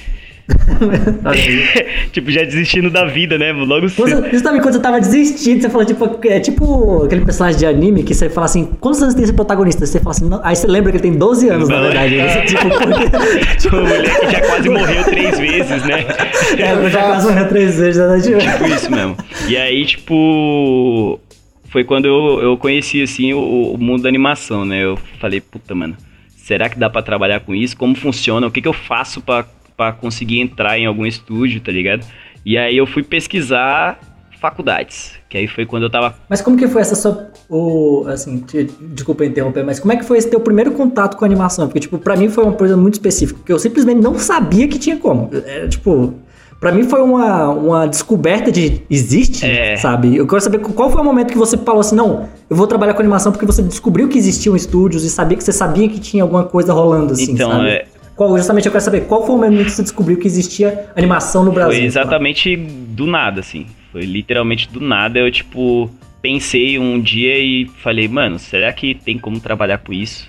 tipo, 2.13 2.31
já 2.31 2.43
desistindo 2.43 2.91
da 2.91 3.05
vida, 3.05 3.39
né? 3.39 3.53
Logo 3.53 3.89
cedo. 3.89 4.29
Justamente 4.31 4.63
quando 4.63 4.75
você 4.75 4.81
tava 4.81 5.01
desistindo, 5.01 5.61
você 5.61 5.69
falou, 5.69 5.85
tipo, 5.85 6.19
é 6.27 6.41
tipo 6.41 7.05
aquele 7.05 7.25
personagem 7.25 7.59
de 7.59 7.67
anime 7.67 8.03
que 8.03 8.15
você 8.15 8.29
fala 8.29 8.47
assim, 8.47 8.65
quantos 8.81 9.03
anos 9.03 9.15
tem 9.15 9.25
esse 9.25 9.33
protagonista? 9.33 9.85
Você 9.85 9.99
fala 9.99 10.11
assim, 10.11 10.29
não... 10.29 10.41
aí 10.43 10.57
você 10.57 10.67
lembra 10.67 10.91
que 10.91 10.97
ele 10.97 11.03
tem 11.03 11.13
12 11.13 11.49
anos, 11.49 11.69
não, 11.69 11.77
na 11.77 11.83
verdade. 11.83 12.19
É. 12.19 12.29
Você, 12.29 12.43
tipo, 12.47 12.69
porque... 12.79 13.57
tipo, 13.57 13.77
o 13.77 13.81
moleque 13.81 14.31
já 14.31 14.41
quase 14.41 14.69
morreu 14.69 15.05
três 15.05 15.39
vezes, 15.39 15.83
né? 15.85 16.07
É, 16.59 16.91
já 16.91 17.03
quase 17.03 17.27
morreu 17.29 17.49
três 17.49 17.79
vezes, 17.79 18.09
né? 18.09 18.21
Tipo... 18.21 18.39
tipo 18.39 18.67
isso 18.75 18.91
mesmo. 18.91 19.17
E 19.49 19.57
aí, 19.57 19.85
tipo 19.85 21.21
foi 21.69 21.85
quando 21.85 22.07
eu, 22.07 22.41
eu 22.41 22.57
conheci, 22.57 23.03
assim, 23.03 23.33
o, 23.33 23.73
o, 23.75 23.79
mundo 23.79 24.03
da 24.03 24.09
animação, 24.09 24.65
né? 24.65 24.85
Eu 24.85 24.97
falei, 25.21 25.41
puta, 25.41 25.75
mano, 25.75 25.97
será 26.37 26.69
que 26.69 26.79
dá 26.79 26.89
para 26.89 27.03
trabalhar 27.03 27.41
com 27.41 27.55
isso? 27.55 27.77
Como 27.77 27.95
funciona? 27.95 28.47
O 28.47 28.51
que, 28.51 28.63
que 28.63 28.69
eu 28.69 28.73
faço 28.73 29.21
para 29.23 29.93
conseguir 29.93 30.41
entrar 30.41 30.79
em 30.79 30.87
algum 30.87 31.07
estúdio, 31.07 31.61
tá 31.61 31.71
ligado? 31.71 32.07
E 32.45 32.57
aí 32.57 32.77
eu 32.77 32.87
fui 32.87 33.03
pesquisar, 33.03 34.01
faculdades. 34.41 35.13
Que 35.29 35.37
aí 35.37 35.47
foi 35.47 35.67
quando 35.67 35.83
eu 35.83 35.91
tava. 35.91 36.15
Mas 36.29 36.41
como 36.41 36.57
que 36.57 36.67
foi 36.69 36.81
essa 36.81 36.95
sua. 36.95 37.31
O, 37.49 38.05
assim, 38.09 38.39
te, 38.39 38.65
desculpa 38.65 39.25
interromper, 39.25 39.63
mas 39.65 39.79
como 39.79 39.93
é 39.93 39.97
que 39.97 40.05
foi 40.05 40.19
esse 40.19 40.31
teu 40.31 40.41
primeiro 40.41 40.73
contato 40.73 41.17
com 41.17 41.25
a 41.25 41.29
animação? 41.29 41.67
Porque, 41.67 41.81
tipo, 41.81 41.99
pra 41.99 42.17
mim 42.17 42.29
foi 42.29 42.45
uma 42.45 42.55
coisa 42.55 42.77
muito 42.77 42.95
específica, 42.95 43.39
porque 43.39 43.53
eu 43.53 43.59
simplesmente 43.59 44.01
não 44.01 44.19
sabia 44.19 44.67
que 44.67 44.79
tinha 44.79 44.97
como. 44.97 45.31
Era, 45.45 45.69
tipo. 45.69 46.15
Pra 46.61 46.73
mim 46.73 46.83
foi 46.85 47.01
uma, 47.01 47.49
uma 47.51 47.87
descoberta 47.87 48.51
de 48.51 48.83
existe, 48.91 49.47
É. 49.47 49.77
sabe? 49.77 50.17
Eu 50.17 50.27
quero 50.27 50.41
saber 50.41 50.59
qual 50.59 50.91
foi 50.91 51.01
o 51.01 51.05
momento 51.05 51.31
que 51.33 51.39
você 51.39 51.57
falou 51.57 51.81
assim, 51.81 51.95
não, 51.95 52.29
eu 52.51 52.57
vou 52.57 52.67
trabalhar 52.67 52.95
com 52.95 53.01
animação 53.01 53.31
porque 53.31 53.47
você 53.47 53.63
descobriu 53.63 54.09
que 54.09 54.19
existiam 54.19 54.57
estúdios 54.57 55.05
e 55.05 55.11
sabia 55.11 55.37
que 55.37 55.45
você 55.45 55.53
sabia 55.53 55.89
que 55.89 56.01
tinha 56.01 56.23
alguma 56.25 56.43
coisa 56.45 56.73
rolando 56.73 57.13
assim, 57.13 57.31
então, 57.33 57.51
sabe? 57.53 57.69
é, 57.69 57.87
Qual, 58.17 58.37
justamente 58.37 58.67
eu 58.67 58.73
quero 58.73 58.83
saber 58.83 59.03
qual 59.03 59.25
foi 59.25 59.37
o 59.37 59.39
momento 59.39 59.67
que 59.67 59.71
você 59.71 59.83
descobriu 59.85 60.17
que 60.19 60.27
existia 60.27 60.87
animação 60.97 61.45
no 61.45 61.53
Brasil. 61.53 61.77
Foi 61.79 61.85
exatamente 61.85 62.57
do 62.57 63.07
nada, 63.07 63.39
assim. 63.41 63.67
Foi 63.93 64.01
literalmente 64.03 64.69
do 64.73 64.81
nada. 64.81 65.21
Eu, 65.21 65.31
tipo, 65.31 65.89
pensei 66.21 66.77
um 66.77 67.01
dia 67.01 67.39
e 67.39 67.71
falei, 67.83 68.09
mano, 68.09 68.37
será 68.39 68.73
que 68.73 68.95
tem 68.97 69.17
como 69.17 69.39
trabalhar 69.39 69.79
com 69.79 69.93
isso? 69.93 70.27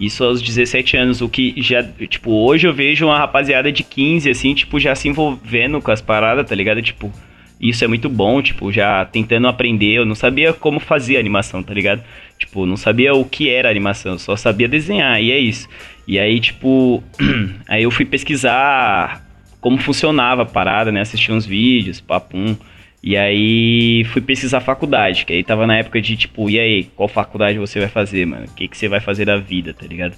Isso 0.00 0.24
aos 0.24 0.40
17 0.40 0.96
anos, 0.96 1.20
o 1.20 1.28
que 1.28 1.54
já, 1.58 1.82
tipo, 2.08 2.30
hoje 2.30 2.66
eu 2.66 2.72
vejo 2.72 3.04
uma 3.04 3.18
rapaziada 3.18 3.70
de 3.70 3.84
15, 3.84 4.30
assim, 4.30 4.54
tipo, 4.54 4.80
já 4.80 4.94
se 4.94 5.08
envolvendo 5.08 5.78
com 5.82 5.90
as 5.90 6.00
paradas, 6.00 6.48
tá 6.48 6.54
ligado? 6.54 6.80
Tipo, 6.80 7.12
isso 7.60 7.84
é 7.84 7.86
muito 7.86 8.08
bom, 8.08 8.40
tipo, 8.40 8.72
já 8.72 9.04
tentando 9.04 9.46
aprender. 9.46 9.98
Eu 9.98 10.06
não 10.06 10.14
sabia 10.14 10.54
como 10.54 10.80
fazer 10.80 11.18
animação, 11.18 11.62
tá 11.62 11.74
ligado? 11.74 12.02
Tipo, 12.38 12.64
não 12.64 12.78
sabia 12.78 13.12
o 13.12 13.26
que 13.26 13.50
era 13.50 13.68
animação, 13.68 14.18
só 14.18 14.34
sabia 14.36 14.66
desenhar, 14.66 15.20
e 15.22 15.30
é 15.30 15.38
isso. 15.38 15.68
E 16.08 16.18
aí, 16.18 16.40
tipo, 16.40 17.04
aí 17.68 17.82
eu 17.82 17.90
fui 17.90 18.06
pesquisar 18.06 19.22
como 19.60 19.76
funcionava 19.76 20.42
a 20.42 20.46
parada, 20.46 20.90
né? 20.90 21.02
Assistir 21.02 21.30
uns 21.30 21.44
vídeos, 21.44 22.00
papum. 22.00 22.56
E 23.02 23.16
aí 23.16 24.04
fui 24.12 24.20
pesquisar 24.20 24.60
faculdade, 24.60 25.24
que 25.24 25.32
aí 25.32 25.42
tava 25.42 25.66
na 25.66 25.78
época 25.78 26.00
de 26.02 26.16
tipo, 26.16 26.50
e 26.50 26.60
aí, 26.60 26.84
qual 26.94 27.08
faculdade 27.08 27.58
você 27.58 27.78
vai 27.80 27.88
fazer, 27.88 28.26
mano? 28.26 28.44
O 28.44 28.54
que, 28.54 28.68
que 28.68 28.76
você 28.76 28.88
vai 28.88 29.00
fazer 29.00 29.24
da 29.24 29.38
vida, 29.38 29.72
tá 29.72 29.86
ligado? 29.86 30.14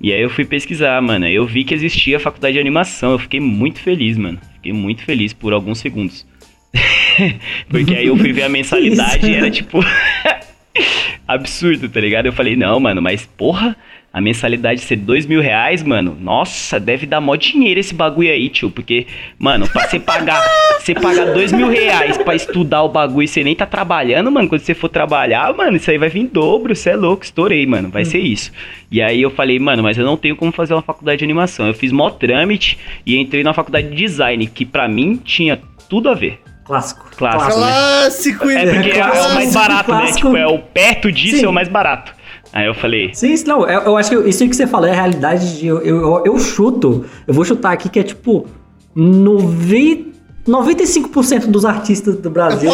E 0.00 0.12
aí 0.12 0.20
eu 0.20 0.30
fui 0.30 0.44
pesquisar, 0.44 1.00
mano. 1.02 1.26
Eu 1.26 1.46
vi 1.46 1.64
que 1.64 1.74
existia 1.74 2.18
a 2.18 2.20
faculdade 2.20 2.54
de 2.54 2.60
animação. 2.60 3.12
Eu 3.12 3.18
fiquei 3.18 3.40
muito 3.40 3.80
feliz, 3.80 4.16
mano. 4.16 4.38
Fiquei 4.54 4.72
muito 4.72 5.02
feliz 5.02 5.32
por 5.32 5.52
alguns 5.52 5.78
segundos. 5.78 6.26
Porque 7.68 7.94
aí 7.94 8.06
eu 8.06 8.16
fui 8.16 8.32
ver 8.32 8.44
a 8.44 8.48
mensalidade 8.48 9.26
e 9.26 9.34
era 9.34 9.50
tipo. 9.50 9.80
absurdo, 11.26 11.88
tá 11.88 12.00
ligado? 12.00 12.26
Eu 12.26 12.32
falei, 12.32 12.56
não, 12.56 12.78
mano, 12.80 13.02
mas 13.02 13.26
porra, 13.26 13.76
a 14.12 14.20
mensalidade 14.20 14.80
ser 14.80 14.96
dois 14.96 15.26
mil 15.26 15.40
reais, 15.40 15.82
mano, 15.82 16.16
nossa, 16.18 16.80
deve 16.80 17.06
dar 17.06 17.20
mó 17.20 17.36
dinheiro 17.36 17.78
esse 17.78 17.94
bagulho 17.94 18.30
aí, 18.30 18.48
tio. 18.48 18.70
Porque, 18.70 19.06
mano, 19.38 19.68
pra 19.68 19.86
você 19.86 20.00
pagar, 20.00 20.42
você 20.80 20.94
pagar 20.94 21.26
dois 21.26 21.52
mil 21.52 21.68
reais 21.68 22.16
pra 22.16 22.34
estudar 22.34 22.82
o 22.82 22.88
bagulho 22.88 23.24
e 23.24 23.28
você 23.28 23.44
nem 23.44 23.54
tá 23.54 23.66
trabalhando, 23.66 24.32
mano, 24.32 24.48
quando 24.48 24.62
você 24.62 24.74
for 24.74 24.88
trabalhar, 24.88 25.54
mano, 25.54 25.76
isso 25.76 25.90
aí 25.90 25.98
vai 25.98 26.08
vir 26.08 26.20
em 26.20 26.26
dobro, 26.26 26.74
você 26.74 26.90
é 26.90 26.96
louco, 26.96 27.22
estourei, 27.22 27.66
mano, 27.66 27.90
vai 27.90 28.04
ser 28.04 28.20
isso. 28.20 28.50
E 28.90 29.02
aí 29.02 29.20
eu 29.20 29.30
falei, 29.30 29.58
mano, 29.58 29.82
mas 29.82 29.98
eu 29.98 30.06
não 30.06 30.16
tenho 30.16 30.34
como 30.34 30.50
fazer 30.50 30.72
uma 30.72 30.82
faculdade 30.82 31.18
de 31.18 31.24
animação. 31.24 31.66
Eu 31.66 31.74
fiz 31.74 31.92
mó 31.92 32.08
trâmite 32.08 32.78
e 33.04 33.16
entrei 33.18 33.44
na 33.44 33.52
faculdade 33.52 33.90
de 33.90 33.94
design, 33.94 34.46
que 34.46 34.64
pra 34.64 34.88
mim 34.88 35.20
tinha 35.22 35.60
tudo 35.88 36.08
a 36.08 36.14
ver. 36.14 36.40
Clássico. 36.68 37.06
Clássico, 37.16 37.60
né? 37.60 37.66
Clássico, 37.66 38.50
É 38.50 38.74
porque 38.74 38.90
é, 38.90 39.04
o 39.06 39.34
mais 39.34 39.54
barato, 39.54 39.90
né? 39.90 39.98
Clássico. 40.00 40.26
Tipo, 40.28 40.36
é 40.36 40.46
o 40.46 40.58
perto 40.58 41.10
disso 41.10 41.38
Sim. 41.38 41.46
é 41.46 41.48
o 41.48 41.52
mais 41.52 41.66
barato. 41.66 42.12
Aí 42.52 42.66
eu 42.66 42.74
falei, 42.74 43.10
Sim, 43.14 43.32
isso 43.32 43.46
não, 43.48 43.66
eu, 43.66 43.80
eu 43.80 43.96
acho 43.96 44.10
que 44.10 44.28
isso 44.28 44.42
aí 44.42 44.48
que 44.50 44.54
você 44.54 44.66
falou 44.66 44.86
é 44.86 44.92
a 44.92 44.94
realidade 44.94 45.58
de. 45.58 45.66
Eu, 45.66 45.80
eu, 45.80 46.22
eu 46.26 46.38
chuto, 46.38 47.06
eu 47.26 47.32
vou 47.32 47.44
chutar 47.44 47.72
aqui 47.72 47.88
que 47.88 47.98
é 47.98 48.02
tipo. 48.02 48.46
90, 48.94 50.10
95% 50.46 51.46
dos 51.46 51.64
artistas 51.64 52.16
do 52.16 52.30
Brasil 52.30 52.70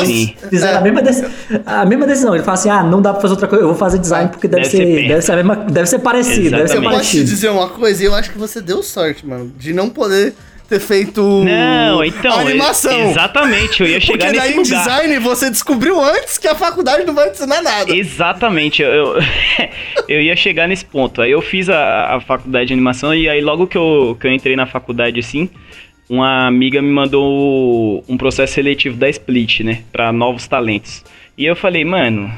fizeram 0.49 0.79
a, 0.79 0.81
mesma 0.81 1.03
a 1.67 1.85
mesma 1.85 2.07
decisão. 2.07 2.35
Ele 2.35 2.43
fala 2.43 2.55
assim: 2.55 2.71
ah, 2.71 2.83
não 2.83 3.03
dá 3.03 3.13
pra 3.13 3.21
fazer 3.21 3.35
outra 3.35 3.47
coisa, 3.47 3.63
eu 3.63 3.69
vou 3.69 3.77
fazer 3.77 3.99
design 3.99 4.31
porque 4.31 4.49
deve, 4.49 4.63
Deve 4.63 4.71
ser, 4.77 4.87
ser 4.87 5.09
deve 5.09 5.23
ser 5.23 5.33
a 5.33 5.37
mesma. 5.37 5.57
Deve 5.57 5.87
ser 5.87 5.99
parecido, 5.99 6.51
deve 6.51 6.69
ser 6.69 6.79
Exatamente. 6.79 6.85
Eu 6.85 6.91
posso 6.99 7.11
te 7.11 7.17
parecido. 7.17 7.31
dizer 7.31 7.49
uma 7.51 7.69
coisa, 7.69 8.03
eu 8.03 8.15
acho 8.15 8.33
que 8.33 8.39
você 8.39 8.61
deu 8.61 8.83
sorte, 8.83 9.27
mano, 9.27 9.53
de 9.59 9.73
não 9.75 9.91
poder 9.91 10.35
ter 10.75 10.81
feito 10.81 11.23
não, 11.45 12.05
então. 12.05 12.37
a 12.37 12.41
animação. 12.41 13.11
exatamente, 13.11 13.83
eu 13.83 13.89
ia 13.89 14.01
chegar 14.01 14.27
Porque 14.27 14.41
nesse 14.41 14.53
em 14.53 14.57
lugar. 14.57 14.85
design 14.85 15.19
você 15.19 15.51
descobriu 15.51 16.01
antes 16.01 16.39
que 16.39 16.49
a 16.49 16.55
faculdade 16.55 17.05
não 17.05 17.15
vai 17.15 17.31
te 17.31 17.37
ensinar 17.37 17.63
nada. 17.63 17.95
Exatamente, 17.95 18.83
eu, 18.83 18.91
eu, 18.91 19.19
eu 20.09 20.21
ia 20.21 20.37
chegar 20.37 20.67
nesse 20.67 20.85
ponto. 20.85 21.23
Aí 21.23 21.31
eu 21.31 21.41
fiz 21.41 21.69
a, 21.69 22.17
a 22.17 22.21
faculdade 22.21 22.67
de 22.69 22.73
animação 22.73 23.15
e 23.15 23.29
aí 23.29 23.41
logo 23.41 23.67
que 23.67 23.79
eu, 23.79 24.17
que 24.21 24.27
eu 24.27 24.33
entrei 24.33 24.57
na 24.57 24.67
faculdade 24.67 25.21
assim, 25.21 25.49
uma 26.09 26.47
amiga 26.47 26.83
me 26.83 26.91
mandou 26.91 28.05
um 28.09 28.17
processo 28.17 28.55
seletivo 28.55 28.97
da 28.97 29.09
Split, 29.09 29.61
né, 29.61 29.83
pra 29.93 30.13
novos 30.13 30.49
talentos. 30.49 31.05
E 31.37 31.45
eu 31.45 31.57
falei, 31.57 31.85
mano, 31.85 32.33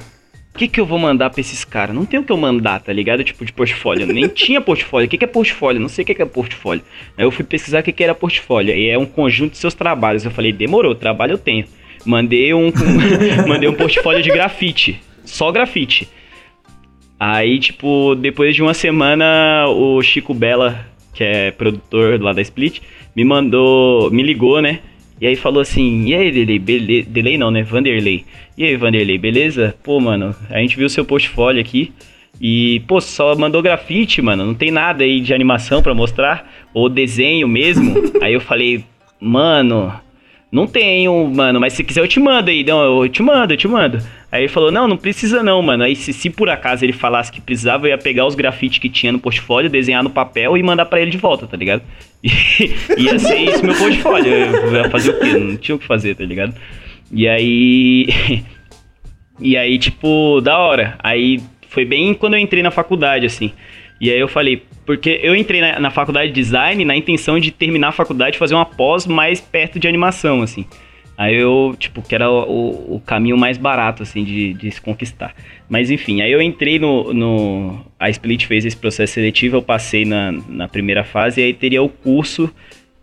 o 0.56 0.58
que 0.58 0.68
que 0.68 0.80
eu 0.80 0.86
vou 0.86 0.98
mandar 0.98 1.28
pra 1.28 1.40
esses 1.40 1.66
caras? 1.66 1.94
Não 1.94 2.06
tem 2.06 2.18
o 2.18 2.24
que 2.24 2.32
eu 2.32 2.36
mandar, 2.38 2.80
tá 2.80 2.90
ligado? 2.90 3.22
Tipo, 3.22 3.44
de 3.44 3.52
portfólio. 3.52 4.06
Nem 4.06 4.26
tinha 4.32 4.58
portfólio. 4.58 5.06
O 5.06 5.10
que 5.10 5.18
que 5.18 5.24
é 5.24 5.28
portfólio? 5.28 5.78
Não 5.78 5.88
sei 5.88 6.02
o 6.02 6.06
que 6.06 6.14
que 6.14 6.22
é 6.22 6.24
portfólio. 6.24 6.82
Aí 7.16 7.24
eu 7.24 7.30
fui 7.30 7.44
pesquisar 7.44 7.80
o 7.80 7.82
que 7.82 7.92
que 7.92 8.02
era 8.02 8.14
portfólio. 8.14 8.74
E 8.74 8.88
é 8.88 8.96
um 8.96 9.04
conjunto 9.04 9.52
de 9.52 9.58
seus 9.58 9.74
trabalhos. 9.74 10.24
Eu 10.24 10.30
falei, 10.30 10.52
demorou, 10.52 10.94
trabalho 10.94 11.32
eu 11.32 11.38
tenho. 11.38 11.66
Mandei 12.06 12.54
um, 12.54 12.72
mandei 13.46 13.68
um 13.68 13.74
portfólio 13.74 14.22
de 14.22 14.30
grafite. 14.30 14.98
Só 15.26 15.52
grafite. 15.52 16.08
Aí, 17.20 17.58
tipo, 17.58 18.14
depois 18.14 18.54
de 18.54 18.62
uma 18.62 18.72
semana, 18.72 19.66
o 19.68 20.00
Chico 20.02 20.32
Bella, 20.32 20.86
que 21.12 21.22
é 21.22 21.50
produtor 21.50 22.18
lá 22.20 22.32
da 22.32 22.40
Split, 22.40 22.80
me 23.14 23.24
mandou, 23.24 24.10
me 24.10 24.22
ligou, 24.22 24.62
né? 24.62 24.80
E 25.20 25.26
aí 25.26 25.36
falou 25.36 25.60
assim, 25.60 26.06
e 26.06 26.14
aí, 26.14 26.30
Delay, 26.30 26.58
bele... 26.58 27.02
Delay 27.02 27.38
não, 27.38 27.50
né? 27.50 27.62
Vanderlei. 27.62 28.24
E 28.56 28.64
aí, 28.64 28.76
Vanderlei, 28.76 29.16
beleza? 29.16 29.74
Pô, 29.82 29.98
mano, 29.98 30.34
a 30.50 30.58
gente 30.58 30.76
viu 30.76 30.88
seu 30.88 31.04
portfólio 31.04 31.60
aqui. 31.60 31.92
E, 32.40 32.80
pô, 32.86 33.00
só 33.00 33.34
mandou 33.34 33.62
grafite, 33.62 34.20
mano. 34.20 34.44
Não 34.44 34.54
tem 34.54 34.70
nada 34.70 35.04
aí 35.04 35.20
de 35.20 35.32
animação 35.32 35.82
pra 35.82 35.94
mostrar. 35.94 36.52
Ou 36.74 36.88
desenho 36.88 37.48
mesmo. 37.48 37.94
aí 38.20 38.34
eu 38.34 38.40
falei, 38.40 38.84
mano, 39.18 39.92
não 40.50 40.66
tenho, 40.66 41.26
mano, 41.26 41.60
mas 41.60 41.72
se 41.72 41.82
quiser 41.82 42.00
eu 42.00 42.08
te 42.08 42.20
mando 42.20 42.50
aí. 42.50 42.64
Não, 42.64 43.02
eu 43.02 43.08
te 43.08 43.22
mando, 43.22 43.52
eu 43.52 43.56
te 43.56 43.66
mando. 43.66 43.98
Aí 44.30 44.42
ele 44.42 44.48
falou, 44.48 44.70
não, 44.70 44.86
não 44.86 44.96
precisa 44.96 45.42
não, 45.42 45.60
mano. 45.60 45.82
Aí 45.82 45.96
se, 45.96 46.12
se 46.12 46.30
por 46.30 46.48
acaso 46.48 46.84
ele 46.84 46.92
falasse 46.92 47.32
que 47.32 47.40
precisava, 47.40 47.86
eu 47.86 47.90
ia 47.90 47.98
pegar 47.98 48.26
os 48.26 48.34
grafites 48.34 48.78
que 48.78 48.88
tinha 48.88 49.10
no 49.10 49.18
portfólio, 49.18 49.68
desenhar 49.68 50.02
no 50.02 50.10
papel 50.10 50.56
e 50.56 50.62
mandar 50.62 50.86
pra 50.86 51.00
ele 51.00 51.10
de 51.10 51.18
volta, 51.18 51.46
tá 51.46 51.56
ligado? 51.56 51.82
E, 52.96 53.02
ia 53.02 53.18
ser 53.18 53.36
isso 53.36 53.64
meu 53.64 53.74
portfólio. 53.74 54.32
Eu 54.32 54.72
ia 54.72 54.90
fazer 54.90 55.10
o 55.10 55.20
quê? 55.20 55.32
Não 55.32 55.56
tinha 55.56 55.74
o 55.74 55.78
que 55.78 55.86
fazer, 55.86 56.14
tá 56.14 56.24
ligado? 56.24 56.54
E 57.12 57.26
aí... 57.28 58.06
E 59.38 59.54
aí, 59.54 59.78
tipo, 59.78 60.40
da 60.40 60.56
hora. 60.56 60.94
Aí 60.98 61.42
foi 61.68 61.84
bem 61.84 62.14
quando 62.14 62.34
eu 62.34 62.40
entrei 62.40 62.62
na 62.62 62.70
faculdade, 62.70 63.26
assim. 63.26 63.52
E 64.00 64.10
aí 64.10 64.18
eu 64.18 64.28
falei, 64.28 64.62
porque 64.86 65.20
eu 65.22 65.34
entrei 65.34 65.60
na, 65.60 65.80
na 65.80 65.90
faculdade 65.90 66.28
de 66.28 66.34
design 66.40 66.84
na 66.84 66.96
intenção 66.96 67.38
de 67.38 67.50
terminar 67.50 67.88
a 67.88 67.92
faculdade 67.92 68.36
e 68.36 68.38
fazer 68.38 68.54
uma 68.54 68.64
pós 68.64 69.06
mais 69.06 69.40
perto 69.40 69.78
de 69.78 69.86
animação, 69.88 70.40
assim. 70.42 70.64
Aí 71.18 71.34
eu, 71.34 71.74
tipo, 71.78 72.02
que 72.02 72.14
era 72.14 72.30
o, 72.30 72.96
o- 72.96 73.00
caminho 73.00 73.38
mais 73.38 73.56
barato, 73.56 74.02
assim, 74.02 74.22
de, 74.22 74.52
de 74.52 74.70
se 74.70 74.80
conquistar. 74.80 75.34
Mas 75.68 75.90
enfim, 75.90 76.20
aí 76.20 76.30
eu 76.30 76.42
entrei 76.42 76.78
no, 76.78 77.12
no. 77.12 77.80
A 77.98 78.10
Split 78.10 78.44
fez 78.44 78.66
esse 78.66 78.76
processo 78.76 79.14
seletivo, 79.14 79.56
eu 79.56 79.62
passei 79.62 80.04
na, 80.04 80.32
na 80.46 80.68
primeira 80.68 81.04
fase, 81.04 81.40
e 81.40 81.44
aí 81.44 81.54
teria 81.54 81.82
o 81.82 81.88
curso 81.88 82.50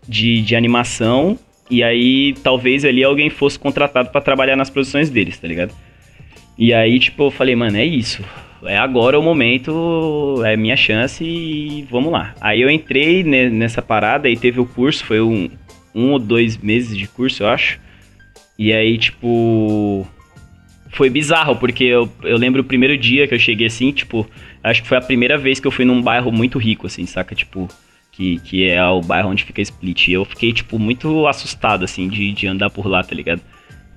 de, 0.08 0.40
de 0.42 0.54
animação. 0.54 1.36
E 1.68 1.82
aí 1.82 2.34
talvez 2.44 2.84
ali 2.84 3.02
alguém 3.02 3.30
fosse 3.30 3.58
contratado 3.58 4.10
pra 4.10 4.20
trabalhar 4.20 4.54
nas 4.54 4.70
produções 4.70 5.10
deles, 5.10 5.36
tá 5.38 5.48
ligado? 5.48 5.74
E 6.56 6.72
aí, 6.72 7.00
tipo, 7.00 7.24
eu 7.24 7.30
falei, 7.32 7.56
mano, 7.56 7.76
é 7.76 7.84
isso. 7.84 8.22
É 8.66 8.78
agora 8.78 9.18
o 9.18 9.22
momento, 9.22 10.42
é 10.44 10.56
minha 10.56 10.76
chance 10.76 11.22
e 11.24 11.86
vamos 11.90 12.12
lá. 12.12 12.34
Aí 12.40 12.60
eu 12.60 12.70
entrei 12.70 13.22
ne- 13.22 13.50
nessa 13.50 13.82
parada 13.82 14.28
e 14.28 14.36
teve 14.36 14.60
o 14.60 14.66
curso, 14.66 15.04
foi 15.04 15.20
um, 15.20 15.50
um 15.94 16.12
ou 16.12 16.18
dois 16.18 16.56
meses 16.56 16.96
de 16.96 17.06
curso, 17.06 17.42
eu 17.42 17.48
acho. 17.48 17.78
E 18.58 18.72
aí, 18.72 18.96
tipo. 18.98 20.06
Foi 20.90 21.10
bizarro, 21.10 21.56
porque 21.56 21.82
eu, 21.84 22.08
eu 22.22 22.36
lembro 22.38 22.60
o 22.60 22.64
primeiro 22.64 22.96
dia 22.96 23.26
que 23.26 23.34
eu 23.34 23.38
cheguei 23.38 23.66
assim, 23.66 23.90
tipo, 23.90 24.24
acho 24.62 24.80
que 24.80 24.86
foi 24.88 24.96
a 24.96 25.00
primeira 25.00 25.36
vez 25.36 25.58
que 25.58 25.66
eu 25.66 25.72
fui 25.72 25.84
num 25.84 26.00
bairro 26.00 26.30
muito 26.30 26.56
rico, 26.56 26.86
assim, 26.86 27.04
saca? 27.04 27.34
Tipo, 27.34 27.68
que, 28.12 28.38
que 28.38 28.68
é 28.68 28.84
o 28.86 29.00
bairro 29.00 29.28
onde 29.28 29.42
fica 29.42 29.60
Split. 29.60 30.06
E 30.06 30.12
eu 30.12 30.24
fiquei, 30.24 30.52
tipo, 30.52 30.78
muito 30.78 31.26
assustado, 31.26 31.84
assim, 31.84 32.08
de, 32.08 32.30
de 32.30 32.46
andar 32.46 32.70
por 32.70 32.86
lá, 32.86 33.02
tá 33.02 33.12
ligado? 33.12 33.42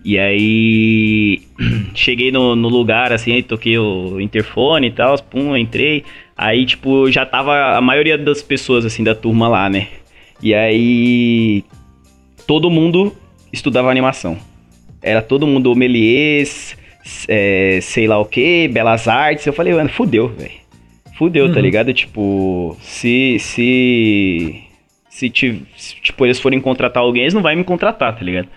E 0.06 0.18
aí 0.18 1.42
cheguei 1.94 2.32
no, 2.32 2.56
no 2.56 2.70
lugar, 2.70 3.12
assim, 3.12 3.42
toquei 3.42 3.78
o 3.78 4.20
interfone 4.22 4.88
e 4.88 4.92
tal, 4.92 5.22
pum, 5.24 5.56
entrei. 5.58 6.04
Aí, 6.38 6.66
tipo, 6.66 7.12
já 7.12 7.26
tava 7.26 7.76
a 7.76 7.82
maioria 7.82 8.18
das 8.18 8.42
pessoas, 8.42 8.86
assim, 8.86 9.04
da 9.04 9.16
turma 9.16 9.48
lá, 9.48 9.70
né? 9.70 9.88
E 10.42 10.54
aí 10.54 11.64
todo 12.46 12.70
mundo 12.70 13.14
estudava 13.52 13.90
animação. 13.90 14.38
Era 15.02 15.22
todo 15.22 15.48
mundo 15.48 15.72
homeliers, 15.72 16.78
é, 17.28 17.80
sei 17.82 18.08
lá 18.08 18.20
o 18.20 18.26
que, 18.26 18.68
belas 18.68 19.08
artes. 19.08 19.46
Eu 19.48 19.54
falei, 19.54 19.74
mano, 19.74 19.90
fudeu, 19.90 20.28
velho. 20.30 20.52
Fudeu, 21.18 21.50
tá 21.52 21.56
Uhum. 21.56 21.62
ligado? 21.62 21.94
Tipo, 21.94 22.78
se. 22.82 23.38
Se. 23.40 24.64
Se, 25.10 25.30
ti- 25.32 25.64
se, 25.76 25.96
tipo, 25.96 26.24
eles 26.28 26.40
forem 26.40 26.60
contratar 26.62 27.02
alguém, 27.02 27.24
eles 27.24 27.34
não 27.34 27.42
vão 27.42 27.56
me 27.56 27.64
contratar, 27.64 28.16
tá 28.16 28.24
ligado? 28.24 28.48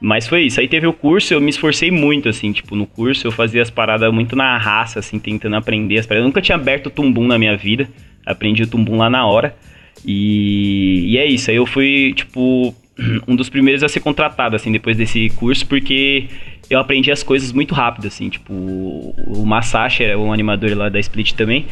Mas 0.00 0.28
foi 0.28 0.42
isso. 0.42 0.60
Aí 0.60 0.68
teve 0.68 0.86
o 0.86 0.92
curso, 0.92 1.34
eu 1.34 1.40
me 1.40 1.50
esforcei 1.50 1.90
muito, 1.90 2.28
assim, 2.28 2.52
tipo, 2.52 2.76
no 2.76 2.86
curso 2.86 3.26
eu 3.26 3.32
fazia 3.32 3.62
as 3.62 3.70
paradas 3.70 4.12
muito 4.12 4.36
na 4.36 4.56
raça, 4.56 5.00
assim, 5.00 5.18
tentando 5.18 5.56
aprender 5.56 5.98
as 5.98 6.06
paradas. 6.06 6.22
Eu 6.22 6.28
nunca 6.28 6.40
tinha 6.40 6.56
aberto 6.56 6.86
o 6.86 6.90
tumbum 6.90 7.26
na 7.26 7.38
minha 7.38 7.56
vida. 7.56 7.88
Aprendi 8.24 8.62
o 8.62 8.66
tumbum 8.66 8.96
lá 8.96 9.10
na 9.10 9.26
hora. 9.26 9.56
E, 10.04 11.12
e 11.12 11.18
é 11.18 11.26
isso. 11.26 11.50
Aí 11.50 11.56
eu 11.56 11.66
fui, 11.66 12.12
tipo, 12.14 12.74
um 13.26 13.34
dos 13.34 13.48
primeiros 13.48 13.82
a 13.82 13.88
ser 13.88 14.00
contratado, 14.00 14.54
assim, 14.54 14.70
depois 14.70 14.96
desse 14.96 15.30
curso, 15.30 15.66
porque 15.66 16.26
eu 16.70 16.78
aprendi 16.78 17.10
as 17.10 17.22
coisas 17.22 17.52
muito 17.52 17.74
rápido, 17.74 18.06
assim, 18.06 18.28
tipo, 18.28 18.52
o 18.52 19.44
Masashi 19.46 20.04
era 20.04 20.18
um 20.18 20.32
animador 20.32 20.76
lá 20.76 20.88
da 20.88 21.00
Split 21.00 21.32
também, 21.32 21.66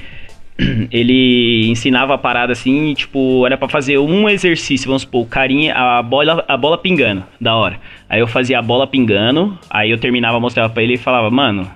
ele 0.91 1.69
ensinava 1.69 2.15
a 2.15 2.19
parada 2.19 2.53
assim, 2.53 2.95
tipo, 2.95 3.45
era 3.47 3.57
para 3.57 3.69
fazer 3.69 3.99
um 3.99 4.29
exercício, 4.29 4.87
vamos 4.87 5.03
supor, 5.03 5.27
carinha, 5.27 5.75
a 5.75 6.03
bola, 6.03 6.45
a 6.49 6.57
bola 6.57 6.79
pingando, 6.79 7.25
da 7.41 7.55
hora. 7.55 7.79
Aí 8.09 8.21
eu 8.21 8.27
fazia 8.27 8.59
a 8.59 8.63
bola 8.63 8.87
pingando, 8.87 9.59
aí 9.69 9.91
eu 9.91 9.99
terminava, 9.99 10.41
mostrava 10.41 10.73
para 10.73 10.83
ele 10.83 10.95
e 10.95 10.99
falava, 10.99 11.31
mano, 11.31 11.71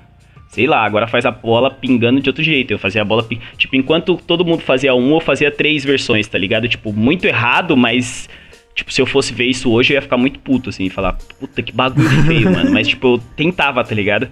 sei 0.49 0.67
lá, 0.67 0.85
agora 0.85 1.07
faz 1.07 1.27
a 1.27 1.31
bola 1.31 1.71
pingando 1.71 2.21
de 2.21 2.29
outro 2.29 2.43
jeito. 2.43 2.73
Eu 2.73 2.79
fazia 2.79 3.03
a 3.03 3.05
bola, 3.05 3.27
tipo, 3.57 3.77
enquanto 3.77 4.17
todo 4.17 4.45
mundo 4.45 4.63
fazia 4.63 4.95
um, 4.95 5.15
eu 5.15 5.21
fazia 5.21 5.51
três 5.51 5.85
versões, 5.85 6.27
tá 6.27 6.39
ligado? 6.39 6.69
Tipo, 6.69 6.93
muito 6.93 7.27
errado, 7.27 7.77
mas 7.77 8.29
Tipo, 8.75 8.93
se 8.93 9.03
eu 9.03 9.07
fosse 9.07 9.35
ver 9.35 9.45
isso 9.45 9.71
hoje, 9.71 9.93
eu 9.93 9.97
ia 9.97 10.03
ficar 10.03 10.17
muito 10.17 10.39
puto, 10.39 10.71
assim, 10.71 10.85
e 10.85 10.91
falar, 10.91 11.19
puta 11.39 11.61
que 11.63 11.73
bagulho 11.73 12.09
feio, 12.25 12.49
mano. 12.51 12.71
Mas, 12.73 12.89
tipo, 12.89 13.15
eu 13.15 13.19
tentava, 13.37 13.83
tá 13.85 13.95
ligado? 13.95 14.29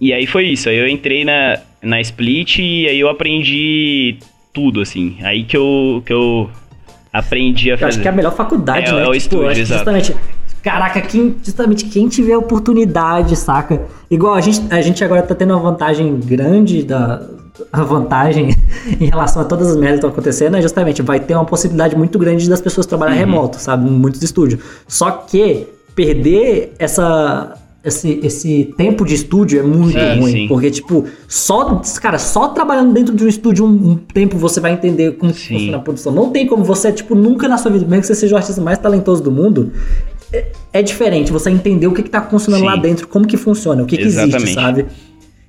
E 0.00 0.12
aí 0.12 0.26
foi 0.26 0.46
isso. 0.46 0.68
Aí 0.68 0.76
eu 0.76 0.88
entrei 0.88 1.24
na, 1.24 1.58
na 1.82 2.00
Split 2.00 2.58
e 2.58 2.88
aí 2.88 2.98
eu 2.98 3.08
aprendi 3.08 4.16
tudo, 4.52 4.80
assim. 4.80 5.16
Aí 5.22 5.44
que 5.44 5.56
eu, 5.56 6.02
que 6.04 6.12
eu 6.12 6.50
aprendi 7.12 7.70
a 7.70 7.76
fazer. 7.76 7.84
Eu 7.84 7.88
acho 7.88 8.00
que 8.00 8.08
é 8.08 8.10
a 8.10 8.14
melhor 8.14 8.34
faculdade, 8.34 8.90
é, 8.90 8.92
né? 8.92 9.00
É 9.00 9.02
o 9.02 9.12
tipo, 9.12 9.16
estúdio, 9.16 9.62
exato. 9.62 9.84
Justamente, 9.84 10.16
caraca, 10.62 11.00
quem, 11.00 11.36
justamente 11.42 11.84
quem 11.86 12.08
tiver 12.08 12.36
oportunidade, 12.36 13.36
saca? 13.36 13.82
Igual 14.10 14.34
a 14.34 14.40
gente, 14.40 14.62
a 14.70 14.80
gente 14.80 15.04
agora 15.04 15.22
tá 15.22 15.34
tendo 15.34 15.52
uma 15.54 15.60
vantagem 15.60 16.18
grande 16.18 16.82
da, 16.82 17.22
a 17.72 17.82
vantagem 17.82 18.56
em 19.00 19.06
relação 19.06 19.42
a 19.42 19.44
todas 19.44 19.70
as 19.70 19.76
merdas 19.76 20.00
que 20.00 20.06
estão 20.06 20.10
acontecendo 20.10 20.56
é 20.56 20.62
justamente 20.62 21.02
vai 21.02 21.20
ter 21.20 21.34
uma 21.34 21.44
possibilidade 21.44 21.94
muito 21.96 22.18
grande 22.18 22.48
das 22.48 22.60
pessoas 22.60 22.86
trabalhar 22.86 23.12
uhum. 23.12 23.18
remoto, 23.18 23.58
sabe? 23.58 23.88
Em 23.88 23.92
muitos 23.92 24.22
estúdios. 24.22 24.62
Só 24.88 25.10
que 25.10 25.66
perder 25.94 26.74
essa 26.78 27.54
esse, 27.84 28.20
esse 28.22 28.72
tempo 28.76 29.04
de 29.04 29.14
estúdio 29.14 29.58
é 29.58 29.62
muito 29.62 29.98
sim, 29.98 30.20
ruim. 30.20 30.32
Sim. 30.32 30.48
Porque, 30.48 30.70
tipo, 30.70 31.04
só, 31.26 31.80
cara, 32.00 32.18
só 32.18 32.48
trabalhando 32.48 32.92
dentro 32.92 33.14
de 33.14 33.24
um 33.24 33.28
estúdio 33.28 33.64
um, 33.64 33.92
um 33.92 33.96
tempo 33.96 34.38
você 34.38 34.60
vai 34.60 34.72
entender 34.72 35.12
como 35.12 35.32
funciona 35.34 35.76
a 35.76 35.80
produção. 35.80 36.12
Não 36.12 36.30
tem 36.30 36.46
como 36.46 36.64
você, 36.64 36.92
tipo, 36.92 37.14
nunca 37.14 37.48
na 37.48 37.58
sua 37.58 37.70
vida, 37.70 37.84
mesmo 37.84 38.02
que 38.02 38.06
você 38.06 38.14
seja 38.14 38.34
o 38.34 38.38
artista 38.38 38.60
mais 38.60 38.78
talentoso 38.78 39.22
do 39.22 39.32
mundo, 39.32 39.72
é, 40.32 40.46
é 40.72 40.82
diferente 40.82 41.32
você 41.32 41.50
entender 41.50 41.86
o 41.86 41.92
que, 41.92 42.02
que 42.02 42.10
tá 42.10 42.22
funcionando 42.22 42.64
lá 42.64 42.76
dentro, 42.76 43.08
como 43.08 43.26
que 43.26 43.36
funciona, 43.36 43.82
o 43.82 43.86
que, 43.86 43.96
que 43.96 44.04
existe, 44.04 44.54
sabe? 44.54 44.86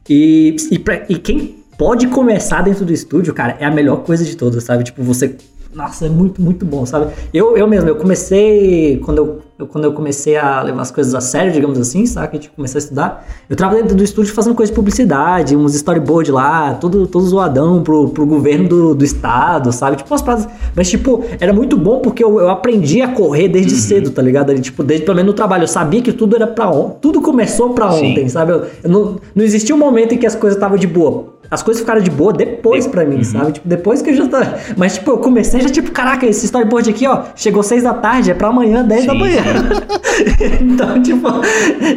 E, 0.10 0.56
e, 0.72 0.80
pra, 0.80 1.06
e 1.08 1.18
quem 1.18 1.56
pode 1.78 2.08
começar 2.08 2.62
dentro 2.62 2.86
do 2.86 2.92
estúdio, 2.92 3.34
cara, 3.34 3.58
é 3.60 3.66
a 3.66 3.72
melhor 3.72 3.98
coisa 3.98 4.26
de 4.26 4.36
todas, 4.36 4.64
sabe? 4.64 4.84
Tipo, 4.84 5.04
você. 5.04 5.36
Nossa, 5.74 6.06
é 6.06 6.10
muito, 6.10 6.42
muito 6.42 6.66
bom, 6.66 6.86
sabe? 6.86 7.12
Eu, 7.34 7.58
eu 7.58 7.68
mesmo, 7.68 7.90
eu 7.90 7.96
comecei. 7.96 8.98
Quando 9.04 9.18
eu, 9.18 9.42
eu, 9.64 9.68
quando 9.68 9.86
eu 9.86 9.94
comecei 9.94 10.38
a 10.38 10.62
levar 10.62 10.82
as 10.82 10.92
coisas 10.92 11.16
a 11.16 11.22
sério, 11.22 11.52
digamos 11.52 11.80
assim, 11.80 12.06
sabe? 12.06 12.38
Tipo, 12.38 12.56
comecei 12.56 12.78
a 12.80 12.84
estudar. 12.84 13.28
Eu 13.50 13.56
trabalhei 13.56 13.82
dentro 13.82 13.98
do 13.98 14.04
estúdio 14.04 14.34
fazendo 14.34 14.56
coisa 14.56 14.72
de 14.72 14.76
publicidade, 14.76 15.56
uns 15.56 15.74
storyboard 15.76 16.32
lá, 16.32 16.74
todo, 16.76 17.08
todo 17.08 17.26
zoadão 17.26 17.82
pro, 17.82 18.10
pro 18.10 18.26
governo 18.26 18.68
do, 18.68 18.96
do 18.96 19.06
estado, 19.06 19.72
sabe? 19.72 19.98
Tipo, 19.98 20.12
umas 20.12 20.22
paradas. 20.22 20.48
Mas, 20.76 20.90
tipo, 20.90 21.24
era 21.40 21.54
muito 21.54 21.78
bom 21.78 22.00
porque 22.00 22.24
eu, 22.24 22.40
eu 22.40 22.50
aprendi 22.50 23.02
a 23.02 23.08
correr 23.08 23.48
desde 23.48 23.74
uhum. 23.74 23.80
cedo, 23.80 24.12
tá 24.12 24.22
ligado? 24.22 24.50
Ali, 24.52 24.60
tipo, 24.60 24.84
desde 24.84 25.06
pelo 25.06 25.16
menos 25.16 25.32
no 25.32 25.36
trabalho. 25.36 25.64
Eu 25.64 25.68
sabia 25.68 26.02
que 26.02 26.12
tudo 26.12 26.36
era 26.36 26.48
pra 26.48 26.70
ontem. 26.70 26.98
Tudo 27.02 27.22
começou 27.22 27.72
pra 27.72 27.88
ontem, 27.88 28.24
Sim. 28.24 28.30
sabe? 28.30 28.52
Eu, 28.52 28.66
eu 28.84 28.90
não, 28.90 29.16
não 29.34 29.44
existia 29.44 29.74
um 29.74 29.80
momento 29.80 30.14
em 30.14 30.18
que 30.18 30.26
as 30.26 30.36
coisas 30.36 30.58
estavam 30.58 30.78
de 30.78 30.88
boa 30.88 31.34
as 31.54 31.62
coisas 31.62 31.82
ficaram 31.82 32.02
de 32.02 32.10
boa 32.10 32.34
depois 32.34 32.88
para 32.88 33.06
mim, 33.06 33.18
uhum. 33.18 33.24
sabe? 33.24 33.52
Tipo, 33.52 33.68
depois 33.68 34.02
que 34.02 34.10
eu 34.10 34.16
já 34.16 34.28
tá. 34.28 34.58
Mas, 34.76 34.96
tipo, 34.96 35.12
eu 35.12 35.18
comecei 35.20 35.62
já, 35.62 35.70
tipo, 35.70 35.92
caraca, 35.92 36.26
esse 36.26 36.46
storyboard 36.46 36.90
aqui, 36.90 37.06
ó, 37.06 37.26
chegou 37.36 37.62
seis 37.62 37.84
da 37.84 37.94
tarde, 37.94 38.32
é 38.32 38.34
pra 38.34 38.48
amanhã, 38.48 38.84
10 38.84 39.06
da 39.06 39.14
manhã. 39.14 39.42
então, 40.62 41.02
tipo. 41.02 41.28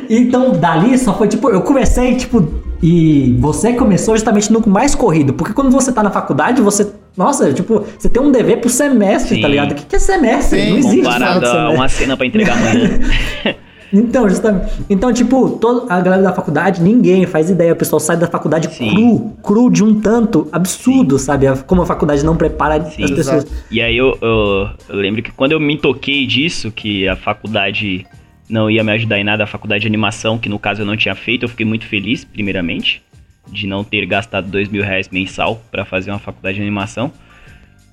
Então, 0.08 0.52
dali 0.52 0.98
só 0.98 1.16
foi, 1.16 1.28
tipo, 1.28 1.50
eu 1.50 1.62
comecei, 1.62 2.16
tipo. 2.16 2.66
E 2.82 3.34
você 3.38 3.72
começou 3.72 4.14
justamente 4.14 4.52
no 4.52 4.62
mais 4.66 4.94
corrido. 4.94 5.32
Porque 5.32 5.52
quando 5.54 5.70
você 5.70 5.90
tá 5.90 6.02
na 6.02 6.10
faculdade, 6.10 6.60
você 6.60 6.86
nossa, 7.16 7.50
tipo, 7.52 7.82
você 7.98 8.10
tem 8.10 8.22
um 8.22 8.30
dever 8.30 8.60
pro 8.60 8.68
semestre, 8.68 9.30
tá 9.30 9.34
Sim. 9.36 9.42
tá 9.42 9.48
ligado? 9.48 9.72
O 9.72 9.74
que, 9.74 9.86
que 9.86 9.96
é 9.96 9.98
semestre? 9.98 10.60
Sim. 10.60 10.70
Não 10.70 10.78
existe. 10.78 11.02
Comparado 11.02 11.46
a 11.46 11.70
uma 11.70 11.88
cena 11.88 12.16
pra 12.16 12.26
entregar 12.26 12.58
amanhã. 12.58 13.00
Então, 13.96 14.28
justamente. 14.28 14.72
Então, 14.88 15.12
tipo, 15.12 15.50
toda 15.50 15.92
a 15.92 16.00
galera 16.00 16.22
da 16.22 16.32
faculdade, 16.32 16.82
ninguém 16.82 17.26
faz 17.26 17.50
ideia. 17.50 17.72
O 17.72 17.76
pessoal 17.76 17.98
sai 17.98 18.16
da 18.16 18.26
faculdade 18.26 18.72
Sim. 18.74 18.90
cru, 18.90 19.36
cru 19.42 19.70
de 19.70 19.82
um 19.82 20.00
tanto 20.00 20.48
absurdo, 20.52 21.18
Sim. 21.18 21.24
sabe? 21.24 21.46
Como 21.66 21.82
a 21.82 21.86
faculdade 21.86 22.24
não 22.24 22.36
prepara 22.36 22.82
Sim, 22.84 23.04
as 23.04 23.10
pessoas. 23.10 23.44
Exato. 23.44 23.52
E 23.70 23.80
aí 23.80 23.96
eu, 23.96 24.16
eu, 24.20 24.68
eu, 24.88 24.96
lembro 24.96 25.22
que 25.22 25.32
quando 25.32 25.52
eu 25.52 25.60
me 25.60 25.78
toquei 25.78 26.26
disso, 26.26 26.70
que 26.70 27.08
a 27.08 27.16
faculdade 27.16 28.06
não 28.48 28.70
ia 28.70 28.84
me 28.84 28.92
ajudar 28.92 29.18
em 29.18 29.24
nada, 29.24 29.44
a 29.44 29.46
faculdade 29.46 29.82
de 29.82 29.88
animação, 29.88 30.38
que 30.38 30.48
no 30.48 30.58
caso 30.58 30.82
eu 30.82 30.86
não 30.86 30.96
tinha 30.96 31.14
feito, 31.14 31.44
eu 31.44 31.48
fiquei 31.48 31.66
muito 31.66 31.86
feliz, 31.86 32.24
primeiramente, 32.24 33.02
de 33.48 33.66
não 33.66 33.82
ter 33.82 34.04
gastado 34.06 34.48
dois 34.48 34.68
mil 34.68 34.82
reais 34.82 35.08
mensal 35.08 35.60
para 35.70 35.84
fazer 35.84 36.10
uma 36.10 36.18
faculdade 36.18 36.56
de 36.56 36.62
animação 36.62 37.12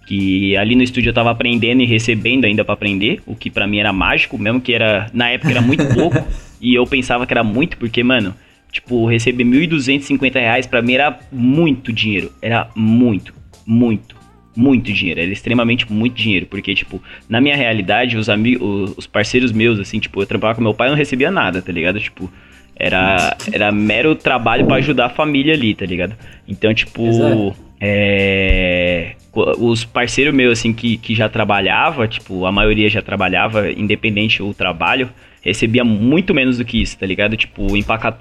que 0.06 0.56
ali 0.58 0.76
no 0.76 0.84
estúdio 0.84 1.10
eu 1.10 1.14
tava 1.14 1.32
aprendendo 1.32 1.82
e 1.82 1.86
recebendo 1.86 2.46
ainda 2.46 2.64
para 2.64 2.74
aprender, 2.74 3.22
o 3.26 3.36
que 3.36 3.50
para 3.50 3.66
mim 3.66 3.80
era 3.80 3.94
mágico, 3.94 4.38
mesmo 4.38 4.60
que 4.60 4.74
era 4.74 5.10
na 5.14 5.30
época 5.30 5.52
era 5.52 5.62
muito 5.62 5.86
pouco 5.94 6.18
e 6.62 6.74
eu 6.74 6.86
pensava 6.86 7.26
que 7.26 7.34
era 7.34 7.44
muito 7.44 7.78
porque, 7.78 8.04
mano, 8.04 8.36
tipo, 8.72 9.06
receber 9.06 9.44
1.250 9.44 10.34
reais 10.34 10.68
para 10.68 10.82
mim 10.82 10.94
era 10.94 11.20
muito 11.32 11.94
dinheiro, 11.94 12.32
era 12.42 12.70
muito, 12.76 13.34
muito, 13.66 14.16
muito 14.56 14.92
dinheiro, 14.92 15.22
era 15.22 15.32
extremamente 15.32 15.92
muito 15.92 16.16
dinheiro, 16.16 16.48
porque, 16.48 16.74
tipo, 16.76 17.02
na 17.30 17.40
minha 17.40 17.56
realidade, 17.56 18.18
os 18.18 18.30
amigos, 18.30 18.94
os 18.98 19.08
parceiros 19.08 19.52
meus, 19.52 19.80
assim, 19.80 20.00
tipo, 20.00 20.22
eu 20.22 20.26
trabalhava 20.26 20.58
com 20.58 20.64
meu 20.64 20.74
pai 20.74 20.88
e 20.88 20.92
não 20.92 20.98
recebia 20.98 21.32
nada, 21.32 21.62
tá 21.62 21.72
ligado? 21.72 22.00
Tipo, 22.00 22.32
era, 22.76 23.38
era 23.52 23.72
mero 23.72 24.16
trabalho 24.16 24.66
para 24.66 24.78
ajudar 24.78 25.06
a 25.06 25.10
família 25.10 25.54
ali, 25.54 25.74
tá 25.74 25.86
ligado? 25.86 26.16
Então, 26.48 26.74
tipo, 26.74 27.08
Exato. 27.08 27.56
É 27.86 29.16
os 29.36 29.84
parceiros 29.84 30.34
meus, 30.34 30.60
assim, 30.60 30.72
que, 30.74 30.96
que 30.98 31.16
já 31.16 31.28
trabalhava, 31.28 32.08
tipo, 32.08 32.46
a 32.46 32.52
maioria 32.52 32.88
já 32.90 33.02
trabalhava, 33.02 33.72
independente 33.72 34.38
do 34.40 34.54
trabalho, 34.54 35.10
recebia 35.42 35.84
muito 35.84 36.34
menos 36.34 36.60
do 36.60 36.66
que 36.66 36.82
isso, 36.82 36.98
tá 36.98 37.06
ligado? 37.06 37.36
Tipo, 37.36 37.72
o 37.72 37.76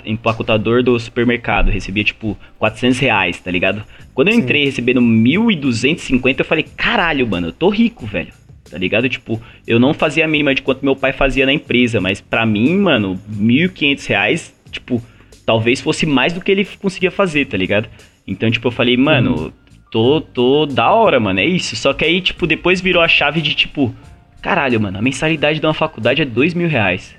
empacotador 0.05 0.83
do 0.83 0.99
supermercado 0.99 1.71
recebia, 1.71 2.03
tipo, 2.03 2.37
400 2.59 2.99
reais, 2.99 3.41
tá 3.41 3.51
ligado? 3.51 3.85
Quando 4.15 4.29
eu 4.29 4.35
Sim. 4.35 4.41
entrei 4.41 4.65
recebendo 4.65 5.01
1.250, 5.01 6.41
eu 6.41 6.45
falei, 6.45 6.65
caralho, 6.77 7.27
mano, 7.27 7.49
eu 7.49 7.53
tô 7.53 7.69
rico, 7.69 8.07
velho. 8.07 8.33
Tá 8.71 8.79
ligado? 8.79 9.07
Tipo, 9.07 9.41
eu 9.67 9.79
não 9.79 9.93
fazia 9.93 10.25
a 10.25 10.29
mínima 10.29 10.55
de 10.55 10.63
quanto 10.63 10.83
meu 10.83 10.97
pai 10.97 11.13
fazia 11.13 11.45
na 11.45 11.53
empresa, 11.53 12.01
mas 12.01 12.23
pra 12.23 12.47
mim, 12.47 12.75
mano, 12.79 13.21
1.500 13.31 14.07
reais, 14.07 14.55
tipo, 14.71 15.03
talvez 15.45 15.81
fosse 15.81 16.07
mais 16.07 16.33
do 16.33 16.41
que 16.41 16.51
ele 16.51 16.67
conseguia 16.81 17.11
fazer, 17.11 17.45
tá 17.45 17.57
ligado? 17.57 17.87
Então, 18.27 18.51
tipo, 18.51 18.69
eu 18.69 18.73
falei, 18.73 18.97
mano, 18.97 19.37
uhum 19.37 19.53
tô, 19.93 20.23
tô 20.23 20.65
da 20.67 20.91
hora, 20.91 21.21
mano, 21.21 21.39
é 21.39 21.45
isso. 21.45 21.77
Só 21.77 21.93
que 21.93 22.05
aí, 22.05 22.21
tipo, 22.21 22.47
depois 22.47 22.81
virou 22.81 23.03
a 23.03 23.07
chave 23.07 23.43
de, 23.43 23.55
tipo, 23.55 23.95
caralho, 24.41 24.81
mano, 24.81 24.99
a 24.99 25.03
mensalidade 25.03 25.61
de 25.61 25.67
uma 25.67 25.75
faculdade 25.75 26.23
é 26.23 26.25
dois 26.25 26.55
mil 26.55 26.67
reais. 26.67 27.15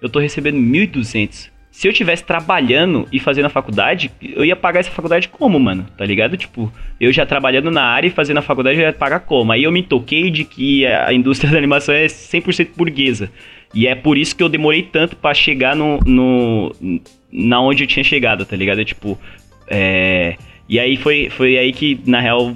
Eu 0.00 0.08
tô 0.08 0.20
recebendo 0.20 0.56
mil 0.56 0.82
e 0.82 0.86
duzentos. 0.86 1.50
Se 1.70 1.88
eu 1.88 1.92
tivesse 1.92 2.24
trabalhando 2.24 3.06
e 3.12 3.20
fazendo 3.20 3.46
a 3.46 3.50
faculdade, 3.50 4.10
eu 4.20 4.44
ia 4.44 4.56
pagar 4.56 4.80
essa 4.80 4.90
faculdade 4.90 5.28
como, 5.28 5.58
mano? 5.58 5.86
Tá 5.96 6.04
ligado? 6.04 6.36
Tipo, 6.36 6.72
eu 7.00 7.12
já 7.12 7.24
trabalhando 7.24 7.70
na 7.70 7.82
área 7.82 8.08
e 8.08 8.10
fazendo 8.10 8.38
a 8.38 8.42
faculdade, 8.42 8.78
eu 8.78 8.82
ia 8.82 8.92
pagar 8.92 9.20
como? 9.20 9.52
Aí 9.52 9.62
eu 9.62 9.72
me 9.72 9.82
toquei 9.82 10.30
de 10.30 10.44
que 10.44 10.84
a 10.86 11.12
indústria 11.12 11.50
da 11.52 11.56
animação 11.56 11.94
é 11.94 12.06
100% 12.06 12.70
burguesa. 12.76 13.30
E 13.72 13.86
é 13.86 13.94
por 13.94 14.18
isso 14.18 14.34
que 14.34 14.42
eu 14.42 14.48
demorei 14.48 14.82
tanto 14.82 15.14
para 15.14 15.34
chegar 15.34 15.76
no, 15.76 15.98
no. 16.04 16.74
na 17.30 17.60
onde 17.60 17.84
eu 17.84 17.86
tinha 17.86 18.02
chegado, 18.02 18.44
tá 18.44 18.56
ligado? 18.56 18.84
Tipo, 18.84 19.18
é 19.70 20.36
e 20.68 20.78
aí 20.78 20.96
foi, 20.96 21.30
foi 21.30 21.56
aí 21.56 21.72
que, 21.72 21.98
na 22.04 22.20
real, 22.20 22.54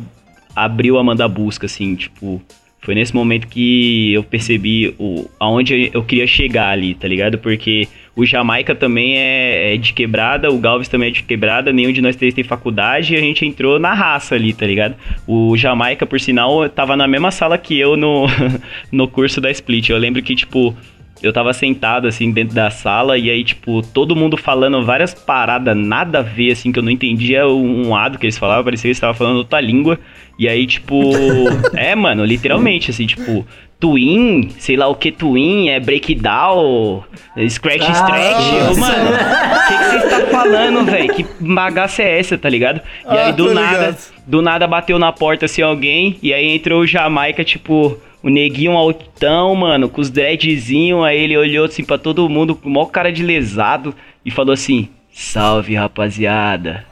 abriu 0.55 0.99
a 0.99 1.03
manda 1.03 1.27
busca, 1.27 1.67
assim, 1.67 1.95
tipo. 1.95 2.43
Foi 2.85 2.97
nesse 2.97 3.15
momento 3.15 3.47
que 3.47 4.13
eu 4.13 4.25
percebi 4.25 4.93
o, 4.99 5.31
aonde 5.39 5.89
eu 5.95 6.03
queria 6.03 6.27
chegar 6.27 6.71
ali, 6.71 6.97
tá 6.97 7.07
ligado? 7.07 7.39
Porque 7.39 7.87
o 8.17 8.27
Jamaica 8.27 8.75
também 8.75 9.17
é, 9.17 9.73
é, 9.73 9.77
de 9.77 9.93
quebrada, 9.93 10.51
o 10.51 10.59
Galves 10.59 10.89
também 10.89 11.11
é 11.11 11.13
de 11.13 11.23
quebrada, 11.23 11.73
nenhum 11.73 11.93
de 11.93 12.03
nós 12.03 12.17
três 12.17 12.35
tem 12.35 12.43
faculdade 12.43 13.15
e 13.15 13.17
a 13.17 13.21
gente 13.21 13.47
entrou 13.47 13.79
na 13.79 13.95
raça 13.95 14.35
ali, 14.35 14.53
tá 14.53 14.67
ligado? 14.67 14.97
O 15.29 15.57
Jamaica, 15.57 16.05
por 16.05 16.21
sinal, 16.21 16.69
tava 16.69 16.97
na 16.97 17.07
mesma 17.07 17.31
sala 17.31 17.57
que 17.57 17.79
eu 17.79 17.97
no, 17.97 18.27
no 18.91 19.07
curso 19.07 19.41
da 19.41 19.49
Split. 19.53 19.89
Eu 19.89 19.99
lembro 19.99 20.21
que, 20.21 20.35
tipo, 20.35 20.77
eu 21.23 21.33
tava 21.33 21.53
sentado, 21.53 22.09
assim, 22.09 22.31
dentro 22.33 22.55
da 22.55 22.71
sala, 22.71 23.17
e 23.17 23.31
aí, 23.31 23.45
tipo, 23.45 23.81
todo 23.83 24.17
mundo 24.17 24.37
falando 24.37 24.85
várias 24.85 25.15
paradas, 25.15 25.77
nada 25.77 26.19
a 26.19 26.23
ver, 26.23 26.53
assim, 26.53 26.73
que 26.73 26.79
eu 26.79 26.83
não 26.83 26.91
entendia 26.91 27.47
um 27.47 27.91
lado 27.91 28.19
que 28.19 28.27
eles 28.27 28.37
falavam, 28.39 28.65
parecia 28.65 28.83
que 28.83 28.89
eles 28.89 28.97
estavam 28.97 29.15
falando 29.15 29.37
outra 29.37 29.61
língua. 29.61 29.99
E 30.39 30.49
aí, 30.49 30.67
tipo. 30.67 31.13
é, 31.77 31.95
mano, 31.95 32.25
literalmente, 32.25 32.91
assim, 32.91 33.07
tipo. 33.07 33.47
Twin, 33.79 34.49
sei 34.61 34.77
lá 34.77 34.87
o 34.87 34.95
que 34.95 35.11
Twin, 35.11 35.69
é 35.69 35.81
breakdown, 35.81 37.03
scratch 37.49 37.83
Ah, 37.89 37.93
stretch. 37.93 38.71
Ô, 38.71 38.77
mano, 38.79 39.11
o 39.11 39.67
que 39.69 39.79
que 39.79 39.85
você 39.85 39.97
está 40.07 40.21
falando, 40.31 40.85
velho? 40.85 41.13
Que 41.13 41.27
bagaça 41.41 42.03
é 42.03 42.19
essa, 42.21 42.39
tá 42.39 42.49
ligado? 42.49 42.77
E 43.05 43.09
Ah, 43.09 43.27
aí 43.27 43.33
do 43.33 43.53
nada, 43.53 43.79
ligado. 43.87 43.99
do 44.25 44.41
nada 44.41 44.67
bateu 44.69 45.01
na 45.01 45.11
porta 45.11 45.47
assim 45.47 45.63
alguém, 45.63 46.17
e 46.23 46.33
aí 46.33 46.55
entrou 46.55 46.83
o 46.83 46.87
Jamaica, 46.87 47.43
tipo, 47.43 47.99
o 48.23 48.29
neguinho 48.29 48.73
altão, 48.73 49.55
mano, 49.55 49.89
com 49.89 50.01
os 50.01 50.11
dreadzinhos, 50.11 51.05
aí 51.05 51.19
ele 51.19 51.37
olhou 51.37 51.65
assim 51.65 51.85
pra 51.85 51.99
todo 51.99 52.29
mundo 52.29 52.55
com 52.55 52.69
o 52.69 52.73
maior 52.73 52.87
cara 52.87 53.13
de 53.13 53.23
lesado 53.23 53.95
e 54.25 54.31
falou 54.31 54.53
assim: 54.53 54.89
"Salve, 55.13 55.75
rapaziada". 55.75 56.85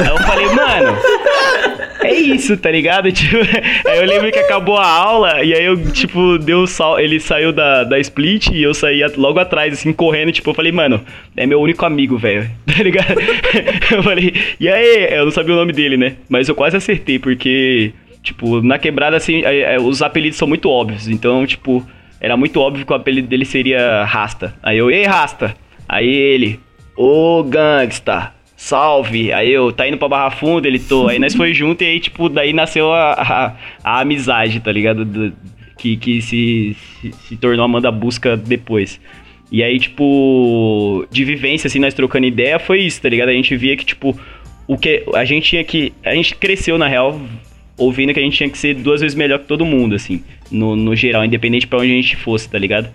aí 0.00 0.08
eu 0.08 0.18
falei: 0.18 0.46
"Mano, 0.46 0.96
é 2.02 2.14
isso, 2.14 2.56
tá 2.56 2.70
ligado? 2.70 3.10
Tipo, 3.20 3.36
aí 3.86 3.98
eu 3.98 4.06
lembro 4.06 4.32
que 4.32 4.38
acabou 4.38 4.76
a 4.76 4.86
aula 4.86 5.44
e 5.44 5.54
aí 5.54 5.64
eu, 5.64 5.92
tipo, 5.92 6.38
deu 6.38 6.66
sal, 6.66 6.98
ele 6.98 7.20
saiu 7.20 7.52
da, 7.52 7.84
da 7.84 7.98
split 7.98 8.48
e 8.48 8.62
eu 8.62 8.72
saí 8.72 9.02
logo 9.16 9.38
atrás, 9.38 9.74
assim, 9.74 9.92
correndo, 9.92 10.32
tipo, 10.32 10.50
eu 10.50 10.54
falei, 10.54 10.72
mano, 10.72 11.00
é 11.36 11.46
meu 11.46 11.60
único 11.60 11.84
amigo, 11.84 12.16
velho, 12.16 12.50
tá 12.66 12.82
ligado? 12.82 13.14
Eu 13.92 14.02
falei, 14.02 14.32
e 14.58 14.68
aí? 14.68 15.08
Eu 15.10 15.24
não 15.24 15.32
sabia 15.32 15.54
o 15.54 15.58
nome 15.58 15.72
dele, 15.72 15.96
né? 15.96 16.16
Mas 16.28 16.48
eu 16.48 16.54
quase 16.54 16.76
acertei, 16.76 17.18
porque, 17.18 17.92
tipo, 18.22 18.60
na 18.62 18.78
quebrada, 18.78 19.16
assim, 19.16 19.42
é- 19.44 19.74
é, 19.74 19.80
os 19.80 20.02
apelidos 20.02 20.38
são 20.38 20.46
muito 20.48 20.68
óbvios, 20.68 21.08
então, 21.08 21.46
tipo, 21.46 21.86
era 22.20 22.36
muito 22.36 22.60
óbvio 22.60 22.84
que 22.84 22.92
o 22.92 22.96
apelido 22.96 23.28
dele 23.28 23.44
seria 23.44 24.04
Rasta. 24.04 24.54
Aí 24.62 24.78
eu, 24.78 24.90
ei, 24.90 25.04
Rasta! 25.04 25.56
Aí 25.88 26.08
ele, 26.08 26.60
ô 26.96 27.42
gangsta, 27.42 28.32
salve! 28.56 29.32
Aí 29.32 29.50
eu, 29.50 29.72
tá 29.72 29.88
indo 29.88 29.96
pra 29.98 30.08
Barra 30.08 30.30
Funda? 30.30 30.68
Ele 30.68 30.78
tô. 30.78 31.08
Aí 31.08 31.18
nós 31.18 31.34
foi 31.34 31.52
junto 31.54 31.82
e 31.82 31.86
aí, 31.86 31.98
tipo, 32.00 32.28
daí 32.28 32.52
nasceu 32.52 32.92
a, 32.92 33.12
a, 33.12 33.56
a 33.82 34.00
amizade, 34.00 34.60
tá 34.60 34.70
ligado? 34.70 35.04
Do- 35.04 35.32
que 35.78 35.96
que 35.96 36.20
se, 36.20 36.76
se, 37.00 37.12
se 37.12 37.36
tornou 37.38 37.64
Amanda 37.64 37.90
Busca 37.90 38.36
depois. 38.36 39.00
E 39.50 39.62
aí, 39.62 39.80
tipo, 39.80 41.06
de 41.10 41.24
vivência, 41.24 41.68
assim, 41.68 41.78
nós 41.78 41.94
trocando 41.94 42.26
ideia, 42.26 42.58
foi 42.58 42.82
isso, 42.82 43.00
tá 43.00 43.08
ligado? 43.08 43.30
A 43.30 43.32
gente 43.32 43.56
via 43.56 43.74
que, 43.76 43.84
tipo, 43.86 44.14
o 44.68 44.76
que 44.76 45.02
a 45.14 45.24
gente 45.24 45.48
tinha 45.48 45.64
que. 45.64 45.92
A 46.04 46.14
gente 46.14 46.34
cresceu, 46.36 46.76
na 46.76 46.86
real, 46.86 47.18
ouvindo 47.80 48.12
que 48.12 48.20
a 48.20 48.22
gente 48.22 48.36
tinha 48.36 48.48
que 48.48 48.58
ser 48.58 48.74
duas 48.74 49.00
vezes 49.00 49.16
melhor 49.16 49.38
que 49.40 49.46
todo 49.46 49.64
mundo, 49.64 49.94
assim, 49.94 50.22
no, 50.50 50.76
no 50.76 50.94
geral, 50.94 51.24
independente 51.24 51.66
pra 51.66 51.78
onde 51.78 51.90
a 51.90 51.94
gente 51.94 52.14
fosse, 52.14 52.48
tá 52.48 52.58
ligado? 52.58 52.88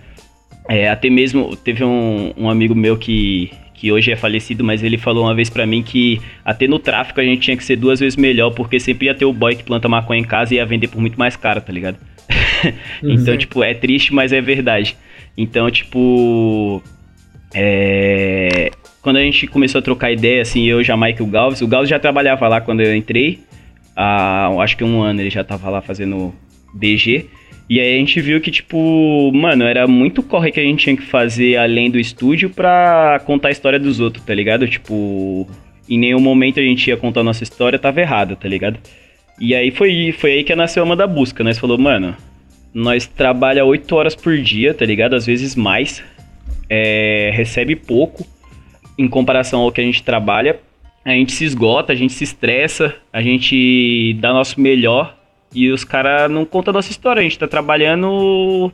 É, 0.68 0.88
até 0.88 1.10
mesmo 1.10 1.54
teve 1.56 1.84
um, 1.84 2.32
um 2.36 2.48
amigo 2.48 2.74
meu 2.74 2.96
que, 2.96 3.50
que 3.74 3.90
hoje 3.90 4.10
é 4.10 4.16
falecido, 4.16 4.64
mas 4.64 4.82
ele 4.82 4.96
falou 4.96 5.24
uma 5.24 5.34
vez 5.34 5.50
pra 5.50 5.66
mim 5.66 5.82
que 5.82 6.20
até 6.44 6.66
no 6.66 6.78
tráfico 6.78 7.20
a 7.20 7.24
gente 7.24 7.42
tinha 7.42 7.56
que 7.56 7.64
ser 7.64 7.76
duas 7.76 8.00
vezes 8.00 8.16
melhor, 8.16 8.50
porque 8.50 8.78
sempre 8.78 9.06
ia 9.06 9.14
ter 9.14 9.24
o 9.24 9.32
boy 9.32 9.56
que 9.56 9.64
planta 9.64 9.88
maconha 9.88 10.20
em 10.20 10.24
casa 10.24 10.54
e 10.54 10.56
ia 10.56 10.66
vender 10.66 10.88
por 10.88 11.00
muito 11.00 11.18
mais 11.18 11.36
caro, 11.36 11.60
tá 11.60 11.72
ligado? 11.72 11.98
então, 13.02 13.36
tipo, 13.36 13.62
é 13.62 13.74
triste, 13.74 14.14
mas 14.14 14.32
é 14.32 14.40
verdade. 14.40 14.96
Então, 15.36 15.70
tipo. 15.70 16.82
É, 17.54 18.70
Quando 19.02 19.16
a 19.16 19.20
gente 19.20 19.46
começou 19.46 19.78
a 19.78 19.82
trocar 19.82 20.10
ideia, 20.10 20.42
assim, 20.42 20.64
eu, 20.64 20.82
Jamaica 20.82 21.22
e 21.22 21.26
o 21.26 21.28
Galves, 21.28 21.60
o 21.60 21.66
Galves 21.66 21.88
já 21.88 21.98
trabalhava 21.98 22.48
lá 22.48 22.60
quando 22.60 22.80
eu 22.80 22.94
entrei. 22.94 23.40
Há, 23.96 24.48
acho 24.60 24.76
que 24.76 24.84
um 24.84 25.02
ano 25.02 25.20
ele 25.20 25.30
já 25.30 25.42
tava 25.42 25.70
lá 25.70 25.80
fazendo 25.80 26.34
DG. 26.74 27.26
E 27.68 27.80
aí 27.80 27.96
a 27.96 27.98
gente 27.98 28.20
viu 28.20 28.40
que, 28.40 28.50
tipo, 28.50 29.32
mano, 29.32 29.64
era 29.64 29.88
muito 29.88 30.22
corre 30.22 30.52
que 30.52 30.60
a 30.60 30.62
gente 30.62 30.84
tinha 30.84 30.96
que 30.96 31.02
fazer 31.02 31.56
além 31.56 31.90
do 31.90 31.98
estúdio 31.98 32.48
pra 32.50 33.20
contar 33.24 33.48
a 33.48 33.50
história 33.50 33.78
dos 33.78 33.98
outros, 33.98 34.24
tá 34.24 34.32
ligado? 34.32 34.68
Tipo, 34.68 35.48
em 35.88 35.98
nenhum 35.98 36.20
momento 36.20 36.60
a 36.60 36.62
gente 36.62 36.88
ia 36.88 36.96
contar 36.96 37.20
a 37.20 37.24
nossa 37.24 37.42
história, 37.42 37.78
tava 37.78 38.00
errado, 38.00 38.36
tá 38.36 38.48
ligado? 38.48 38.78
E 39.40 39.54
aí 39.54 39.70
foi, 39.70 40.12
foi 40.12 40.32
aí 40.32 40.44
que 40.44 40.54
nasceu 40.54 40.82
a 40.82 40.86
Manda 40.86 41.06
Busca. 41.06 41.42
Nós 41.42 41.58
falou, 41.58 41.76
mano, 41.76 42.16
nós 42.72 43.06
trabalha 43.06 43.64
8 43.64 43.94
horas 43.96 44.14
por 44.14 44.36
dia, 44.38 44.72
tá 44.72 44.84
ligado? 44.84 45.14
Às 45.14 45.26
vezes 45.26 45.56
mais. 45.56 46.02
É, 46.68 47.30
recebe 47.32 47.76
pouco 47.76 48.26
em 48.98 49.08
comparação 49.08 49.60
ao 49.60 49.72
que 49.72 49.80
a 49.80 49.84
gente 49.84 50.02
trabalha. 50.02 50.58
A 51.06 51.10
gente 51.10 51.30
se 51.30 51.44
esgota, 51.44 51.92
a 51.92 51.96
gente 51.96 52.12
se 52.12 52.24
estressa, 52.24 52.96
a 53.12 53.22
gente 53.22 54.14
dá 54.14 54.32
nosso 54.32 54.60
melhor 54.60 55.16
e 55.54 55.70
os 55.70 55.84
caras 55.84 56.28
não 56.28 56.44
contam 56.44 56.74
nossa 56.74 56.90
história. 56.90 57.20
A 57.20 57.22
gente 57.22 57.38
tá 57.38 57.46
trabalhando 57.46 58.72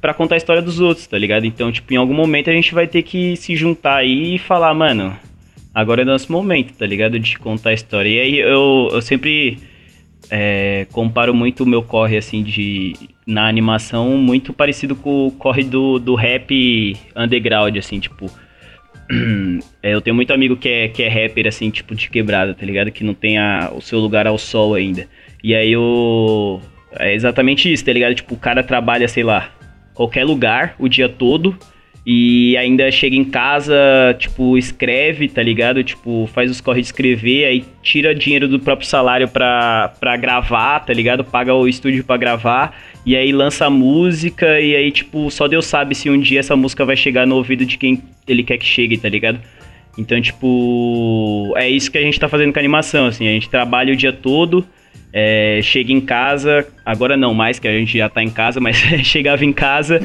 pra 0.00 0.12
contar 0.12 0.34
a 0.34 0.38
história 0.38 0.60
dos 0.60 0.80
outros, 0.80 1.06
tá 1.06 1.16
ligado? 1.16 1.46
Então, 1.46 1.70
tipo, 1.70 1.94
em 1.94 1.96
algum 1.96 2.14
momento 2.14 2.50
a 2.50 2.52
gente 2.52 2.74
vai 2.74 2.88
ter 2.88 3.04
que 3.04 3.36
se 3.36 3.54
juntar 3.54 3.98
aí 3.98 4.34
e 4.34 4.38
falar, 4.40 4.74
mano, 4.74 5.16
agora 5.72 6.02
é 6.02 6.04
nosso 6.04 6.32
momento, 6.32 6.76
tá 6.76 6.84
ligado? 6.84 7.16
De 7.16 7.38
contar 7.38 7.70
a 7.70 7.74
história. 7.74 8.08
E 8.08 8.18
aí 8.18 8.38
eu, 8.40 8.88
eu 8.90 9.00
sempre 9.00 9.58
é, 10.28 10.84
comparo 10.90 11.32
muito 11.32 11.62
o 11.62 11.66
meu 11.66 11.84
corre, 11.84 12.16
assim, 12.16 12.42
de 12.42 12.94
na 13.24 13.46
animação, 13.46 14.18
muito 14.18 14.52
parecido 14.52 14.96
com 14.96 15.28
o 15.28 15.30
corre 15.30 15.62
do, 15.62 16.00
do 16.00 16.16
rap 16.16 16.96
underground, 17.14 17.76
assim, 17.76 18.00
tipo. 18.00 18.28
é, 19.82 19.94
eu 19.94 20.00
tenho 20.00 20.14
muito 20.14 20.32
amigo 20.32 20.56
que 20.56 20.68
é, 20.68 20.88
que 20.88 21.02
é 21.02 21.08
rapper, 21.08 21.46
assim, 21.46 21.70
tipo, 21.70 21.94
de 21.94 22.10
quebrada, 22.10 22.54
tá 22.54 22.64
ligado? 22.64 22.90
Que 22.90 23.02
não 23.04 23.14
tem 23.14 23.38
a- 23.38 23.70
o 23.74 23.80
seu 23.80 23.98
lugar 23.98 24.26
ao 24.26 24.38
sol 24.38 24.74
ainda. 24.74 25.06
E 25.42 25.54
aí 25.54 25.72
eu. 25.72 26.60
É 26.92 27.14
exatamente 27.14 27.70
isso, 27.72 27.84
tá 27.84 27.92
ligado? 27.92 28.14
Tipo, 28.14 28.34
o 28.34 28.38
cara 28.38 28.62
trabalha, 28.62 29.06
sei 29.08 29.22
lá, 29.22 29.50
qualquer 29.94 30.24
lugar 30.24 30.74
o 30.78 30.88
dia 30.88 31.08
todo. 31.08 31.56
E 32.10 32.56
ainda 32.56 32.90
chega 32.90 33.14
em 33.16 33.24
casa, 33.24 33.76
tipo, 34.18 34.56
escreve, 34.56 35.28
tá 35.28 35.42
ligado? 35.42 35.84
Tipo, 35.84 36.26
faz 36.32 36.50
os 36.50 36.58
corre 36.58 36.80
de 36.80 36.86
escrever, 36.86 37.44
aí 37.44 37.62
tira 37.82 38.14
dinheiro 38.14 38.48
do 38.48 38.58
próprio 38.58 38.88
salário 38.88 39.28
pra, 39.28 39.92
pra 40.00 40.16
gravar, 40.16 40.80
tá 40.80 40.94
ligado? 40.94 41.22
Paga 41.22 41.52
o 41.52 41.68
estúdio 41.68 42.02
pra 42.02 42.16
gravar, 42.16 42.74
e 43.04 43.14
aí 43.14 43.30
lança 43.30 43.66
a 43.66 43.70
música, 43.70 44.58
e 44.58 44.74
aí, 44.74 44.90
tipo, 44.90 45.30
só 45.30 45.46
Deus 45.46 45.66
sabe 45.66 45.94
se 45.94 46.08
um 46.08 46.18
dia 46.18 46.40
essa 46.40 46.56
música 46.56 46.82
vai 46.82 46.96
chegar 46.96 47.26
no 47.26 47.36
ouvido 47.36 47.66
de 47.66 47.76
quem 47.76 48.02
ele 48.26 48.42
quer 48.42 48.56
que 48.56 48.64
chegue, 48.64 48.96
tá 48.96 49.10
ligado? 49.10 49.38
Então, 49.98 50.18
tipo, 50.18 51.52
é 51.58 51.68
isso 51.68 51.92
que 51.92 51.98
a 51.98 52.02
gente 52.02 52.18
tá 52.18 52.26
fazendo 52.26 52.54
com 52.54 52.58
a 52.58 52.62
animação, 52.62 53.04
assim, 53.04 53.28
a 53.28 53.32
gente 53.32 53.50
trabalha 53.50 53.92
o 53.92 53.96
dia 53.96 54.14
todo, 54.14 54.66
é, 55.12 55.60
chega 55.62 55.92
em 55.92 56.00
casa, 56.00 56.66
agora 56.86 57.18
não 57.18 57.34
mais, 57.34 57.58
que 57.58 57.68
a 57.68 57.78
gente 57.78 57.98
já 57.98 58.08
tá 58.08 58.22
em 58.22 58.30
casa, 58.30 58.60
mas 58.60 58.76
chegava 59.04 59.44
em 59.44 59.52
casa 59.52 60.00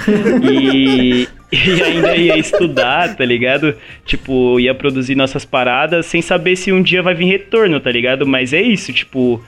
e, 0.52 1.30
e 1.78 1.84
ainda 1.84 2.16
ia 2.16 2.38
estudar, 2.38 3.16
tá 3.16 3.24
ligado? 3.24 3.76
Tipo, 4.06 4.60
ia 4.60 4.74
produzir 4.74 5.14
nossas 5.14 5.46
paradas 5.46 6.08
sem 6.08 6.22
saber 6.22 6.56
se 6.56 6.72
um 6.72 6.82
dia 6.82 7.04
vai 7.04 7.14
vir 7.14 7.26
retorno, 7.26 7.80
tá 7.80 7.92
ligado? 7.92 8.26
Mas 8.26 8.54
é 8.54 8.62
isso, 8.62 8.92
tipo, 8.92 9.44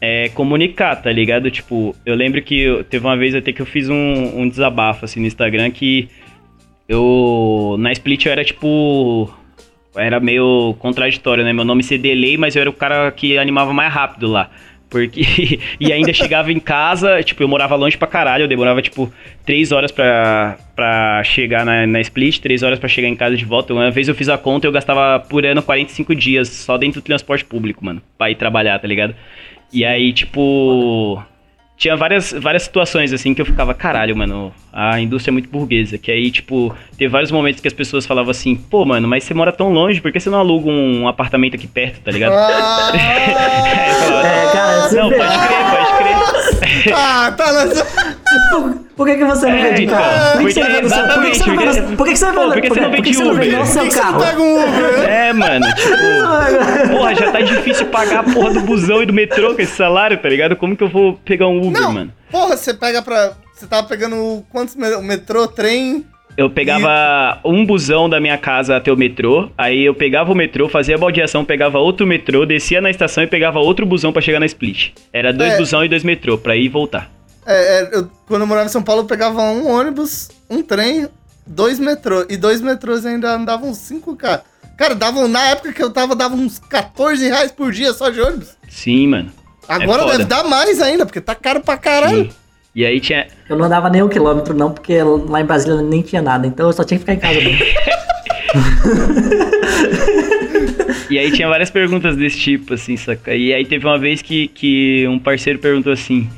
é 0.00 0.28
comunicar, 0.30 0.96
tá 0.96 1.10
ligado? 1.10 1.50
Tipo, 1.50 1.96
eu 2.04 2.14
lembro 2.14 2.42
que 2.42 2.84
teve 2.90 3.06
uma 3.06 3.16
vez 3.16 3.34
até 3.34 3.52
que 3.52 3.62
eu 3.62 3.66
fiz 3.66 3.88
um, 3.88 4.40
um 4.40 4.48
desabafo 4.48 5.04
assim 5.06 5.20
no 5.20 5.26
Instagram 5.26 5.70
que 5.70 6.08
eu 6.88 7.76
na 7.78 7.90
Split 7.92 8.26
eu 8.26 8.32
era 8.32 8.44
tipo 8.44 9.32
era 9.96 10.20
meio 10.20 10.74
contraditório, 10.78 11.42
né? 11.42 11.54
Meu 11.54 11.64
nome 11.64 11.82
ser 11.82 11.96
Delay, 11.96 12.36
mas 12.36 12.54
eu 12.54 12.60
era 12.60 12.70
o 12.70 12.72
cara 12.72 13.10
que 13.10 13.38
animava 13.38 13.72
mais 13.72 13.92
rápido 13.92 14.28
lá. 14.30 14.50
Porque. 14.88 15.60
e 15.80 15.92
ainda 15.92 16.12
chegava 16.12 16.52
em 16.52 16.60
casa, 16.60 17.22
tipo, 17.22 17.42
eu 17.42 17.48
morava 17.48 17.74
longe 17.74 17.96
pra 17.96 18.06
caralho, 18.06 18.44
eu 18.44 18.48
demorava, 18.48 18.80
tipo, 18.80 19.12
três 19.44 19.72
horas 19.72 19.90
pra, 19.90 20.58
pra 20.74 21.22
chegar 21.24 21.64
na, 21.64 21.86
na 21.86 22.00
Split, 22.00 22.38
três 22.38 22.62
horas 22.62 22.78
pra 22.78 22.88
chegar 22.88 23.08
em 23.08 23.16
casa 23.16 23.36
de 23.36 23.44
volta. 23.44 23.72
Uma 23.72 23.90
vez 23.90 24.08
eu 24.08 24.14
fiz 24.14 24.28
a 24.28 24.38
conta 24.38 24.66
eu 24.66 24.72
gastava 24.72 25.20
por 25.20 25.44
ano 25.44 25.62
45 25.62 26.14
dias 26.14 26.48
só 26.48 26.76
dentro 26.76 27.00
do 27.00 27.04
transporte 27.04 27.44
público, 27.44 27.84
mano, 27.84 28.00
pra 28.16 28.30
ir 28.30 28.36
trabalhar, 28.36 28.78
tá 28.78 28.86
ligado? 28.86 29.14
E 29.72 29.84
aí, 29.84 30.12
tipo. 30.12 31.22
Tinha 31.76 31.94
várias, 31.94 32.32
várias 32.32 32.62
situações 32.62 33.12
assim 33.12 33.34
que 33.34 33.40
eu 33.40 33.44
ficava, 33.44 33.74
caralho, 33.74 34.16
mano, 34.16 34.50
a 34.72 34.98
indústria 34.98 35.30
é 35.30 35.34
muito 35.34 35.50
burguesa. 35.50 35.98
Que 35.98 36.10
aí, 36.10 36.30
tipo, 36.30 36.74
teve 36.96 37.08
vários 37.10 37.30
momentos 37.30 37.60
que 37.60 37.68
as 37.68 37.74
pessoas 37.74 38.06
falavam 38.06 38.30
assim, 38.30 38.56
pô, 38.56 38.84
mano, 38.86 39.06
mas 39.06 39.24
você 39.24 39.34
mora 39.34 39.52
tão 39.52 39.70
longe, 39.70 40.00
por 40.00 40.10
que 40.10 40.18
você 40.18 40.30
não 40.30 40.38
aluga 40.38 40.70
um 40.70 41.06
apartamento 41.06 41.54
aqui 41.54 41.66
perto, 41.66 42.00
tá 42.00 42.10
ligado? 42.10 42.32
Aí 42.32 42.52
eu 43.88 43.94
falava, 44.06 44.26
É, 44.26 44.52
cara, 44.52 44.88
você 44.88 44.96
não, 44.96 45.10
pode 45.10 45.38
crer, 45.38 45.64
pode 45.70 46.82
crer. 46.82 46.94
ah, 46.94 47.32
tá 47.36 47.52
nessa. 47.52 48.85
Por, 48.96 49.06
que, 49.06 49.16
que 49.16 49.24
você 49.24 49.46
não 49.46 49.52
É, 49.56 49.62
vem 49.62 49.74
de 49.74 49.84
então, 49.84 49.98
carro? 49.98 50.38
Por 50.38 50.46
que, 50.46 50.52
você 50.54 50.60
não 50.60 50.88
seu- 50.88 51.06
por 51.16 51.28
que 51.28 51.36
você 51.36 51.76
não 51.82 51.96
por 51.96 52.06
que 52.08 52.16
você 52.16 52.24
não 52.32 52.40
vem 52.50 52.60
por 52.60 52.62
que 52.62 52.68
você 52.68 52.80
não 52.80 52.90
vem 52.90 52.96
por 52.96 53.04
que 53.04 53.10
de 53.10 53.16
você 53.16 53.24
não 53.24 53.34
vem 53.34 53.48
Uber? 53.48 53.58
no 53.58 53.64
Por 53.66 53.72
que 53.74 53.90
você 53.90 54.00
não 54.00 54.02
carro? 54.02 54.20
pega 54.24 54.40
um 54.40 54.54
Uber? 54.56 55.08
É, 55.08 55.32
mano, 55.34 55.66
tipo, 55.76 56.96
porra, 56.96 57.14
já 57.14 57.30
tá 57.32 57.40
difícil 57.40 57.86
pagar 57.86 58.20
a 58.20 58.22
porra 58.22 58.54
do 58.54 58.60
busão 58.60 59.02
e 59.02 59.06
do 59.06 59.12
metrô 59.12 59.54
com 59.54 59.60
esse 59.60 59.76
salário, 59.76 60.16
tá 60.16 60.28
ligado? 60.28 60.56
Como 60.56 60.74
que 60.74 60.82
eu 60.82 60.88
vou 60.88 61.12
pegar 61.24 61.46
um 61.46 61.58
Uber, 61.58 61.80
Não, 61.82 61.92
mano? 61.92 62.12
porra, 62.30 62.56
você 62.56 62.72
pega 62.72 63.02
pra. 63.02 63.32
Você 63.54 63.66
tava 63.66 63.86
pegando 63.86 64.42
quantos 64.50 64.74
me- 64.74 64.96
metrô, 65.02 65.46
trem? 65.46 66.04
Eu 66.36 66.50
pegava 66.50 67.38
um 67.44 67.64
busão 67.64 68.08
da 68.10 68.20
minha 68.20 68.36
casa 68.36 68.76
até 68.76 68.92
o 68.92 68.96
metrô, 68.96 69.48
aí 69.56 69.84
eu 69.86 69.94
pegava 69.94 70.30
o 70.32 70.34
metrô, 70.34 70.68
fazia 70.68 70.94
a 70.94 70.98
baldeação, 70.98 71.42
pegava 71.46 71.78
outro 71.78 72.06
metrô, 72.06 72.44
descia 72.44 72.78
na 72.80 72.90
estação 72.90 73.24
e 73.24 73.26
pegava 73.26 73.58
outro 73.58 73.86
busão 73.86 74.12
pra 74.12 74.20
chegar 74.20 74.38
na 74.38 74.44
Split. 74.44 74.90
Era 75.12 75.32
dois 75.32 75.54
É. 75.54 75.56
busão 75.56 75.82
e 75.82 75.88
dois 75.88 76.04
metrô, 76.04 76.36
pra 76.36 76.54
ir 76.54 76.64
e 76.64 76.68
voltar. 76.68 77.10
É, 77.46 77.78
é, 77.80 77.90
eu- 77.92 78.10
quando 78.26 78.42
eu 78.42 78.46
morava 78.46 78.66
em 78.66 78.70
São 78.72 78.82
Paulo, 78.82 79.02
eu 79.02 79.06
pegava 79.06 79.40
um 79.40 79.70
ônibus, 79.70 80.28
um 80.50 80.62
trem, 80.62 81.08
dois 81.46 81.78
metrô. 81.78 82.26
E 82.28 82.36
dois 82.36 82.60
metrôs 82.60 83.06
ainda 83.06 83.32
andavam 83.34 83.72
5K. 83.72 84.42
Cara, 84.76 84.94
davam, 84.94 85.26
na 85.28 85.42
época 85.48 85.72
que 85.72 85.82
eu 85.82 85.90
tava, 85.90 86.14
davam 86.14 86.38
uns 86.38 86.58
14 86.58 87.26
reais 87.28 87.50
por 87.50 87.72
dia 87.72 87.92
só 87.94 88.10
de 88.10 88.20
ônibus. 88.20 88.48
Sim, 88.68 89.06
mano. 89.08 89.32
Agora 89.68 90.02
foda. 90.02 90.12
deve 90.18 90.24
dar 90.24 90.44
mais 90.44 90.80
ainda, 90.82 91.06
porque 91.06 91.20
tá 91.20 91.34
caro 91.34 91.60
pra 91.60 91.76
caralho. 91.78 92.24
Sim. 92.24 92.30
E 92.74 92.84
aí 92.84 93.00
tinha. 93.00 93.26
Eu 93.48 93.56
não 93.56 93.64
andava 93.64 93.88
nem 93.88 94.02
um 94.02 94.08
quilômetro, 94.08 94.52
não, 94.52 94.70
porque 94.70 95.02
lá 95.02 95.40
em 95.40 95.44
Brasília 95.46 95.80
nem 95.80 96.02
tinha 96.02 96.20
nada, 96.20 96.46
então 96.46 96.66
eu 96.66 96.72
só 96.74 96.84
tinha 96.84 96.98
que 96.98 97.04
ficar 97.06 97.14
em 97.14 97.18
casa 97.18 97.40
mesmo. 97.40 97.64
E 101.08 101.18
aí 101.18 101.30
tinha 101.30 101.48
várias 101.48 101.70
perguntas 101.70 102.16
desse 102.16 102.36
tipo, 102.38 102.74
assim, 102.74 102.96
saca? 102.96 103.34
E 103.34 103.52
aí 103.54 103.64
teve 103.64 103.86
uma 103.86 103.98
vez 103.98 104.20
que, 104.22 104.48
que 104.48 105.06
um 105.06 105.18
parceiro 105.20 105.58
perguntou 105.58 105.92
assim. 105.92 106.28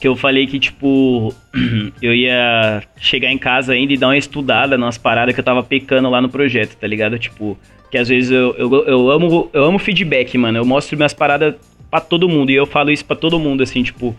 Que 0.00 0.06
eu 0.06 0.14
falei 0.14 0.46
que, 0.46 0.58
tipo, 0.58 1.34
eu 2.02 2.14
ia 2.14 2.82
chegar 2.98 3.30
em 3.30 3.38
casa 3.38 3.72
ainda 3.72 3.92
e 3.92 3.96
dar 3.96 4.08
uma 4.08 4.18
estudada 4.18 4.76
nas 4.76 4.98
paradas 4.98 5.34
que 5.34 5.40
eu 5.40 5.44
tava 5.44 5.62
pecando 5.62 6.10
lá 6.10 6.20
no 6.20 6.28
projeto, 6.28 6.76
tá 6.76 6.86
ligado? 6.86 7.18
Tipo, 7.18 7.58
que 7.90 7.96
às 7.96 8.08
vezes 8.08 8.30
eu, 8.30 8.54
eu, 8.58 8.84
eu 8.86 9.10
amo 9.10 9.50
eu 9.52 9.64
amo 9.64 9.78
feedback, 9.78 10.36
mano. 10.36 10.58
Eu 10.58 10.64
mostro 10.64 10.96
minhas 10.96 11.14
paradas 11.14 11.54
pra 11.90 12.00
todo 12.00 12.28
mundo. 12.28 12.50
E 12.50 12.54
eu 12.54 12.66
falo 12.66 12.90
isso 12.90 13.04
pra 13.04 13.16
todo 13.16 13.38
mundo, 13.38 13.62
assim, 13.62 13.82
tipo, 13.82 14.14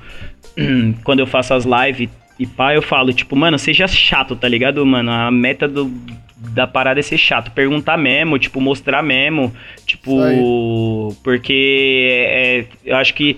quando 1.03 1.19
eu 1.19 1.27
faço 1.27 1.53
as 1.53 1.65
lives 1.65 2.09
e 2.39 2.45
pá, 2.45 2.73
eu 2.73 2.81
falo, 2.81 3.11
tipo, 3.13 3.35
mano, 3.35 3.57
seja 3.57 3.87
chato, 3.87 4.35
tá 4.35 4.47
ligado, 4.47 4.85
mano? 4.85 5.11
A 5.11 5.31
meta 5.31 5.67
do, 5.67 5.91
da 6.37 6.67
parada 6.67 6.99
é 6.99 7.03
ser 7.03 7.17
chato. 7.17 7.51
Perguntar 7.51 7.97
mesmo, 7.97 8.37
tipo, 8.37 8.61
mostrar 8.61 9.01
mesmo. 9.01 9.53
Tipo, 9.85 11.15
porque 11.23 12.27
é, 12.29 12.65
eu 12.85 12.95
acho 12.95 13.13
que 13.13 13.37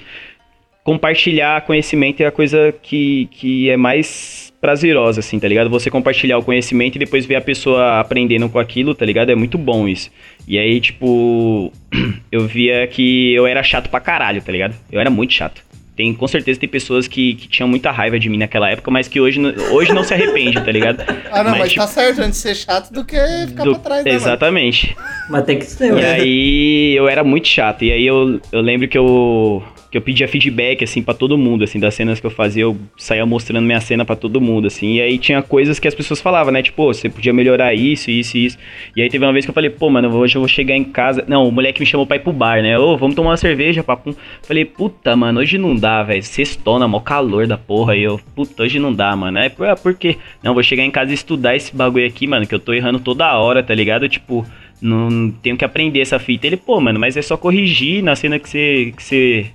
compartilhar 0.83 1.61
conhecimento 1.65 2.21
é 2.21 2.25
a 2.25 2.31
coisa 2.31 2.73
que, 2.81 3.27
que 3.31 3.69
é 3.69 3.77
mais 3.77 4.51
prazerosa, 4.59 5.19
assim, 5.21 5.39
tá 5.39 5.47
ligado? 5.47 5.69
Você 5.69 5.89
compartilhar 5.89 6.37
o 6.37 6.43
conhecimento 6.43 6.95
e 6.95 6.99
depois 6.99 7.25
ver 7.25 7.35
a 7.35 7.41
pessoa 7.41 7.99
aprendendo 7.99 8.49
com 8.49 8.59
aquilo, 8.59 8.93
tá 8.93 9.05
ligado? 9.05 9.29
É 9.31 9.35
muito 9.35 9.57
bom 9.57 9.87
isso. 9.87 10.09
E 10.47 10.57
aí, 10.57 10.79
tipo, 10.81 11.71
eu 12.31 12.45
via 12.47 12.85
que 12.87 13.33
eu 13.33 13.47
era 13.47 13.63
chato 13.63 13.89
pra 13.89 13.99
caralho, 13.99 14.41
tá 14.41 14.51
ligado? 14.51 14.75
Eu 14.91 14.99
era 14.99 15.09
muito 15.09 15.33
chato. 15.33 15.61
Tem, 15.95 16.13
com 16.13 16.27
certeza 16.29 16.57
tem 16.57 16.69
pessoas 16.69 17.09
que, 17.09 17.33
que 17.33 17.47
tinham 17.49 17.67
muita 17.67 17.91
raiva 17.91 18.17
de 18.17 18.29
mim 18.29 18.37
naquela 18.37 18.69
época, 18.69 18.89
mas 18.89 19.09
que 19.09 19.19
hoje, 19.19 19.37
não- 19.37 19.53
hoje 19.73 19.91
não 19.93 20.01
se 20.03 20.13
arrepende, 20.13 20.53
tá 20.63 20.71
ligado? 20.71 21.03
Ah, 21.31 21.43
não, 21.43 21.57
mas, 21.57 21.69
tipo, 21.73 21.81
tá 21.81 21.87
certo 21.87 22.19
antes 22.21 22.41
de 22.41 22.47
ser 22.49 22.55
chato 22.55 22.91
do 22.91 23.03
que 23.05 23.17
ficar 23.47 23.63
do- 23.65 23.73
pra 23.73 23.79
trás, 23.81 24.05
né, 24.05 24.11
mano? 24.13 24.23
Exatamente. 24.23 24.95
Mas 25.29 25.43
tem 25.43 25.59
que 25.59 25.65
ser, 25.65 25.89
E 25.89 25.91
ué. 25.91 26.11
aí 26.11 26.95
eu 26.95 27.07
era 27.07 27.23
muito 27.23 27.47
chato. 27.49 27.83
E 27.83 27.91
aí 27.91 28.05
eu, 28.07 28.39
eu 28.51 28.61
lembro 28.61 28.87
que 28.87 28.97
eu, 28.97 29.61
que 29.91 29.97
eu 29.97 30.01
pedia 30.01 30.27
feedback, 30.27 30.83
assim, 30.83 31.01
pra 31.01 31.13
todo 31.13 31.37
mundo, 31.37 31.63
assim, 31.63 31.79
das 31.79 31.95
cenas 31.95 32.19
que 32.19 32.25
eu 32.25 32.31
fazia, 32.31 32.63
eu 32.63 32.77
saía 32.95 33.25
mostrando 33.25 33.65
minha 33.65 33.81
cena 33.81 34.05
pra 34.05 34.15
todo 34.15 34.39
mundo, 34.39 34.67
assim. 34.67 34.95
E 34.95 35.01
aí 35.01 35.17
tinha 35.17 35.41
coisas 35.41 35.79
que 35.79 35.87
as 35.87 35.95
pessoas 35.95 36.21
falavam, 36.21 36.53
né? 36.53 36.61
Tipo, 36.61 36.77
"Pô, 36.77 36.93
você 36.93 37.09
podia 37.09 37.33
melhorar 37.33 37.73
isso, 37.73 38.11
isso 38.11 38.37
isso. 38.37 38.57
E 38.95 39.01
aí 39.01 39.09
teve 39.09 39.25
uma 39.25 39.33
vez 39.33 39.45
que 39.45 39.49
eu 39.49 39.53
falei, 39.53 39.69
pô, 39.69 39.89
mano, 39.89 40.15
hoje 40.15 40.35
eu 40.35 40.41
vou 40.41 40.47
chegar 40.47 40.75
em 40.75 40.83
casa. 40.83 41.25
Não, 41.27 41.47
o 41.47 41.51
moleque 41.51 41.79
me 41.79 41.85
chamou 41.85 42.05
pra 42.05 42.17
ir 42.17 42.19
pro 42.19 42.31
bar, 42.31 42.61
né? 42.61 42.77
Ô, 42.77 42.97
vamos 42.97 43.15
tomar 43.15 43.31
uma 43.31 43.37
cerveja, 43.37 43.83
papo. 43.83 44.15
Falei, 44.43 44.65
puta, 44.65 45.15
mano, 45.15 45.39
hoje 45.39 45.57
não 45.57 45.75
dá, 45.75 46.03
velho. 46.03 46.23
Sextona, 46.23 46.87
mó 46.87 46.99
calor 46.99 47.47
da 47.47 47.57
porra. 47.57 47.95
E 47.95 48.03
eu, 48.03 48.19
puta, 48.35 48.63
hoje 48.63 48.79
não 48.79 48.93
dá, 48.93 49.15
mano. 49.15 49.39
É 49.39 49.49
por, 49.49 49.75
por 49.77 49.95
quê? 49.95 50.17
Não, 50.43 50.53
vou 50.53 50.63
chegar 50.63 50.83
em 50.83 50.91
casa 50.91 51.11
e 51.11 51.15
estudar 51.15 51.55
esse 51.55 51.75
bagulho 51.75 52.05
aqui, 52.05 52.27
mano, 52.27 52.45
que 52.45 52.53
eu 52.53 52.59
tô 52.59 52.73
errando 52.73 52.99
toda 52.99 53.37
hora, 53.37 53.63
tá 53.63 53.73
ligado? 53.73 54.07
Tipo, 54.07 54.45
não 54.81 55.31
tenho 55.41 55.57
que 55.57 55.65
aprender 55.65 56.01
essa 56.01 56.19
fita. 56.19 56.47
Ele, 56.47 56.57
pô, 56.57 56.79
mano, 56.79 56.99
mas 56.99 57.17
é 57.17 57.21
só 57.21 57.35
corrigir 57.35 58.03
na 58.03 58.15
cena 58.15 58.39
que 58.39 58.49
você. 58.49 58.93
Que 58.95 59.03
você 59.03 59.45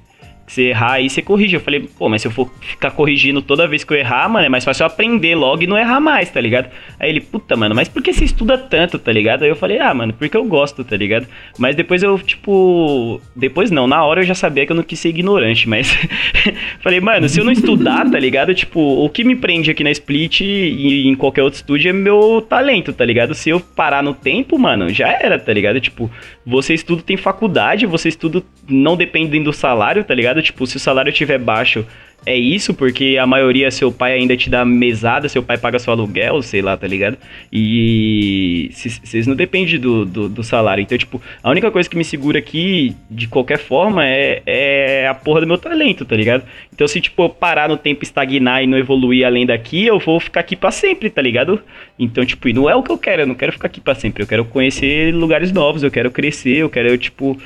você 0.47 0.69
errar 0.69 0.93
aí, 0.93 1.09
você 1.09 1.23
corrige. 1.23 1.57
Eu 1.57 1.61
falei, 1.61 1.81
pô, 1.99 2.09
mas 2.09 2.23
se 2.23 2.29
eu 2.29 2.33
for 2.33 2.51
ficar 2.61 2.91
corrigindo 2.91 3.41
toda 3.41 3.67
vez 3.67 3.85
que 3.85 3.93
eu 3.93 3.97
errar, 3.97 4.29
mano, 4.29 4.47
é 4.47 4.49
mais 4.49 4.65
fácil 4.65 4.83
eu 4.83 4.87
aprender 4.87 5.35
logo 5.35 5.63
e 5.63 5.67
não 5.67 5.77
errar 5.77 6.01
mais, 6.01 6.31
tá 6.31 6.41
ligado? 6.41 6.69
Aí 6.99 7.09
ele, 7.09 7.21
puta, 7.21 7.57
mano, 7.57 7.75
mas 7.75 7.89
por 7.89 8.03
que 8.03 8.13
você 8.13 8.25
estuda 8.25 8.59
tanto, 8.59 8.99
tá 8.99 9.11
ligado? 9.11 9.43
Aí 9.43 9.49
eu 9.49 9.57
falei, 9.57 9.79
ah, 9.79 9.93
mano, 9.95 10.13
porque 10.13 10.37
eu 10.37 10.45
gosto, 10.45 10.85
tá 10.85 10.97
ligado? 10.97 11.27
Mas 11.59 11.75
depois 11.75 12.03
eu, 12.03 12.19
tipo. 12.19 13.21
Depois 13.35 13.71
não, 13.71 13.87
na 13.87 14.05
hora 14.05 14.21
eu 14.21 14.27
já 14.27 14.35
sabia 14.35 14.67
que 14.67 14.73
eu 14.73 14.77
não 14.77 14.83
quis 14.83 14.99
ser 14.99 15.09
ignorante, 15.09 15.69
mas. 15.69 15.97
falei, 16.81 17.01
mano, 17.01 17.29
se 17.29 17.41
eu 17.41 17.45
não 17.45 17.53
estudar, 17.53 18.09
tá 18.11 18.19
ligado? 18.19 18.55
Tipo, 18.55 18.81
o 18.81 19.09
que 19.09 19.25
me 19.25 19.37
prende 19.37 19.71
aqui 19.71 19.83
na 19.83 19.91
Split 19.91 20.41
e 20.41 21.09
em 21.09 21.15
qualquer 21.15 21.43
outro 21.43 21.57
estúdio 21.57 21.89
é 21.89 21.93
meu 21.93 22.45
talento, 22.49 22.93
tá 22.93 23.05
ligado? 23.05 23.35
Se 23.35 23.51
eu 23.51 23.61
parar 23.61 24.03
no 24.03 24.15
tempo, 24.15 24.59
mano, 24.59 24.89
já 24.91 25.09
era, 25.09 25.39
tá 25.39 25.53
ligado? 25.53 25.81
Tipo, 25.81 26.11
você 26.45 26.75
estuda, 26.75 27.03
tem 27.03 27.17
faculdade, 27.17 27.87
você 27.87 28.09
estuda, 28.09 28.43
não 28.69 28.97
dependem 28.97 29.43
do 29.43 29.53
salário, 29.53 30.05
tá 30.05 30.15
ligado? 30.15 30.34
Tipo, 30.43 30.67
se 30.67 30.77
o 30.77 30.81
salário 30.81 31.11
estiver 31.11 31.39
baixo, 31.39 31.87
é 32.27 32.37
isso, 32.37 32.73
porque 32.73 33.19
a 33.21 33.27
maioria, 33.27 33.71
seu 33.71 33.93
pai 33.93 34.15
ainda 34.15 34.37
te 34.37 34.49
dá 34.49 34.65
mesada, 34.65 35.29
seu 35.29 35.43
pai 35.43 35.59
paga 35.59 35.79
seu 35.79 35.93
aluguel, 35.93 36.41
sei 36.41 36.63
lá, 36.63 36.75
tá 36.75 36.87
ligado? 36.87 37.19
E 37.53 38.71
vocês 38.73 39.27
não 39.27 39.37
dependem 39.37 39.79
do, 39.79 40.07
do, 40.07 40.29
do 40.29 40.43
salário. 40.43 40.81
Então, 40.81 40.97
tipo, 40.97 41.21
a 41.43 41.51
única 41.51 41.71
coisa 41.71 41.89
que 41.89 41.97
me 41.97 42.05
segura 42.05 42.39
aqui, 42.39 42.97
de 43.11 43.29
qualquer 43.29 43.59
forma, 43.59 44.07
é, 44.07 44.43
é 44.47 45.07
a 45.07 45.15
porra 45.15 45.41
do 45.43 45.47
meu 45.47 45.59
talento, 45.59 46.05
tá 46.05 46.17
ligado? 46.17 46.45
Então, 46.73 46.89
se, 46.89 47.01
tipo, 47.01 47.25
eu 47.25 47.29
parar 47.29 47.69
no 47.69 47.77
tempo, 47.77 48.03
estagnar 48.03 48.63
e 48.63 48.67
não 48.67 48.79
evoluir 48.79 49.27
além 49.27 49.45
daqui, 49.45 49.85
eu 49.85 49.99
vou 49.99 50.19
ficar 50.19 50.41
aqui 50.41 50.57
pra 50.57 50.71
sempre, 50.71 51.11
tá 51.11 51.21
ligado? 51.21 51.61
Então, 51.99 52.25
tipo, 52.25 52.49
e 52.49 52.55
não 52.55 52.71
é 52.71 52.75
o 52.75 52.83
que 52.83 52.91
eu 52.91 52.99
quero, 52.99 53.23
eu 53.23 53.27
não 53.27 53.35
quero 53.35 53.53
ficar 53.53 53.67
aqui 53.67 53.81
pra 53.83 53.95
sempre. 53.95 54.23
Eu 54.23 54.27
quero 54.27 54.45
conhecer 54.47 55.15
lugares 55.15 55.53
novos, 55.53 55.83
eu 55.83 55.91
quero 55.91 56.11
crescer, 56.11 56.57
eu 56.57 56.71
quero, 56.71 56.97
tipo, 56.97 57.39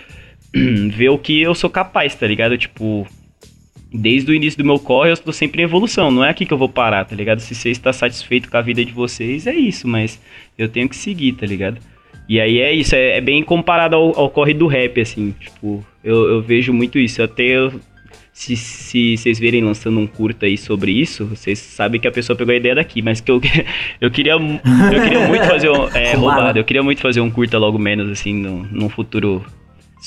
ver 0.90 1.08
o 1.10 1.18
que 1.18 1.40
eu 1.40 1.54
sou 1.54 1.68
capaz, 1.70 2.14
tá 2.14 2.26
ligado? 2.26 2.56
Tipo, 2.58 3.06
desde 3.92 4.30
o 4.30 4.34
início 4.34 4.58
do 4.58 4.64
meu 4.64 4.78
corre, 4.78 5.10
eu 5.10 5.14
estou 5.14 5.32
sempre 5.32 5.62
em 5.62 5.64
evolução. 5.64 6.10
Não 6.10 6.24
é 6.24 6.30
aqui 6.30 6.44
que 6.44 6.52
eu 6.52 6.58
vou 6.58 6.68
parar, 6.68 7.04
tá 7.04 7.14
ligado? 7.16 7.40
Se 7.40 7.54
você 7.54 7.70
está 7.70 7.92
satisfeito 7.92 8.50
com 8.50 8.56
a 8.56 8.62
vida 8.62 8.84
de 8.84 8.92
vocês, 8.92 9.46
é 9.46 9.54
isso, 9.54 9.86
mas 9.88 10.20
eu 10.56 10.68
tenho 10.68 10.88
que 10.88 10.96
seguir, 10.96 11.32
tá 11.32 11.46
ligado? 11.46 11.78
E 12.28 12.38
aí 12.38 12.58
é 12.58 12.72
isso, 12.72 12.94
é, 12.94 13.16
é 13.16 13.20
bem 13.22 13.42
comparado 13.42 13.96
ao, 13.96 14.18
ao 14.18 14.28
corre 14.30 14.52
do 14.52 14.66
rap, 14.66 15.00
assim. 15.00 15.34
Tipo, 15.40 15.84
eu, 16.04 16.28
eu 16.28 16.42
vejo 16.42 16.72
muito 16.72 16.98
isso. 16.98 17.22
Até 17.22 17.44
eu- 17.44 17.80
se, 18.30 18.54
se 18.54 19.16
vocês 19.16 19.36
verem 19.38 19.64
lançando 19.64 19.98
um 19.98 20.06
curta 20.06 20.46
aí 20.46 20.56
sobre 20.56 20.92
isso, 20.92 21.24
vocês 21.26 21.58
sabem 21.58 22.00
que 22.00 22.06
a 22.06 22.12
pessoa 22.12 22.36
pegou 22.36 22.52
a 22.52 22.56
ideia 22.56 22.74
daqui, 22.76 23.02
mas 23.02 23.20
que 23.20 23.30
eu, 23.32 23.40
eu 24.00 24.10
queria 24.12 24.34
eu 24.34 25.02
queria 25.02 25.26
muito 25.26 25.44
fazer 25.46 25.70
um. 25.70 25.88
É, 25.88 26.12
Roubado. 26.14 26.20
roubado. 26.20 26.58
Eu 26.60 26.64
queria 26.64 26.82
muito 26.82 27.00
fazer 27.00 27.20
um 27.20 27.30
curta 27.30 27.58
logo 27.58 27.78
menos, 27.78 28.08
assim, 28.10 28.34
num 28.34 28.88
futuro 28.88 29.44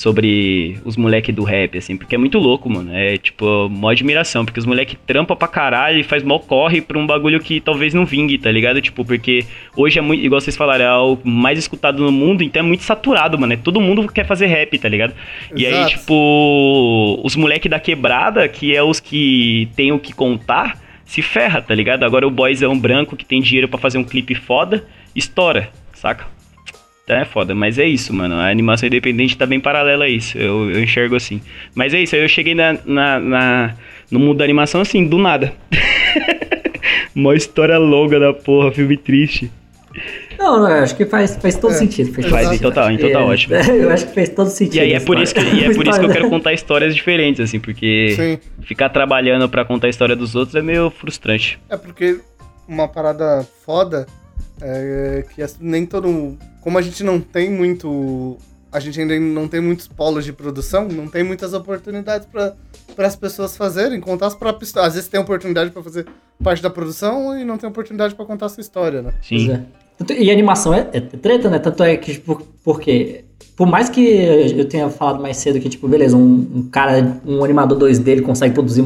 sobre 0.02 0.80
os 0.84 0.96
moleque 0.96 1.30
do 1.30 1.44
rap, 1.44 1.78
assim, 1.78 1.96
porque 1.96 2.16
é 2.16 2.18
muito 2.18 2.36
louco, 2.36 2.68
mano. 2.68 2.90
É, 2.92 3.16
tipo, 3.16 3.68
mó 3.68 3.88
admiração, 3.88 4.44
porque 4.44 4.58
os 4.58 4.66
moleque 4.66 4.96
trampa 4.96 5.36
pra 5.36 5.46
caralho 5.46 6.00
e 6.00 6.02
faz 6.02 6.24
mó 6.24 6.40
corre 6.40 6.80
pra 6.80 6.98
um 6.98 7.06
bagulho 7.06 7.38
que 7.38 7.60
talvez 7.60 7.94
não 7.94 8.04
vingue, 8.04 8.36
tá 8.36 8.50
ligado? 8.50 8.80
Tipo, 8.80 9.04
porque 9.04 9.44
hoje 9.76 10.00
é 10.00 10.02
muito, 10.02 10.24
igual 10.24 10.40
vocês 10.40 10.56
falaram, 10.56 10.84
é 10.84 10.96
o 10.96 11.18
mais 11.22 11.56
escutado 11.56 12.02
no 12.02 12.10
mundo, 12.10 12.42
então 12.42 12.64
é 12.64 12.66
muito 12.66 12.82
saturado, 12.82 13.38
mano. 13.38 13.52
É, 13.52 13.56
todo 13.56 13.80
mundo 13.80 14.08
quer 14.08 14.26
fazer 14.26 14.46
rap, 14.46 14.76
tá 14.76 14.88
ligado? 14.88 15.14
E 15.54 15.64
aí, 15.64 15.72
Exato. 15.72 15.90
tipo, 15.90 17.20
os 17.22 17.36
moleque 17.36 17.68
da 17.68 17.78
quebrada, 17.78 18.48
que 18.48 18.74
é 18.74 18.82
os 18.82 18.98
que 18.98 19.68
tem 19.76 19.92
o 19.92 20.00
que 20.00 20.12
contar, 20.12 20.80
se 21.04 21.22
ferra, 21.22 21.62
tá 21.62 21.76
ligado? 21.76 22.02
Agora 22.02 22.26
o 22.26 22.30
boyzão 22.30 22.76
branco 22.76 23.14
que 23.16 23.24
tem 23.24 23.40
dinheiro 23.40 23.68
pra 23.68 23.78
fazer 23.78 23.98
um 23.98 24.04
clipe 24.04 24.34
foda, 24.34 24.84
estoura, 25.14 25.70
saca? 25.94 26.41
Então 27.04 27.16
é 27.16 27.24
foda, 27.24 27.54
mas 27.54 27.78
é 27.78 27.86
isso, 27.86 28.12
mano. 28.14 28.36
A 28.36 28.48
animação 28.48 28.86
independente 28.86 29.36
tá 29.36 29.44
bem 29.44 29.58
paralela 29.58 30.04
a 30.04 30.08
isso. 30.08 30.38
Eu, 30.38 30.70
eu 30.70 30.82
enxergo 30.82 31.16
assim. 31.16 31.40
Mas 31.74 31.92
é 31.92 32.00
isso, 32.00 32.14
aí 32.14 32.22
eu 32.22 32.28
cheguei 32.28 32.54
na, 32.54 32.78
na, 32.84 33.18
na- 33.18 33.74
no 34.10 34.18
mundo 34.20 34.38
da 34.38 34.44
animação 34.44 34.80
assim, 34.80 35.04
do 35.04 35.18
nada. 35.18 35.52
Uma 37.14 37.34
história 37.34 37.76
longa 37.78 38.18
da 38.18 38.32
porra, 38.32 38.70
filme 38.72 38.96
triste. 38.96 39.50
Não, 40.38 40.60
não, 40.60 40.68
eu 40.70 40.82
acho 40.82 40.96
que 40.96 41.04
faz, 41.04 41.36
faz 41.36 41.56
todo 41.56 41.72
É, 41.72 41.76
sentido. 41.76 42.12
Faz, 42.14 42.26
Faz, 42.28 42.44
todo 42.46 42.54
então 42.56 42.72
tá, 42.72 42.84
sentido. 42.86 43.08
então 43.08 43.20
tá 43.20 43.26
É, 43.26 43.30
ótimo. 43.30 43.54
Eu 43.82 43.90
acho 43.90 44.06
que 44.06 44.14
faz 44.14 44.28
todo 44.30 44.48
sentido. 44.48 44.76
E 44.76 44.80
aí 44.80 44.92
é 44.94 45.00
por 45.00 45.18
isso 45.20 45.34
que, 45.34 45.40
e 45.40 45.64
é 45.64 45.74
por 45.74 45.86
isso 45.86 45.98
que 46.00 46.06
eu 46.06 46.10
quero 46.10 46.28
contar 46.30 46.52
histórias 46.52 46.94
diferentes, 46.94 47.40
assim, 47.40 47.60
porque 47.60 48.14
Sim. 48.16 48.38
ficar 48.62 48.88
trabalhando 48.88 49.48
pra 49.48 49.64
contar 49.64 49.88
a 49.88 49.90
história 49.90 50.16
dos 50.16 50.34
outros 50.34 50.54
é 50.56 50.62
meio 50.62 50.90
frustrante. 50.90 51.58
É 51.68 51.76
porque 51.76 52.18
uma 52.66 52.88
parada 52.88 53.46
foda 53.64 54.06
é 54.60 55.24
que 55.34 55.42
as- 55.42 55.58
nem 55.60 55.86
todo. 55.86 56.36
Como 56.60 56.78
a 56.78 56.82
gente 56.82 57.02
não 57.02 57.20
tem 57.20 57.50
muito. 57.50 58.36
A 58.70 58.80
gente 58.80 58.98
ainda 59.00 59.18
não 59.20 59.46
tem 59.48 59.60
muitos 59.60 59.86
polos 59.86 60.24
de 60.24 60.32
produção, 60.32 60.88
não 60.88 61.06
tem 61.06 61.22
muitas 61.22 61.52
oportunidades 61.52 62.26
para 62.26 62.54
as 63.06 63.14
pessoas 63.14 63.54
fazerem, 63.56 64.00
contar 64.00 64.28
as 64.28 64.34
próprias 64.34 64.68
histórias. 64.70 64.88
Às 64.88 64.94
vezes 64.94 65.08
tem 65.10 65.20
oportunidade 65.20 65.70
para 65.70 65.82
fazer 65.82 66.06
parte 66.42 66.62
da 66.62 66.70
produção 66.70 67.38
e 67.38 67.44
não 67.44 67.58
tem 67.58 67.68
oportunidade 67.68 68.14
para 68.14 68.24
contar 68.24 68.46
a 68.46 68.48
sua 68.48 68.62
história, 68.62 69.02
né? 69.02 69.12
Pois 69.28 69.42
Sim. 69.42 69.50
é. 69.52 69.62
E 70.18 70.30
animação 70.30 70.72
é, 70.72 70.88
é 70.92 71.00
treta, 71.00 71.50
né? 71.50 71.58
Tanto 71.58 71.82
é 71.84 71.96
que, 71.96 72.12
tipo, 72.14 72.42
porque. 72.64 73.24
Por 73.54 73.66
mais 73.66 73.90
que 73.90 74.00
eu 74.56 74.64
tenha 74.66 74.88
falado 74.88 75.20
mais 75.20 75.36
cedo 75.36 75.60
que, 75.60 75.68
tipo, 75.68 75.86
beleza, 75.86 76.16
um, 76.16 76.22
um 76.54 76.68
cara, 76.72 77.20
um 77.26 77.44
animador 77.44 77.78
2D, 77.78 78.08
ele 78.08 78.22
consegue 78.22 78.54
produzir 78.54 78.82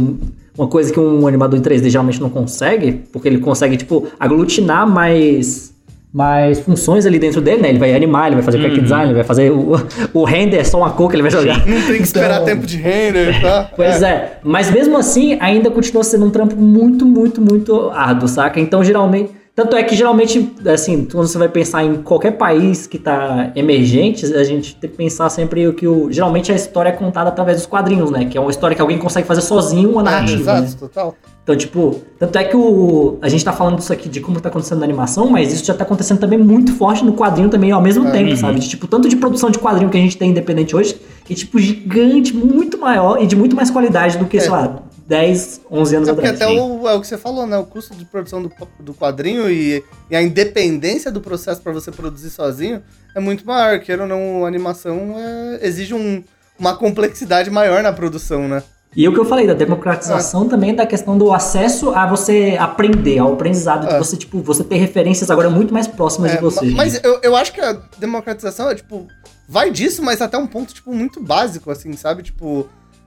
uma 0.57 0.66
coisa 0.69 0.93
que 0.93 0.99
um 0.99 1.27
animador 1.27 1.59
em 1.59 1.62
3D 1.62 1.89
geralmente 1.89 2.20
não 2.20 2.31
consegue, 2.31 3.03
porque 3.12 3.28
ele 3.28 3.39
consegue, 3.39 3.77
tipo, 3.77 4.07
aglutinar 4.19 4.89
mais, 4.89 5.73
mais 6.12 6.61
funções 6.61 7.05
ali 7.05 7.19
dentro 7.19 7.41
dele, 7.41 7.61
né? 7.62 7.69
Ele 7.69 7.78
vai 7.78 7.95
animar, 7.95 8.27
ele 8.28 8.37
vai 8.37 8.45
fazer 8.45 8.59
o 8.59 8.61
character 8.62 8.83
design, 8.83 9.05
ele 9.07 9.15
vai 9.15 9.24
fazer 9.24 9.51
o, 9.53 9.73
o 10.15 10.24
render, 10.24 10.57
é 10.59 10.65
só 10.65 10.78
uma 10.78 10.91
cor 10.91 11.11
que 11.11 11.16
ele 11.16 11.23
vai 11.23 11.31
jogar. 11.31 11.66
Não 11.66 11.83
tem 11.83 11.97
que 11.99 12.03
esperar 12.05 12.37
Então- 12.43 12.47
tempo 12.47 12.66
de 12.66 12.77
render, 12.78 13.41
tá? 13.41 13.70
Pois 13.77 14.03
é. 14.03 14.39
mas 14.43 14.70
mesmo 14.70 14.97
assim, 14.97 15.37
ainda 15.41 15.70
continua 15.70 16.03
sendo 16.03 16.24
um 16.24 16.31
trampo 16.31 16.57
muito, 16.57 17.05
muito, 17.05 17.41
muito 17.41 17.91
árduo, 17.91 18.27
saca? 18.28 18.59
Então, 18.59 18.83
geralmente, 18.83 19.31
Tanto 19.57 19.74
é 19.74 19.83
que 19.83 19.97
geralmente, 19.97 20.53
assim, 20.66 21.07
quando 21.11 21.27
você 21.27 21.39
vai 21.39 21.49
pensar 21.49 21.83
em 21.83 21.97
qualquer 22.03 22.33
país 22.33 22.87
que 22.87 22.99
tá 22.99 23.53
emergente, 23.57 24.27
a 24.35 24.45
gente 24.45 24.77
tem 24.77 24.91
que 24.91 24.97
pensar 24.99 25.31
sempre 25.31 25.66
o 25.66 25.73
que 25.73 25.89
o. 25.89 26.12
Geralmente 26.12 26.53
a 26.53 26.55
história 26.55 26.91
é 26.91 26.93
contada 26.93 27.31
através 27.31 27.57
dos 27.57 27.66
quadrinhos, 27.66 28.11
né? 28.11 28.27
Que 28.27 28.37
é 28.37 28.41
uma 28.41 28.51
história 28.51 28.77
que 28.77 28.83
alguém 28.83 28.99
consegue 28.99 29.27
fazer 29.27 29.41
sozinho 29.41 29.91
uma 29.93 30.03
narrativa. 30.03 30.51
É, 30.51 30.55
né? 30.61 30.66
exato, 30.66 30.81
total. 30.81 31.15
Então, 31.43 31.57
tipo, 31.57 32.03
tanto 32.19 32.37
é 32.37 32.45
que 32.45 32.55
o. 32.55 33.16
A 33.23 33.31
gente 33.31 33.43
tá 33.43 33.53
falando 33.53 33.77
disso 33.77 33.93
aqui 33.95 34.11
de 34.11 34.20
como 34.20 34.39
tá 34.43 34.51
acontecendo 34.51 34.81
na 34.81 34.85
animação, 34.85 35.31
mas 35.31 35.51
isso 35.55 35.65
já 35.65 35.73
tá 35.73 35.85
acontecendo 35.85 36.19
também 36.19 36.39
muito 36.39 36.74
forte 36.74 37.03
no 37.03 37.15
quadrinho 37.15 37.49
também 37.49 37.70
ao 37.70 37.81
mesmo 37.81 38.07
É. 38.09 38.11
tempo, 38.11 38.31
Uhum. 38.33 38.37
sabe? 38.37 38.59
De, 38.61 38.69
tipo, 38.69 38.87
tanto 38.87 39.09
de 39.09 39.16
produção 39.16 39.49
de 39.49 39.59
quadrinho 39.59 39.89
que 39.89 39.97
a 39.97 40.01
gente 40.01 40.19
tem 40.19 40.33
independente 40.33 40.77
hoje, 40.77 41.01
que 41.24 41.33
é, 41.33 41.37
tipo, 41.37 41.59
gigante, 41.59 42.37
muito 42.37 42.77
maior 42.78 43.23
e 43.23 43.27
de 43.27 43.35
muito 43.37 43.57
mais 43.57 43.70
qualidade 43.70 44.19
do 44.19 44.27
que, 44.27 44.37
É. 44.37 44.41
sei 44.41 44.51
lá, 44.51 44.83
10, 45.07 45.61
11 45.70 45.97
anos 45.97 46.09
É 46.09 46.12
porque 46.12 46.28
atrás. 46.28 46.51
até 46.51 46.61
o, 46.61 46.89
é 46.89 46.95
o 46.95 47.01
que 47.01 47.07
você 47.07 47.16
falou, 47.16 47.47
né? 47.47 47.57
O 47.57 47.65
custo 47.65 47.95
de 47.95 48.05
produção 48.05 48.43
do, 48.43 48.51
do 48.81 48.93
quadrinho 48.95 49.49
e, 49.49 49.83
e 50.11 50.16
a 50.16 50.23
independência 50.23 51.11
do 51.12 51.20
processo 51.20 51.61
pra 51.62 51.73
você 51.73 51.93
produzir 51.93 52.31
sozinho 52.31 52.83
é 53.15 53.20
muito 53.20 53.47
maior. 53.47 53.78
Queira 53.81 54.03
ou 54.03 54.09
não, 54.09 54.45
a 54.45 54.49
animação 54.49 55.15
é- 55.16 55.66
exige 55.66 55.95
um- 55.95 56.23
uma 56.59 56.77
complexidade 56.77 57.51
maior 57.51 57.83
na 57.83 57.93
produção, 57.93 58.49
né? 58.49 58.62
E 58.97 59.07
o 59.07 59.12
que 59.12 59.20
eu 59.20 59.27
falei 59.27 59.47
da 59.47 59.53
democratização 59.53 60.49
também 60.49 60.74
da 60.74 60.87
questão 60.87 61.19
do 61.19 61.31
acesso 61.33 61.91
a 61.91 62.07
você 62.07 62.57
aprender, 62.59 63.19
ao 63.19 63.35
aprendizado, 63.35 63.87
de 63.87 63.95
É. 63.95 63.99
você, 63.99 64.16
tipo, 64.16 64.41
você 64.41 64.65
ter 64.65 64.77
referências 64.77 65.31
agora 65.31 65.51
muito 65.51 65.73
mais 65.73 65.87
próximas 65.87 66.33
É, 66.33 66.37
de 66.37 66.41
você. 66.43 66.65
ma- 66.66 66.78
Mas 66.78 66.99
eu, 67.05 67.20
eu 67.23 67.37
acho 67.37 67.53
que 67.53 67.61
a 67.61 67.74
democratização 67.99 68.70
é, 68.70 68.74
tipo, 68.74 69.07
vai 69.47 69.70
disso, 69.70 70.03
mas 70.03 70.23
até 70.23 70.39
um 70.39 70.47
ponto, 70.47 70.73
tipo, 70.73 70.95
muito 70.95 71.23
básico, 71.23 71.70
assim, 71.70 71.93
sabe? 71.93 72.23
Tipo, 72.23 72.66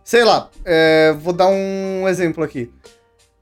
sei 0.09 0.23
lá, 0.23 0.49
é, 0.65 1.13
vou 1.19 1.31
dar 1.31 1.45
um 1.49 2.07
exemplo 2.07 2.43
aqui. 2.43 2.67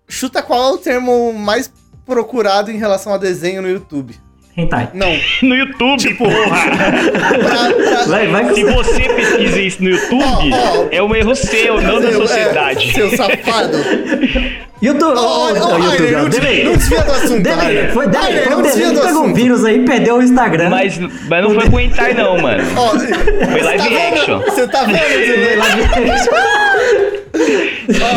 Chuta 0.06 0.41
qual 0.44 0.72
é 0.72 0.73
o 0.73 0.77
termo 0.77 1.31
mais 1.31 1.72
procurado 2.06 2.69
em 2.69 2.77
relação 2.77 3.14
a 3.14 3.18
desenho 3.18 3.61
no 3.61 3.69
YouTube. 3.69 4.14
Hentai. 4.57 4.89
Não. 4.94 5.07
No 5.44 5.56
YouTube, 5.56 6.14
porra! 6.15 6.65
Pra, 6.68 7.72
pra, 7.72 8.03
Vai, 8.07 8.27
vai 8.27 8.53
Se 8.53 8.65
você 8.65 9.07
pesquisa 9.14 9.61
isso 9.61 9.81
no 9.81 9.91
YouTube, 9.95 10.52
Ó, 10.53 10.81
ó. 10.84 10.88
é 10.91 11.02
um 11.02 11.15
erro 11.15 11.34
seu, 11.35 11.80
não 11.80 12.02
da 12.02 12.10
é, 12.10 12.11
sociedade. 12.11 12.91
seu 12.94 13.15
safado. 13.15 13.77
YouTube, 14.81 15.13
ó, 15.17 15.21
ó, 15.21 15.45
Rainer, 15.47 15.63
YouTube, 15.63 16.11
não, 16.11 16.29
desvia- 16.29 16.63
não 16.65 16.73
desvia 16.77 17.01
do 17.03 17.11
assunto, 17.11 17.49
Rainer. 17.49 17.93
foi 17.93 18.05
foi 18.05 18.51
não 18.51 18.59
o 18.59 18.61
desvia 18.61 18.87
Delay 18.87 18.95
do 18.95 19.01
pegou 19.07 19.21
assunto. 19.23 19.35
vírus 19.35 19.65
aí, 19.65 19.85
perdeu 19.85 20.17
o 20.17 20.21
Instagram. 20.23 20.69
Mas, 20.69 20.97
mas 20.99 21.43
não 21.43 21.53
foi 21.55 21.69
pro 21.69 21.79
hentai 21.79 22.13
não, 22.13 22.37
mano. 22.39 22.63
Foi 22.63 23.61
live 23.61 23.83
tá 23.83 23.89
vendo? 23.89 24.13
action. 24.19 24.39
Você 24.41 24.67
tá 24.67 24.83
vendo? 24.83 24.97
Delay? 24.97 25.57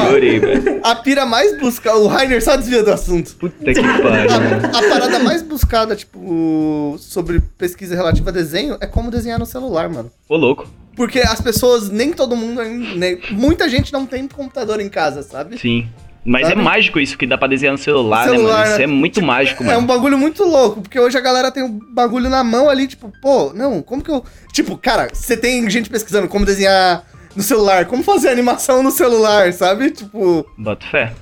Chorei, 0.06 0.38
velho. 0.38 0.80
A 0.82 0.94
pira 0.96 1.24
mais 1.26 1.58
buscada. 1.58 1.96
O 1.98 2.06
Rainer 2.06 2.42
só 2.42 2.56
desvia 2.56 2.82
do 2.82 2.90
assunto. 2.92 3.34
Puta 3.36 3.54
que 3.72 3.74
pariu. 3.82 4.30
A, 4.30 4.78
a 4.78 4.88
parada 4.88 5.18
mais 5.20 5.42
buscada, 5.42 5.94
tipo, 5.96 6.96
sobre 6.98 7.40
pesquisa 7.58 7.94
relativa 7.94 8.30
a 8.30 8.32
desenho 8.32 8.76
é 8.80 8.86
como 8.86 9.10
desenhar 9.10 9.38
no 9.38 9.46
celular, 9.46 9.88
mano. 9.88 10.10
Ô, 10.28 10.36
louco. 10.36 10.66
Porque 10.96 11.20
as 11.20 11.40
pessoas, 11.40 11.88
nem 11.88 12.12
todo 12.12 12.36
mundo, 12.36 12.62
nem, 12.62 13.18
muita 13.30 13.68
gente 13.68 13.92
não 13.92 14.04
tem 14.04 14.26
computador 14.28 14.80
em 14.80 14.88
casa, 14.88 15.22
sabe? 15.22 15.58
Sim. 15.58 15.88
Mas 16.24 16.48
Sabe? 16.48 16.60
é 16.60 16.64
mágico 16.64 17.00
isso 17.00 17.16
que 17.16 17.26
dá 17.26 17.38
pra 17.38 17.48
desenhar 17.48 17.72
no 17.72 17.78
celular, 17.78 18.24
Celular, 18.28 18.46
né, 18.48 18.52
mano? 18.58 18.68
Isso 18.68 18.78
né? 18.78 18.84
é 18.84 18.86
muito 18.86 19.22
mágico, 19.22 19.62
É 19.64 19.66
um 19.68 19.70
mano. 19.80 19.86
bagulho 19.86 20.18
muito 20.18 20.44
louco, 20.44 20.82
porque 20.82 21.00
hoje 21.00 21.16
a 21.16 21.20
galera 21.20 21.50
tem 21.50 21.62
o 21.62 21.68
bagulho 21.68 22.28
na 22.28 22.44
mão 22.44 22.68
ali, 22.68 22.86
tipo, 22.86 23.10
pô, 23.22 23.52
não, 23.54 23.80
como 23.80 24.02
que 24.02 24.10
eu. 24.10 24.22
Tipo, 24.52 24.76
cara, 24.76 25.08
você 25.12 25.36
tem 25.36 25.68
gente 25.70 25.88
pesquisando 25.88 26.28
como 26.28 26.44
desenhar 26.44 27.04
no 27.34 27.42
celular, 27.42 27.86
como 27.86 28.02
fazer 28.02 28.28
animação 28.28 28.82
no 28.82 28.90
celular, 28.90 29.50
sabe? 29.52 29.90
Tipo. 29.90 30.44
Bota 30.58 30.86
fé. 30.86 31.12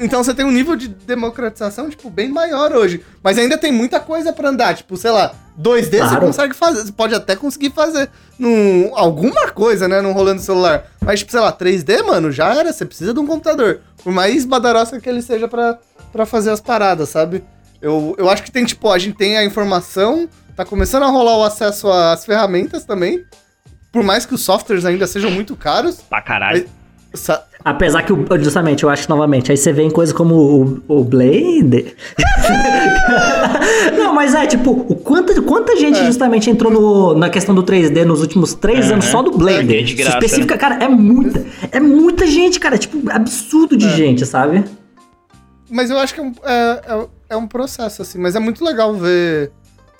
Então 0.00 0.22
você 0.22 0.32
tem 0.34 0.44
um 0.46 0.50
nível 0.50 0.76
de 0.76 0.88
democratização, 0.88 1.90
tipo, 1.90 2.08
bem 2.08 2.28
maior 2.28 2.72
hoje. 2.72 3.02
Mas 3.22 3.38
ainda 3.38 3.58
tem 3.58 3.70
muita 3.72 4.00
coisa 4.00 4.32
pra 4.32 4.48
andar. 4.48 4.74
Tipo, 4.74 4.96
sei 4.96 5.10
lá, 5.10 5.32
2D 5.60 5.90
você 5.90 5.98
Claro. 5.98 6.26
consegue 6.26 6.54
fazer. 6.54 6.82
Você 6.84 6.92
pode 6.92 7.14
até 7.14 7.36
conseguir 7.36 7.70
fazer 7.70 8.08
num, 8.38 8.90
alguma 8.96 9.50
coisa, 9.50 9.86
né? 9.86 10.00
Num 10.00 10.12
rolando 10.12 10.40
celular. 10.40 10.84
Mas, 11.00 11.20
tipo, 11.20 11.30
sei 11.32 11.40
lá, 11.40 11.52
3D, 11.52 12.02
mano, 12.02 12.30
já 12.32 12.54
era. 12.54 12.72
Você 12.72 12.84
precisa 12.84 13.12
de 13.12 13.20
um 13.20 13.26
computador. 13.26 13.80
Por 14.02 14.12
mais 14.12 14.44
badarosa 14.44 15.00
que 15.00 15.08
ele 15.08 15.22
seja 15.22 15.46
pra, 15.48 15.78
pra 16.12 16.24
fazer 16.26 16.50
as 16.50 16.60
paradas, 16.60 17.08
sabe? 17.10 17.44
Eu, 17.80 18.14
eu 18.18 18.30
acho 18.30 18.42
que 18.42 18.50
tem, 18.50 18.64
tipo, 18.64 18.90
a 18.90 18.98
gente 18.98 19.16
tem 19.16 19.36
a 19.36 19.44
informação, 19.44 20.28
tá 20.56 20.64
começando 20.64 21.02
a 21.02 21.08
rolar 21.08 21.36
o 21.38 21.44
acesso 21.44 21.90
às 21.90 22.24
ferramentas 22.24 22.84
também. 22.84 23.24
Por 23.92 24.02
mais 24.02 24.24
que 24.24 24.34
os 24.34 24.40
softwares 24.42 24.84
ainda 24.84 25.06
sejam 25.06 25.30
muito 25.30 25.54
caros. 25.54 25.96
Pra 26.00 26.22
caralho. 26.22 26.68
Sa- 27.14 27.44
Apesar 27.64 28.02
que, 28.02 28.12
o- 28.12 28.26
justamente, 28.40 28.82
eu 28.82 28.90
acho 28.90 29.04
que 29.04 29.08
novamente, 29.08 29.50
aí 29.52 29.56
você 29.56 29.72
vê 29.72 29.82
em 29.82 29.90
coisas 29.90 30.12
como 30.12 30.34
o, 30.34 30.82
o 31.00 31.04
Blade. 31.04 31.94
Não, 33.96 34.14
mas 34.14 34.34
é 34.34 34.46
tipo, 34.46 34.70
o 34.72 34.96
quanta, 34.96 35.40
quanta 35.42 35.76
gente 35.76 35.98
É. 36.00 36.06
justamente 36.06 36.50
entrou 36.50 36.72
no- 36.72 37.14
na 37.14 37.30
questão 37.30 37.54
do 37.54 37.62
3D 37.62 38.04
nos 38.04 38.20
últimos 38.20 38.54
três 38.54 38.90
anos 38.90 39.04
só 39.06 39.22
do 39.22 39.30
Blade. 39.30 39.76
É, 39.76 39.82
de 39.82 39.94
graça, 39.94 40.18
Específica, 40.18 40.56
cara, 40.58 40.82
é 40.82 40.88
muita. 40.88 41.44
É 41.70 41.78
muita 41.80 42.26
gente, 42.26 42.58
cara. 42.58 42.76
Tipo, 42.78 43.10
absurdo 43.10 43.76
de 43.76 43.86
É. 43.86 43.90
gente, 43.90 44.26
sabe? 44.26 44.64
Mas 45.70 45.90
eu 45.90 45.98
acho 45.98 46.14
que 46.14 46.20
é 46.20 46.24
um, 46.24 46.32
é, 46.44 46.80
é- 46.86 47.06
é 47.30 47.36
um 47.36 47.46
processo, 47.46 48.02
assim. 48.02 48.18
Mas 48.18 48.34
é 48.36 48.40
muito 48.40 48.64
legal 48.64 48.94
ver 48.94 49.52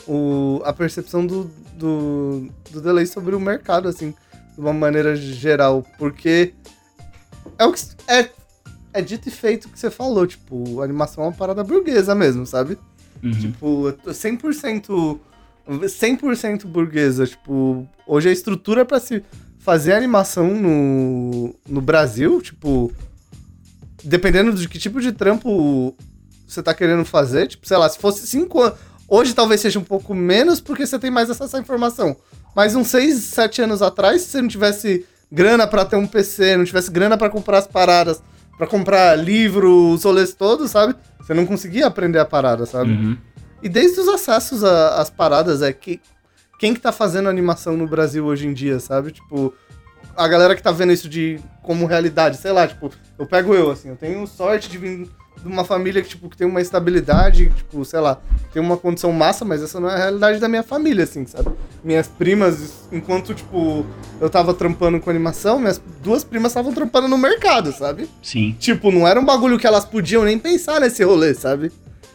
o, 0.07 0.61
a 0.65 0.73
percepção 0.73 1.25
do, 1.27 1.51
do, 1.79 2.49
do 2.71 2.81
delay 2.81 3.07
sobre 3.07 3.35
o 3.35 3.41
mercado, 3.41 3.89
assim, 3.89 4.13
de 4.55 4.61
uma 4.61 4.73
maneira 4.73 5.15
geral. 5.17 5.85
Porque 5.99 6.53
é 7.59 7.65
o 7.65 7.73
que 7.73 7.81
é, 8.09 8.29
é 8.93 9.03
dito 9.03 9.29
e 9.29 9.33
feito 9.33 9.69
que 9.69 9.79
você 9.79 9.91
falou. 9.91 10.27
Tipo, 10.27 10.83
animação 10.83 11.25
é 11.25 11.27
uma 11.29 11.33
parada 11.33 11.63
burguesa 11.65 12.15
mesmo, 12.15 12.47
sabe? 12.47 12.79
Uhum. 13.23 13.33
Tipo, 13.33 13.93
100%, 14.07 15.19
100% 15.69 16.67
burguesa. 16.67 17.27
Tipo, 17.27 17.89
hoje 18.07 18.29
a 18.29 18.33
estrutura 18.33 18.85
pra 18.85 19.01
se 19.01 19.23
fazer 19.59 19.93
animação 19.93 20.55
no, 20.55 21.55
no 21.69 21.81
Brasil, 21.81 22.41
tipo, 22.43 22.93
dependendo 24.03 24.53
de 24.53 24.69
que 24.69 24.79
tipo 24.79 25.01
de 25.01 25.13
trampo 25.13 25.95
você 26.47 26.63
tá 26.63 26.75
querendo 26.75 27.05
fazer, 27.05 27.47
tipo, 27.47 27.67
sei 27.67 27.77
lá, 27.77 27.89
se 27.89 27.99
fosse 27.99 28.27
5 28.27 28.61
anos. 28.61 28.79
Hoje 29.09 29.35
talvez 29.35 29.61
seja 29.61 29.79
um 29.79 29.85
pouco 29.85 30.15
menos 30.15 30.61
porque 30.61 30.87
você 30.87 30.99
tem 30.99 31.11
mais 31.11 31.31
acesso 31.31 31.57
à 31.57 31.61
informação. 31.61 32.17
Mas 32.55 32.75
uns 32.75 32.89
6, 32.89 33.23
7 33.25 33.63
anos 33.63 33.83
atrás, 33.83 34.23
se 34.23 34.29
você 34.29 34.43
não 34.43 34.49
tivesse 34.49 35.07
grana 35.33 35.67
pra 35.67 35.85
ter 35.87 35.97
um 35.97 36.07
PC, 36.07 36.57
não 36.59 36.65
tivesse 36.65 36.91
grana 36.91 37.17
pra 37.17 37.31
comprar 37.31 37.59
as 37.59 37.67
paradas, 37.67 38.23
pra 38.59 38.67
comprar 38.67 39.17
livro, 39.17 39.91
os 39.93 40.05
rolês 40.05 40.35
todos, 40.35 40.71
sabe? 40.71 40.95
Você 41.19 41.33
não 41.33 41.47
conseguia 41.47 41.87
aprender 41.87 42.19
a 42.19 42.25
parada, 42.25 42.67
sabe? 42.67 42.93
Uhum. 42.93 43.17
E 43.63 43.69
desde 43.69 44.01
os 44.01 44.09
acessos 44.09 44.63
às 44.63 45.09
paradas, 45.09 45.63
é 45.63 45.73
que 45.73 46.01
quem 46.59 46.75
que 46.75 46.81
tá 46.81 46.93
fazendo 46.93 47.29
animação 47.29 47.77
no 47.77 47.89
Brasil 47.89 48.27
hoje 48.27 48.47
em 48.47 48.53
dia, 48.53 48.79
sabe? 48.79 49.13
Tipo, 49.13 49.55
a 50.15 50.29
galera 50.29 50.55
que 50.55 50.63
tá 50.63 50.71
vendo 50.71 50.93
isso 50.93 51.09
de 51.09 51.41
como 51.63 51.87
realidade, 51.87 52.37
sei 52.37 52.53
lá, 52.53 52.69
tipo, 52.69 52.91
eu 53.19 53.27
pego 53.27 53.55
eu, 53.55 53.71
assim, 53.71 53.89
eu 53.89 53.97
tenho 53.97 54.27
sorte 54.27 54.69
de 54.69 54.77
vir 54.77 55.09
de 55.41 55.49
uma 55.49 55.65
família 55.65 56.03
que, 56.03 56.09
tipo, 56.09 56.29
que 56.29 56.37
tem 56.37 56.47
uma 56.47 56.61
estabilidade, 56.61 57.51
tipo, 57.57 57.85
sei 57.85 58.01
lá, 58.01 58.21
tem 58.53 58.63
uma 58.63 58.77
condição 58.77 59.13
massa, 59.13 59.45
mas 59.45 59.63
essa 59.63 59.81
não 59.81 59.91
é 59.91 59.95
a 59.95 59.97
realidade 59.97 60.39
da 60.39 60.49
minha 60.49 60.63
família, 60.63 61.05
assim, 61.05 61.27
sabe? 61.27 61.51
Minhas 61.83 62.07
primas, 62.07 62.89
enquanto, 62.93 63.35
tipo, 63.35 63.85
eu 64.21 64.31
tava 64.31 64.55
trampando 64.55 65.01
com 65.01 65.11
animação, 65.11 65.59
minhas 65.59 65.81
duas 66.03 66.23
primas 66.23 66.53
estavam 66.53 66.73
trampando 66.73 67.09
no 67.09 67.19
mercado, 67.19 67.73
sabe? 67.73 68.09
Sim. 68.23 68.57
Tipo, 68.59 68.93
não 68.93 69.07
era 69.07 69.19
um 69.19 69.25
bagulho 69.25 69.59
que 69.59 69.67
elas 69.67 69.85
podiam 69.85 70.25
nem 70.25 70.39
pensar 70.39 70.81
nesse 70.81 71.03
rolê, 71.03 71.35
sabe? 71.35 71.73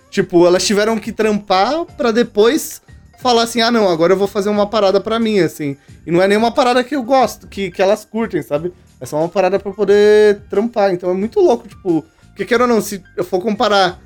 Tipo, 0.10 0.48
elas 0.48 0.66
tiveram 0.66 0.98
que 0.98 1.12
trampar 1.12 1.86
pra 1.98 2.12
depois 2.12 2.82
falar 3.20 3.44
assim: 3.44 3.62
ah, 3.62 3.70
não, 3.70 3.90
agora 3.90 4.14
eu 4.14 4.18
vou 4.18 4.28
fazer 4.28 4.50
uma 4.50 4.68
parada 4.68 5.02
pra 5.02 5.20
mim, 5.20 5.40
assim. 5.40 5.76
E 6.06 6.12
não 6.12 6.22
é 6.22 6.28
nem 6.28 6.38
uma 6.38 6.52
parada 6.52 6.84
que 6.84 6.96
eu 6.96 7.04
gosto, 7.04 7.48
que, 7.48 7.70
que 7.70 7.82
elas 7.82 8.06
curtem, 8.06 8.42
sabe? 8.42 8.74
É 9.00 9.06
só 9.06 9.18
uma 9.20 9.30
parada 9.30 9.60
pra 9.60 9.72
poder 9.72 10.42
trampar. 10.50 10.94
Então 10.94 11.10
é 11.10 11.14
muito 11.14 11.40
louco, 11.40 11.68
tipo. 11.68 12.06
Porque 12.38 12.46
queira 12.46 12.66
ou 12.66 12.70
não, 12.70 12.80
se 12.80 13.04
eu 13.16 13.24
for 13.24 13.42
comparar 13.42 14.00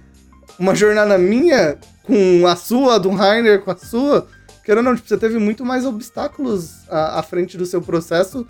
uma 0.58 0.74
jornada 0.74 1.18
minha 1.18 1.78
com 2.04 2.48
a 2.48 2.56
sua, 2.56 2.98
do 2.98 3.10
Rainer 3.10 3.60
com 3.60 3.72
a 3.72 3.76
sua, 3.76 4.26
queira 4.64 4.80
ou 4.80 4.86
não, 4.86 4.96
tipo, 4.96 5.06
você 5.06 5.18
teve 5.18 5.38
muito 5.38 5.66
mais 5.66 5.86
obstáculos 5.86 6.88
à, 6.90 7.20
à 7.20 7.24
frente 7.24 7.58
do 7.58 7.66
seu 7.66 7.82
processo. 7.82 8.48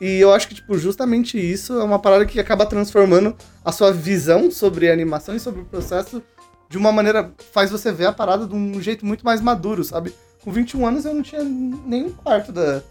E 0.00 0.18
eu 0.18 0.34
acho 0.34 0.48
que, 0.48 0.56
tipo, 0.56 0.76
justamente 0.76 1.38
isso 1.38 1.78
é 1.78 1.84
uma 1.84 2.00
parada 2.00 2.26
que 2.26 2.40
acaba 2.40 2.66
transformando 2.66 3.36
a 3.64 3.70
sua 3.70 3.92
visão 3.92 4.50
sobre 4.50 4.90
a 4.90 4.92
animação 4.92 5.36
e 5.36 5.38
sobre 5.38 5.60
o 5.60 5.66
processo 5.66 6.20
de 6.68 6.76
uma 6.76 6.90
maneira. 6.90 7.30
faz 7.52 7.70
você 7.70 7.92
ver 7.92 8.06
a 8.06 8.12
parada 8.12 8.44
de 8.44 8.56
um 8.56 8.82
jeito 8.82 9.06
muito 9.06 9.24
mais 9.24 9.40
maduro, 9.40 9.84
sabe? 9.84 10.12
Com 10.42 10.50
21 10.50 10.84
anos 10.84 11.04
eu 11.04 11.14
não 11.14 11.22
tinha 11.22 11.44
nem 11.44 12.06
um 12.06 12.10
quarto 12.10 12.50
da. 12.50 12.82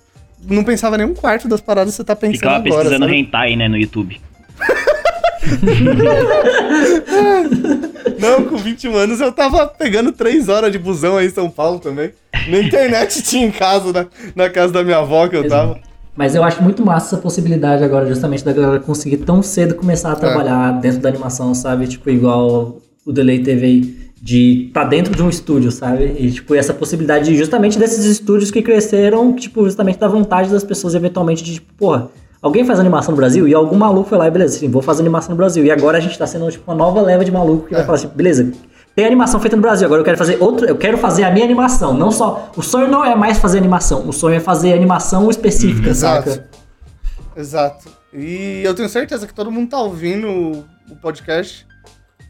Não 0.42 0.64
pensava 0.64 0.98
nem 0.98 1.06
um 1.06 1.14
quarto 1.14 1.50
das 1.50 1.60
paradas 1.60 1.92
que 1.94 1.98
você 1.98 2.06
tá 2.06 2.16
pensando 2.16 2.36
Ficava 2.40 2.56
agora. 2.56 2.72
pesquisando 2.76 3.04
sabe? 3.04 3.18
hentai, 3.18 3.56
né, 3.58 3.68
no 3.68 3.76
YouTube. 3.76 4.22
Não, 8.20 8.46
com 8.46 8.58
21 8.58 8.96
anos 8.96 9.20
eu 9.20 9.32
tava 9.32 9.68
pegando 9.68 10.12
3 10.12 10.50
horas 10.50 10.72
de 10.72 10.78
busão 10.78 11.18
aí 11.18 11.28
em 11.28 11.32
São 11.32 11.50
Paulo 11.50 11.80
também. 11.80 12.12
Na 12.48 12.60
internet 12.60 13.22
tinha 13.24 13.46
em 13.46 13.52
casa, 13.52 13.92
na, 13.92 14.06
na 14.36 14.50
casa 14.50 14.74
da 14.74 14.84
minha 14.84 14.98
avó 14.98 15.28
que 15.28 15.36
eu 15.36 15.48
tava. 15.48 15.80
Mas 16.16 16.36
eu 16.36 16.44
acho 16.44 16.62
muito 16.62 16.86
massa 16.86 17.16
essa 17.16 17.22
possibilidade 17.22 17.84
agora, 17.84 18.06
justamente, 18.06 18.44
da 18.44 18.54
galera 18.54 18.80
conseguir 18.80 19.18
tão 19.18 19.42
cedo 19.42 19.76
começar 19.76 20.12
a 20.12 20.16
trabalhar 20.16 20.80
dentro 20.80 21.00
da 21.00 21.10
animação, 21.10 21.56
sabe? 21.56 21.88
Tipo, 21.88 22.10
igual 22.10 22.78
o 23.06 23.12
Delay 23.12 23.42
teve 23.42 23.66
aí. 23.66 24.12
de 24.22 24.68
estar 24.68 24.84
tá 24.84 24.88
dentro 24.88 25.16
de 25.16 25.24
um 25.24 25.30
estúdio, 25.30 25.72
sabe? 25.72 26.16
E, 26.20 26.32
tipo, 26.32 26.54
essa 26.54 26.74
possibilidade 26.74 27.36
justamente 27.36 27.80
desses 27.80 28.06
estúdios 28.06 28.52
que 28.52 28.62
cresceram, 28.62 29.34
tipo, 29.34 29.64
justamente 29.64 29.98
da 29.98 30.08
vontade 30.08 30.50
das 30.50 30.64
pessoas 30.64 30.94
eventualmente 30.94 31.44
de, 31.44 31.56
tipo, 31.56 31.74
porra, 31.74 32.12
alguém 32.42 32.66
faz 32.66 32.80
animação 32.80 33.12
no 33.12 33.18
Brasil? 33.18 33.48
E 33.48 33.54
algum 33.54 33.78
maluco 33.78 34.10
foi 34.10 34.18
lá 34.18 34.28
e, 34.28 34.32
beleza, 34.32 34.58
sim, 34.58 34.70
vou 34.70 34.82
fazer 34.82 35.02
animação 35.02 35.32
no 35.32 35.36
Brasil. 35.36 35.64
E 35.64 35.72
agora 35.72 35.98
a 35.98 36.02
gente 36.02 36.18
tá 36.18 36.26
sendo, 36.26 36.50
tipo, 36.52 36.70
uma 36.70 36.78
nova 36.78 37.02
leva 37.02 37.24
de 37.24 37.32
maluco 37.32 37.68
que 37.68 37.74
é. 37.74 37.78
vai 37.78 37.86
falar 37.86 37.98
assim, 37.98 38.08
beleza, 38.08 38.52
tem 38.96 39.06
animação 39.06 39.40
feita 39.40 39.56
no 39.56 39.62
Brasil, 39.62 39.86
agora 39.86 40.02
eu 40.02 40.06
quero 40.06 40.18
fazer 40.18 40.38
outro, 40.42 40.66
eu 40.66 40.78
quero 40.78 40.98
fazer 40.98 41.24
a 41.24 41.32
minha 41.32 41.46
animação, 41.46 41.94
não 41.94 42.12
só, 42.12 42.52
o 42.56 42.62
sonho 42.62 42.88
não 42.88 43.06
é 43.06 43.16
mais 43.16 43.38
fazer 43.38 43.58
animação, 43.58 44.08
o 44.08 44.12
sonho 44.12 44.36
é 44.36 44.40
fazer 44.40 44.74
animação 44.74 45.30
específica, 45.30 45.92
hum, 45.92 45.96
saca? 45.96 46.30
Exato. 46.30 46.50
Exato. 47.36 47.90
E 48.14 48.62
eu 48.64 48.74
tenho 48.74 48.90
certeza 48.90 49.26
que 49.26 49.34
todo 49.34 49.50
mundo 49.50 49.70
tá 49.70 49.80
ouvindo 49.80 50.28
o 50.90 50.96
podcast 51.02 51.66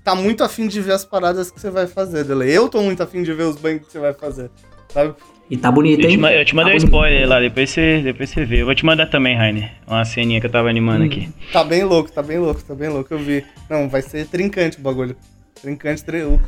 tá 0.03 0.15
muito 0.15 0.43
afim 0.43 0.67
de 0.67 0.81
ver 0.81 0.93
as 0.93 1.05
paradas 1.05 1.51
que 1.51 1.59
você 1.59 1.69
vai 1.69 1.87
fazer, 1.87 2.23
Dele. 2.23 2.51
Eu 2.51 2.67
tô 2.69 2.81
muito 2.81 3.01
afim 3.01 3.23
de 3.23 3.33
ver 3.33 3.43
os 3.43 3.55
banhos 3.55 3.85
que 3.85 3.91
você 3.91 3.99
vai 3.99 4.13
fazer, 4.13 4.49
sabe? 4.93 5.13
E 5.49 5.57
tá 5.57 5.69
bonito, 5.69 6.05
hein? 6.05 6.15
Eu 6.15 6.21
te, 6.21 6.35
eu 6.35 6.45
te 6.45 6.55
mandei 6.55 6.77
tá 6.77 6.81
um 6.81 6.85
spoiler 6.85 7.27
lá, 7.27 7.39
depois 7.39 7.69
você, 7.69 8.01
depois 8.01 8.29
você 8.29 8.45
vê. 8.45 8.61
Eu 8.61 8.65
vou 8.65 8.73
te 8.73 8.85
mandar 8.85 9.07
também, 9.07 9.35
Rainer. 9.35 9.69
Uma 9.85 10.05
ceninha 10.05 10.39
que 10.39 10.47
eu 10.47 10.51
tava 10.51 10.69
animando 10.69 11.03
hum, 11.03 11.07
aqui. 11.07 11.29
Tá 11.51 11.61
bem 11.63 11.83
louco, 11.83 12.09
tá 12.09 12.21
bem 12.23 12.39
louco, 12.39 12.63
tá 12.63 12.73
bem 12.73 12.87
louco, 12.87 13.13
eu 13.13 13.19
vi. 13.19 13.43
Não, 13.69 13.89
vai 13.89 14.01
ser 14.01 14.27
trincante 14.27 14.77
o 14.77 14.81
bagulho. 14.81 15.15
Trincante, 15.61 16.03
o 16.23 16.39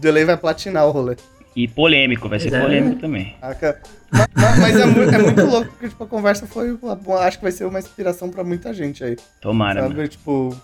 Delay 0.00 0.24
vai 0.24 0.36
platinar 0.36 0.86
o 0.86 0.92
rolê. 0.92 1.16
E 1.56 1.66
polêmico, 1.66 2.28
vai 2.28 2.38
ser 2.38 2.54
é. 2.54 2.60
polêmico 2.60 3.00
também. 3.00 3.34
Mas, 3.40 3.56
mas, 4.34 4.58
mas 4.60 4.76
é, 4.76 4.86
muito, 4.86 5.14
é, 5.14 5.18
muito, 5.18 5.44
louco, 5.46 5.70
porque 5.70 5.88
tipo, 5.88 6.04
a 6.04 6.06
conversa 6.06 6.46
foi. 6.46 6.78
Acho 7.20 7.38
que 7.38 7.42
vai 7.42 7.52
ser 7.52 7.64
uma 7.64 7.78
inspiração 7.78 8.30
pra 8.30 8.44
muita 8.44 8.72
gente 8.72 9.02
aí. 9.02 9.16
Tomara. 9.40 9.82
Sabe? 9.82 9.94
Mano. 9.96 10.08
Tipo, 10.08 10.56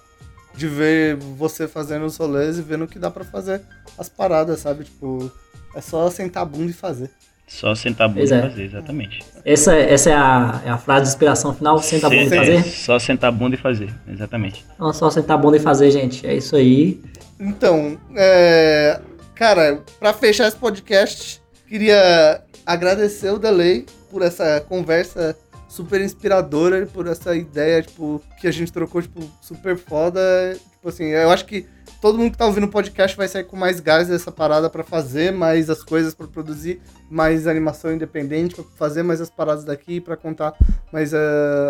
de 0.54 0.68
ver 0.68 1.16
você 1.16 1.66
fazendo 1.66 2.04
os 2.04 2.16
rolês 2.16 2.58
e 2.58 2.62
vendo 2.62 2.86
que 2.86 2.98
dá 2.98 3.10
para 3.10 3.24
fazer 3.24 3.62
as 3.98 4.08
paradas, 4.08 4.60
sabe? 4.60 4.84
Tipo, 4.84 5.32
é 5.74 5.80
só 5.80 6.10
sentar 6.10 6.42
a 6.42 6.46
bunda 6.46 6.70
e 6.70 6.74
fazer. 6.74 7.10
Só 7.46 7.74
sentar 7.74 8.06
a 8.06 8.08
bunda 8.08 8.24
e 8.24 8.32
é. 8.32 8.42
fazer, 8.42 8.62
exatamente. 8.62 9.24
Essa, 9.44 9.74
essa 9.76 10.10
é, 10.10 10.14
a, 10.14 10.62
é 10.64 10.70
a 10.70 10.78
frase 10.78 11.02
de 11.04 11.08
inspiração 11.10 11.54
final, 11.54 11.78
sentar 11.82 12.10
a 12.10 12.14
bunda 12.14 12.34
e 12.34 12.38
fazer? 12.38 12.64
Só 12.64 12.98
sentar 12.98 13.28
a 13.28 13.32
bunda 13.32 13.56
e 13.56 13.58
fazer, 13.58 13.94
exatamente. 14.08 14.64
Não, 14.78 14.92
só 14.92 15.10
sentar 15.10 15.36
a 15.36 15.40
bunda 15.40 15.56
e 15.56 15.60
fazer, 15.60 15.90
gente. 15.90 16.26
É 16.26 16.34
isso 16.34 16.56
aí. 16.56 17.02
Então, 17.38 17.98
é... 18.16 19.00
cara, 19.34 19.82
para 19.98 20.12
fechar 20.14 20.48
esse 20.48 20.56
podcast, 20.56 21.42
queria 21.68 22.42
agradecer 22.64 23.30
o 23.30 23.38
Delay 23.38 23.84
por 24.10 24.22
essa 24.22 24.60
conversa 24.68 25.36
super 25.72 26.02
inspiradora 26.02 26.86
por 26.86 27.06
essa 27.06 27.34
ideia, 27.34 27.80
tipo, 27.80 28.20
que 28.38 28.46
a 28.46 28.50
gente 28.50 28.70
trocou, 28.70 29.00
tipo, 29.00 29.22
super 29.40 29.74
foda. 29.74 30.20
Tipo 30.54 30.88
assim, 30.90 31.04
eu 31.04 31.30
acho 31.30 31.46
que 31.46 31.66
todo 32.02 32.18
mundo 32.18 32.32
que 32.32 32.38
tá 32.38 32.46
ouvindo 32.46 32.64
o 32.64 32.68
podcast 32.68 33.16
vai 33.16 33.28
sair 33.28 33.44
com 33.44 33.56
mais 33.56 33.78
gás 33.78 34.08
dessa 34.08 34.32
parada 34.32 34.68
para 34.68 34.82
fazer 34.82 35.30
mais 35.30 35.70
as 35.70 35.84
coisas, 35.84 36.12
para 36.12 36.26
produzir 36.26 36.82
mais 37.08 37.46
animação 37.46 37.92
independente, 37.92 38.56
para 38.56 38.64
fazer 38.76 39.04
mais 39.04 39.20
as 39.20 39.30
paradas 39.30 39.62
daqui, 39.62 40.00
para 40.00 40.16
contar 40.16 40.52
mais 40.92 41.12
uh, 41.12 41.16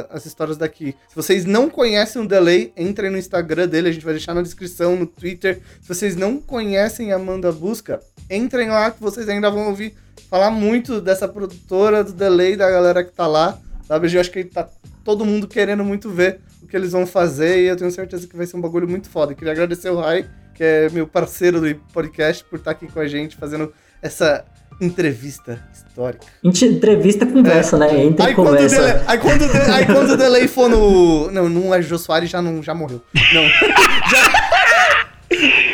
as 0.08 0.24
histórias 0.24 0.56
daqui. 0.56 0.96
Se 1.10 1.14
vocês 1.14 1.44
não 1.44 1.68
conhecem 1.68 2.22
o 2.22 2.26
Delay, 2.26 2.72
entrem 2.78 3.10
no 3.10 3.18
Instagram 3.18 3.68
dele, 3.68 3.90
a 3.90 3.92
gente 3.92 4.06
vai 4.06 4.14
deixar 4.14 4.32
na 4.32 4.40
descrição, 4.40 4.96
no 4.96 5.06
Twitter. 5.06 5.60
Se 5.82 5.88
vocês 5.88 6.16
não 6.16 6.38
conhecem 6.38 7.12
a 7.12 7.16
Amanda 7.16 7.52
Busca, 7.52 8.00
entrem 8.30 8.70
lá 8.70 8.90
que 8.90 9.02
vocês 9.02 9.28
ainda 9.28 9.50
vão 9.50 9.68
ouvir 9.68 9.94
falar 10.30 10.50
muito 10.50 10.98
dessa 10.98 11.28
produtora, 11.28 12.02
do 12.02 12.14
Delay, 12.14 12.56
da 12.56 12.70
galera 12.70 13.04
que 13.04 13.12
tá 13.12 13.26
lá. 13.26 13.58
Sabe, 13.86 14.10
eu 14.10 14.18
acho 14.18 14.30
que 14.30 14.44
tá 14.44 14.66
todo 15.04 15.26
mundo 15.26 15.46
querendo 15.46 15.84
muito 15.84 16.08
ver 16.08 16.40
que 16.72 16.76
eles 16.78 16.92
vão 16.92 17.06
fazer 17.06 17.62
e 17.62 17.66
eu 17.66 17.76
tenho 17.76 17.90
certeza 17.90 18.26
que 18.26 18.34
vai 18.34 18.46
ser 18.46 18.56
um 18.56 18.60
bagulho 18.62 18.88
muito 18.88 19.10
foda. 19.10 19.32
Eu 19.32 19.36
queria 19.36 19.52
agradecer 19.52 19.90
o 19.90 20.00
Rai, 20.00 20.24
que 20.54 20.64
é 20.64 20.88
meu 20.88 21.06
parceiro 21.06 21.60
do 21.60 21.74
podcast, 21.92 22.42
por 22.44 22.58
estar 22.58 22.70
aqui 22.70 22.86
com 22.90 22.98
a 22.98 23.06
gente 23.06 23.36
fazendo 23.36 23.70
essa 24.00 24.42
entrevista 24.80 25.62
histórica. 25.70 26.24
Entrevista 26.42 27.26
conversa, 27.26 27.76
é. 27.76 27.78
né? 27.78 28.04
Entre 28.04 28.26
aí 28.26 28.34
conversa. 28.34 28.76
Quando 28.76 28.86
delay, 28.86 29.04
aí, 29.06 29.18
quando 29.18 29.52
de, 29.52 29.70
aí 29.70 29.84
quando 29.84 30.10
o 30.12 30.16
delay 30.16 30.48
for 30.48 30.70
no. 30.70 31.30
Não, 31.30 31.46
não 31.50 31.74
é 31.74 31.82
Jô 31.82 31.98
Soares, 31.98 32.30
já, 32.30 32.40
não, 32.40 32.62
já 32.62 32.72
morreu. 32.72 33.02
Não. 33.34 33.44
já. 34.10 34.32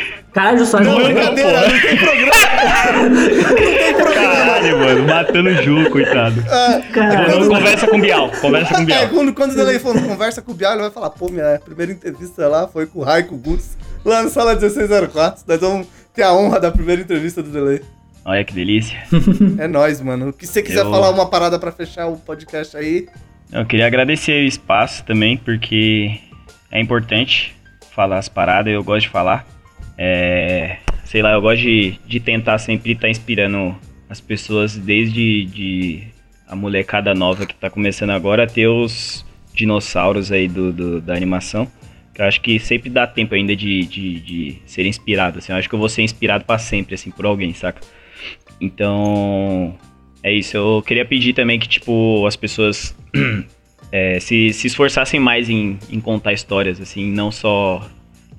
Caralho, 0.33 0.65
só 0.65 0.79
Não, 0.79 1.03
brincadeira, 1.03 1.67
não 1.67 1.81
tem 1.81 1.97
programa. 1.97 3.09
não 3.09 3.55
tem 3.55 3.93
programa. 3.93 4.35
Caralho, 4.35 4.77
mano, 4.77 5.07
matando 5.07 5.49
o 5.49 5.53
Ju, 5.55 5.89
coitado. 5.89 6.39
É, 6.41 6.81
quando... 6.93 7.47
Conversa 7.47 7.87
com 7.87 7.97
o 7.97 8.01
Bial, 8.01 8.29
conversa 8.39 8.75
com 8.75 8.81
o 8.81 8.85
Bial. 8.85 9.03
É, 9.03 9.07
quando, 9.07 9.33
quando 9.33 9.51
o 9.51 9.55
Delay 9.55 9.79
for 9.79 9.93
conversa 10.01 10.41
com 10.41 10.51
o 10.51 10.55
Bial, 10.55 10.73
ele 10.73 10.81
vai 10.83 10.91
falar, 10.91 11.09
pô, 11.09 11.29
minha 11.29 11.59
primeira 11.63 11.91
entrevista 11.91 12.47
lá 12.47 12.67
foi 12.67 12.85
com 12.85 12.99
o 12.99 13.03
Raiko 13.03 13.35
Guts, 13.35 13.77
lá 14.05 14.23
na 14.23 14.29
sala 14.29 14.51
1604. 14.51 15.43
Nós 15.47 15.59
vamos 15.59 15.87
ter 16.13 16.23
a 16.23 16.33
honra 16.33 16.59
da 16.59 16.71
primeira 16.71 17.01
entrevista 17.01 17.41
do 17.41 17.49
Delay. 17.49 17.81
Olha 18.23 18.43
que 18.43 18.53
delícia. 18.53 19.01
é 19.57 19.67
nóis, 19.67 19.99
mano. 20.01 20.31
Que 20.31 20.45
você 20.45 20.61
quiser 20.61 20.81
Eu... 20.81 20.91
falar 20.91 21.09
uma 21.09 21.27
parada 21.27 21.57
pra 21.57 21.71
fechar 21.71 22.07
o 22.07 22.17
podcast 22.17 22.77
aí. 22.77 23.07
Eu 23.51 23.65
queria 23.65 23.87
agradecer 23.87 24.43
o 24.43 24.45
espaço 24.47 25.03
também, 25.05 25.35
porque 25.37 26.19
é 26.71 26.79
importante 26.79 27.55
falar 27.95 28.19
as 28.19 28.29
paradas, 28.29 28.71
eu 28.71 28.83
gosto 28.83 29.01
de 29.07 29.09
falar. 29.09 29.45
É, 30.01 30.77
sei 31.03 31.21
lá, 31.21 31.33
eu 31.33 31.41
gosto 31.41 31.61
de, 31.61 31.99
de 32.07 32.21
tentar 32.21 32.57
sempre 32.57 32.93
estar 32.93 33.01
tá 33.01 33.09
inspirando 33.09 33.75
as 34.09 34.21
pessoas 34.21 34.77
desde 34.77 35.43
de 35.43 36.03
a 36.47 36.55
molecada 36.55 37.13
nova 37.13 37.45
que 37.45 37.53
está 37.53 37.69
começando 37.69 38.11
agora 38.11 38.43
até 38.43 38.65
os 38.65 39.25
dinossauros 39.53 40.31
aí 40.31 40.47
do, 40.47 40.71
do, 40.71 41.01
da 41.01 41.13
animação. 41.13 41.67
Que 42.13 42.21
eu 42.21 42.25
acho 42.25 42.39
que 42.39 42.57
sempre 42.59 42.89
dá 42.89 43.05
tempo 43.05 43.35
ainda 43.35 43.53
de, 43.53 43.83
de, 43.85 44.19
de 44.21 44.55
ser 44.65 44.85
inspirado. 44.85 45.39
Assim, 45.39 45.51
eu 45.51 45.57
acho 45.57 45.67
que 45.67 45.75
eu 45.75 45.79
vou 45.79 45.89
ser 45.89 46.01
inspirado 46.01 46.45
para 46.45 46.57
sempre, 46.57 46.95
assim, 46.95 47.11
por 47.11 47.25
alguém, 47.25 47.53
saca? 47.53 47.81
Então, 48.61 49.75
é 50.23 50.31
isso. 50.31 50.55
Eu 50.55 50.81
queria 50.81 51.03
pedir 51.03 51.33
também 51.33 51.59
que, 51.59 51.67
tipo, 51.67 52.25
as 52.25 52.37
pessoas 52.37 52.95
é, 53.91 54.17
se, 54.21 54.53
se 54.53 54.67
esforçassem 54.67 55.19
mais 55.19 55.49
em, 55.49 55.77
em 55.89 55.99
contar 55.99 56.31
histórias, 56.31 56.79
assim, 56.79 57.11
não 57.11 57.31
só 57.31 57.85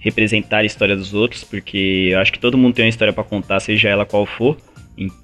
representar 0.01 0.59
a 0.59 0.65
história 0.65 0.97
dos 0.97 1.15
outros, 1.15 1.45
porque 1.45 2.09
eu 2.11 2.19
acho 2.19 2.33
que 2.33 2.39
todo 2.39 2.59
mundo 2.59 2.75
tem 2.75 2.87
uma 2.87 2.89
história 2.89 3.13
para 3.13 3.23
contar, 3.23 3.61
seja 3.61 3.89
ela 3.89 4.07
qual 4.07 4.27
for. 4.27 4.57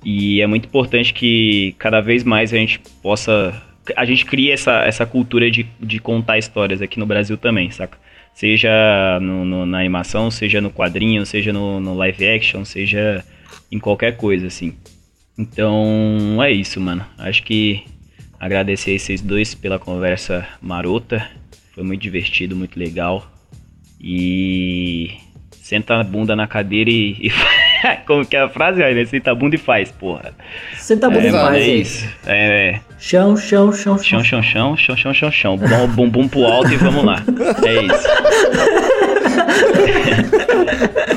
E, 0.04 0.40
é 0.40 0.46
muito 0.46 0.66
importante 0.66 1.12
que 1.12 1.74
cada 1.78 2.00
vez 2.00 2.22
mais 2.24 2.52
a 2.52 2.56
gente 2.56 2.80
possa. 3.02 3.62
A 3.94 4.04
gente 4.04 4.24
crie 4.24 4.50
essa, 4.50 4.84
essa 4.84 5.04
cultura 5.04 5.50
de, 5.50 5.66
de 5.78 5.98
contar 5.98 6.38
histórias 6.38 6.80
aqui 6.80 6.98
no 6.98 7.06
Brasil 7.06 7.36
também, 7.36 7.70
saca? 7.70 7.98
Seja 8.34 9.18
no, 9.20 9.44
no, 9.44 9.66
na 9.66 9.80
animação, 9.80 10.30
seja 10.30 10.60
no 10.60 10.70
quadrinho, 10.70 11.24
seja 11.24 11.52
no, 11.52 11.80
no 11.80 11.94
live 11.94 12.26
action, 12.26 12.64
seja 12.64 13.24
em 13.70 13.78
qualquer 13.78 14.16
coisa, 14.16 14.46
assim. 14.46 14.74
Então 15.38 16.42
é 16.42 16.50
isso, 16.50 16.80
mano. 16.80 17.04
Acho 17.18 17.42
que 17.42 17.84
agradecer 18.38 18.94
a 18.94 18.98
vocês 18.98 19.20
dois 19.20 19.54
pela 19.54 19.78
conversa 19.78 20.46
marota. 20.60 21.26
Foi 21.74 21.84
muito 21.84 22.00
divertido, 22.00 22.56
muito 22.56 22.78
legal. 22.78 23.30
E 24.00 25.10
senta 25.50 26.00
a 26.00 26.04
bunda 26.04 26.36
na 26.36 26.46
cadeira 26.46 26.90
e. 26.90 27.16
e 27.20 27.32
como 28.06 28.24
que 28.24 28.36
é 28.36 28.42
a 28.42 28.48
frase, 28.48 28.82
aí, 28.82 29.06
Senta 29.06 29.32
a 29.32 29.34
bunda 29.34 29.56
e 29.56 29.58
faz, 29.58 29.90
porra. 29.90 30.32
Senta 30.76 31.08
a 31.08 31.10
bunda 31.10 31.26
é, 31.26 31.28
e 31.28 31.32
faz. 31.32 31.56
É 31.56 31.68
isso. 31.68 32.08
É, 32.26 32.70
é. 32.70 32.80
Chão, 32.98 33.36
chão, 33.36 33.72
chão, 33.72 33.98
chão. 33.98 34.22
Chão, 34.22 34.42
chão, 34.42 34.42
chão, 34.42 34.76
chão, 34.76 34.96
chão, 34.96 35.14
chão, 35.14 35.30
chão. 35.30 35.56
Bom, 35.56 35.88
bumbum 35.88 36.28
pro 36.28 36.44
alto 36.44 36.72
e 36.72 36.76
vamos 36.76 37.04
lá. 37.04 37.22
É 37.64 37.82
isso. 37.82 38.06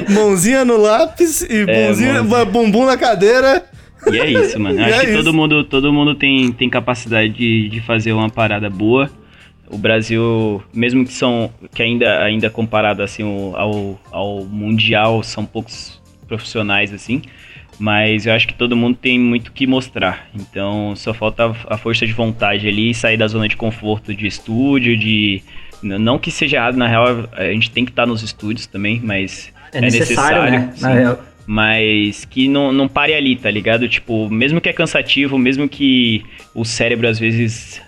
Mãozinha 0.14 0.65
no 0.65 0.77
lápis 0.77 1.41
e 1.43 1.61
é, 1.68 1.85
mãozinha, 1.85 2.23
bumbum 2.45 2.85
na 2.85 2.97
cadeira. 2.97 3.64
E 4.11 4.18
é 4.18 4.30
isso, 4.31 4.60
mano. 4.60 4.80
Acho 4.84 4.93
é 4.93 4.99
que 5.01 5.06
isso. 5.07 5.18
todo 5.18 5.34
mundo, 5.34 5.64
todo 5.64 5.93
mundo 5.93 6.15
tem, 6.15 6.51
tem 6.51 6.69
capacidade 6.69 7.30
de, 7.30 7.69
de 7.69 7.81
fazer 7.81 8.11
uma 8.14 8.30
parada 8.30 8.69
boa 8.69 9.10
o 9.69 9.77
Brasil, 9.77 10.63
mesmo 10.73 11.05
que 11.05 11.13
são 11.13 11.51
que 11.73 11.81
ainda 11.81 12.23
ainda 12.23 12.49
comparado 12.49 13.03
assim 13.03 13.23
ao, 13.55 13.99
ao 14.11 14.43
mundial, 14.45 15.21
são 15.23 15.45
poucos 15.45 16.01
profissionais 16.27 16.93
assim, 16.93 17.21
mas 17.79 18.25
eu 18.25 18.33
acho 18.33 18.47
que 18.47 18.53
todo 18.53 18.75
mundo 18.75 18.97
tem 19.01 19.19
muito 19.19 19.51
que 19.51 19.65
mostrar. 19.65 20.27
Então, 20.35 20.93
só 20.95 21.13
falta 21.13 21.55
a 21.67 21.77
força 21.77 22.05
de 22.05 22.13
vontade 22.13 22.67
ali, 22.67 22.93
sair 22.93 23.17
da 23.17 23.27
zona 23.27 23.47
de 23.47 23.55
conforto 23.55 24.13
de 24.13 24.27
estúdio, 24.27 24.97
de 24.97 25.41
não 25.81 26.19
que 26.19 26.29
seja 26.29 26.57
errado, 26.57 26.75
na 26.75 26.87
real, 26.87 27.29
a 27.31 27.45
gente 27.45 27.71
tem 27.71 27.85
que 27.85 27.91
estar 27.91 28.05
nos 28.05 28.21
estúdios 28.21 28.67
também, 28.67 28.99
mas 29.01 29.53
é, 29.71 29.77
é 29.77 29.81
necessário, 29.81 30.51
necessário 30.51 30.51
né? 30.51 30.73
Na 30.81 30.93
real. 30.93 31.23
Mas 31.47 32.25
que 32.25 32.47
não, 32.47 32.71
não 32.71 32.87
pare 32.87 33.13
ali, 33.13 33.35
tá 33.35 33.49
ligado? 33.49 33.87
Tipo, 33.87 34.29
mesmo 34.29 34.61
que 34.61 34.69
é 34.69 34.73
cansativo, 34.73 35.37
mesmo 35.37 35.67
que 35.67 36.23
o 36.53 36.63
cérebro 36.63 37.07
às 37.07 37.17
vezes 37.17 37.81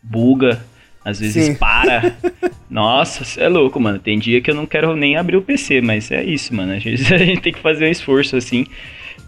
buga, 0.00 0.62
às 1.04 1.20
vezes 1.20 1.44
Sim. 1.44 1.54
para. 1.54 2.16
Nossa, 2.70 3.24
você 3.24 3.42
é 3.42 3.48
louco, 3.48 3.78
mano. 3.78 3.98
Tem 3.98 4.18
dia 4.18 4.40
que 4.40 4.50
eu 4.50 4.54
não 4.54 4.66
quero 4.66 4.96
nem 4.96 5.16
abrir 5.16 5.36
o 5.36 5.42
PC, 5.42 5.80
mas 5.80 6.10
é 6.10 6.24
isso, 6.24 6.54
mano. 6.54 6.72
Às 6.72 6.82
vezes 6.82 7.10
a 7.12 7.18
gente 7.18 7.42
tem 7.42 7.52
que 7.52 7.60
fazer 7.60 7.86
um 7.86 7.90
esforço 7.90 8.36
assim. 8.36 8.66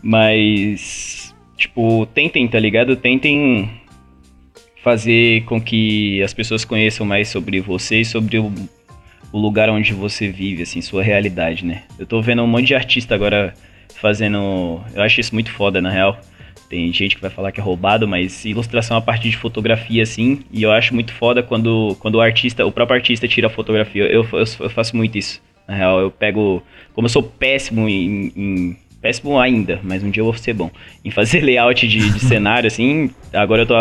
Mas, 0.02 1.34
tipo, 1.56 2.06
tentem, 2.06 2.48
tá 2.48 2.58
ligado? 2.58 2.96
Tentem 2.96 3.70
fazer 4.82 5.44
com 5.44 5.60
que 5.60 6.22
as 6.22 6.32
pessoas 6.32 6.64
conheçam 6.64 7.04
mais 7.04 7.28
sobre 7.28 7.60
você 7.60 8.00
e 8.00 8.04
sobre 8.04 8.38
o, 8.38 8.52
o 9.32 9.38
lugar 9.38 9.68
onde 9.68 9.92
você 9.92 10.28
vive, 10.28 10.62
assim, 10.62 10.80
sua 10.80 11.02
realidade, 11.02 11.64
né? 11.64 11.82
Eu 11.98 12.06
tô 12.06 12.22
vendo 12.22 12.42
um 12.42 12.46
monte 12.46 12.68
de 12.68 12.74
artista 12.74 13.14
agora 13.14 13.52
fazendo. 13.96 14.80
Eu 14.94 15.02
acho 15.02 15.20
isso 15.20 15.34
muito 15.34 15.50
foda, 15.50 15.80
na 15.82 15.90
real. 15.90 16.18
Tem 16.68 16.92
gente 16.92 17.16
que 17.16 17.22
vai 17.22 17.30
falar 17.30 17.52
que 17.52 17.60
é 17.60 17.62
roubado, 17.62 18.08
mas 18.08 18.44
ilustração 18.44 18.96
a 18.96 19.00
partir 19.00 19.30
de 19.30 19.36
fotografia, 19.36 20.02
assim. 20.02 20.40
E 20.52 20.62
eu 20.62 20.72
acho 20.72 20.94
muito 20.94 21.12
foda 21.12 21.42
quando, 21.42 21.96
quando 22.00 22.16
o 22.16 22.20
artista, 22.20 22.66
o 22.66 22.72
próprio 22.72 22.96
artista 22.96 23.28
tira 23.28 23.46
a 23.46 23.50
fotografia. 23.50 24.04
Eu, 24.04 24.26
eu, 24.32 24.44
eu 24.60 24.70
faço 24.70 24.96
muito 24.96 25.16
isso. 25.16 25.40
Na 25.68 25.74
real, 25.74 26.00
eu 26.00 26.10
pego. 26.10 26.62
Como 26.94 27.06
eu 27.06 27.10
sou 27.10 27.22
péssimo 27.22 27.88
em, 27.88 28.32
em 28.36 28.76
péssimo 29.00 29.38
ainda, 29.38 29.80
mas 29.84 30.02
um 30.02 30.10
dia 30.10 30.20
eu 30.20 30.24
vou 30.24 30.34
ser 30.34 30.52
bom. 30.52 30.70
Em 31.04 31.10
fazer 31.10 31.40
layout 31.44 31.86
de, 31.86 32.10
de 32.10 32.20
cenário, 32.20 32.66
assim. 32.66 33.10
Agora 33.32 33.62
eu 33.62 33.66
tô, 33.66 33.74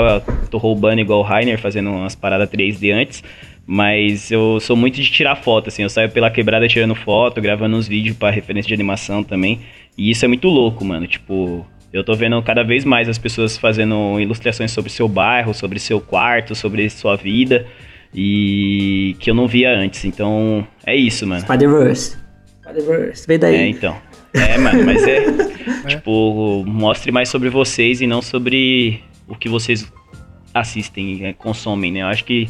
tô 0.52 0.58
roubando 0.58 1.02
igual 1.02 1.20
o 1.20 1.24
Rainer, 1.24 1.60
fazendo 1.60 1.90
umas 1.90 2.16
paradas 2.16 2.50
3D 2.50 2.94
antes. 2.94 3.24
Mas 3.68 4.30
eu 4.30 4.60
sou 4.60 4.76
muito 4.76 5.02
de 5.02 5.10
tirar 5.10 5.36
foto, 5.36 5.70
assim. 5.70 5.82
Eu 5.82 5.90
saio 5.90 6.12
pela 6.12 6.30
quebrada 6.30 6.68
tirando 6.68 6.94
foto, 6.94 7.42
gravando 7.42 7.76
uns 7.76 7.88
vídeos 7.88 8.16
para 8.16 8.30
referência 8.30 8.68
de 8.68 8.74
animação 8.76 9.24
também. 9.24 9.62
E 9.98 10.12
isso 10.12 10.24
é 10.24 10.28
muito 10.28 10.48
louco, 10.48 10.86
mano. 10.86 11.08
Tipo, 11.08 11.66
eu 11.96 12.04
tô 12.04 12.14
vendo 12.14 12.42
cada 12.44 12.62
vez 12.62 12.84
mais 12.84 13.08
as 13.08 13.18
pessoas 13.18 13.58
fazendo 13.58 14.20
ilustrações 14.20 14.70
sobre 14.70 14.92
seu 14.92 15.08
bairro, 15.08 15.54
sobre 15.54 15.80
seu 15.80 16.02
quarto, 16.02 16.54
sobre 16.54 16.90
sua 16.90 17.16
vida. 17.16 17.66
E 18.14 19.16
que 19.20 19.30
eu 19.30 19.34
não 19.34 19.48
via 19.48 19.74
antes. 19.74 20.04
Então, 20.04 20.68
é 20.86 20.94
isso, 20.94 21.26
mano. 21.26 21.42
Spider-Verse. 21.42 22.18
Spider-Verse, 22.62 23.28
vem 23.28 23.40
daí. 23.40 23.56
É, 23.56 23.68
então. 23.68 23.98
É, 24.34 24.58
mano, 24.58 24.84
mas 24.86 25.08
é. 25.08 25.24
tipo, 25.88 26.66
mostre 26.66 27.14
mais 27.14 27.30
sobre 27.30 27.50
vocês 27.50 28.02
e 28.02 28.08
não 28.08 28.22
sobre 28.22 29.02
o 29.26 29.36
que 29.36 29.48
vocês 29.48 29.90
assistem, 30.54 31.16
né, 31.18 31.34
consomem, 31.34 31.94
né? 31.94 32.02
Eu 32.02 32.08
acho 32.08 32.26
que, 32.26 32.50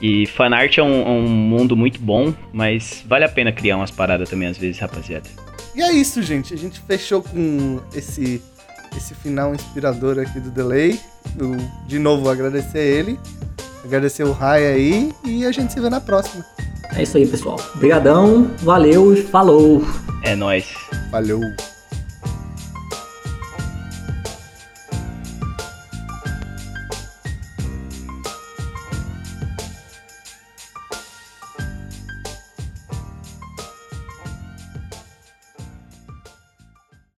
que 0.00 0.26
fanart 0.26 0.78
é 0.78 0.82
um, 0.82 1.02
é 1.02 1.10
um 1.10 1.28
mundo 1.28 1.76
muito 1.76 2.00
bom, 2.00 2.34
mas 2.52 3.04
vale 3.06 3.24
a 3.24 3.28
pena 3.28 3.52
criar 3.52 3.76
umas 3.76 3.92
paradas 3.92 4.28
também 4.30 4.48
às 4.48 4.58
vezes, 4.58 4.80
rapaziada. 4.80 5.28
E 5.76 5.82
é 5.82 5.92
isso, 5.92 6.22
gente. 6.22 6.54
A 6.54 6.56
gente 6.56 6.80
fechou 6.80 7.22
com 7.22 7.80
esse 7.94 8.40
esse 8.96 9.14
final 9.14 9.54
inspirador 9.54 10.18
aqui 10.18 10.40
do 10.40 10.50
Delay. 10.50 11.00
Eu, 11.38 11.56
de 11.86 11.98
novo, 11.98 12.28
agradecer 12.28 12.78
ele, 12.78 13.18
agradecer 13.84 14.24
o 14.24 14.32
Rai 14.32 14.66
aí 14.66 15.12
e 15.24 15.44
a 15.44 15.52
gente 15.52 15.72
se 15.72 15.80
vê 15.80 15.88
na 15.90 16.00
próxima. 16.00 16.44
É 16.94 17.02
isso 17.02 17.16
aí, 17.16 17.26
pessoal. 17.26 17.58
Obrigadão, 17.74 18.50
valeu 18.62 19.14
e 19.14 19.22
falou. 19.22 19.82
É 20.22 20.34
nóis. 20.36 20.72
Valeu. 21.10 21.40